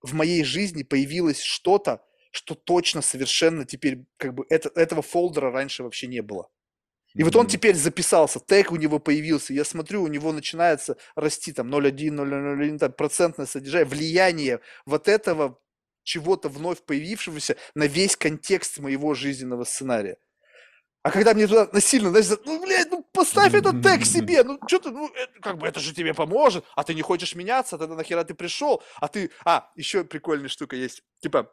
[0.01, 5.83] в моей жизни появилось что-то, что точно совершенно теперь как бы это, этого фолдера раньше
[5.83, 6.49] вообще не было.
[7.13, 7.23] И mm-hmm.
[7.25, 11.73] вот он теперь записался, тег у него появился, я смотрю, у него начинается расти там
[11.73, 15.59] 0,1, 0,01 там, процентное содержание, влияние вот этого
[16.03, 20.17] чего-то вновь появившегося на весь контекст моего жизненного сценария.
[21.03, 24.79] А когда мне туда насильно, знаешь, ну, блядь, ну, поставь этот тег себе, ну, что
[24.79, 27.95] ты, ну, это, как бы, это же тебе поможет, а ты не хочешь меняться, тогда
[27.95, 31.51] нахера ты пришел, а ты, а, еще прикольная штука есть, типа,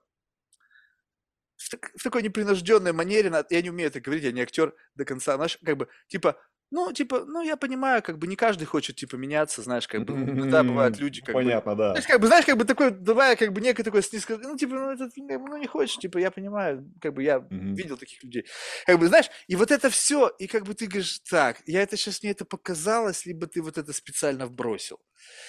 [1.58, 5.04] в, так, в такой непринужденной манере, я не умею это говорить, я не актер до
[5.04, 6.40] конца, знаешь, как бы, типа,
[6.70, 10.12] ну, типа, ну, я понимаю, как бы не каждый хочет, типа, меняться, знаешь, как бы,
[10.14, 11.78] иногда бывают люди, как Понятно, бы...
[11.78, 11.90] да.
[11.90, 14.74] Знаешь, как бы, знаешь, как бы такой, давай, как бы, некое такое снизко, ну, типа,
[14.74, 18.44] ну, это, ну, не хочешь, типа, я понимаю, как бы, я видел таких людей.
[18.86, 21.96] Как бы, знаешь, и вот это все, и как бы ты говоришь, так, я это
[21.96, 24.98] сейчас, мне это показалось, либо ты вот это специально вбросил.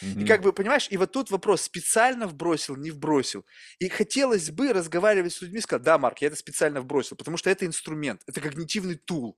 [0.01, 3.45] И как бы, понимаешь, и вот тут вопрос, специально вбросил, не вбросил.
[3.79, 7.49] И хотелось бы разговаривать с людьми, сказать, да, Марк, я это специально вбросил, потому что
[7.49, 9.37] это инструмент, это когнитивный тул.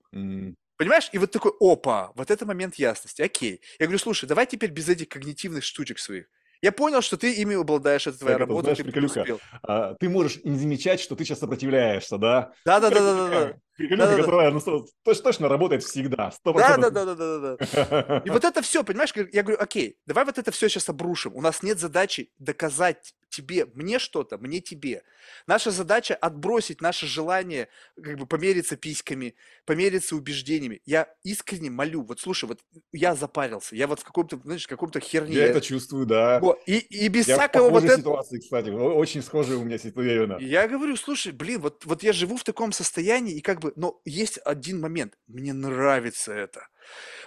[0.81, 1.09] Понимаешь?
[1.11, 3.61] И вот такой, опа, вот это момент ясности, окей.
[3.77, 6.25] Я говорю, слушай, давай теперь без этих когнитивных штучек своих.
[6.59, 9.39] Я понял, что ты ими обладаешь, это твоя так, работа, это, знаешь, ты успел.
[9.61, 12.53] А, ты можешь не замечать, что ты сейчас сопротивляешься, да?
[12.65, 12.79] Да,
[13.89, 14.53] да, которая
[15.03, 16.31] точно, работает всегда.
[16.45, 16.53] 100%.
[16.53, 18.21] Да, да, да, да, да, да.
[18.25, 21.35] И вот это все, понимаешь, я говорю, окей, давай вот это все сейчас обрушим.
[21.35, 25.03] У нас нет задачи доказать тебе, мне что-то, мне тебе.
[25.47, 27.69] Наша задача отбросить наше желание
[28.01, 29.35] как бы помериться письками,
[29.65, 30.81] помериться убеждениями.
[30.85, 32.59] Я искренне молю, вот слушай, вот
[32.91, 35.35] я запарился, я вот в каком-то, знаешь, каком-то херне.
[35.35, 36.39] Я это чувствую, да.
[36.39, 37.99] Вот, и, и без я всякого вот этого...
[37.99, 40.39] ситуации, кстати, очень схожие у меня ситуация.
[40.39, 44.01] Я говорю, слушай, блин, вот, вот я живу в таком состоянии, и как бы, но
[44.05, 46.67] есть один момент, мне нравится это.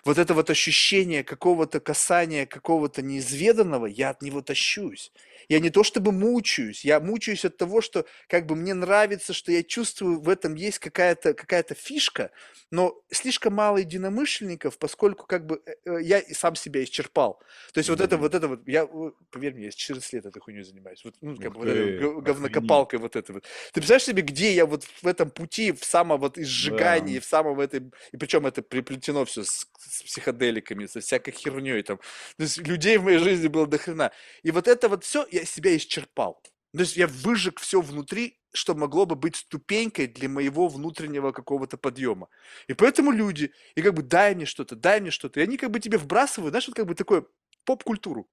[0.05, 5.13] Вот это вот ощущение какого-то касания, какого-то неизведанного, я от него тащусь.
[5.49, 9.53] Я не то чтобы мучаюсь, я мучаюсь от того, что как бы мне нравится, что
[9.53, 12.31] я чувствую, в этом есть какая-то какая фишка,
[12.71, 17.41] но слишком мало единомышленников, поскольку как бы э, э, я сам себя исчерпал.
[17.73, 17.93] То есть mm-hmm.
[17.93, 18.87] вот это вот это вот, я,
[19.31, 21.05] поверь мне, я с 14 лет этой хуйней занимаюсь.
[21.05, 23.45] Вот, ну, как бы вот этой говнокопалкой вот это вот.
[23.45, 27.21] Ты представляешь себе, где я вот в этом пути, в самом вот изжигании, да.
[27.21, 31.99] в самом этом, и причем это приплетено все с, с психоделиками, со всякой херней там.
[32.37, 34.11] То есть людей в моей жизни было до хрена.
[34.43, 36.41] И вот это вот все, я себя исчерпал.
[36.73, 41.77] То есть я выжег все внутри, что могло бы быть ступенькой для моего внутреннего какого-то
[41.77, 42.29] подъема.
[42.69, 45.41] И поэтому люди, и как бы дай мне что-то, дай мне что-то.
[45.41, 47.27] И они как бы тебе вбрасывают, знаешь, вот как бы такое
[47.65, 48.29] поп-культуру.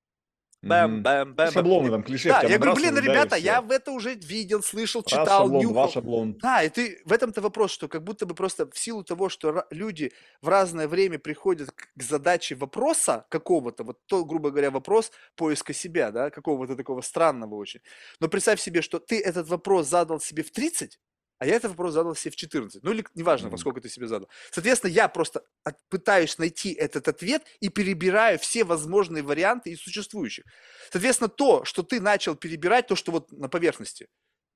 [0.61, 1.51] Бэм, Бэм, бэм.
[1.51, 5.09] Шаблоны там, клише Да, я говорю, блин, ребята, я в это уже видел, слышал, Раз
[5.09, 5.91] читал, шаблон, два нюхал.
[5.91, 6.37] шаблон.
[6.39, 9.65] Да, и ты в этом-то вопрос, что как будто бы просто в силу того, что
[9.71, 15.73] люди в разное время приходят к задаче вопроса какого-то, вот то, грубо говоря, вопрос поиска
[15.73, 17.81] себя, да, какого-то такого странного очень.
[18.19, 20.99] Но представь себе, что ты этот вопрос задал себе в 30,
[21.41, 22.83] а я этот вопрос задал себе в 14.
[22.83, 23.57] Ну или неважно, во Мгм.
[23.57, 24.29] сколько ты себе задал.
[24.51, 30.45] Соответственно, я просто от- пытаюсь найти этот ответ и перебираю все возможные варианты из существующих.
[30.91, 34.07] Соответственно, то, что ты начал перебирать, то, что вот на поверхности,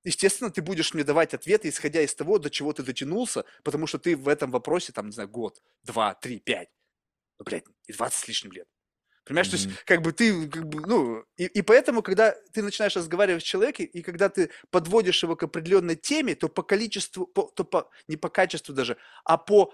[0.03, 3.97] естественно, ты будешь мне давать ответы, исходя из того, до чего ты дотянулся, потому что
[3.97, 6.69] ты в этом вопросе, там, не знаю, год, два, три, пять,
[7.39, 8.67] ну, блядь, и 20 с лишним лет.
[9.25, 12.95] Понимаешь, то есть, как бы ты, как бы, ну, и, и поэтому, когда ты начинаешь
[12.95, 17.51] разговаривать с человеком, и когда ты подводишь его к определенной теме, то по количеству, по-
[17.55, 19.73] то по, не по качеству даже, а по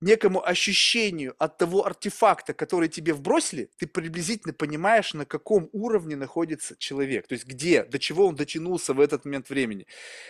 [0.00, 6.76] некому ощущению от того артефакта, который тебе вбросили, ты приблизительно понимаешь, на каком уровне находится
[6.78, 9.86] человек, то есть где, до чего он дотянулся в этот момент времени.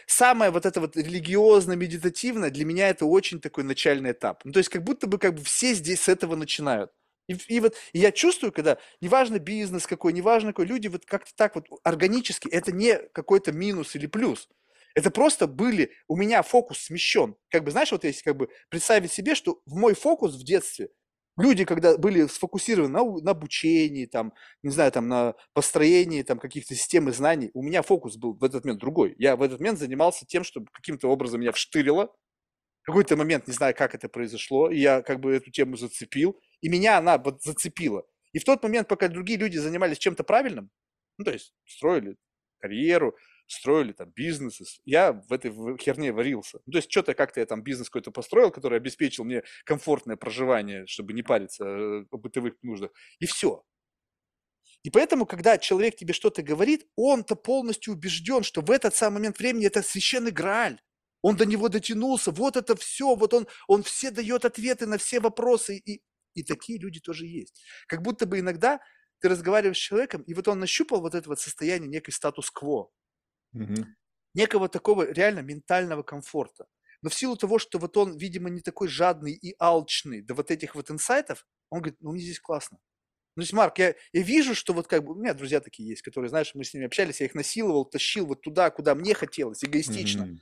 [0.07, 4.45] Самое вот это вот религиозно-медитативное для меня это очень такой начальный этап.
[4.45, 6.91] Ну, то есть как будто бы как бы все здесь с этого начинают.
[7.29, 11.31] И, и вот и я чувствую, когда неважно бизнес какой, неважно какой, люди вот как-то
[11.37, 14.49] так вот органически, это не какой-то минус или плюс.
[14.95, 17.37] Это просто были, у меня фокус смещен.
[17.51, 20.89] Как бы, знаешь, вот если как бы представить себе, что в мой фокус в детстве,
[21.37, 24.33] люди, когда были сфокусированы на, на обучении, там,
[24.63, 28.43] не знаю, там, на построении там, каких-то систем и знаний, у меня фокус был в
[28.43, 29.15] этот момент другой.
[29.19, 32.13] Я в этот момент занимался тем, что каким-то образом меня вштырило,
[32.93, 36.69] какой-то момент, не знаю, как это произошло, и я как бы эту тему зацепил, и
[36.69, 38.05] меня она вот зацепила.
[38.33, 40.71] И в тот момент, пока другие люди занимались чем-то правильным,
[41.19, 42.17] ну, то есть строили
[42.59, 46.61] карьеру, строили там бизнесы, я в этой херне варился.
[46.67, 50.87] Ну, то есть что-то как-то я там бизнес какой-то построил, который обеспечил мне комфортное проживание,
[50.87, 53.65] чтобы не париться э, о бытовых нуждах, и все.
[54.83, 59.39] И поэтому, когда человек тебе что-то говорит, он-то полностью убежден, что в этот самый момент
[59.39, 60.81] времени это священный Грааль.
[61.23, 65.21] Он до него дотянулся, вот это все, вот он, он все дает ответы на все
[65.21, 65.77] вопросы.
[65.77, 66.03] И,
[66.35, 67.63] и такие люди тоже есть.
[67.89, 68.81] Как будто бы иногда
[69.21, 72.91] ты разговариваешь с человеком, и вот он нащупал вот это вот состояние некой статус-кво,
[73.53, 73.95] Мгм.
[74.35, 76.67] некого такого реально ментального комфорта.
[77.03, 80.51] Но в силу того, что вот он, видимо, не такой жадный и алчный до вот
[80.51, 82.79] этих вот инсайтов, он говорит, ну мне здесь классно.
[83.39, 85.89] Ну, то есть, Марк, я, я вижу, что вот как бы, у меня друзья такие
[85.89, 89.15] есть, которые, знаешь, мы с ними общались, я их насиловал, тащил вот туда, куда мне
[89.15, 90.27] хотелось, эгоистично.
[90.27, 90.41] Мгм.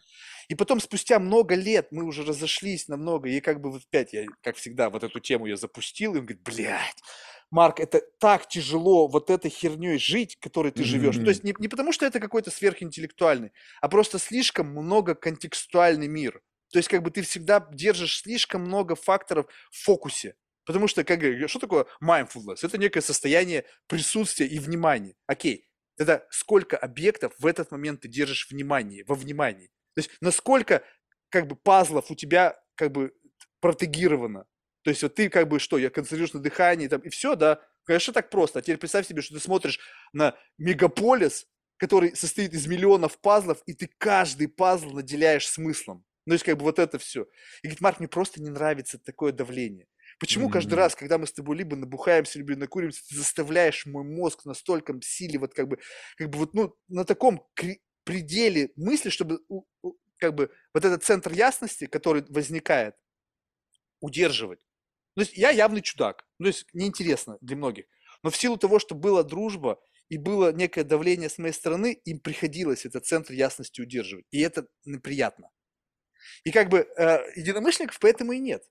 [0.48, 4.24] И потом спустя много лет мы уже разошлись намного, и как бы вот опять я,
[4.42, 7.02] как всегда, вот эту тему я запустил, и он говорит, блядь,
[7.50, 11.16] Марк, это так тяжело вот этой херней жить, которой ты живешь.
[11.16, 13.52] То есть не, не потому, что это какой-то сверхинтеллектуальный,
[13.82, 16.40] а просто слишком много контекстуальный мир.
[16.72, 20.34] То есть как бы ты всегда держишь слишком много факторов в фокусе.
[20.66, 22.58] Потому что, как говорю, что такое mindfulness?
[22.62, 25.14] Это некое состояние присутствия и внимания.
[25.26, 29.68] Окей, тогда сколько объектов в этот момент ты держишь внимание, во внимании?
[29.94, 30.82] То есть насколько
[31.30, 33.14] как бы пазлов у тебя как бы
[33.60, 34.46] протегировано?
[34.82, 37.60] То есть вот ты как бы что, я концентрируюсь на дыхании там, и все, да?
[37.84, 38.58] Конечно, так просто.
[38.58, 39.78] А теперь представь себе, что ты смотришь
[40.12, 41.46] на мегаполис,
[41.76, 46.04] который состоит из миллионов пазлов, и ты каждый пазл наделяешь смыслом.
[46.26, 47.22] Ну, то есть как бы вот это все.
[47.62, 49.86] И говорит, Марк, мне просто не нравится такое давление.
[50.18, 50.76] Почему каждый Мгм.
[50.76, 55.38] раз, когда мы с тобой либо набухаемся, либо накуримся, ты заставляешь мой мозг настолько силе,
[55.38, 55.78] вот как бы,
[56.16, 57.46] как бы вот, ну, на таком
[58.04, 59.40] пределе мысли, чтобы
[60.18, 62.94] как бы вот этот центр ясности, который возникает,
[64.00, 64.60] удерживать.
[65.14, 67.86] То есть я явный чудак, ну, то есть неинтересно для многих.
[68.22, 72.20] Но в силу того, что была дружба и было некое давление с моей стороны, им
[72.20, 74.26] приходилось этот центр ясности удерживать.
[74.30, 75.50] И это неприятно.
[76.44, 78.64] И как бы э, единомышленников поэтому и нет.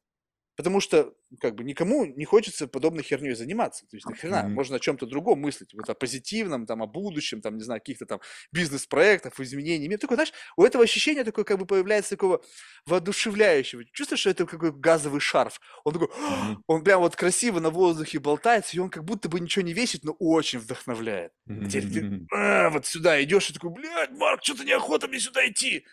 [0.56, 3.86] Потому что как бы никому не хочется подобной херней заниматься.
[3.88, 4.54] То есть нахрена, Мгм.
[4.54, 8.06] можно о чем-то другом мыслить, вот о позитивном, там, о будущем, там, не знаю, каких-то
[8.06, 9.88] там бизнес-проектах, изменений.
[9.88, 10.00] мира.
[10.00, 12.42] Такое, знаешь, у этого ощущения такое как бы появляется такого
[12.86, 13.84] воодушевляющего.
[13.86, 15.60] Чувствуешь, что это какой газовый шарф?
[15.84, 16.64] Он такой, Мгм.
[16.68, 20.04] он прям вот красиво на воздухе болтается, и он как будто бы ничего не весит,
[20.04, 21.32] но очень вдохновляет.
[21.62, 25.48] А теперь ты а, вот сюда идешь и такой, блядь, Марк, что-то неохота мне сюда
[25.48, 25.86] идти.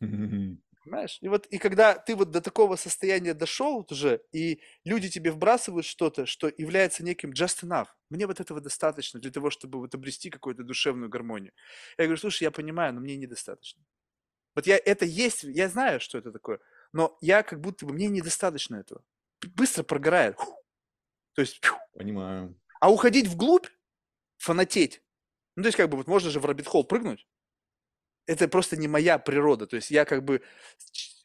[0.00, 0.58] Мгм.
[0.90, 1.18] Понимаешь?
[1.20, 5.86] И вот и когда ты вот до такого состояния дошел уже, и люди тебе вбрасывают
[5.86, 7.86] что-то, что является неким just enough.
[8.08, 11.52] Мне вот этого достаточно для того, чтобы вот обрести какую-то душевную гармонию.
[11.96, 13.84] Я говорю, слушай, я понимаю, но мне недостаточно.
[14.56, 16.58] Вот я это есть, я знаю, что это такое,
[16.92, 19.04] но я как будто бы мне недостаточно этого.
[19.54, 20.36] Быстро прогорает.
[21.34, 21.60] То есть.
[21.92, 22.60] Понимаю.
[22.80, 23.68] а уходить вглубь,
[24.38, 25.04] фанатеть,
[25.54, 27.28] Ну, то есть, как бы, вот можно же в hole прыгнуть.
[28.26, 29.66] Это просто не моя природа.
[29.66, 30.42] То есть я как бы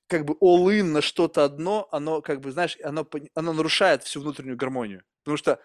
[0.08, 4.58] как бы all-in на что-то одно, оно как бы, знаешь, оно, оно нарушает всю внутреннюю
[4.58, 5.04] гармонию.
[5.24, 5.60] Потому что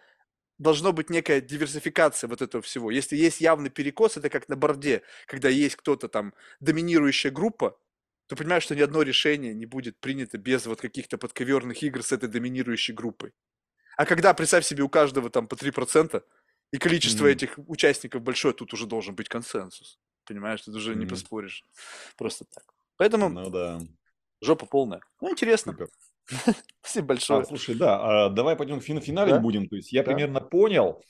[0.59, 2.91] должно быть некая диверсификация вот этого всего.
[2.91, 7.79] Если есть явный перекос, это как на борде, когда есть кто-то там, доминирующая группа,
[8.27, 12.13] то понимаешь, что ни одно решение не будет принято без вот каких-то подковерных игр с
[12.13, 13.33] этой доминирующей группой.
[13.97, 16.23] А когда, представь себе, у каждого там по 3%,
[16.73, 17.33] и количество mm-hmm.
[17.33, 19.99] этих участников большое, тут уже должен быть консенсус.
[20.27, 20.99] Понимаешь, тут уже mm-hmm.
[20.99, 21.65] не поспоришь.
[22.17, 22.65] Просто так.
[22.97, 23.81] Поэтому ну, да.
[24.41, 25.01] жопа полная.
[25.21, 25.73] Ну, интересно.
[25.73, 25.89] Супер.
[26.83, 27.41] Спасибо большое.
[27.41, 29.41] А, слушай, да, а давай пойдем в финале да?
[29.41, 29.69] будем.
[29.69, 30.13] То есть я да?
[30.13, 31.03] примерно понял,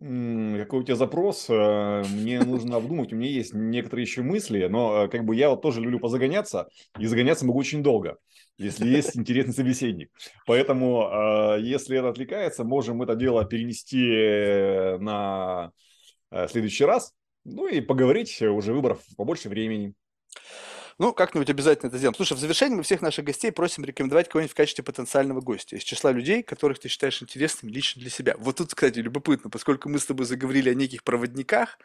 [0.00, 1.46] какой у тебя запрос.
[1.48, 3.12] Э, мне нужно обдумать.
[3.12, 6.68] У меня есть некоторые еще мысли, но э, как бы я вот тоже люблю позагоняться,
[6.98, 8.16] и загоняться могу очень долго,
[8.58, 10.10] если есть интересный собеседник.
[10.46, 15.72] Поэтому, э, если это отвлекается, можем это дело перенести на
[16.48, 19.94] следующий раз, ну и поговорить уже выбрав побольше времени.
[20.98, 22.16] Ну, как-нибудь обязательно это сделаем.
[22.16, 25.84] Слушай, в завершении мы всех наших гостей просим рекомендовать кого-нибудь в качестве потенциального гостя из
[25.84, 28.34] числа людей, которых ты считаешь интересными лично для себя.
[28.36, 31.78] Вот тут, кстати, любопытно, поскольку мы с тобой заговорили о неких проводниках,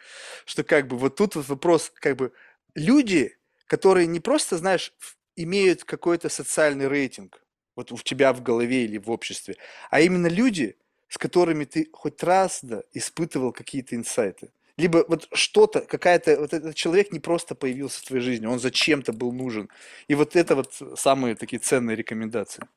[0.46, 2.34] что как бы вот тут вот вопрос, как бы
[2.74, 4.92] люди, которые не просто, знаешь,
[5.36, 9.58] имеют какой-то социальный рейтинг, вот у тебя в голове или в обществе,
[9.92, 10.76] а именно люди,
[11.08, 16.76] с которыми ты хоть раз да, испытывал какие-то инсайты либо вот что-то, какая-то, вот этот
[16.76, 19.70] человек не просто появился в твоей жизни, он зачем-то был нужен.
[20.08, 22.68] И вот это вот самые такие ценные рекомендации.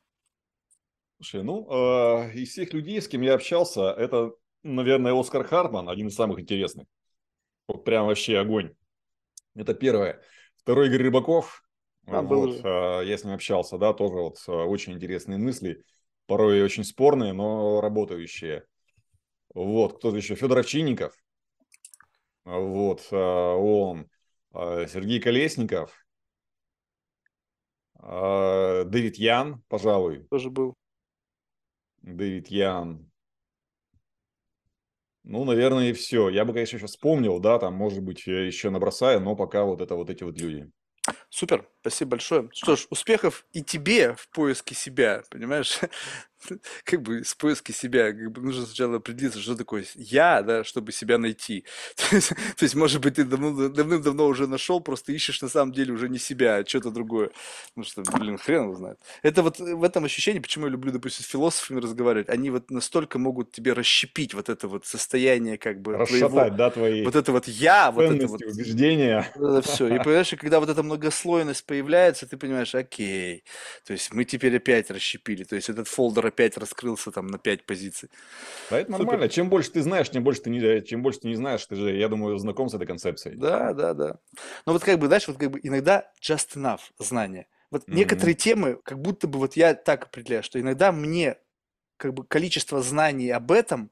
[1.16, 6.08] Слушай, ну, э, из всех людей, с кем я общался, это, наверное, Оскар Хартман, один
[6.08, 6.86] из самых интересных.
[7.66, 8.74] Вот прям вообще огонь.
[9.54, 10.22] Это первое.
[10.56, 11.62] Второй Игорь Рыбаков.
[12.06, 15.82] А, вот, э, я с ним общался, да, тоже вот э, очень интересные мысли,
[16.26, 18.64] порой очень спорные, но работающие.
[19.54, 21.16] Вот, кто-то еще, Федор Овчинников,
[22.46, 24.08] вот, а, он,
[24.52, 25.92] а, Сергей Колесников,
[27.94, 30.26] а, Дэвид Ян, пожалуй.
[30.30, 30.74] Тоже был.
[32.02, 33.10] Дэвид Ян.
[35.24, 36.28] Ну, наверное, и все.
[36.28, 39.96] Я бы, конечно, еще вспомнил, да, там, может быть, еще набросаю, но пока вот это
[39.96, 40.70] вот эти вот люди.
[41.30, 42.48] Супер, спасибо большое.
[42.52, 45.80] Что ж, успехов и тебе в поиске себя, понимаешь?
[46.84, 50.92] как бы с поиски себя, как бы нужно сначала определиться, что такое я, да, чтобы
[50.92, 51.64] себя найти.
[51.96, 52.16] то,
[52.60, 56.18] есть, может быть, ты давно, давным-давно уже нашел, просто ищешь на самом деле уже не
[56.18, 57.30] себя, а что-то другое.
[57.74, 58.98] Ну что, блин, хрен его знает.
[59.22, 63.18] Это вот в этом ощущении, почему я люблю, допустим, с философами разговаривать, они вот настолько
[63.18, 67.32] могут тебе расщепить вот это вот состояние как бы Расшатать, твоего, да, твои вот это
[67.32, 69.30] вот я, вот это вот убеждения.
[69.34, 69.86] Это все.
[69.88, 70.82] И понимаешь, когда вот эта
[71.16, 73.44] многослойность появляется, ты понимаешь, окей,
[73.84, 77.66] то есть мы теперь опять расщепили, то есть этот фолдер опять раскрылся там на 5
[77.66, 78.10] позиций.
[78.70, 79.22] Да, это нормально.
[79.22, 79.34] Супер.
[79.34, 81.96] Чем больше ты знаешь, тем больше ты не, чем больше ты не знаешь, ты же,
[81.96, 83.36] я думаю, знаком с этой концепцией.
[83.36, 84.18] Да, да, да.
[84.66, 87.46] Но вот как бы, знаешь, вот как бы иногда just enough знания.
[87.70, 87.94] Вот mm-hmm.
[87.94, 91.36] некоторые темы, как будто бы вот я так определяю, что иногда мне
[91.96, 93.90] как бы количество знаний об этом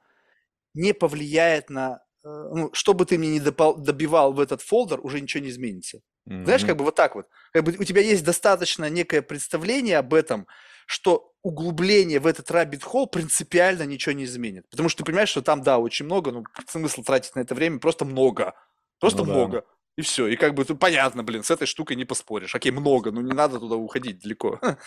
[0.74, 5.20] не повлияет на, э, ну, что бы ты мне не добивал в этот фолдер, уже
[5.20, 6.02] ничего не изменится.
[6.28, 6.44] Mm-hmm.
[6.44, 7.26] Знаешь, как бы вот так вот.
[7.52, 10.46] Как бы у тебя есть достаточно некое представление об этом,
[10.86, 14.68] что углубление в этот rabbit hole принципиально ничего не изменит.
[14.70, 17.78] Потому что ты понимаешь, что там, да, очень много, но смысл тратить на это время
[17.78, 18.54] просто много.
[18.98, 19.60] Просто ну, много.
[19.60, 19.66] Да.
[19.96, 20.26] И все.
[20.26, 22.54] И как бы тут понятно, блин, с этой штукой не поспоришь.
[22.54, 24.58] Окей, много, но не надо туда уходить далеко.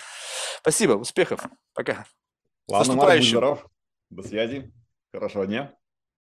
[0.61, 1.45] Спасибо, успехов.
[1.74, 2.06] Пока.
[2.67, 3.66] Ладно, Марк, здоров.
[4.09, 4.74] До связи.
[5.14, 5.74] Хорошего дня.